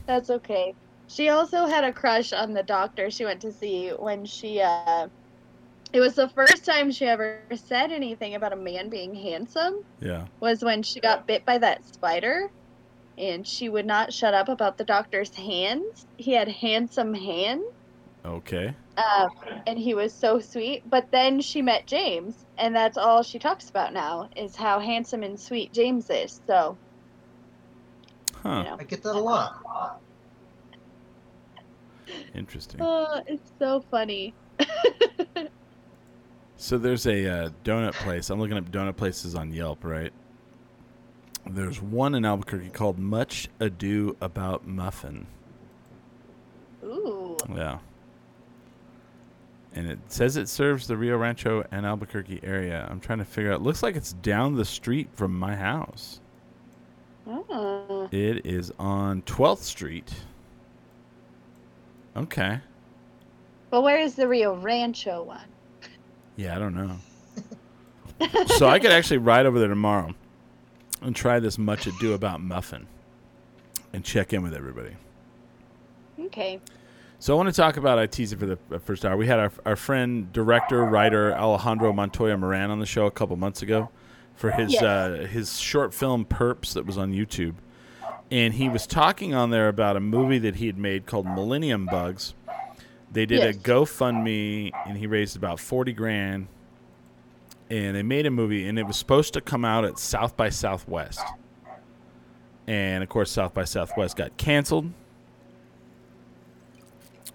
That's 0.06 0.30
okay. 0.30 0.74
She 1.08 1.30
also 1.30 1.66
had 1.66 1.84
a 1.84 1.94
crush 1.94 2.34
on 2.34 2.54
the 2.54 2.64
doctor 2.64 3.10
she 3.12 3.26
went 3.26 3.42
to 3.42 3.52
see 3.52 3.90
when 3.90 4.26
she 4.26 4.62
uh 4.62 5.08
it 5.94 6.00
was 6.00 6.16
the 6.16 6.30
first 6.30 6.66
time 6.66 6.92
she 6.92 7.06
ever 7.06 7.42
said 7.56 7.92
anything 7.92 8.34
about 8.36 8.52
a 8.54 8.56
man 8.56 8.90
being 8.90 9.14
handsome 9.14 9.76
Yeah. 10.02 10.26
was 10.40 10.64
when 10.64 10.82
she 10.82 11.00
got 11.00 11.28
bit 11.28 11.46
by 11.46 11.60
that 11.60 11.86
spider 11.86 12.50
and 13.18 13.46
she 13.46 13.70
would 13.70 13.86
not 13.86 14.12
shut 14.12 14.34
up 14.34 14.50
about 14.50 14.78
the 14.78 14.84
doctor's 14.84 15.34
hands. 15.36 16.08
He 16.18 16.34
had 16.34 16.48
handsome 16.48 17.14
hands. 17.14 17.64
Okay. 18.26 18.74
Um, 18.98 19.30
and 19.68 19.78
he 19.78 19.94
was 19.94 20.14
so 20.14 20.40
sweet. 20.40 20.90
But 20.90 21.12
then 21.12 21.42
she 21.42 21.62
met 21.62 21.86
James, 21.88 22.46
and 22.58 22.76
that's 22.76 22.98
all 22.98 23.24
she 23.24 23.40
talks 23.40 23.70
about 23.70 23.94
now 23.94 24.30
is 24.36 24.56
how 24.56 24.80
handsome 24.80 25.24
and 25.24 25.40
sweet 25.40 25.74
James 25.74 26.10
is. 26.10 26.40
So, 26.48 26.78
Huh. 28.42 28.58
you 28.58 28.64
know. 28.64 28.78
I 28.80 28.84
get 28.84 29.04
that 29.04 29.16
a 29.16 29.20
lot. 29.20 30.00
Interesting. 32.36 32.82
Oh, 32.82 33.22
it's 33.28 33.52
so 33.60 33.84
funny. 33.90 34.34
So 36.64 36.78
there's 36.78 37.06
a 37.08 37.28
uh, 37.28 37.50
donut 37.66 37.92
place. 37.92 38.30
I'm 38.30 38.40
looking 38.40 38.56
up 38.56 38.72
donut 38.72 38.96
places 38.96 39.36
on 39.36 39.52
Yelp, 39.52 39.84
right? 39.84 40.14
There's 41.46 41.82
one 41.82 42.16
in 42.16 42.24
Albuquerque 42.24 42.70
called 42.70 42.98
Much 42.98 43.50
Ado 43.60 44.16
About 44.22 44.66
Muffin. 44.66 45.28
Ooh. 46.86 47.36
Yeah. 47.54 47.80
And 49.76 49.90
it 49.90 50.00
says 50.08 50.38
it 50.38 50.48
serves 50.48 50.88
the 50.88 50.96
Rio 50.96 51.18
Rancho 51.18 51.66
and 51.72 51.86
Albuquerque 51.86 52.42
area. 52.44 52.88
I'm 52.90 53.00
trying 53.00 53.20
to 53.20 53.26
figure 53.26 53.52
out. 53.52 53.62
Looks 53.62 53.82
like 53.82 53.96
it's 53.96 54.14
down 54.14 54.56
the 54.56 54.66
street 54.66 55.10
from 55.14 55.38
my 55.38 55.56
house. 55.56 56.20
Oh. 57.28 58.08
It 58.12 58.46
is 58.46 58.72
on 58.78 59.22
12th 59.24 59.60
Street. 59.60 60.14
Okay. 62.16 62.60
But 63.70 63.82
where 63.82 64.00
is 64.00 64.14
the 64.16 64.28
Rio 64.28 64.56
Rancho 64.56 65.24
one? 65.24 65.48
Yeah, 66.36 66.56
I 66.56 66.60
don't 66.60 66.76
know. 66.76 66.98
so 68.58 68.68
I 68.68 68.78
could 68.80 68.92
actually 68.92 69.18
ride 69.18 69.46
over 69.46 69.60
there 69.60 69.68
tomorrow 69.68 70.14
and 71.02 71.16
try 71.16 71.40
this 71.40 71.58
much 71.58 71.88
ado 71.88 72.14
about 72.14 72.42
muffin 72.42 72.88
and 73.94 74.04
check 74.04 74.34
in 74.34 74.44
with 74.44 74.54
everybody. 74.54 74.96
Okay. 76.20 76.60
So 77.24 77.34
I 77.34 77.38
want 77.38 77.48
to 77.48 77.54
talk 77.56 77.78
about. 77.78 78.00
I 78.00 78.06
teased 78.06 78.34
it 78.34 78.40
for 78.40 78.46
the 78.46 78.80
first 78.82 79.06
hour. 79.06 79.16
We 79.16 79.28
had 79.28 79.40
our 79.40 79.50
our 79.66 79.76
friend, 79.78 80.30
director, 80.34 80.84
writer 80.84 81.34
Alejandro 81.34 81.94
Montoya 81.94 82.36
Marín 82.36 82.68
on 82.70 82.80
the 82.80 82.86
show 82.86 83.06
a 83.06 83.12
couple 83.12 83.38
months 83.38 83.62
ago 83.62 83.90
for 84.36 84.52
his 84.52 84.74
Yes. 84.74 84.84
uh, 84.84 85.26
his 85.32 85.58
short 85.58 85.94
film 85.94 86.26
Perps 86.26 86.74
that 86.74 86.86
was 86.86 86.98
on 86.98 87.14
YouTube, 87.14 87.54
and 88.30 88.56
he 88.56 88.68
was 88.68 88.86
talking 88.86 89.34
on 89.34 89.52
there 89.52 89.70
about 89.70 89.96
a 89.96 90.02
movie 90.02 90.38
that 90.40 90.58
he 90.58 90.68
had 90.68 90.78
made 90.78 91.06
called 91.06 91.26
Millennium 91.26 91.86
Bugs. 91.86 92.34
They 93.10 93.26
did 93.26 93.40
Yes. 93.40 93.56
a 93.56 93.58
GoFundMe, 93.58 94.72
and 94.86 94.98
he 94.98 95.08
raised 95.08 95.38
about 95.38 95.62
forty 95.62 95.94
grand, 95.94 96.48
and 97.70 97.96
they 97.96 98.04
made 98.04 98.26
a 98.26 98.32
movie, 98.32 98.68
and 98.68 98.78
it 98.78 98.84
was 98.84 98.98
supposed 98.98 99.32
to 99.36 99.40
come 99.40 99.64
out 99.64 99.86
at 99.86 99.98
South 99.98 100.36
by 100.36 100.50
Southwest, 100.50 101.22
and 102.68 103.02
of 103.02 103.08
course 103.08 103.32
South 103.32 103.54
by 103.54 103.64
Southwest 103.64 104.18
got 104.18 104.36
canceled. 104.36 104.92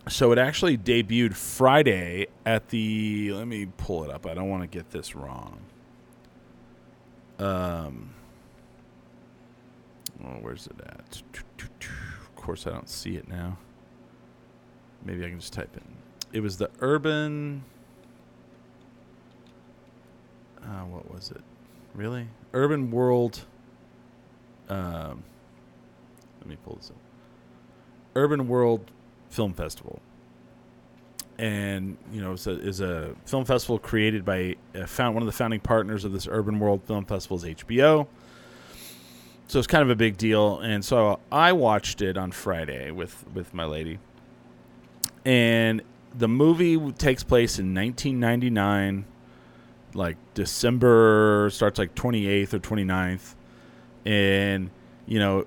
So 0.09 0.33
it 0.33 0.39
actually 0.39 0.79
debuted 0.79 1.35
Friday 1.35 2.27
at 2.47 2.69
the. 2.69 3.33
Let 3.33 3.47
me 3.47 3.67
pull 3.77 4.05
it 4.05 4.11
up. 4.11 4.27
I 4.27 4.35
don't 4.35 4.49
want 4.49 4.63
to 4.63 4.67
get 4.67 4.91
this 4.91 5.15
wrong. 5.15 5.61
Um. 7.39 8.11
Oh, 10.25 10.39
where's 10.41 10.67
it 10.67 10.81
at? 10.81 11.23
Of 11.39 12.37
course, 12.37 12.67
I 12.67 12.71
don't 12.71 12.89
see 12.89 13.17
it 13.17 13.29
now. 13.29 13.59
Maybe 15.05 15.25
I 15.25 15.29
can 15.29 15.39
just 15.39 15.53
type 15.53 15.77
in. 15.77 15.85
It 16.33 16.41
was 16.41 16.57
the 16.57 16.71
Urban. 16.81 17.63
Uh, 20.63 20.85
what 20.85 21.13
was 21.13 21.31
it? 21.31 21.43
Really? 21.95 22.29
Urban 22.53 22.91
World. 22.91 23.45
Um, 24.69 25.23
let 26.41 26.49
me 26.49 26.57
pull 26.65 26.77
this 26.77 26.91
up. 26.91 26.97
Urban 28.15 28.49
World 28.49 28.91
Film 29.29 29.53
Festival. 29.53 30.01
And 31.39 31.97
you 32.13 32.21
know, 32.21 32.33
it's 32.33 32.47
a, 32.47 32.51
is 32.51 32.81
a 32.81 33.15
film 33.25 33.45
festival 33.45 33.79
created 33.79 34.25
by 34.25 34.57
found 34.87 35.15
one 35.15 35.23
of 35.23 35.27
the 35.27 35.33
founding 35.33 35.61
partners 35.61 36.05
of 36.05 36.13
this 36.13 36.27
Urban 36.29 36.59
World 36.59 36.83
Film 36.85 37.05
Festival 37.05 37.37
is 37.37 37.45
HBO. 37.45 38.09
So 39.49 39.59
it's 39.59 39.69
kind 39.69 39.83
of 39.83 39.89
a 39.89 39.97
big 39.97 40.19
deal, 40.19 40.59
and 40.59 40.85
so 40.85 41.21
I 41.33 41.53
watched 41.53 42.03
it 42.03 42.19
on 42.19 42.33
Friday 42.33 42.91
with 42.91 43.25
with 43.33 43.55
my 43.55 43.65
lady, 43.65 43.99
and 45.25 45.81
the 46.15 46.29
movie 46.29 46.77
takes 46.93 47.23
place 47.23 47.59
in 47.59 47.75
1999, 47.75 49.07
like 49.95 50.17
December 50.35 51.49
starts 51.51 51.79
like 51.79 51.95
28th 51.95 52.53
or 52.53 52.59
29th, 52.59 53.35
and 54.05 54.69
you 55.07 55.19
know, 55.19 55.47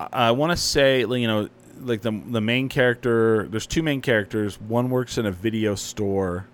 I, 0.00 0.08
I 0.12 0.30
want 0.32 0.50
to 0.50 0.56
say 0.56 1.00
you 1.00 1.26
know 1.28 1.48
like 1.80 2.02
the 2.02 2.10
the 2.26 2.40
main 2.40 2.68
character. 2.68 3.48
There's 3.48 3.66
two 3.66 3.82
main 3.82 4.00
characters. 4.00 4.60
One 4.60 4.90
works 4.90 5.18
in 5.18 5.26
a 5.26 5.30
video 5.30 5.74
store, 5.74 6.46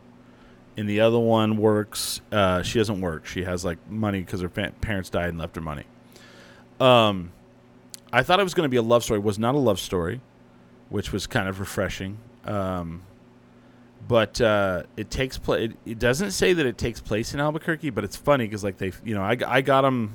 and 0.76 0.88
the 0.88 1.00
other 1.00 1.18
one 1.18 1.56
works. 1.56 2.20
Uh, 2.30 2.62
she 2.62 2.78
doesn't 2.78 3.00
work. 3.00 3.26
She 3.26 3.44
has 3.44 3.64
like 3.64 3.78
money 3.90 4.20
because 4.20 4.40
her 4.40 4.48
fa- 4.48 4.72
parents 4.80 5.10
died 5.10 5.30
and 5.30 5.38
left 5.38 5.56
her 5.56 5.62
money. 5.62 5.84
Um, 6.80 7.32
I 8.12 8.22
thought 8.22 8.40
it 8.40 8.44
was 8.44 8.54
going 8.54 8.66
to 8.66 8.70
be 8.70 8.76
a 8.76 8.82
love 8.82 9.04
story. 9.04 9.18
It 9.18 9.24
was 9.24 9.38
not 9.38 9.54
a 9.54 9.58
love 9.58 9.80
story, 9.80 10.20
which 10.88 11.12
was 11.12 11.26
kind 11.26 11.48
of 11.48 11.60
refreshing. 11.60 12.18
Um, 12.44 13.02
but 14.06 14.40
uh, 14.40 14.84
it 14.96 15.10
takes 15.10 15.36
place. 15.36 15.70
It, 15.70 15.90
it 15.92 15.98
doesn't 15.98 16.30
say 16.30 16.52
that 16.52 16.64
it 16.64 16.78
takes 16.78 17.00
place 17.00 17.34
in 17.34 17.40
Albuquerque, 17.40 17.90
but 17.90 18.04
it's 18.04 18.16
funny 18.16 18.46
because 18.46 18.64
like 18.64 18.78
they, 18.78 18.92
you 19.04 19.14
know, 19.14 19.22
I, 19.22 19.36
I 19.46 19.60
got 19.60 19.82
them 19.82 20.14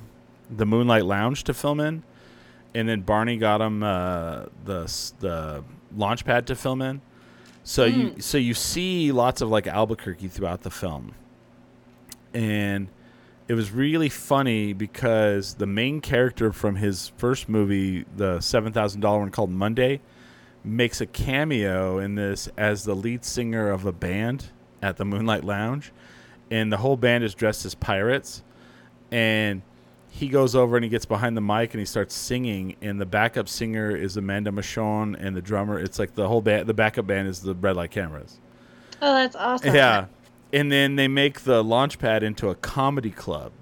the 0.50 0.66
Moonlight 0.66 1.06
Lounge 1.06 1.44
to 1.46 1.54
film 1.54 1.80
in, 1.80 2.04
and 2.74 2.88
then 2.88 3.02
Barney 3.02 3.38
got 3.38 3.62
him 3.62 3.84
uh, 3.84 4.46
the 4.66 5.12
the 5.20 5.64
launch 5.96 6.26
pad 6.26 6.48
to 6.48 6.56
film 6.56 6.82
in. 6.82 7.02
So 7.64 7.86
you 7.86 8.16
so 8.20 8.38
you 8.38 8.54
see 8.54 9.12
lots 9.12 9.42
of 9.42 9.50
like 9.50 9.68
Albuquerque 9.68 10.28
throughout 10.28 10.62
the 10.62 10.72
film, 10.72 11.14
and 12.34 12.90
it 13.48 13.54
was 13.54 13.72
really 13.72 14.10
funny 14.10 14.74
because 14.74 15.56
the 15.56 15.66
main 15.66 16.02
character 16.02 16.52
from 16.52 16.76
his 16.76 17.10
first 17.18 17.48
movie, 17.48 18.06
the 18.16 18.42
seven 18.42 18.74
thousand 18.74 19.02
dollar 19.02 19.20
one 19.20 19.32
called 19.32 19.50
Monday, 19.50 20.02
makes 20.64 21.00
a 21.00 21.06
cameo 21.06 22.00
in 22.00 22.16
this 22.16 22.50
as 22.58 22.84
the 22.84 22.96
lead 22.96 23.24
singer 23.24 23.70
of 23.70 23.86
a 23.86 23.94
band 23.94 24.48
at 24.82 24.98
the 24.98 25.06
Moonlight 25.06 25.46
Lounge, 25.46 25.94
and 26.52 26.72
the 26.72 26.78
whole 26.78 26.98
band 26.98 27.24
is 27.24 27.34
dressed 27.34 27.66
as 27.66 27.76
pirates, 27.76 28.44
and 29.10 29.62
he 30.16 30.28
goes 30.28 30.54
over 30.56 30.78
and 30.78 30.84
he 30.84 30.90
gets 30.90 31.06
behind 31.06 31.36
the 31.36 31.42
mic 31.42 31.74
and 31.74 31.80
he 31.80 31.86
starts 31.86 32.14
singing, 32.14 32.76
and 32.82 33.02
the 33.02 33.06
backup 33.06 33.50
singer 33.50 33.90
is 33.96 34.16
Amanda 34.16 34.52
Michonne, 34.52 35.16
and 35.20 35.36
the 35.36 35.42
drummer. 35.42 35.80
It's 35.80 35.98
like 35.98 36.14
the 36.14 36.28
whole 36.28 36.40
band. 36.42 36.68
The 36.68 36.74
backup 36.76 37.08
band 37.08 37.28
is 37.28 37.42
the 37.42 37.56
Red 37.56 37.76
Light 37.76 37.90
Cameras. 37.90 38.40
Oh, 39.02 39.16
that's 39.16 39.36
awesome. 39.36 39.74
Yeah. 39.74 40.06
And 40.54 40.72
then 40.72 40.98
they 40.98 41.08
make 41.08 41.42
the 41.42 41.64
launch 41.64 41.98
pad 41.98 42.22
into 42.22 42.50
a 42.50 42.56
comedy 42.56 43.10
club 43.10 43.54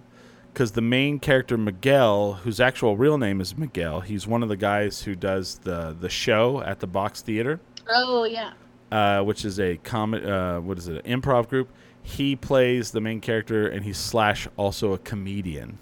because 0.54 0.74
the 0.74 0.82
main 0.82 1.20
character 1.20 1.58
Miguel, 1.58 2.34
whose 2.44 2.60
actual 2.60 2.98
real 2.98 3.18
name 3.18 3.40
is 3.40 3.58
Miguel, 3.58 4.02
he's 4.02 4.28
one 4.28 4.44
of 4.44 4.50
the 4.50 4.58
guys 4.58 5.04
who 5.04 5.16
does 5.16 5.60
the 5.60 5.96
the 5.98 6.10
show 6.10 6.62
at 6.62 6.82
the 6.82 6.88
Box 6.88 7.22
Theater, 7.22 7.62
Oh 7.90 8.26
yeah. 8.26 8.52
uh, 8.92 9.22
which 9.24 9.46
is 9.46 9.58
a 9.58 9.78
comet. 9.78 10.26
Uh, 10.26 10.60
what 10.60 10.78
is 10.78 10.90
it? 10.90 11.06
An 11.06 11.22
improv 11.22 11.48
group. 11.48 11.70
He 12.04 12.36
plays 12.36 12.92
the 12.92 13.00
main 13.00 13.22
character, 13.22 13.70
and 13.70 13.86
he's 13.86 13.98
slash 13.98 14.50
also 14.58 14.92
a 14.92 14.98
comedian. 14.98 15.78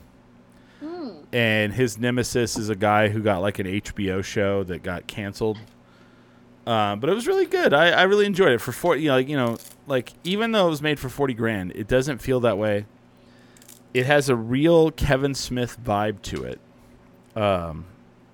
And 1.31 1.73
his 1.73 1.97
nemesis 1.97 2.57
is 2.57 2.69
a 2.69 2.75
guy 2.75 3.09
who 3.09 3.21
got 3.21 3.41
like 3.41 3.59
an 3.59 3.67
HBO 3.67 4.23
show 4.23 4.63
that 4.63 4.81
got 4.83 5.07
canceled. 5.07 5.57
Uh, 6.65 6.95
but 6.95 7.09
it 7.09 7.13
was 7.13 7.27
really 7.27 7.45
good. 7.45 7.73
I, 7.73 7.89
I 7.89 8.03
really 8.03 8.25
enjoyed 8.25 8.51
it 8.51 8.61
for 8.61 8.71
forty. 8.71 9.01
You 9.01 9.09
know, 9.09 9.15
like, 9.15 9.27
you 9.29 9.37
know, 9.37 9.57
like 9.87 10.13
even 10.23 10.51
though 10.51 10.67
it 10.67 10.69
was 10.69 10.81
made 10.81 10.99
for 10.99 11.09
forty 11.09 11.33
grand, 11.33 11.71
it 11.73 11.87
doesn't 11.87 12.19
feel 12.19 12.39
that 12.41 12.57
way. 12.57 12.85
It 13.93 14.05
has 14.05 14.29
a 14.29 14.35
real 14.35 14.91
Kevin 14.91 15.33
Smith 15.33 15.77
vibe 15.83 16.21
to 16.23 16.43
it, 16.43 16.59
um, 17.35 17.85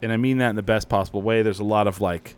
and 0.02 0.12
I 0.12 0.18
mean 0.18 0.40
that 0.40 0.50
in 0.50 0.56
the 0.58 0.64
best 0.64 0.90
possible 0.90 1.22
way. 1.22 1.44
There's 1.44 1.60
a 1.60 1.64
lot 1.64 1.88
of 1.88 2.02
like 2.02 2.36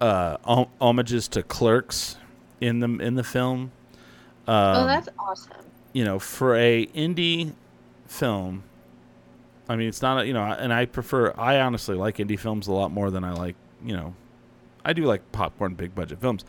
uh, 0.00 0.38
hom- 0.44 0.68
homages 0.80 1.28
to 1.28 1.42
Clerks 1.44 2.16
in 2.60 2.80
the 2.80 2.88
in 2.98 3.14
the 3.14 3.24
film. 3.24 3.70
Um, 4.48 4.76
oh, 4.76 4.86
that's 4.86 5.08
awesome. 5.18 5.52
you 5.92 6.04
know, 6.04 6.18
for 6.18 6.56
a 6.56 6.86
indie 6.86 7.52
film, 8.08 8.64
I 9.70 9.76
mean, 9.76 9.86
it's 9.86 10.02
not 10.02 10.22
a, 10.22 10.26
you 10.26 10.32
know, 10.32 10.42
and 10.42 10.72
I 10.72 10.86
prefer, 10.86 11.32
I 11.38 11.60
honestly 11.60 11.94
like 11.94 12.16
indie 12.16 12.36
films 12.38 12.66
a 12.66 12.72
lot 12.72 12.90
more 12.90 13.08
than 13.08 13.22
I 13.22 13.34
like, 13.34 13.54
you 13.84 13.96
know, 13.96 14.14
I 14.84 14.94
do 14.94 15.04
like 15.04 15.30
popcorn 15.30 15.74
big 15.74 15.94
budget 15.94 16.20
films, 16.20 16.44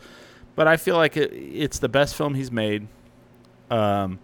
but 0.56 0.66
I 0.66 0.76
feel 0.76 0.96
like 0.96 1.16
it, 1.16 1.32
it's 1.32 1.78
the 1.78 1.88
best 1.88 2.16
film 2.16 2.34
he's 2.34 2.50
made. 2.50 2.88
Um, 3.70 4.18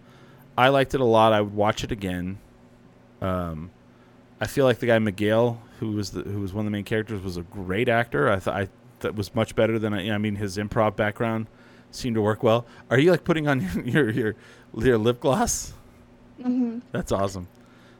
I 0.56 0.70
liked 0.70 0.94
it 0.94 1.00
a 1.00 1.04
lot. 1.04 1.32
I 1.32 1.40
would 1.42 1.54
watch 1.54 1.84
it 1.84 1.92
again. 1.92 2.38
Um, 3.22 3.70
I 4.40 4.48
feel 4.48 4.64
like 4.64 4.80
the 4.80 4.86
guy 4.86 4.98
Miguel, 4.98 5.62
who 5.78 5.92
was 5.92 6.10
the, 6.10 6.22
who 6.22 6.40
was 6.40 6.52
one 6.52 6.66
of 6.66 6.72
the 6.72 6.76
main 6.76 6.82
characters, 6.82 7.22
was 7.22 7.36
a 7.36 7.42
great 7.42 7.88
actor. 7.88 8.28
I 8.28 8.40
thought 8.40 8.56
I 8.56 8.68
that 8.98 9.14
was 9.14 9.32
much 9.32 9.54
better 9.54 9.78
than 9.78 9.94
I. 9.94 10.10
I 10.10 10.18
mean, 10.18 10.34
his 10.34 10.56
improv 10.56 10.96
background 10.96 11.46
seemed 11.92 12.16
to 12.16 12.20
work 12.20 12.42
well. 12.42 12.66
Are 12.90 12.98
you 12.98 13.12
like 13.12 13.22
putting 13.22 13.46
on 13.46 13.84
your 13.84 14.10
your 14.10 14.34
your 14.76 14.98
lip 14.98 15.20
gloss? 15.20 15.72
Mm-hmm. 16.40 16.80
That's 16.90 17.12
awesome. 17.12 17.46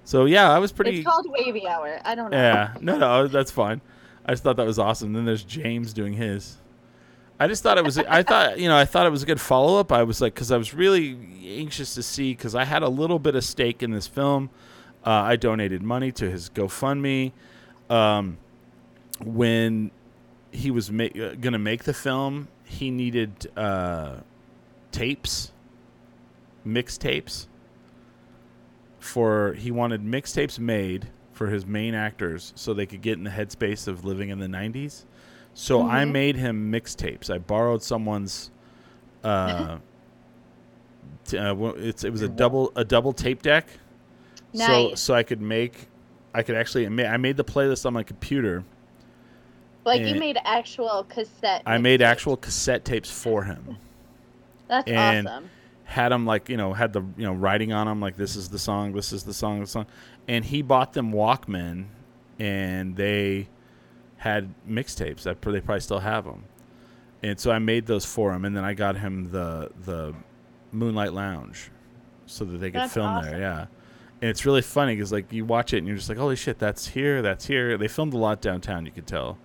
So 0.08 0.24
yeah, 0.24 0.50
I 0.50 0.58
was 0.58 0.72
pretty. 0.72 1.00
It's 1.00 1.06
called 1.06 1.26
Wavy 1.28 1.68
Hour. 1.68 2.00
I 2.02 2.14
don't 2.14 2.30
know. 2.30 2.38
Yeah, 2.38 2.72
no, 2.80 2.96
no, 2.96 3.26
that's 3.26 3.50
fine. 3.50 3.82
I 4.24 4.32
just 4.32 4.42
thought 4.42 4.56
that 4.56 4.64
was 4.64 4.78
awesome. 4.78 5.12
Then 5.12 5.26
there's 5.26 5.44
James 5.44 5.92
doing 5.92 6.14
his. 6.14 6.56
I 7.38 7.46
just 7.46 7.62
thought 7.62 7.76
it 7.76 7.84
was. 7.84 7.98
I 7.98 8.22
thought 8.22 8.58
you 8.58 8.70
know 8.70 8.76
I 8.78 8.86
thought 8.86 9.04
it 9.04 9.10
was 9.10 9.22
a 9.22 9.26
good 9.26 9.38
follow 9.38 9.78
up. 9.78 9.92
I 9.92 10.04
was 10.04 10.22
like 10.22 10.32
because 10.32 10.50
I 10.50 10.56
was 10.56 10.72
really 10.72 11.18
anxious 11.44 11.94
to 11.96 12.02
see 12.02 12.32
because 12.32 12.54
I 12.54 12.64
had 12.64 12.82
a 12.82 12.88
little 12.88 13.18
bit 13.18 13.34
of 13.34 13.44
stake 13.44 13.82
in 13.82 13.90
this 13.90 14.06
film. 14.06 14.48
Uh, 15.04 15.10
I 15.10 15.36
donated 15.36 15.82
money 15.82 16.10
to 16.12 16.30
his 16.30 16.48
GoFundMe. 16.48 17.32
Um, 17.90 18.38
when 19.22 19.90
he 20.52 20.70
was 20.70 20.90
ma- 20.90 21.04
uh, 21.04 21.34
gonna 21.34 21.58
make 21.58 21.84
the 21.84 21.92
film, 21.92 22.48
he 22.64 22.90
needed 22.90 23.50
uh, 23.58 24.20
tapes 24.90 25.52
mixtapes 26.66 27.46
for 28.98 29.52
he 29.54 29.70
wanted 29.70 30.02
mixtapes 30.04 30.58
made 30.58 31.08
for 31.32 31.48
his 31.48 31.64
main 31.66 31.94
actors 31.94 32.52
so 32.56 32.74
they 32.74 32.86
could 32.86 33.00
get 33.02 33.16
in 33.18 33.24
the 33.24 33.30
headspace 33.30 33.86
of 33.86 34.04
living 34.04 34.28
in 34.30 34.38
the 34.40 34.48
90s. 34.48 35.04
So 35.54 35.82
I 35.82 36.04
Mhm. 36.04 36.12
made 36.12 36.36
him 36.36 36.72
mixtapes. 36.72 37.30
I 37.32 37.38
borrowed 37.38 37.82
someone's 37.82 38.50
uh, 39.24 39.78
t- 41.26 41.38
uh 41.38 41.54
it's 41.76 42.04
it 42.04 42.10
was 42.10 42.22
a 42.22 42.28
double 42.28 42.72
a 42.76 42.84
double 42.84 43.12
tape 43.12 43.42
deck. 43.42 43.66
So 44.54 44.88
Nice. 44.88 45.00
so 45.00 45.14
I 45.14 45.22
could 45.22 45.40
make 45.40 45.88
I 46.34 46.42
could 46.42 46.54
actually 46.56 46.86
I 46.86 47.16
made 47.16 47.36
the 47.36 47.44
playlist 47.44 47.86
on 47.86 47.92
my 47.92 48.02
computer. 48.02 48.64
Like 49.84 50.02
you 50.02 50.16
made 50.16 50.38
actual 50.44 51.04
cassette. 51.08 51.62
I 51.64 51.78
made 51.78 52.02
actual 52.02 52.36
cassette 52.36 52.84
tapes 52.84 53.10
for 53.10 53.44
him. 53.44 53.78
That's 54.68 54.88
and 54.90 55.26
awesome. 55.26 55.50
Had 55.88 56.10
them 56.10 56.26
like 56.26 56.50
you 56.50 56.56
know 56.58 56.74
had 56.74 56.92
the 56.92 57.00
you 57.16 57.24
know 57.24 57.32
writing 57.32 57.72
on 57.72 57.86
them 57.86 57.98
like 57.98 58.14
this 58.14 58.36
is 58.36 58.50
the 58.50 58.58
song 58.58 58.92
this 58.92 59.10
is 59.10 59.24
the 59.24 59.32
song 59.32 59.60
this 59.60 59.70
song. 59.70 59.86
And 60.28 60.44
he 60.44 60.60
bought 60.60 60.92
them 60.92 61.12
walkman 61.12 61.86
and 62.38 62.94
they 62.94 63.48
had 64.18 64.52
mixtapes 64.68 65.22
that 65.22 65.40
they 65.40 65.60
probably 65.60 65.80
still 65.80 66.00
have 66.00 66.26
them 66.26 66.44
and 67.22 67.40
so 67.40 67.50
i 67.50 67.58
made 67.58 67.86
those 67.86 68.04
for 68.04 68.34
him 68.34 68.44
and 68.44 68.54
then 68.54 68.64
i 68.64 68.74
got 68.74 68.96
him 68.98 69.30
the 69.30 69.70
the 69.86 70.14
moonlight 70.72 71.14
lounge 71.14 71.70
so 72.26 72.44
that 72.44 72.58
they 72.58 72.70
could 72.70 72.82
That's 72.82 72.92
film 72.92 73.06
awesome. 73.06 73.30
there 73.30 73.40
yeah. 73.40 73.66
And 74.20 74.28
it's 74.28 74.44
really 74.44 74.62
funny 74.62 74.94
because 74.94 75.10
like 75.10 75.32
you 75.32 75.46
watch 75.46 75.72
it 75.72 75.78
and 75.78 75.86
you're 75.86 75.96
just 75.96 76.10
like 76.10 76.18
holy 76.18 76.36
shit 76.36 76.58
that's 76.58 76.88
here 76.88 77.22
that's 77.22 77.46
here. 77.46 77.78
They 77.78 77.88
filmed 77.88 78.12
a 78.12 78.18
lot 78.18 78.42
downtown 78.42 78.84
you 78.84 78.92
could 78.92 79.06
tell. 79.06 79.38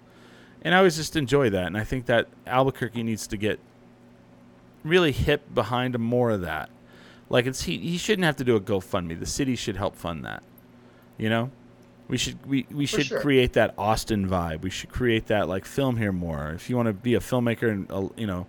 And 0.62 0.74
i 0.76 0.80
always 0.80 0.98
just 0.98 1.16
enjoy 1.16 1.50
that 1.52 1.68
and 1.68 1.78
i 1.78 1.86
think 1.86 2.08
that 2.08 2.28
albuquerque 2.46 3.04
needs 3.04 3.28
to 3.28 3.38
get 3.38 3.60
really 4.84 5.12
hip 5.12 5.54
behind 5.54 5.98
more 6.00 6.32
of 6.32 6.42
that. 6.42 6.70
Like 7.30 7.46
it's 7.46 7.64
he 7.64 7.78
he 7.78 7.98
shouldn't 7.98 8.26
have 8.26 8.36
to 8.38 8.44
do 8.44 8.56
a 8.56 8.62
GoFundMe. 8.62 9.20
The 9.20 9.26
city 9.26 9.56
should 9.56 9.78
help 9.78 9.96
fund 9.96 10.24
that. 10.26 10.44
You 11.18 11.30
know? 11.30 11.52
We 12.08 12.18
should 12.18 12.46
we, 12.46 12.68
we 12.70 12.86
For 12.86 12.98
should 12.98 13.08
sure. 13.08 13.22
create 13.22 13.54
that 13.54 13.74
Austin 13.78 14.28
vibe. 14.28 14.62
We 14.62 14.70
should 14.70 14.90
create 14.90 15.28
that 15.28 15.48
like 15.48 15.66
film 15.66 15.98
here 15.98 16.12
more. 16.12 16.52
If 16.52 16.70
you 16.70 16.76
want 16.76 16.88
to 16.88 16.94
be 16.94 17.16
a 17.16 17.20
filmmaker 17.20 17.72
and 17.72 17.92
uh, 17.92 18.10
you 18.18 18.28
know, 18.28 18.46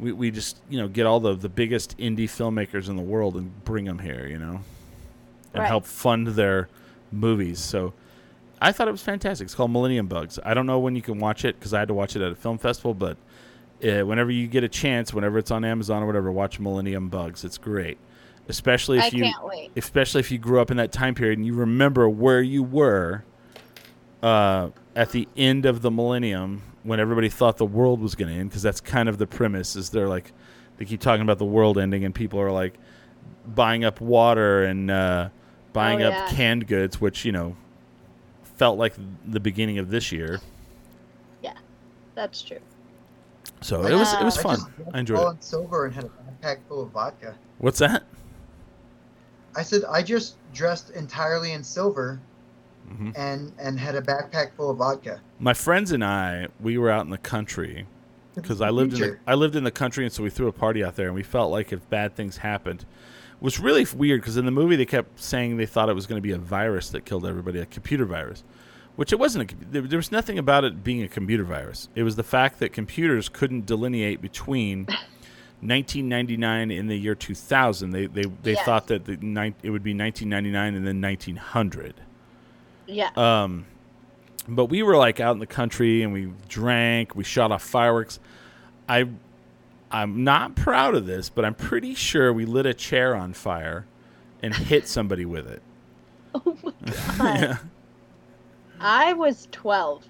we, 0.00 0.12
we 0.12 0.30
just 0.30 0.58
you 0.68 0.78
know 0.78 0.88
get 0.88 1.06
all 1.06 1.20
the 1.20 1.34
the 1.34 1.48
biggest 1.50 1.96
indie 1.98 2.24
filmmakers 2.24 2.88
in 2.88 2.96
the 2.96 3.02
world 3.02 3.36
and 3.36 3.64
bring 3.64 3.84
them 3.84 3.98
here. 3.98 4.26
You 4.26 4.38
know, 4.38 4.60
and 5.52 5.60
Right. 5.62 5.68
help 5.68 5.84
fund 5.84 6.28
their 6.28 6.68
movies. 7.12 7.58
So. 7.60 7.92
I 8.58 8.72
thought 8.72 8.88
it 8.88 8.90
was 8.92 9.02
fantastic. 9.02 9.44
It's 9.44 9.54
called 9.54 9.70
Millennium 9.70 10.06
Bugs. 10.06 10.38
I 10.42 10.54
don't 10.54 10.64
know 10.64 10.78
when 10.78 10.96
you 10.96 11.02
can 11.02 11.18
watch 11.18 11.44
it 11.44 11.58
because 11.58 11.74
I 11.74 11.78
had 11.80 11.88
to 11.88 11.94
watch 11.94 12.16
it 12.16 12.22
at 12.22 12.32
a 12.32 12.34
film 12.34 12.56
festival, 12.56 12.94
but 12.94 13.18
uh, 13.84 14.04
whenever 14.06 14.30
you 14.30 14.46
get 14.46 14.64
a 14.64 14.68
chance, 14.68 15.12
whenever 15.12 15.38
it's 15.38 15.50
on 15.50 15.64
Amazon 15.64 16.02
or 16.02 16.06
whatever, 16.06 16.30
watch 16.32 16.58
Millennium 16.60 17.08
Bugs. 17.08 17.44
It's 17.44 17.58
great, 17.58 17.98
especially 18.48 18.98
if 18.98 19.04
I 19.04 19.08
you, 19.08 19.22
can't 19.24 19.44
wait. 19.44 19.70
especially 19.76 20.20
if 20.20 20.30
you 20.30 20.38
grew 20.38 20.60
up 20.60 20.70
in 20.70 20.76
that 20.78 20.92
time 20.92 21.14
period 21.14 21.38
and 21.38 21.46
you 21.46 21.54
remember 21.54 22.08
where 22.08 22.40
you 22.40 22.62
were 22.62 23.24
uh, 24.22 24.70
at 24.94 25.10
the 25.10 25.28
end 25.36 25.66
of 25.66 25.82
the 25.82 25.90
millennium 25.90 26.62
when 26.82 27.00
everybody 27.00 27.28
thought 27.28 27.56
the 27.56 27.66
world 27.66 28.00
was 28.00 28.14
going 28.14 28.32
to 28.32 28.38
end. 28.40 28.50
Because 28.50 28.62
that's 28.62 28.80
kind 28.80 29.08
of 29.08 29.18
the 29.18 29.26
premise. 29.26 29.76
Is 29.76 29.90
they're 29.90 30.08
like 30.08 30.32
they 30.78 30.84
keep 30.84 31.00
talking 31.00 31.22
about 31.22 31.38
the 31.38 31.44
world 31.44 31.78
ending, 31.78 32.04
and 32.04 32.14
people 32.14 32.40
are 32.40 32.52
like 32.52 32.74
buying 33.46 33.84
up 33.84 34.00
water 34.00 34.64
and 34.64 34.90
uh, 34.90 35.28
buying 35.72 36.02
Oh, 36.02 36.08
up 36.08 36.12
yeah. 36.12 36.28
canned 36.36 36.66
goods, 36.66 37.00
which 37.00 37.24
you 37.24 37.32
know 37.32 37.56
felt 38.56 38.78
like 38.78 38.94
the 39.26 39.40
beginning 39.40 39.78
of 39.78 39.90
this 39.90 40.12
year. 40.12 40.40
Yeah, 41.42 41.52
that's 42.14 42.40
true. 42.42 42.58
So 43.66 43.84
it 43.84 43.94
was 43.94 44.12
it 44.14 44.22
was 44.22 44.38
I 44.38 44.42
fun. 44.42 44.56
just 44.58 44.94
I 44.94 44.98
enjoyed 45.00 45.18
all 45.18 45.30
it. 45.30 45.32
in 45.32 45.40
silver 45.40 45.86
and 45.86 45.94
had 45.94 46.04
a 46.04 46.08
backpack 46.08 46.58
full 46.68 46.82
of 46.84 46.90
vodka. 46.90 47.34
What's 47.58 47.80
that? 47.80 48.04
I 49.56 49.62
said 49.62 49.82
I 49.90 50.04
just 50.04 50.36
dressed 50.54 50.90
entirely 50.90 51.50
in 51.50 51.64
silver 51.64 52.20
Mhm. 52.88 53.12
and 53.18 53.52
and 53.58 53.80
had 53.80 53.96
a 53.96 54.00
backpack 54.02 54.52
full 54.56 54.70
of 54.70 54.76
vodka. 54.76 55.20
My 55.40 55.52
friends 55.52 55.90
and 55.90 56.04
I, 56.04 56.46
we 56.60 56.78
were 56.78 56.90
out 56.90 57.04
in 57.06 57.10
the 57.10 57.18
country 57.18 57.88
because 58.36 58.60
I 58.60 58.70
lived 58.70 58.94
in 58.94 59.00
the, 59.00 59.18
I 59.26 59.34
lived 59.34 59.56
in 59.56 59.64
the 59.64 59.72
country, 59.72 60.04
and 60.04 60.12
so 60.12 60.22
we 60.22 60.30
threw 60.30 60.46
a 60.46 60.52
party 60.52 60.84
out 60.84 60.94
there, 60.94 61.06
and 61.06 61.14
we 61.16 61.24
felt 61.24 61.50
like 61.50 61.72
if 61.72 61.90
bad 61.90 62.14
things 62.14 62.36
happened, 62.36 62.82
it 62.82 63.42
was 63.42 63.58
really 63.58 63.84
weird 63.96 64.20
because 64.20 64.36
in 64.36 64.44
the 64.44 64.52
movie 64.52 64.76
they 64.76 64.86
kept 64.86 65.18
saying 65.18 65.56
they 65.56 65.66
thought 65.66 65.88
it 65.88 65.94
was 65.96 66.06
going 66.06 66.18
to 66.18 66.22
be 66.22 66.30
a 66.30 66.38
virus 66.38 66.90
that 66.90 67.04
killed 67.04 67.26
everybody, 67.26 67.58
a 67.58 67.66
computer 67.66 68.04
virus, 68.04 68.44
which 68.96 69.12
it 69.12 69.18
wasn't. 69.18 69.52
A, 69.52 69.56
there, 69.70 69.82
there 69.82 69.98
was 69.98 70.10
nothing 70.12 70.38
about 70.38 70.64
it 70.64 70.82
being 70.82 71.02
a 71.02 71.08
computer 71.08 71.44
virus. 71.44 71.88
It 71.94 72.02
was 72.02 72.16
the 72.16 72.22
fact 72.24 72.58
that 72.58 72.72
computers 72.72 73.28
couldn't 73.28 73.64
delineate 73.66 74.20
between 74.20 74.86
1999 75.60 76.70
and 76.70 76.90
the 76.90 76.96
year 76.96 77.14
2000. 77.14 77.90
They 77.90 78.06
they 78.06 78.22
they 78.42 78.52
Yes. 78.54 78.64
thought 78.64 78.86
that 78.88 79.04
the 79.04 79.16
nine, 79.18 79.54
it 79.62 79.70
would 79.70 79.82
be 79.82 79.94
1999 79.94 80.74
and 80.74 80.86
then 80.86 81.00
1900. 81.00 81.94
Yeah. 82.86 83.10
Um, 83.16 83.66
but 84.48 84.66
we 84.66 84.82
were 84.82 84.96
like 84.96 85.18
out 85.20 85.32
in 85.32 85.40
the 85.40 85.46
country 85.46 86.02
and 86.02 86.12
we 86.12 86.32
drank, 86.48 87.16
we 87.16 87.24
shot 87.24 87.50
off 87.50 87.62
fireworks. 87.62 88.20
I, 88.88 89.08
I'm 89.90 90.22
not 90.22 90.54
proud 90.54 90.94
of 90.94 91.06
this, 91.06 91.28
but 91.28 91.44
I'm 91.44 91.54
pretty 91.54 91.94
sure 91.94 92.32
we 92.32 92.44
lit 92.44 92.66
a 92.66 92.74
chair 92.74 93.16
on 93.16 93.32
fire 93.32 93.86
and 94.42 94.54
hit 94.54 94.86
somebody 94.86 95.24
with 95.24 95.46
it. 95.48 95.62
Oh 96.34 96.56
my 96.62 96.72
god. 97.18 97.40
yeah. 97.40 97.56
I 98.86 99.12
was 99.14 99.48
12. 99.50 100.04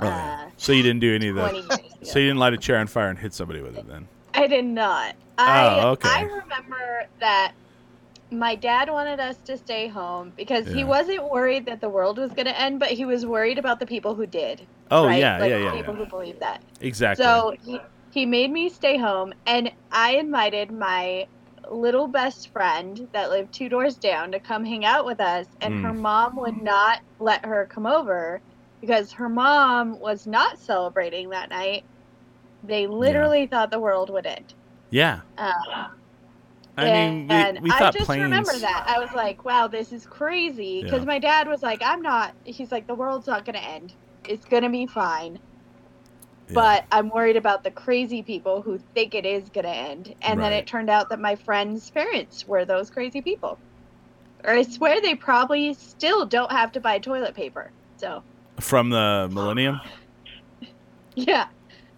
Oh, 0.00 0.06
Uh. 0.06 0.50
So 0.56 0.72
you 0.72 0.82
didn't 0.82 1.00
do 1.00 1.14
any 1.14 1.28
of 1.28 1.36
that. 1.36 1.80
So 2.04 2.18
you 2.18 2.26
didn't 2.26 2.38
light 2.40 2.52
a 2.52 2.56
chair 2.58 2.78
on 2.78 2.86
fire 2.86 3.08
and 3.08 3.18
hit 3.18 3.32
somebody 3.32 3.60
with 3.60 3.76
it 3.76 3.86
then. 3.86 4.08
I 4.34 4.46
did 4.46 4.64
not. 4.64 5.14
I 5.38 5.80
Oh, 5.80 5.90
okay. 5.90 6.08
I 6.08 6.22
remember 6.22 7.06
that 7.20 7.52
my 8.30 8.54
dad 8.54 8.90
wanted 8.90 9.20
us 9.20 9.36
to 9.44 9.56
stay 9.56 9.86
home 9.88 10.32
because 10.36 10.66
he 10.66 10.84
wasn't 10.84 11.30
worried 11.30 11.66
that 11.66 11.80
the 11.80 11.88
world 11.88 12.18
was 12.18 12.32
going 12.32 12.46
to 12.46 12.58
end, 12.60 12.80
but 12.80 12.88
he 12.88 13.04
was 13.04 13.26
worried 13.26 13.58
about 13.58 13.78
the 13.78 13.86
people 13.86 14.14
who 14.14 14.26
did. 14.26 14.66
Oh, 14.90 15.06
right? 15.06 15.20
yeah, 15.20 15.38
like 15.38 15.50
yeah, 15.50 15.58
yeah, 15.58 15.72
People 15.72 15.94
yeah. 15.94 16.04
who 16.04 16.06
believe 16.06 16.40
that. 16.40 16.62
Exactly. 16.80 17.24
So 17.24 17.54
he, 17.64 17.80
he 18.10 18.26
made 18.26 18.50
me 18.50 18.68
stay 18.68 18.96
home, 18.96 19.32
and 19.46 19.70
I 19.90 20.12
invited 20.16 20.70
my 20.70 21.26
little 21.74 22.08
best 22.08 22.50
friend 22.52 22.98
that 23.12 23.30
lived 23.30 23.52
two 23.54 23.68
doors 23.68 23.98
down 23.98 24.32
to 24.32 24.40
come 24.40 24.64
hang 24.64 24.84
out 24.84 25.06
with 25.06 25.20
us, 25.20 25.46
and 25.60 25.74
Mm. 25.74 25.82
her 25.82 25.94
mom 25.94 26.36
would 26.36 26.56
not 26.56 27.00
let 27.18 27.44
her 27.46 27.68
come 27.72 27.86
over 27.86 28.42
because 28.80 29.12
her 29.14 29.28
mom 29.28 29.98
was 30.00 30.26
not 30.26 30.58
celebrating 30.60 31.30
that 31.30 31.50
night. 31.50 31.84
They 32.62 32.86
literally 32.88 33.46
thought 33.46 33.70
the 33.70 33.80
world 33.80 34.10
would 34.10 34.26
end. 34.26 34.54
yeah. 34.90 35.22
Um, 35.38 35.52
I 36.76 36.86
mean, 36.86 37.28
we, 37.28 37.48
and 37.48 37.60
we 37.60 37.70
I 37.70 37.84
just 37.86 38.16
planes. 38.16 38.16
remember 38.16 38.58
that. 38.60 38.84
I 38.86 38.98
was 38.98 39.12
like, 39.14 39.44
wow, 39.44 39.68
this 39.68 39.92
is 39.92 40.06
crazy. 40.06 40.80
Because 40.82 41.04
Yeah. 41.04 41.06
my 41.06 41.18
dad 41.18 41.48
was 41.48 41.62
like, 41.62 41.82
I'm 41.84 42.02
not, 42.02 42.34
he's 42.44 42.72
like, 42.72 42.86
the 42.86 42.94
world's 42.94 43.26
not 43.26 43.44
going 43.44 43.56
to 43.56 43.64
end. 43.64 43.94
It's 44.24 44.44
going 44.46 44.62
to 44.64 44.68
be 44.70 44.86
fine. 44.86 45.40
Yeah. 46.52 46.54
But 46.54 46.84
I'm 46.92 47.08
worried 47.08 47.36
about 47.36 47.64
the 47.64 47.70
crazy 47.70 48.22
people 48.22 48.62
who 48.62 48.78
think 48.94 49.14
it 49.14 49.24
is 49.24 49.48
going 49.48 49.64
to 49.64 49.70
end. 49.70 50.14
And 50.22 50.40
then 50.40 50.52
it 50.52 50.66
turned 50.66 50.90
out 50.90 51.08
that 51.08 51.20
my 51.20 51.34
friend's 51.34 51.90
parents 51.90 52.46
were 52.46 52.64
those 52.64 52.90
crazy 52.90 53.22
people. 53.22 53.58
Or 54.44 54.50
I 54.50 54.62
swear 54.62 55.00
they 55.00 55.14
probably 55.14 55.74
still 55.74 56.26
don't 56.26 56.50
have 56.50 56.72
to 56.72 56.80
buy 56.80 56.98
toilet 56.98 57.34
paper. 57.34 57.70
So, 57.96 58.22
From 58.60 58.90
the 58.90 59.28
Millennium? 59.32 59.80
yeah. 61.14 61.46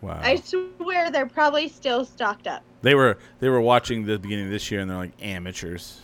Wow. 0.02 0.20
I 0.22 0.36
swear 0.36 1.10
they're 1.10 1.26
probably 1.26 1.68
still 1.68 2.04
stocked 2.04 2.46
up. 2.46 2.62
They 2.82 2.94
were 2.94 3.16
they 3.40 3.48
were 3.48 3.62
watching 3.62 4.04
the 4.04 4.18
beginning 4.18 4.44
of 4.46 4.50
this 4.50 4.70
year 4.70 4.82
and 4.82 4.90
they're 4.90 4.98
like 4.98 5.12
amateurs. 5.22 6.00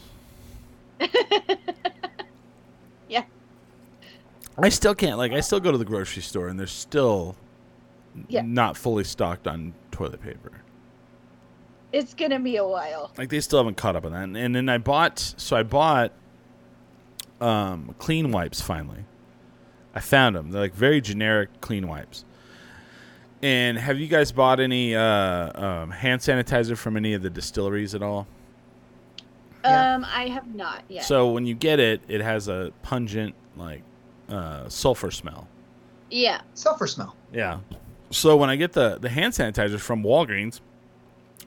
Yeah. 3.10 3.24
I 4.56 4.68
still 4.68 4.94
can't 4.94 5.18
like 5.18 5.32
I 5.32 5.40
still 5.40 5.60
go 5.60 5.72
to 5.72 5.78
the 5.78 5.84
grocery 5.84 6.22
store 6.22 6.48
and 6.48 6.58
they're 6.58 6.66
still 6.68 7.34
Yeah. 8.28 8.42
not 8.42 8.76
fully 8.76 9.04
stocked 9.04 9.46
on 9.46 9.72
toilet 9.90 10.22
paper. 10.22 10.52
It's 11.92 12.14
going 12.14 12.30
to 12.30 12.38
be 12.38 12.56
a 12.56 12.66
while. 12.66 13.10
Like 13.18 13.30
they 13.30 13.40
still 13.40 13.58
haven't 13.58 13.76
caught 13.76 13.96
up 13.96 14.04
on 14.04 14.12
that. 14.12 14.22
And, 14.22 14.36
and 14.36 14.54
then 14.54 14.68
I 14.68 14.78
bought 14.78 15.18
so 15.36 15.56
I 15.56 15.62
bought 15.62 16.12
um, 17.40 17.94
clean 17.98 18.30
wipes 18.30 18.60
finally. 18.60 19.04
I 19.94 20.00
found 20.00 20.36
them. 20.36 20.50
They're 20.50 20.60
like 20.60 20.74
very 20.74 21.00
generic 21.00 21.60
clean 21.60 21.88
wipes. 21.88 22.24
And 23.42 23.78
have 23.78 23.98
you 23.98 24.06
guys 24.06 24.30
bought 24.32 24.60
any 24.60 24.94
uh, 24.94 25.02
um, 25.64 25.90
hand 25.90 26.20
sanitizer 26.20 26.76
from 26.76 26.96
any 26.96 27.14
of 27.14 27.22
the 27.22 27.30
distilleries 27.30 27.94
at 27.94 28.02
all? 28.02 28.26
Um, 29.64 30.06
I 30.08 30.28
have 30.28 30.54
not 30.54 30.84
yet. 30.88 31.04
So 31.04 31.30
when 31.32 31.44
you 31.46 31.54
get 31.54 31.80
it, 31.80 32.02
it 32.08 32.20
has 32.20 32.48
a 32.48 32.72
pungent 32.82 33.34
like 33.56 33.82
uh, 34.28 34.68
sulfur 34.68 35.10
smell. 35.10 35.48
yeah. 36.10 36.40
Sulfur 36.54 36.86
smell. 36.86 37.16
Yeah. 37.32 37.60
So 38.10 38.36
when 38.36 38.50
I 38.50 38.56
get 38.56 38.72
the 38.72 38.98
the 38.98 39.08
hand 39.08 39.32
sanitizers 39.34 39.80
from 39.80 40.02
Walgreens, 40.02 40.60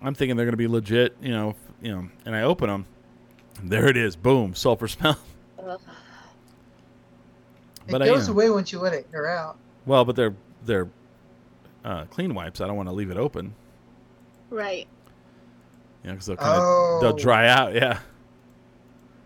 I'm 0.02 0.14
thinking 0.16 0.36
they're 0.38 0.46
going 0.46 0.54
to 0.54 0.58
be 0.58 0.68
legit, 0.68 1.16
you 1.22 1.32
know, 1.32 1.56
you 1.82 1.92
know, 1.94 2.08
and 2.26 2.36
I 2.36 2.44
open 2.44 2.70
them, 2.70 2.86
there 3.64 3.88
it 3.88 3.98
is, 3.98 4.16
boom, 4.16 4.56
sulfur 4.56 4.88
smell. 4.88 5.18
Ugh. 5.66 5.80
It 7.86 7.92
But 7.92 8.02
I, 8.02 8.06
you 8.06 8.14
goes 8.14 8.28
know, 8.30 8.34
away 8.34 8.50
once 8.50 8.72
you 8.72 8.80
let 8.80 8.94
it 8.94 9.08
air 9.14 9.28
out. 9.28 9.58
well, 9.86 10.06
but 10.06 10.16
they're 10.16 10.34
they're 10.66 10.88
uh, 11.84 12.06
clean 12.06 12.34
wipes. 12.34 12.62
I 12.62 12.68
don't 12.68 12.78
want 12.78 12.88
to 12.88 12.94
leave 12.94 13.12
it 13.12 13.18
open. 13.18 13.54
Right. 14.50 14.88
You 16.04 16.08
know, 16.08 16.14
because 16.14 16.28
they'll 16.28 16.38
kind 16.38 16.62
of 16.62 17.02
they'll 17.02 17.14
Oh. 17.14 17.18
dry 17.18 17.50
out. 17.50 17.74
Yeah. 17.76 18.00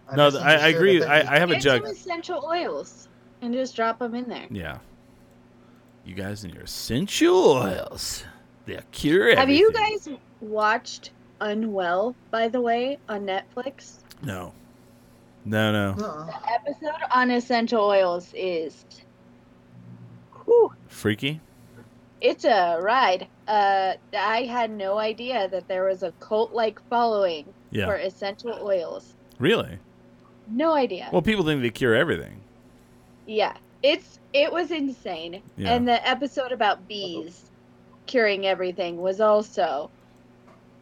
I 0.10 0.16
no, 0.16 0.30
I, 0.40 0.56
I 0.56 0.68
agree. 0.70 1.04
I, 1.04 1.36
I 1.36 1.38
have 1.38 1.52
a 1.52 1.54
Get 1.54 1.62
jug. 1.62 1.82
some 1.84 1.92
essential 1.92 2.46
oils 2.48 3.10
and 3.44 3.54
just 3.54 3.76
drop 3.76 4.00
them 4.00 4.16
in 4.16 4.28
there. 4.28 4.48
Yeah. 4.50 4.80
You 6.08 6.16
guys 6.16 6.46
and 6.46 6.54
your 6.54 6.64
essential 6.64 7.52
oils. 7.52 8.24
They'll 8.66 8.80
cure 8.94 9.24
everything. 9.30 9.40
Have 9.40 9.50
you 9.50 9.72
guys 9.74 10.08
watched 10.40 11.12
Unwell, 11.42 12.16
by 12.32 12.48
the 12.48 12.62
way, 12.62 12.98
on 13.10 13.26
Netflix? 13.26 13.96
No. 14.24 14.54
No, 15.44 15.72
no. 15.74 16.02
Uh-uh. 16.04 16.26
The 16.28 16.52
episode 16.54 17.02
on 17.12 17.30
essential 17.32 17.84
oils 17.84 18.32
is. 18.34 18.86
Whew, 20.46 20.72
Freaky? 20.88 21.42
it's 22.22 22.46
a 22.46 22.80
ride. 22.82 23.28
Uh, 23.48 23.94
I 24.18 24.44
had 24.44 24.72
no 24.72 24.98
idea 24.98 25.50
that 25.50 25.68
there 25.68 25.84
was 25.84 26.04
a 26.04 26.12
cult 26.22 26.54
like 26.54 26.82
following 26.90 27.46
Yeah. 27.72 27.86
for 27.86 27.96
essential 27.96 28.58
oils. 28.64 29.14
Really? 29.40 29.78
No 30.48 30.74
idea. 30.74 31.10
Well, 31.12 31.22
people 31.22 31.44
think 31.46 31.62
they 31.62 31.70
cure 31.70 31.94
everything. 31.94 32.40
Yeah, 33.28 33.56
it's 33.88 34.20
it 34.34 34.52
was 34.52 34.72
insane. 34.72 35.42
Yeah. 35.56 35.74
And 35.74 35.88
the 35.88 36.06
episode 36.08 36.52
about 36.52 36.88
bees 36.88 37.50
curing 38.06 38.46
everything 38.46 38.98
was 38.98 39.20
also 39.22 39.90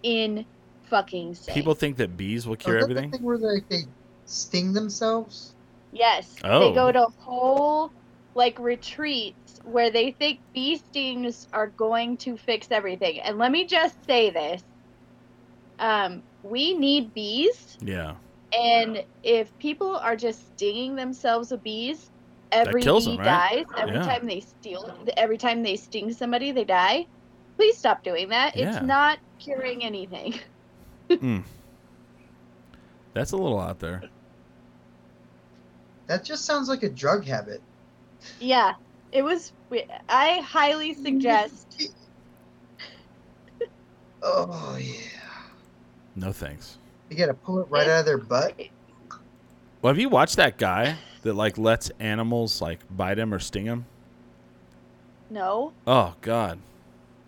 in 0.03 0.45
fucking 0.90 1.30
insane. 1.30 1.56
People 1.56 1.76
think 1.76 1.98
that 1.98 2.18
bees 2.18 2.48
will 2.48 2.56
cure 2.56 2.77
Oh, 2.77 2.80
is 2.80 2.88
that 2.88 2.94
the 2.94 2.99
everything. 2.99 3.11
thing 3.19 3.23
where 3.23 3.38
they, 3.38 3.60
they 3.69 3.84
sting 4.26 4.73
themselves? 4.73 5.53
Yes. 5.91 6.36
Oh. 6.44 6.60
They 6.69 6.76
go 6.76 6.91
to 6.91 7.07
whole 7.19 7.91
like 8.34 8.57
retreats 8.60 9.60
where 9.64 9.90
they 9.91 10.11
think 10.11 10.40
bee 10.53 10.77
stings 10.77 11.48
are 11.53 11.68
going 11.68 12.18
to 12.18 12.36
fix 12.38 12.68
everything. 12.72 13.19
And 13.22 13.38
let 13.38 13.52
me 13.52 13.65
just 13.65 13.95
say 14.06 14.30
this. 14.30 14.61
Um, 15.80 16.23
we 16.44 16.73
need 16.73 17.14
bees, 17.14 17.77
Yeah. 17.82 18.15
and 18.53 19.03
if 19.23 19.57
people 19.60 19.98
are 19.98 20.15
just 20.15 20.40
stinging 20.56 20.95
themselves 20.95 21.52
with 21.52 21.64
bees, 21.64 22.10
every 22.56 22.82
kills 22.82 23.06
bee 23.06 23.18
them, 23.18 23.26
right? 23.26 23.65
dies. 23.68 23.82
Every 23.82 23.95
Yeah. 23.95 24.03
time 24.03 24.26
they 24.27 24.40
steal, 24.40 24.98
every 25.18 25.38
time 25.38 25.64
they 25.64 25.76
sting 25.76 26.11
somebody, 26.14 26.52
they 26.52 26.64
die. 26.64 27.06
Please 27.57 27.77
stop 27.77 28.03
doing 28.03 28.30
that. 28.30 28.56
Yeah. 28.56 28.76
It's 28.77 28.86
not 28.86 29.19
curing 29.40 29.84
anything. 29.84 30.40
Mm. 31.10 31.44
That's 33.14 33.32
a 33.32 33.38
little 33.38 33.60
out 33.60 33.77
there. 33.80 34.02
That 36.07 36.23
just 36.23 36.45
sounds 36.45 36.68
like 36.68 36.82
a 36.82 36.90
drug 36.90 37.23
habit. 37.26 37.61
Yeah, 38.40 38.73
it 39.11 39.22
was. 39.22 39.53
I 40.10 40.40
highly 40.40 40.94
suggest. 41.03 41.91
Oh 44.23 44.77
yeah. 44.82 44.94
No 46.15 46.32
thanks. 46.32 46.80
You 47.10 47.18
gotta 47.18 47.34
pull 47.36 47.60
it 47.60 47.68
right 47.69 47.88
out 47.88 47.99
of 47.99 48.06
their 48.06 48.18
butt. 48.18 48.60
Well, 49.82 49.94
have 49.94 49.99
you 49.99 50.10
watched 50.10 50.38
that 50.38 50.57
guy 50.57 50.98
that 51.26 51.34
like 51.34 51.57
lets 51.57 51.89
animals 51.99 52.61
like 52.61 52.80
bite 52.95 53.18
him 53.18 53.34
or 53.34 53.39
sting 53.39 53.65
him? 53.65 53.85
No. 55.30 55.73
Oh 55.88 56.14
God, 56.22 56.60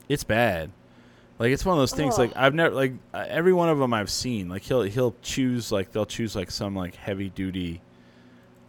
it's 0.07 0.23
bad. 0.23 0.69
Like 1.39 1.51
it's 1.51 1.65
one 1.65 1.73
of 1.75 1.81
those 1.81 1.93
things. 1.93 2.17
Like 2.17 2.31
I've 2.35 2.53
never 2.53 2.73
like 2.73 2.93
uh, 3.11 3.25
every 3.27 3.53
one 3.53 3.69
of 3.69 3.79
them 3.79 3.93
I've 3.93 4.11
seen. 4.11 4.49
Like 4.49 4.61
he'll 4.61 4.83
he'll 4.83 5.15
choose 5.23 5.71
like 5.71 5.91
they'll 5.91 6.05
choose 6.05 6.35
like 6.35 6.51
some 6.51 6.75
like 6.75 6.95
heavy 6.95 7.29
duty. 7.29 7.81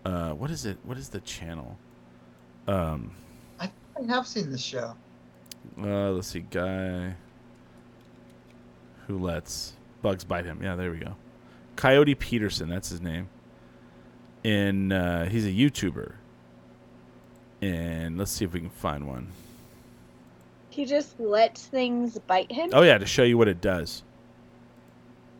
Uh, 0.05 0.33
what 0.33 0.51
is 0.51 0.65
it? 0.65 0.79
What 0.83 0.97
is 0.97 1.11
the 1.11 1.21
channel? 1.21 1.77
Um, 2.67 3.13
I 3.61 3.71
think 3.97 4.11
I 4.11 4.15
have 4.15 4.27
seen 4.27 4.51
this 4.51 4.63
show. 4.63 4.95
uh, 5.79 6.11
let's 6.11 6.29
see, 6.29 6.41
guy 6.41 7.15
who 9.07 9.19
lets 9.19 9.75
bugs 10.01 10.25
bite 10.25 10.47
him. 10.47 10.63
Yeah, 10.63 10.75
there 10.75 10.91
we 10.91 10.99
go. 10.99 11.17
Coyote 11.77 12.15
Peterson, 12.15 12.69
that's 12.69 12.89
his 12.89 13.01
name. 13.03 13.29
And 14.45 14.93
uh, 14.93 15.25
he's 15.25 15.45
a 15.45 15.51
YouTuber. 15.51 16.13
And 17.61 18.17
let's 18.17 18.31
see 18.31 18.45
if 18.45 18.53
we 18.53 18.61
can 18.61 18.71
find 18.71 19.07
one. 19.07 19.29
He 20.71 20.85
just 20.85 21.19
lets 21.19 21.67
things 21.67 22.19
bite 22.27 22.53
him. 22.53 22.71
Oh 22.73 22.83
yeah, 22.83 22.99
to 22.99 23.07
show 23.07 23.25
you 23.25 23.37
what 23.37 23.49
it 23.49 23.61
does. 23.61 24.05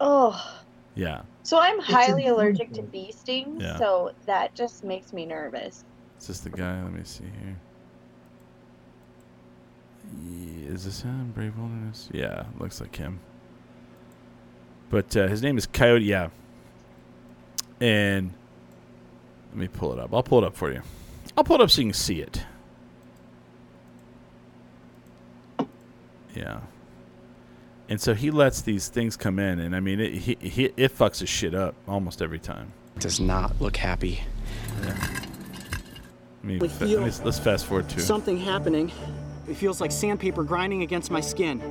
Oh. 0.01 0.61
Yeah. 0.95 1.23
So 1.45 1.59
I'm 1.61 1.79
highly 1.79 2.27
allergic 2.27 2.73
to 2.73 2.83
bee 2.83 3.13
stings, 3.13 3.63
Yeah. 3.63 3.79
so 3.79 4.13
that 4.27 4.55
just 4.55 4.83
makes 4.85 5.13
me 5.13 5.25
nervous. 5.27 5.85
Is 6.21 6.27
this 6.27 6.41
the 6.41 6.51
guy? 6.51 6.83
Let 6.83 6.93
me 6.93 7.03
see 7.05 7.25
here. 7.41 7.57
Yeah, 10.27 10.73
is 10.75 10.85
this 10.85 11.03
him? 11.03 11.33
Brave 11.35 11.57
Wilderness? 11.57 12.09
Yeah, 12.13 12.45
looks 12.59 12.81
like 12.81 12.97
him. 12.97 13.21
But 14.91 15.17
uh, 15.17 15.29
his 15.29 15.43
name 15.43 15.57
is 15.59 15.67
Coyote. 15.67 16.05
Yeah. 16.05 16.29
And 17.81 18.33
let 19.51 19.57
me 19.57 19.69
pull 19.69 19.93
it 19.93 19.99
up. 19.99 20.13
I'll 20.13 20.23
pull 20.23 20.39
it 20.39 20.47
up 20.47 20.57
for 20.57 20.73
you. 20.73 20.83
I'll 21.37 21.45
pull 21.45 21.57
it 21.57 21.63
up 21.63 21.71
so 21.71 21.81
you 21.81 21.89
can 21.89 21.95
see 21.95 22.21
it. 22.21 22.45
Yeah. 26.35 26.61
And 27.89 28.01
so 28.01 28.15
he 28.15 28.31
lets 28.31 28.61
these 28.61 28.89
things 28.89 29.17
come 29.17 29.39
in, 29.39 29.61
and 29.61 29.75
I 29.75 29.81
mean, 29.81 29.99
it 29.99 30.13
he, 30.13 30.37
he, 30.41 30.65
it 30.77 30.97
fucks 30.97 31.21
his 31.21 31.29
shit 31.29 31.55
up 31.55 31.75
almost 31.87 32.21
every 32.21 32.39
time. 32.39 32.73
Does 32.99 33.19
not 33.19 33.61
look 33.61 33.77
happy. 33.77 34.21
Let 34.83 36.45
me, 36.45 36.59
let 36.59 36.81
me, 36.81 37.11
let's 37.25 37.39
fast 37.39 37.67
forward 37.67 37.89
to. 37.91 38.01
Something 38.01 38.39
happening. 38.39 38.93
It 39.49 39.55
feels 39.55 39.81
like 39.81 39.91
sandpaper 39.91 40.45
grinding 40.45 40.83
against 40.83 41.11
my 41.11 41.21
skin. 41.21 41.63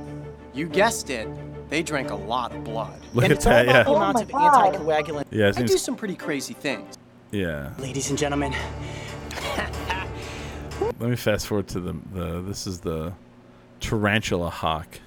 You 0.52 0.68
guessed 0.68 1.10
it. 1.10 1.28
They 1.70 1.82
drank 1.82 2.10
a 2.10 2.16
lot 2.16 2.54
of 2.54 2.64
blood. 2.64 2.98
Look 3.14 3.24
and 3.24 3.32
at 3.32 3.38
it's 3.38 3.46
all 3.46 3.52
that, 3.52 3.64
about 3.64 3.74
yeah. 3.74 3.82
the 3.84 3.90
Oh 3.90 3.96
amounts 3.96 4.18
my 4.20 4.22
of 4.22 4.32
God. 4.32 4.74
anticoagulant. 4.74 5.24
Yeah, 5.30 5.46
his 5.46 5.58
I 5.58 5.62
do 5.62 5.78
some 5.78 5.96
pretty 5.96 6.16
crazy 6.16 6.54
things. 6.54 6.96
Yeah. 7.30 7.72
Ladies 7.78 8.10
and 8.10 8.18
gentlemen, 8.18 8.52
Let 10.80 11.10
me 11.10 11.16
fast 11.16 11.46
forward 11.46 11.68
to 11.68 11.80
the 11.80 11.96
the. 12.12 12.40
This 12.40 12.66
is 12.66 12.80
the 12.80 13.12
tarantula 13.80 14.50
hawk, 14.50 15.00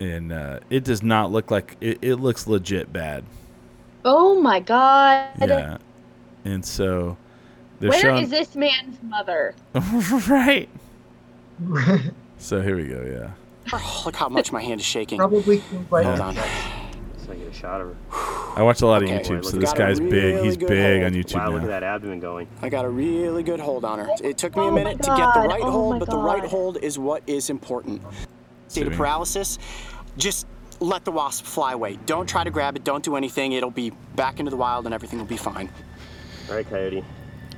and 0.00 0.32
uh, 0.32 0.60
it 0.70 0.84
does 0.84 1.02
not 1.02 1.30
look 1.30 1.50
like 1.50 1.76
it. 1.80 1.98
It 2.02 2.16
looks 2.16 2.46
legit 2.46 2.92
bad. 2.92 3.24
Oh 4.04 4.40
my 4.40 4.60
god. 4.60 5.28
Yeah, 5.40 5.78
and 6.44 6.64
so 6.64 7.16
they're 7.80 7.90
Where 7.90 8.14
is 8.16 8.30
this 8.30 8.54
man's 8.54 9.02
mother? 9.02 9.54
right. 10.28 10.68
So 12.36 12.60
here 12.60 12.76
we 12.76 12.88
go. 12.88 13.02
Yeah. 13.10 13.30
oh, 13.72 14.02
look 14.04 14.16
how 14.16 14.28
much 14.28 14.52
my 14.52 14.60
hand 14.60 14.78
is 14.78 14.84
shaking. 14.84 15.16
Probably 15.16 15.60
Hold 15.60 16.04
Yeah. 16.04 16.20
on. 16.20 16.34
So 16.34 17.32
I 17.32 17.36
get 17.36 17.48
a 17.48 17.52
shot 17.54 17.80
of 17.80 17.96
her. 18.10 18.10
I 18.56 18.62
watch 18.62 18.82
a 18.82 18.86
lot 18.86 19.02
of 19.02 19.08
Okay, 19.08 19.18
YouTube, 19.18 19.44
so 19.44 19.56
this 19.56 19.72
got 19.72 19.76
a 19.76 19.82
guy's 19.82 20.00
big. 20.00 20.42
He's 20.44 20.56
big 20.56 21.02
hold. 21.02 21.04
on 21.04 21.12
YouTube 21.20 21.34
Wow, 21.34 21.46
look 21.50 21.56
at 21.62 21.62
now. 21.62 21.68
that 21.70 21.82
abdomen 21.82 22.20
going. 22.20 22.46
I 22.62 22.68
got 22.68 22.84
a 22.84 22.88
really 22.88 23.42
good 23.42 23.58
hold 23.60 23.84
on 23.84 23.98
her. 23.98 24.08
It 24.22 24.38
took 24.38 24.54
me 24.56 24.62
Oh 24.62 24.68
a 24.68 24.72
minute 24.72 24.98
to 25.02 25.08
get 25.16 25.34
the 25.34 25.40
right 25.48 25.62
Oh 25.62 25.70
hold, 25.70 25.98
but 25.98 26.08
the 26.08 26.16
right 26.18 26.44
hold 26.44 26.76
is 26.78 26.98
what 26.98 27.22
is 27.26 27.50
important. 27.50 28.00
State 28.68 28.86
of 28.86 28.92
paralysis. 28.92 29.58
Just 30.16 30.46
let 30.80 31.04
the 31.04 31.10
wasp 31.12 31.44
fly 31.44 31.72
away. 31.72 31.98
Don't 32.06 32.28
try 32.28 32.44
to 32.44 32.50
grab 32.50 32.76
it. 32.76 32.84
Don't 32.84 33.04
do 33.04 33.16
anything. 33.16 33.52
It'll 33.52 33.70
be 33.70 33.90
back 34.14 34.38
into 34.38 34.50
the 34.50 34.56
wild 34.56 34.84
and 34.84 34.94
everything 34.94 35.18
will 35.18 35.26
be 35.26 35.36
fine. 35.36 35.68
All 36.48 36.54
right, 36.56 36.68
Coyote. 36.68 37.04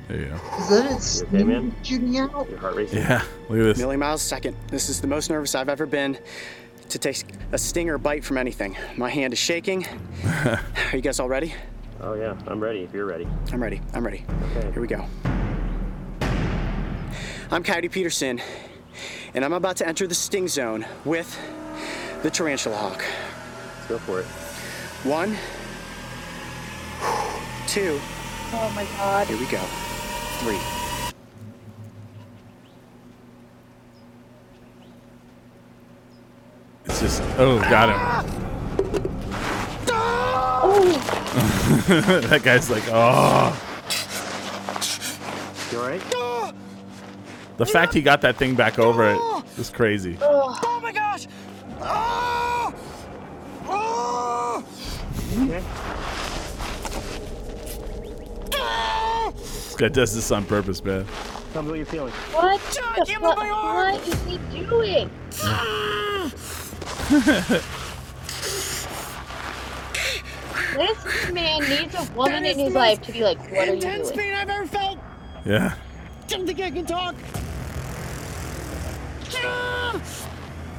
There 0.09 0.19
you 0.19 0.27
go. 0.27 0.35
Is 0.59 0.69
that 0.69 0.87
it 0.87 1.33
You 1.33 1.39
okay, 1.39 1.45
man? 1.45 1.75
shooting 1.83 2.17
out? 2.19 2.49
Your 2.49 2.59
heart 2.59 2.77
racing? 2.77 2.99
Yeah. 2.99 3.23
Look 3.49 3.59
at 3.59 3.65
this. 3.65 3.79
Million 3.79 4.01
miles 4.01 4.23
a 4.23 4.27
second. 4.27 4.57
This 4.69 4.89
is 4.89 5.01
the 5.01 5.09
most 5.09 5.29
nervous 5.31 5.55
I've 5.55 5.69
ever 5.69 5.85
been 5.85 6.17
to 6.91 6.99
take 6.99 7.23
a 7.53 7.59
sting 7.59 7.89
or 7.91 7.99
bite 7.99 8.25
from 8.25 8.39
anything. 8.39 8.77
My 8.97 9.11
hand 9.11 9.33
is 9.33 9.39
shaking. 9.39 9.87
Are 10.45 10.61
you 10.93 11.01
guys 11.01 11.21
all 11.21 11.29
ready? 11.29 11.55
Oh 12.01 12.15
yeah, 12.15 12.37
I'm 12.47 12.61
ready. 12.61 12.81
If 12.81 12.93
you're 12.93 13.07
ready. 13.07 13.27
I'm 13.53 13.63
ready. 13.63 13.81
I'm 13.95 14.05
ready. 14.05 14.25
Okay. 14.57 14.71
Here 14.73 14.81
we 14.81 14.87
go. 14.89 15.05
I'm 17.51 17.63
Coyote 17.63 17.89
Peterson, 17.89 18.41
and 19.35 19.45
I'm 19.45 19.53
about 19.53 19.77
to 19.77 19.87
enter 19.89 20.07
the 20.07 20.15
sting 20.15 20.49
zone 20.49 20.85
with 21.05 21.39
the 22.23 22.31
tarantula 22.31 22.77
hawk. 22.77 23.05
Let's 23.77 23.87
go 23.89 23.99
for 23.99 24.21
it. 24.21 24.27
One, 25.05 25.37
two, 27.69 28.01
Oh 28.53 28.73
my 28.75 28.85
god. 28.97 29.27
here 29.29 29.39
we 29.39 29.47
go. 29.47 29.61
Three. 30.41 30.76
It's 36.87 37.01
just. 37.01 37.23
Oh, 37.39 37.59
got 37.61 37.89
him. 37.91 38.33
that 41.87 42.41
guy's 42.43 42.71
like, 42.71 42.85
oh. 42.89 43.55
You 45.71 45.79
all 45.79 45.89
right? 45.89 46.03
The 47.57 47.67
fact 47.67 47.95
he 47.95 48.03
got 48.03 48.21
that 48.23 48.37
thing 48.37 48.55
back 48.55 48.79
over 48.79 49.09
it 49.11 49.19
is 49.59 49.71
crazy. 49.71 50.19
Oh 50.21 50.81
my 50.83 50.93
gosh! 50.93 51.27
Oh! 51.81 52.75
Oh! 53.67 54.65
Okay. 55.43 55.63
This 59.35 59.75
guy 59.77 59.89
does 59.89 60.15
this 60.15 60.31
on 60.31 60.45
purpose, 60.45 60.85
man. 60.85 61.07
Tell 61.53 61.63
me 61.63 61.69
what 61.71 61.77
you're 61.77 61.87
feeling. 61.87 62.13
What 62.33 62.61
John, 62.73 62.95
the 62.99 63.05
give 63.07 63.21
me 63.21 63.29
my 63.29 63.35
fuck? 63.35 63.45
arm. 63.45 63.93
What 63.93 64.09
is 64.09 64.25
he 64.25 64.39
doing? 64.65 65.11
This 70.77 71.33
man 71.33 71.61
needs 71.69 71.95
a 71.95 72.05
woman 72.15 72.45
in 72.45 72.59
his 72.59 72.75
life 72.75 73.01
to 73.03 73.13
be 73.13 73.23
like, 73.23 73.39
what 73.51 73.61
are 73.63 73.67
you 73.67 73.73
Intense 73.75 74.09
doing? 74.09 74.19
pain 74.21 74.35
I've 74.35 74.49
ever 74.51 74.67
felt. 74.67 74.99
Yeah. 75.45 75.75
Don't 76.29 76.47
think 76.47 76.61
I 76.61 76.71
can 76.71 76.85
talk. 76.87 77.15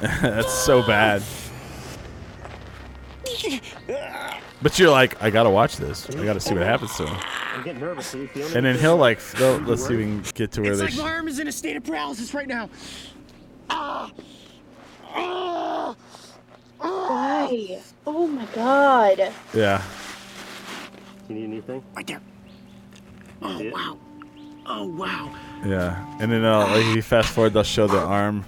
That's 0.00 0.52
so 0.52 0.82
bad. 0.86 1.22
But 4.62 4.78
you're 4.78 4.90
like, 4.90 5.20
I 5.22 5.30
gotta 5.30 5.50
watch 5.50 5.76
this. 5.76 6.08
I 6.10 6.24
gotta 6.24 6.40
see 6.40 6.54
what 6.54 6.62
happens 6.64 6.94
to 6.96 7.06
him. 7.06 7.16
I'm 7.54 7.64
getting 7.64 7.80
nervous. 7.80 8.14
Are 8.14 8.18
you 8.18 8.28
feeling 8.28 8.56
And 8.56 8.66
then 8.66 8.78
he'll 8.78 8.96
like, 8.96 9.20
they'll- 9.32 9.58
let's 9.58 9.86
see 9.86 9.94
if 9.94 9.98
we 9.98 10.04
can 10.04 10.22
get 10.34 10.52
to 10.52 10.62
where 10.62 10.70
It's 10.72 10.80
they. 10.80 10.86
like 10.86 10.94
sh- 10.94 10.98
my 10.98 11.10
arm 11.12 11.26
is 11.28 11.38
in 11.40 11.48
a 11.48 11.52
state 11.52 11.76
of 11.76 11.84
paralysis 11.84 12.34
right 12.34 12.46
now. 12.48 12.68
Ah. 13.70 14.10
Ah. 15.14 15.94
Why? 16.78 17.80
Oh 18.06 18.26
my 18.26 18.46
god. 18.54 19.32
yeah. 19.54 19.82
You 21.28 21.34
need 21.34 21.44
anything? 21.44 21.82
Right 21.94 22.06
there. 22.06 22.20
Oh 23.42 23.70
wow. 23.70 23.98
Oh 24.66 24.86
wow. 24.86 25.34
Yeah, 25.64 26.18
and 26.20 26.30
then 26.30 26.44
uh, 26.44 26.66
like 26.66 26.84
if 26.86 26.96
you 26.96 27.02
fast 27.02 27.30
forward, 27.30 27.52
they'll 27.52 27.62
show 27.64 27.86
the 27.86 27.98
arm, 27.98 28.44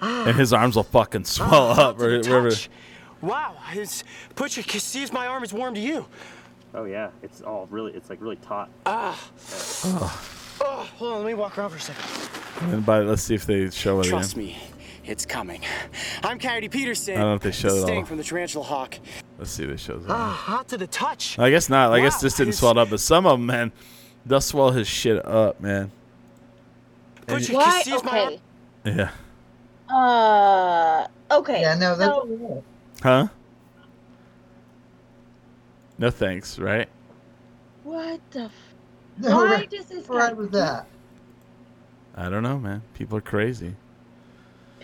and 0.00 0.36
his 0.36 0.52
arms 0.52 0.76
will 0.76 0.82
fucking 0.82 1.24
swell 1.24 1.70
up 1.78 2.00
or 2.00 2.18
wherever. 2.20 2.50
Wow. 3.22 3.56
It's, 3.72 4.04
put 4.34 4.56
your 4.56 4.64
see 4.64 5.02
if 5.02 5.12
my 5.12 5.26
arm 5.26 5.42
is 5.42 5.52
warm 5.52 5.74
to 5.74 5.80
you. 5.80 6.06
Oh 6.74 6.84
yeah, 6.84 7.10
it's 7.22 7.40
all 7.40 7.66
really. 7.70 7.92
It's 7.92 8.10
like 8.10 8.20
really 8.20 8.36
taut. 8.36 8.68
Ah. 8.84 9.18
Oh. 9.84 10.32
Oh, 10.60 10.88
hold 10.96 11.12
on. 11.12 11.18
Let 11.20 11.26
me 11.28 11.34
walk 11.34 11.58
around 11.58 11.70
for 11.70 11.76
a 11.76 11.80
second. 11.80 12.72
And 12.72 12.86
by 12.86 13.00
let's 13.00 13.22
see 13.22 13.34
if 13.34 13.46
they 13.46 13.70
show 13.70 14.00
it 14.00 14.04
Trust 14.06 14.32
again. 14.34 14.46
me, 14.46 14.58
it's 15.06 15.24
coming. 15.26 15.62
I'm 16.22 16.38
Coyote 16.38 16.68
Peterson. 16.68 17.14
I 17.14 17.18
don't 17.20 17.28
know 17.30 17.34
if 17.34 17.42
they 17.42 17.52
showed 17.52 17.78
it 17.78 17.82
staying 17.82 17.98
all. 18.00 18.04
from 18.06 18.16
the 18.18 18.24
Tarantula 18.24 18.64
Hawk. 18.64 18.98
Let's 19.38 19.50
see 19.50 19.64
if 19.64 19.70
they 19.70 19.76
show 19.76 19.94
it. 19.96 20.02
Ah, 20.08 20.30
hot 20.30 20.68
to 20.68 20.78
the 20.78 20.86
touch. 20.86 21.38
I 21.38 21.50
guess 21.50 21.68
not. 21.68 21.92
I 21.92 22.00
guess 22.00 22.14
Wow, 22.14 22.20
this 22.22 22.34
didn't 22.36 22.48
his- 22.48 22.58
swell 22.58 22.78
up, 22.78 22.90
but 22.90 23.00
some 23.00 23.26
of 23.26 23.38
them, 23.38 23.46
man, 23.46 23.72
they'll 24.24 24.40
swell 24.40 24.70
his 24.70 24.88
shit 24.88 25.24
up, 25.26 25.60
man. 25.60 25.90
Put 27.26 27.36
And- 27.36 27.48
your 27.48 27.58
Why? 27.58 27.82
see 27.82 27.90
my 28.02 28.20
Okay. 28.26 28.40
yeah. 28.84 29.10
Uh. 29.94 31.06
Okay. 31.30 31.60
Yeah, 31.60 31.74
no, 31.74 31.96
that's 31.96 32.10
so, 32.12 32.64
Huh? 33.02 33.28
No 35.98 36.10
thanks, 36.10 36.58
right? 36.58 36.88
what 37.84 38.20
the? 38.32 38.42
F- 38.44 38.52
No, 39.18 39.36
Why 39.36 39.44
right, 39.50 39.70
does 39.70 39.86
this 39.86 40.06
right 40.08 40.28
guy? 40.30 40.32
with 40.34 40.50
that. 40.52 40.86
I 42.16 42.28
don't 42.28 42.42
know, 42.42 42.58
man. 42.58 42.82
People 42.94 43.16
are 43.18 43.22
crazy. 43.22 43.74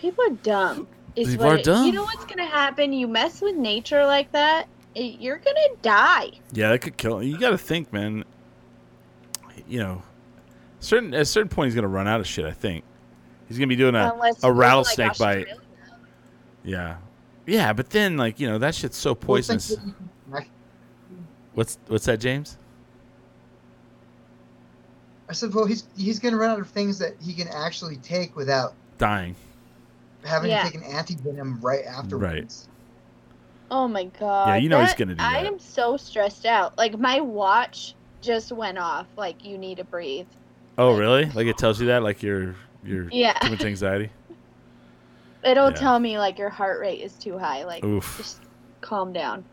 People 0.03 0.25
are 0.25 0.35
dumb. 0.43 0.85
Is 1.15 1.29
People 1.29 1.45
what 1.45 1.55
are 1.55 1.57
it- 1.59 1.63
dumb. 1.63 1.85
You 1.85 1.93
know 1.93 2.03
what's 2.03 2.25
gonna 2.25 2.45
happen? 2.45 2.91
You 2.91 3.07
mess 3.07 3.39
with 3.39 3.55
nature 3.55 4.05
like 4.05 4.29
that, 4.33 4.67
it, 4.95 5.21
you're 5.21 5.37
gonna 5.37 5.59
die. 5.81 6.31
Yeah, 6.51 6.71
that 6.71 6.79
could 6.79 6.97
kill. 6.97 7.23
You 7.23 7.39
got 7.39 7.51
to 7.51 7.57
think, 7.57 7.93
man. 7.93 8.25
You 9.65 9.79
know, 9.79 10.03
certain 10.81 11.13
at 11.13 11.21
a 11.21 11.25
certain 11.25 11.47
point, 11.47 11.67
he's 11.67 11.75
gonna 11.75 11.87
run 11.87 12.05
out 12.05 12.19
of 12.19 12.27
shit. 12.27 12.43
I 12.43 12.51
think 12.51 12.83
he's 13.47 13.57
gonna 13.57 13.67
be 13.67 13.77
doing 13.77 13.95
a, 13.95 14.11
Unless 14.13 14.43
a 14.43 14.47
you 14.47 14.53
go 14.53 14.53
to, 14.53 14.53
like, 14.53 14.59
rattlesnake 14.59 15.17
bite. 15.17 15.47
Yeah, 16.65 16.97
yeah, 17.45 17.71
but 17.71 17.89
then 17.89 18.17
like 18.17 18.41
you 18.41 18.47
know 18.49 18.57
that 18.59 18.75
shit's 18.75 18.97
so 18.97 19.15
poisonous. 19.15 19.69
that 19.69 19.85
you 19.85 19.93
can- 20.31 20.45
What's 21.53 21.77
what's 21.87 22.03
that, 22.07 22.19
James? 22.19 22.57
I 25.29 25.33
said, 25.33 25.53
well, 25.53 25.65
he's 25.65 25.87
he's 25.95 26.19
gonna 26.19 26.35
run 26.35 26.49
out 26.49 26.59
of 26.59 26.67
things 26.67 26.99
that 26.99 27.13
he 27.21 27.33
can 27.33 27.47
actually 27.47 27.95
take 27.97 28.35
without 28.35 28.73
Dying. 28.97 29.37
Having 30.25 30.49
Yeah. 30.51 30.63
to 30.63 30.71
take 30.71 30.75
an 30.75 30.83
anti 30.83 31.15
venom 31.15 31.59
right 31.61 31.85
afterwards. 31.85 32.67
Oh 33.71 33.87
my 33.87 34.05
god. 34.05 34.47
Yeah, 34.49 34.55
you 34.57 34.69
know 34.69 34.81
he's 34.81 34.93
gonna 34.93 35.15
do 35.15 35.23
I 35.23 35.43
that. 35.43 35.47
am 35.47 35.59
so 35.59 35.97
stressed 35.97 36.45
out. 36.45 36.77
Like 36.77 36.97
my 36.99 37.19
watch 37.21 37.95
just 38.21 38.51
went 38.51 38.77
off. 38.77 39.07
Like 39.17 39.43
you 39.43 39.57
need 39.57 39.77
to 39.77 39.83
breathe. 39.83 40.27
Oh, 40.77 40.95
really? 40.97 41.25
Like 41.25 41.47
it 41.47 41.57
tells 41.57 41.79
you 41.79 41.87
that? 41.87 42.03
Like 42.03 42.21
you're 42.21 42.55
you're 42.83 43.07
Yeah. 43.11 43.33
too 43.39 43.51
much 43.51 43.63
anxiety. 43.63 44.09
It'll 45.43 45.69
Yeah. 45.71 45.75
tell 45.75 45.99
me 45.99 46.17
like 46.17 46.37
your 46.37 46.49
heart 46.49 46.79
rate 46.79 47.01
is 47.01 47.13
too 47.13 47.37
high. 47.37 47.63
Like 47.63 47.83
Oof. 47.83 48.15
just 48.17 48.41
calm 48.81 49.11
down. 49.13 49.43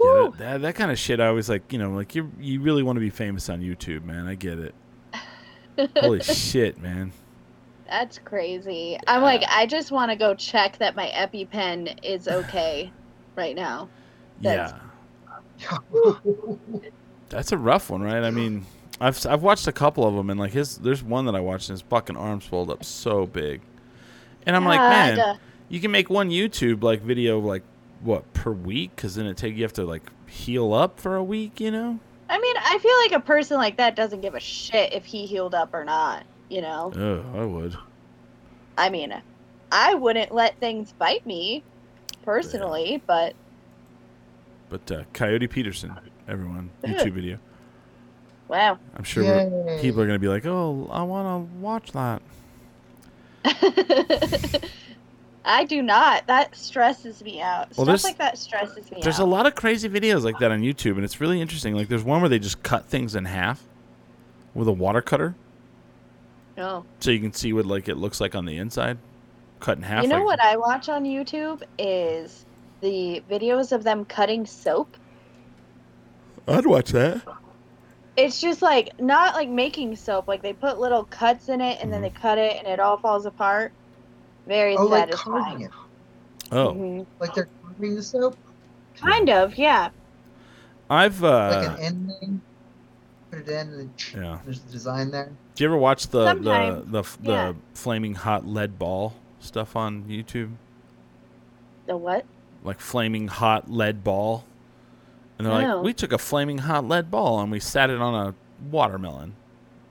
Yeah, 0.00 0.28
that, 0.30 0.38
that, 0.38 0.62
that 0.62 0.74
kind 0.74 0.90
of 0.90 0.98
shit. 0.98 1.20
I 1.20 1.30
was 1.30 1.48
like, 1.48 1.72
you 1.72 1.78
know, 1.78 1.92
like 1.92 2.14
you 2.14 2.30
you 2.40 2.60
really 2.60 2.82
want 2.82 2.96
to 2.96 3.00
be 3.00 3.10
famous 3.10 3.48
on 3.48 3.60
YouTube, 3.60 4.04
man. 4.04 4.26
I 4.26 4.34
get 4.34 4.58
it. 4.58 4.74
Holy 5.96 6.20
shit, 6.22 6.80
man. 6.80 7.12
That's 7.92 8.18
crazy. 8.18 8.98
I'm 9.06 9.20
like, 9.20 9.42
I 9.50 9.66
just 9.66 9.90
want 9.92 10.10
to 10.10 10.16
go 10.16 10.34
check 10.34 10.78
that 10.78 10.96
my 10.96 11.08
EpiPen 11.14 11.98
is 12.02 12.26
okay 12.26 12.90
right 13.36 13.54
now. 13.54 13.90
That's- 14.40 14.72
Yeah. 15.60 15.78
That's 17.28 17.52
a 17.52 17.58
rough 17.58 17.90
one, 17.90 18.00
right? 18.02 18.22
I 18.24 18.30
mean, 18.30 18.64
I've 18.98 19.24
I've 19.26 19.42
watched 19.42 19.66
a 19.66 19.72
couple 19.72 20.06
of 20.06 20.14
them, 20.14 20.30
and 20.30 20.40
like 20.40 20.52
his, 20.52 20.78
there's 20.78 21.02
one 21.02 21.26
that 21.26 21.34
I 21.34 21.40
watched, 21.40 21.68
and 21.68 21.74
his 21.74 21.82
fucking 21.82 22.16
arm 22.16 22.40
swelled 22.40 22.70
up 22.70 22.82
so 22.82 23.26
big, 23.26 23.60
and 24.46 24.56
I'm 24.56 24.64
like, 24.64 24.80
man, 24.80 25.16
you 25.68 25.80
can 25.80 25.90
make 25.90 26.08
one 26.10 26.30
YouTube 26.30 26.82
like 26.82 27.02
video 27.02 27.38
like 27.40 27.62
what 28.00 28.32
per 28.32 28.52
week, 28.52 28.96
because 28.96 29.14
then 29.16 29.26
it 29.26 29.36
take 29.36 29.54
you 29.56 29.62
have 29.64 29.72
to 29.74 29.84
like 29.84 30.10
heal 30.26 30.72
up 30.72 30.98
for 30.98 31.14
a 31.16 31.22
week, 31.24 31.60
you 31.60 31.70
know? 31.70 31.98
I 32.30 32.38
mean, 32.38 32.56
I 32.58 32.78
feel 32.78 32.96
like 33.02 33.12
a 33.22 33.24
person 33.26 33.58
like 33.58 33.76
that 33.76 33.96
doesn't 33.96 34.22
give 34.22 34.34
a 34.34 34.40
shit 34.40 34.92
if 34.94 35.04
he 35.04 35.26
healed 35.26 35.54
up 35.54 35.74
or 35.74 35.84
not. 35.84 36.24
You 36.52 36.60
know. 36.60 36.92
Oh, 36.94 37.40
I 37.40 37.44
would. 37.46 37.74
I 38.76 38.90
mean, 38.90 39.14
I 39.70 39.94
wouldn't 39.94 40.32
let 40.32 40.58
things 40.60 40.92
bite 40.98 41.24
me 41.24 41.62
personally, 42.26 43.02
but 43.06 43.34
But 44.68 44.92
uh, 44.92 45.04
Coyote 45.14 45.46
Peterson, 45.46 45.94
everyone, 46.28 46.68
YouTube 46.84 47.12
video. 47.12 47.38
wow. 48.48 48.78
I'm 48.94 49.04
sure 49.04 49.22
Yay. 49.24 49.78
people 49.80 50.02
are 50.02 50.06
gonna 50.06 50.18
be 50.18 50.28
like, 50.28 50.44
oh, 50.44 50.88
I 50.92 51.02
want 51.04 51.48
to 51.50 51.56
watch 51.58 51.92
that. 51.92 52.20
I 55.44 55.64
do 55.64 55.82
not. 55.82 56.26
That 56.26 56.54
stresses 56.54 57.22
me 57.24 57.40
out. 57.40 57.68
Well, 57.76 57.84
Stuff 57.84 57.86
there's- 57.86 58.04
like 58.04 58.18
that 58.18 58.36
stresses 58.38 58.90
me 58.92 58.98
There's 59.02 59.18
out. 59.20 59.24
a 59.24 59.30
lot 59.30 59.46
of 59.46 59.54
crazy 59.54 59.88
videos 59.88 60.22
like 60.22 60.38
that 60.38 60.50
on 60.52 60.60
YouTube, 60.60 60.92
and 60.96 61.04
it's 61.04 61.20
really 61.20 61.40
interesting. 61.40 61.74
Like, 61.74 61.88
there's 61.88 62.04
one 62.04 62.20
where 62.20 62.28
they 62.28 62.38
just 62.38 62.62
cut 62.62 62.86
things 62.86 63.14
in 63.14 63.24
half 63.24 63.62
with 64.54 64.68
a 64.68 64.72
water 64.72 65.00
cutter, 65.02 65.34
No. 66.62 66.84
so 67.00 67.10
you 67.10 67.18
can 67.20 67.32
see 67.32 67.52
what 67.52 67.66
like 67.66 67.88
it 67.88 67.96
looks 67.96 68.20
like 68.20 68.34
on 68.36 68.44
the 68.44 68.56
inside, 68.56 68.98
cut 69.60 69.78
in 69.78 69.82
half. 69.82 70.02
You 70.04 70.08
know 70.08 70.16
like, 70.18 70.24
what 70.26 70.40
I 70.40 70.56
watch 70.56 70.88
on 70.88 71.04
YouTube 71.04 71.62
is 71.78 72.46
the 72.80 73.22
videos 73.28 73.72
of 73.72 73.82
them 73.82 74.04
cutting 74.04 74.46
soap. 74.46 74.96
I'd 76.46 76.66
watch 76.66 76.90
that. 76.90 77.22
It's 78.16 78.40
just 78.40 78.62
like 78.62 79.00
not 79.00 79.34
like 79.34 79.48
making 79.48 79.96
soap. 79.96 80.28
Like 80.28 80.42
they 80.42 80.52
put 80.52 80.78
little 80.78 81.04
cuts 81.04 81.48
in 81.48 81.60
it 81.60 81.78
and 81.82 81.92
then 81.92 82.00
they 82.02 82.10
Mm-hmm. 82.10 82.22
cut 82.22 82.38
it 82.38 82.56
and 82.58 82.66
it 82.68 82.78
all 82.78 82.96
falls 82.96 83.26
apart. 83.26 83.72
Very 84.46 84.76
Oh, 84.76 84.84
like 84.86 85.04
satisfying. 85.08 85.42
carving 85.44 85.60
it. 85.66 85.70
Oh, 86.52 86.72
Mhm. 86.74 87.06
Like 87.20 87.34
they're 87.34 87.48
carving 87.62 87.94
the 87.96 88.02
soap? 88.02 88.36
Kind 88.96 89.30
of, 89.30 89.56
yeah. 89.56 89.88
I've 90.90 91.24
uh, 91.24 91.64
like 91.70 91.78
an 91.80 91.84
end? 92.20 92.40
Put 93.30 93.40
it 93.40 93.48
in 93.48 93.68
and 93.72 93.90
yeah. 94.14 94.38
there's 94.44 94.60
the 94.60 94.70
design 94.72 95.10
there. 95.10 95.32
Do 95.54 95.64
you 95.64 95.68
ever 95.68 95.76
watch 95.76 96.08
the 96.08 96.24
the 96.24 96.32
Sometimes, 96.34 96.90
the, 96.90 97.30
yeah. 97.30 97.52
flaming 97.74 98.14
hot 98.14 98.46
lead 98.46 98.78
ball 98.78 99.14
stuff 99.40 99.76
on 99.76 100.04
YouTube? 100.04 100.52
The 101.86 101.96
what? 101.96 102.24
Like 102.64 102.80
flaming 102.80 103.28
hot 103.28 103.70
lead 103.70 104.02
ball, 104.04 104.44
and 105.38 105.46
they're 105.46 105.60
No. 105.62 105.76
like, 105.76 105.84
we 105.84 105.92
took 105.92 106.12
a 106.12 106.18
flaming 106.18 106.58
hot 106.58 106.86
lead 106.88 107.10
ball 107.10 107.40
and 107.40 107.50
we 107.50 107.60
sat 107.60 107.90
it 107.90 108.00
on 108.00 108.14
a 108.28 108.34
watermelon, 108.70 109.34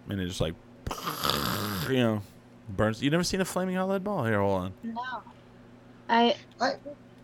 and 0.09 0.19
it 0.21 0.25
just 0.27 0.41
like, 0.41 0.55
you 1.89 1.97
know, 1.97 2.21
burns. 2.69 3.03
You 3.03 3.09
never 3.11 3.23
seen 3.23 3.41
a 3.41 3.45
flaming 3.45 3.75
hot 3.75 3.89
lead 3.89 4.03
ball? 4.03 4.23
Here, 4.25 4.39
hold 4.39 4.61
on. 4.61 4.73
No. 4.83 5.01
I 6.09 6.35
I 6.59 6.73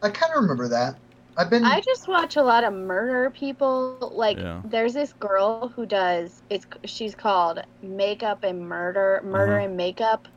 I 0.03 0.09
kind 0.09 0.33
of 0.35 0.41
remember 0.41 0.67
that. 0.67 0.97
I've 1.37 1.49
been. 1.49 1.63
I 1.63 1.81
just 1.81 2.07
watch 2.07 2.35
a 2.35 2.41
lot 2.43 2.63
of 2.63 2.73
murder 2.73 3.29
people. 3.31 4.11
Like 4.15 4.37
Yeah. 4.37 4.61
there's 4.63 4.93
this 4.93 5.13
girl 5.13 5.69
who 5.69 5.85
does 5.85 6.41
it's 6.49 6.65
she's 6.85 7.15
called 7.15 7.61
Makeup 7.81 8.43
and 8.43 8.59
Murder, 8.67 9.21
Murder 9.23 9.57
Uh-huh. 9.57 9.59
and 9.59 9.77
Makeup, 9.77 10.27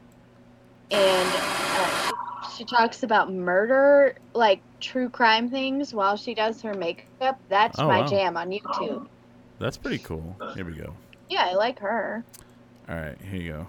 and 0.90 1.42
uh, 1.74 1.90
she, 1.90 2.14
she 2.40 2.64
talks 2.64 3.02
about 3.02 3.32
murder, 3.32 4.16
like 4.34 4.64
true 4.80 5.10
crime 5.10 5.50
things, 5.50 5.94
while 5.94 6.16
she 6.16 6.34
does 6.34 6.62
her 6.62 6.74
makeup. 6.74 7.40
That's 7.48 7.78
Oh, 7.78 7.86
my 7.86 8.02
wow. 8.02 8.08
jam 8.08 8.36
on 8.36 8.50
YouTube. 8.50 9.06
That's 9.58 9.76
pretty 9.76 9.98
cool. 9.98 10.36
Here 10.54 10.64
we 10.64 10.72
go. 10.74 10.94
Yeah, 11.28 11.46
I 11.46 11.54
like 11.54 11.78
her. 11.80 12.26
All 12.88 12.96
right, 12.96 13.16
here 13.30 13.40
you 13.40 13.52
go. 13.52 13.66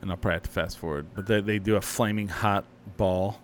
And 0.00 0.10
I'll 0.10 0.16
probably 0.16 0.34
have 0.34 0.42
to 0.44 0.50
fast 0.50 0.78
forward, 0.78 1.06
but 1.14 1.26
they 1.26 1.40
they 1.40 1.58
do 1.58 1.76
a 1.76 1.80
flaming 1.80 2.28
hot 2.28 2.64
ball. 2.96 3.40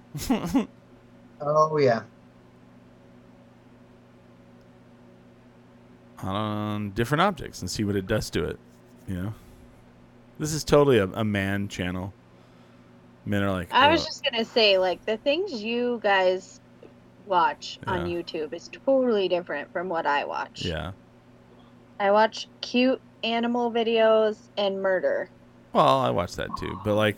Oh 1.43 1.79
yeah. 1.79 2.03
on 6.23 6.77
um, 6.77 6.91
different 6.91 7.23
objects 7.23 7.61
and 7.61 7.71
see 7.71 7.85
what 7.85 7.97
it 7.97 8.07
does 8.07 8.31
to 8.31 8.45
it. 8.45 8.59
You 9.09 9.15
know, 9.15 9.35
this 10.39 10.53
is 10.53 10.65
totally 10.65 10.99
a, 10.99 11.07
a 11.07 11.25
man 11.25 11.69
channel. 11.69 12.13
Men 13.25 13.43
are 13.43 13.51
like, 13.51 13.73
I 13.73 13.91
was 13.91 14.05
just 14.05 14.25
gonna 14.25 14.45
say, 14.45 14.79
like 14.79 15.05
the 15.05 15.17
things 15.19 15.63
you 15.63 16.01
guys 16.03 16.61
watch 17.27 17.79
on 17.87 18.07
YouTube 18.07 18.53
is 18.53 18.69
totally 18.85 19.29
different 19.29 19.73
from 19.73 19.89
what 19.89 20.07
I 20.07 20.25
watch. 20.25 20.65
Yeah. 20.65 20.93
I 21.99 22.11
watch 22.11 22.49
cute 22.61 23.01
animal 23.23 23.71
videos 23.71 24.37
and 24.57 24.83
murder. 24.83 25.29
Well, 25.73 25.99
I 25.99 26.11
watch 26.11 26.37
that 26.37 26.49
too, 26.59 26.81
but 26.85 26.95
like 26.95 27.17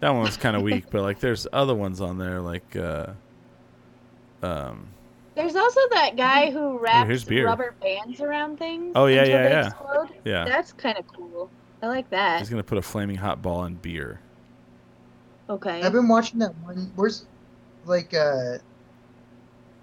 that 0.00 0.10
one 0.10 0.22
was 0.22 0.36
kind 0.36 0.56
of 0.56 0.62
weak. 0.62 0.84
But 0.90 1.02
like, 1.02 1.20
there's 1.20 1.46
other 1.52 1.74
ones 1.74 2.00
on 2.00 2.18
there 2.18 2.40
like, 2.40 2.76
uh, 2.76 3.12
um, 4.42 4.88
There's 5.34 5.56
also 5.56 5.80
that 5.90 6.16
guy 6.16 6.50
who 6.50 6.78
wraps 6.78 7.08
here's 7.08 7.24
beer. 7.24 7.46
rubber 7.46 7.74
bands 7.80 8.20
around 8.20 8.58
things. 8.58 8.92
Oh, 8.94 9.06
yeah, 9.06 9.24
yeah, 9.24 9.48
yeah. 9.48 9.66
Explode. 9.68 10.08
Yeah. 10.24 10.44
That's 10.44 10.72
kind 10.72 10.98
of 10.98 11.06
cool. 11.08 11.50
I 11.82 11.86
like 11.88 12.08
that. 12.10 12.38
he's 12.38 12.48
gonna 12.48 12.62
put 12.62 12.78
a 12.78 12.82
flaming 12.82 13.16
hot 13.16 13.42
ball 13.42 13.64
in 13.64 13.74
beer. 13.74 14.20
Okay. 15.50 15.82
I've 15.82 15.92
been 15.92 16.08
watching 16.08 16.38
that 16.38 16.54
one. 16.62 16.90
Where's 16.96 17.26
like 17.84 18.14
uh 18.14 18.56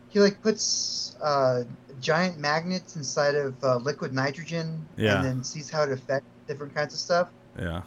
he 0.09 0.19
like 0.19 0.41
puts 0.41 1.15
uh 1.21 1.63
giant 1.99 2.39
magnets 2.39 2.95
inside 2.95 3.35
of 3.35 3.53
uh, 3.63 3.75
liquid 3.77 4.11
nitrogen 4.13 4.87
Yeah. 4.97 5.17
and 5.17 5.25
then 5.25 5.43
sees 5.43 5.69
how 5.69 5.83
it 5.83 5.91
affects 5.91 6.25
different 6.47 6.73
kinds 6.73 6.95
of 6.95 6.99
stuff. 6.99 7.29
Yeah. 7.59 7.83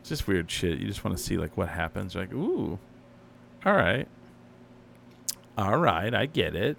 It's 0.00 0.08
just 0.08 0.26
weird 0.26 0.50
shit. 0.50 0.78
You 0.78 0.86
just 0.86 1.04
want 1.04 1.16
to 1.16 1.22
see 1.22 1.36
like 1.36 1.56
what 1.56 1.68
happens. 1.68 2.14
You're 2.14 2.24
like, 2.24 2.34
ooh, 2.34 2.78
all 3.64 3.74
right, 3.74 4.08
all 5.56 5.76
right, 5.76 6.12
I 6.14 6.26
get 6.26 6.54
it. 6.54 6.76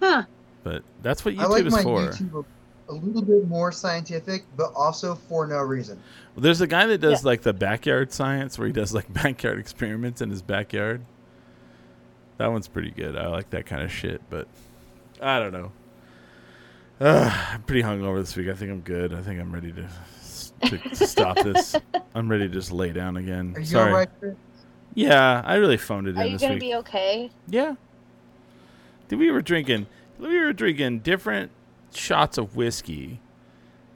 Huh. 0.00 0.24
But 0.62 0.82
that's 1.02 1.24
what 1.24 1.34
I 1.34 1.44
YouTube 1.44 1.48
like 1.48 1.64
is 1.66 1.72
my 1.72 1.82
for. 1.82 2.00
YouTube 2.08 2.44
a, 2.88 2.92
a 2.92 2.94
little 2.94 3.22
bit 3.22 3.46
more 3.48 3.72
scientific, 3.72 4.44
but 4.56 4.72
also 4.74 5.14
for 5.14 5.46
no 5.46 5.58
reason. 5.58 6.00
There's 6.36 6.60
a 6.60 6.66
guy 6.66 6.86
that 6.86 6.98
does 6.98 7.24
like 7.24 7.42
the 7.42 7.52
backyard 7.52 8.12
science 8.12 8.58
where 8.58 8.66
he 8.66 8.72
does 8.72 8.94
like 8.94 9.12
backyard 9.22 9.58
experiments 9.58 10.20
in 10.20 10.30
his 10.30 10.42
backyard. 10.42 11.02
That 12.38 12.50
one's 12.50 12.68
pretty 12.68 12.90
good. 12.90 13.16
I 13.16 13.28
like 13.28 13.50
that 13.50 13.66
kind 13.66 13.82
of 13.82 13.92
shit, 13.92 14.22
but 14.30 14.48
I 15.20 15.38
don't 15.38 15.52
know. 15.52 15.72
Uh, 17.00 17.48
I'm 17.50 17.62
pretty 17.62 17.82
hungover 17.82 18.20
this 18.20 18.34
week. 18.36 18.48
I 18.48 18.54
think 18.54 18.70
I'm 18.70 18.80
good. 18.80 19.12
I 19.12 19.22
think 19.22 19.40
I'm 19.40 19.52
ready 19.52 19.72
to, 19.72 19.88
to, 20.66 20.78
to 20.78 21.06
stop 21.06 21.36
this. 21.38 21.76
I'm 22.14 22.30
ready 22.30 22.48
to 22.48 22.52
just 22.52 22.72
lay 22.72 22.92
down 22.92 23.16
again. 23.16 23.52
Are 23.56 23.60
you 23.60 23.66
Sorry. 23.66 23.90
alright, 23.90 24.08
Yeah, 24.94 25.42
I 25.44 25.56
really 25.56 25.76
phoned 25.76 26.08
it 26.08 26.16
Are 26.16 26.20
in 26.22 26.26
you 26.26 26.32
this 26.34 26.42
gonna 26.42 26.54
week. 26.54 26.60
be 26.60 26.74
okay? 26.76 27.30
Yeah. 27.48 27.74
Did 29.08 29.18
we 29.18 29.30
were 29.30 29.42
drinking? 29.42 29.86
We 30.18 30.38
were 30.38 30.52
drinking 30.52 31.00
different 31.00 31.50
shots 31.94 32.38
of 32.38 32.56
whiskey, 32.56 33.20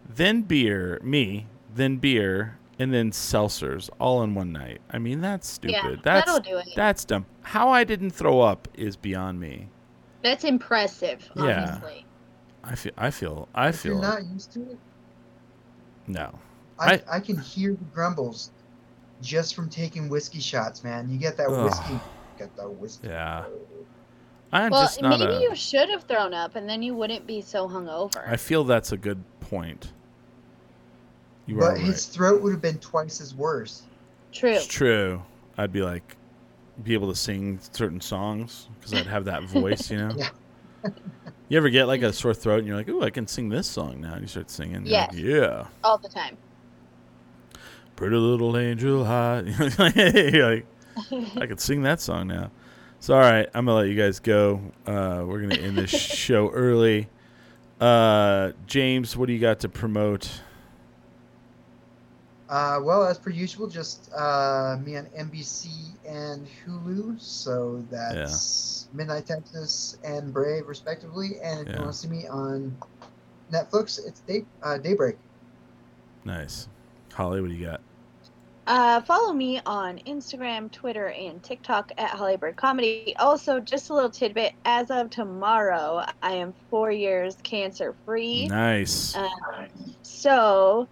then 0.09 0.43
beer. 0.43 1.01
Me, 1.03 1.47
then 1.75 1.97
beer, 1.97 2.59
and 2.79 2.93
then 2.93 3.11
seltzers, 3.11 3.89
all 3.99 4.23
in 4.23 4.35
one 4.35 4.53
night. 4.53 4.81
I 4.91 4.99
mean, 4.99 5.21
that's 5.21 5.49
stupid. 5.49 5.73
Yeah, 5.75 5.97
that's 6.03 6.27
that'll 6.27 6.41
do 6.41 6.59
it. 6.59 6.69
that's 6.77 7.05
dumb. 7.05 7.27
How 7.43 7.69
I 7.71 7.85
didn't 7.85 8.11
throw 8.11 8.41
up 8.41 8.69
is 8.75 8.97
beyond 8.97 9.41
me. 9.41 9.69
That's 10.23 10.45
impressive, 10.45 11.31
Yeah. 11.37 11.79
honestly. 11.81 12.05
I 12.65 12.75
feel. 12.75 12.93
I 12.99 13.11
feel. 13.11 13.49
I 13.55 13.69
If 13.69 13.85
you're 13.85 13.95
feel. 13.95 14.03
not 14.03 14.25
used 14.27 14.53
to 14.55 14.63
it, 14.63 14.79
no. 16.09 16.37
I, 16.79 16.95
I- 16.95 17.03
I 17.17 17.21
can 17.21 17.39
hear 17.39 17.73
the 17.73 17.85
grumbles 17.95 18.51
just 19.23 19.55
from 19.55 19.69
taking 19.71 20.09
whiskey 20.09 20.41
shots, 20.41 20.85
man. 20.85 21.09
You 21.09 21.19
get 21.19 21.37
that 21.39 21.49
Ugh. 21.49 21.65
whiskey, 21.65 21.99
get 22.39 22.55
that 22.57 22.69
whiskey. 22.69 23.09
Yeah. 23.09 23.45
I'm 24.53 24.71
well, 24.71 24.83
just 24.83 25.03
not 25.03 25.19
maybe 25.19 25.33
a. 25.33 25.41
you 25.41 25.55
should 25.57 25.89
have 25.89 26.05
thrown 26.05 26.33
up, 26.33 26.55
and 26.55 26.69
then 26.69 26.83
you 26.83 26.95
wouldn't 26.95 27.27
be 27.27 27.41
so 27.43 27.69
hungover. 27.69 28.27
I 28.29 28.37
feel 28.37 28.63
that's 28.65 28.93
a 28.93 28.97
good 28.97 29.23
point. 29.41 29.93
You 31.47 31.57
are 31.59 31.61
But 31.61 31.69
right. 31.75 31.81
his 31.81 32.07
throat 32.07 32.43
would 32.43 32.53
have 32.53 32.63
been 32.63 32.79
twice 32.79 33.21
as 33.21 33.35
worse. 33.35 33.83
True. 34.33 34.51
It's 34.53 34.67
true. 34.67 35.23
I'd 35.59 35.73
be 35.73 35.83
like, 35.83 36.17
be 36.85 36.93
able 36.95 37.09
to 37.09 37.17
sing 37.17 37.59
certain 37.73 38.01
songs 38.01 38.69
because 38.79 38.95
I'd 38.95 39.07
have 39.07 39.25
that 39.25 39.45
voice, 39.45 39.91
you 39.91 39.97
know. 39.99 40.13
Yeah. 40.17 40.29
You 41.49 41.57
ever 41.59 41.69
get 41.71 41.87
like 41.87 42.03
a 42.03 42.13
sore 42.13 42.35
throat 42.35 42.59
and 42.59 42.67
you're 42.67 42.77
like, 42.77 42.89
"Ooh, 42.89 43.03
I 43.03 43.11
can 43.11 43.27
sing 43.27 43.49
this 43.49 43.67
song 43.69 44.01
now," 44.01 44.13
and 44.15 44.23
you 44.23 44.27
start 44.29 44.51
singing. 44.51 44.85
You're 44.87 45.01
like, 45.01 45.13
Yes. 45.13 45.21
yeah. 45.21 45.67
All 45.85 45.97
the 45.99 46.09
time. 46.09 46.37
Pretty 47.97 48.17
little 48.17 48.57
angel 48.57 49.05
high. 49.05 49.43
Like, 49.79 50.67
I 51.43 51.47
could 51.47 51.61
sing 51.61 51.83
that 51.83 52.01
song 52.01 52.29
now. 52.29 52.51
So 53.01 53.15
all 53.15 53.21
right, 53.21 53.47
I'm 53.55 53.67
gonna 53.67 53.77
let 53.79 53.89
you 53.89 53.95
guys 53.97 54.19
go. 54.19 54.61
Uh, 54.87 55.25
we're 55.27 55.41
gonna 55.43 55.57
end 55.57 55.77
this 55.77 55.91
show 55.91 56.49
early. 56.51 57.09
Uh, 57.81 58.53
James, 58.67 59.15
what 59.17 59.27
do 59.27 59.35
you 59.35 59.39
got 59.39 59.61
to 59.61 59.69
promote? 59.69 60.31
Uh, 62.49 62.81
well, 62.83 63.05
as 63.05 63.19
per 63.19 63.29
usual, 63.31 63.67
just 63.67 64.11
uh, 64.17 64.79
me 64.85 64.97
on 64.97 65.05
NBC 65.07 65.69
and 66.09 66.47
Hulu. 66.65 67.21
So 67.21 67.85
that's 67.91 68.89
Midnight 68.95 69.27
Texas 69.27 69.99
and 70.05 70.33
Brave, 70.33 70.67
respectively. 70.67 71.39
And 71.43 71.61
if 71.61 71.67
Yeah. 71.69 71.75
you 71.75 71.81
want 71.83 71.93
to 71.93 71.99
see 71.99 72.09
me 72.09 72.27
on 72.29 72.77
Netflix, 73.53 73.99
it's 74.07 74.21
day, 74.21 74.45
uh, 74.63 74.79
Daybreak. 74.79 75.17
Nice, 76.25 76.69
Holly. 77.13 77.41
What 77.41 77.49
do 77.51 77.55
you 77.55 77.67
got? 77.67 77.81
Uh, 78.67 79.01
follow 79.03 79.33
me 79.33 79.61
on 79.65 79.99
Instagram, 80.07 80.71
Twitter, 80.73 81.09
and 81.09 81.43
TikTok 81.43 81.93
at 81.99 82.11
Hollybird 82.11 82.57
Comedy. 82.57 83.15
Also, 83.19 83.61
just 83.61 83.91
a 83.91 83.95
little 83.95 84.11
tidbit: 84.11 84.55
as 84.65 84.91
of 84.91 85.11
tomorrow, 85.11 86.05
I 86.23 86.33
am 86.33 86.53
four 86.69 86.91
years 86.91 87.37
cancer 87.45 87.95
free. 88.05 88.49
Nice. 88.49 89.15
Um, 89.15 89.69
so, 90.03 90.89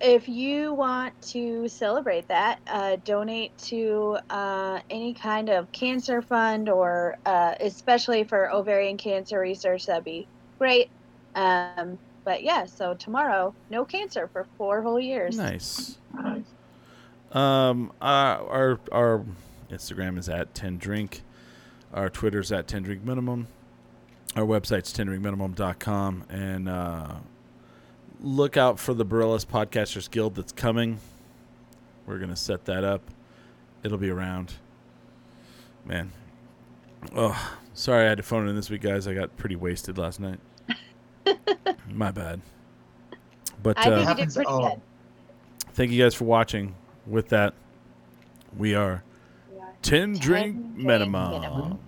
if 0.00 0.28
you 0.28 0.72
want 0.74 1.20
to 1.22 1.66
celebrate 1.66 2.28
that, 2.28 2.60
uh, 2.68 2.96
donate 3.04 3.56
to 3.58 4.18
uh, 4.30 4.78
any 4.88 5.12
kind 5.12 5.48
of 5.48 5.70
cancer 5.72 6.22
fund, 6.22 6.68
or 6.68 7.16
uh, 7.26 7.56
especially 7.58 8.22
for 8.22 8.52
ovarian 8.52 8.96
cancer 8.96 9.40
research, 9.40 9.86
that'd 9.86 10.04
be 10.04 10.28
great. 10.58 10.88
Um, 11.34 11.98
but 12.24 12.44
yeah, 12.44 12.66
so 12.66 12.94
tomorrow, 12.94 13.54
no 13.70 13.84
cancer 13.84 14.28
for 14.32 14.46
four 14.56 14.82
whole 14.82 15.00
years. 15.00 15.36
Nice. 15.36 15.98
Nice. 16.14 16.44
Um, 17.32 17.92
uh, 18.00 18.04
our 18.04 18.80
our 18.90 19.24
Instagram 19.70 20.18
is 20.18 20.28
at 20.28 20.54
ten 20.54 20.78
drink. 20.78 21.22
Our 21.92 22.08
Twitter's 22.08 22.52
at 22.52 22.66
ten 22.66 22.82
drink 22.82 23.04
minimum. 23.04 23.48
Our 24.36 24.44
website's 24.44 24.92
tendrinkminimum.com 24.92 26.24
and 26.28 26.68
uh, 26.68 27.14
look 28.20 28.56
out 28.56 28.78
for 28.78 28.94
the 28.94 29.04
Barelas 29.04 29.46
Podcasters 29.46 30.10
Guild 30.10 30.34
that's 30.34 30.52
coming. 30.52 31.00
We're 32.06 32.18
gonna 32.18 32.36
set 32.36 32.64
that 32.66 32.84
up. 32.84 33.02
It'll 33.82 33.98
be 33.98 34.10
around. 34.10 34.54
Man, 35.84 36.12
oh, 37.14 37.56
sorry 37.72 38.04
I 38.04 38.08
had 38.08 38.18
to 38.18 38.22
phone 38.22 38.48
in 38.48 38.56
this 38.56 38.68
week, 38.70 38.82
guys. 38.82 39.06
I 39.06 39.14
got 39.14 39.36
pretty 39.36 39.56
wasted 39.56 39.96
last 39.98 40.20
night. 40.20 40.38
My 41.90 42.10
bad. 42.10 42.40
But 43.62 43.78
I 43.78 43.84
think 43.84 43.94
uh, 43.94 44.10
you 44.10 44.26
did 44.26 44.34
pretty 44.34 44.48
all. 44.48 44.68
good. 44.68 44.80
thank 45.74 45.90
you 45.90 46.02
guys 46.02 46.14
for 46.14 46.24
watching. 46.24 46.74
With 47.08 47.28
that, 47.30 47.54
we 48.56 48.74
are 48.74 49.02
10 49.82 50.18
drink 50.18 50.56
minimum. 50.76 51.30
minimum. 51.40 51.78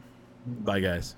Bye, 0.46 0.80
guys. 0.80 1.16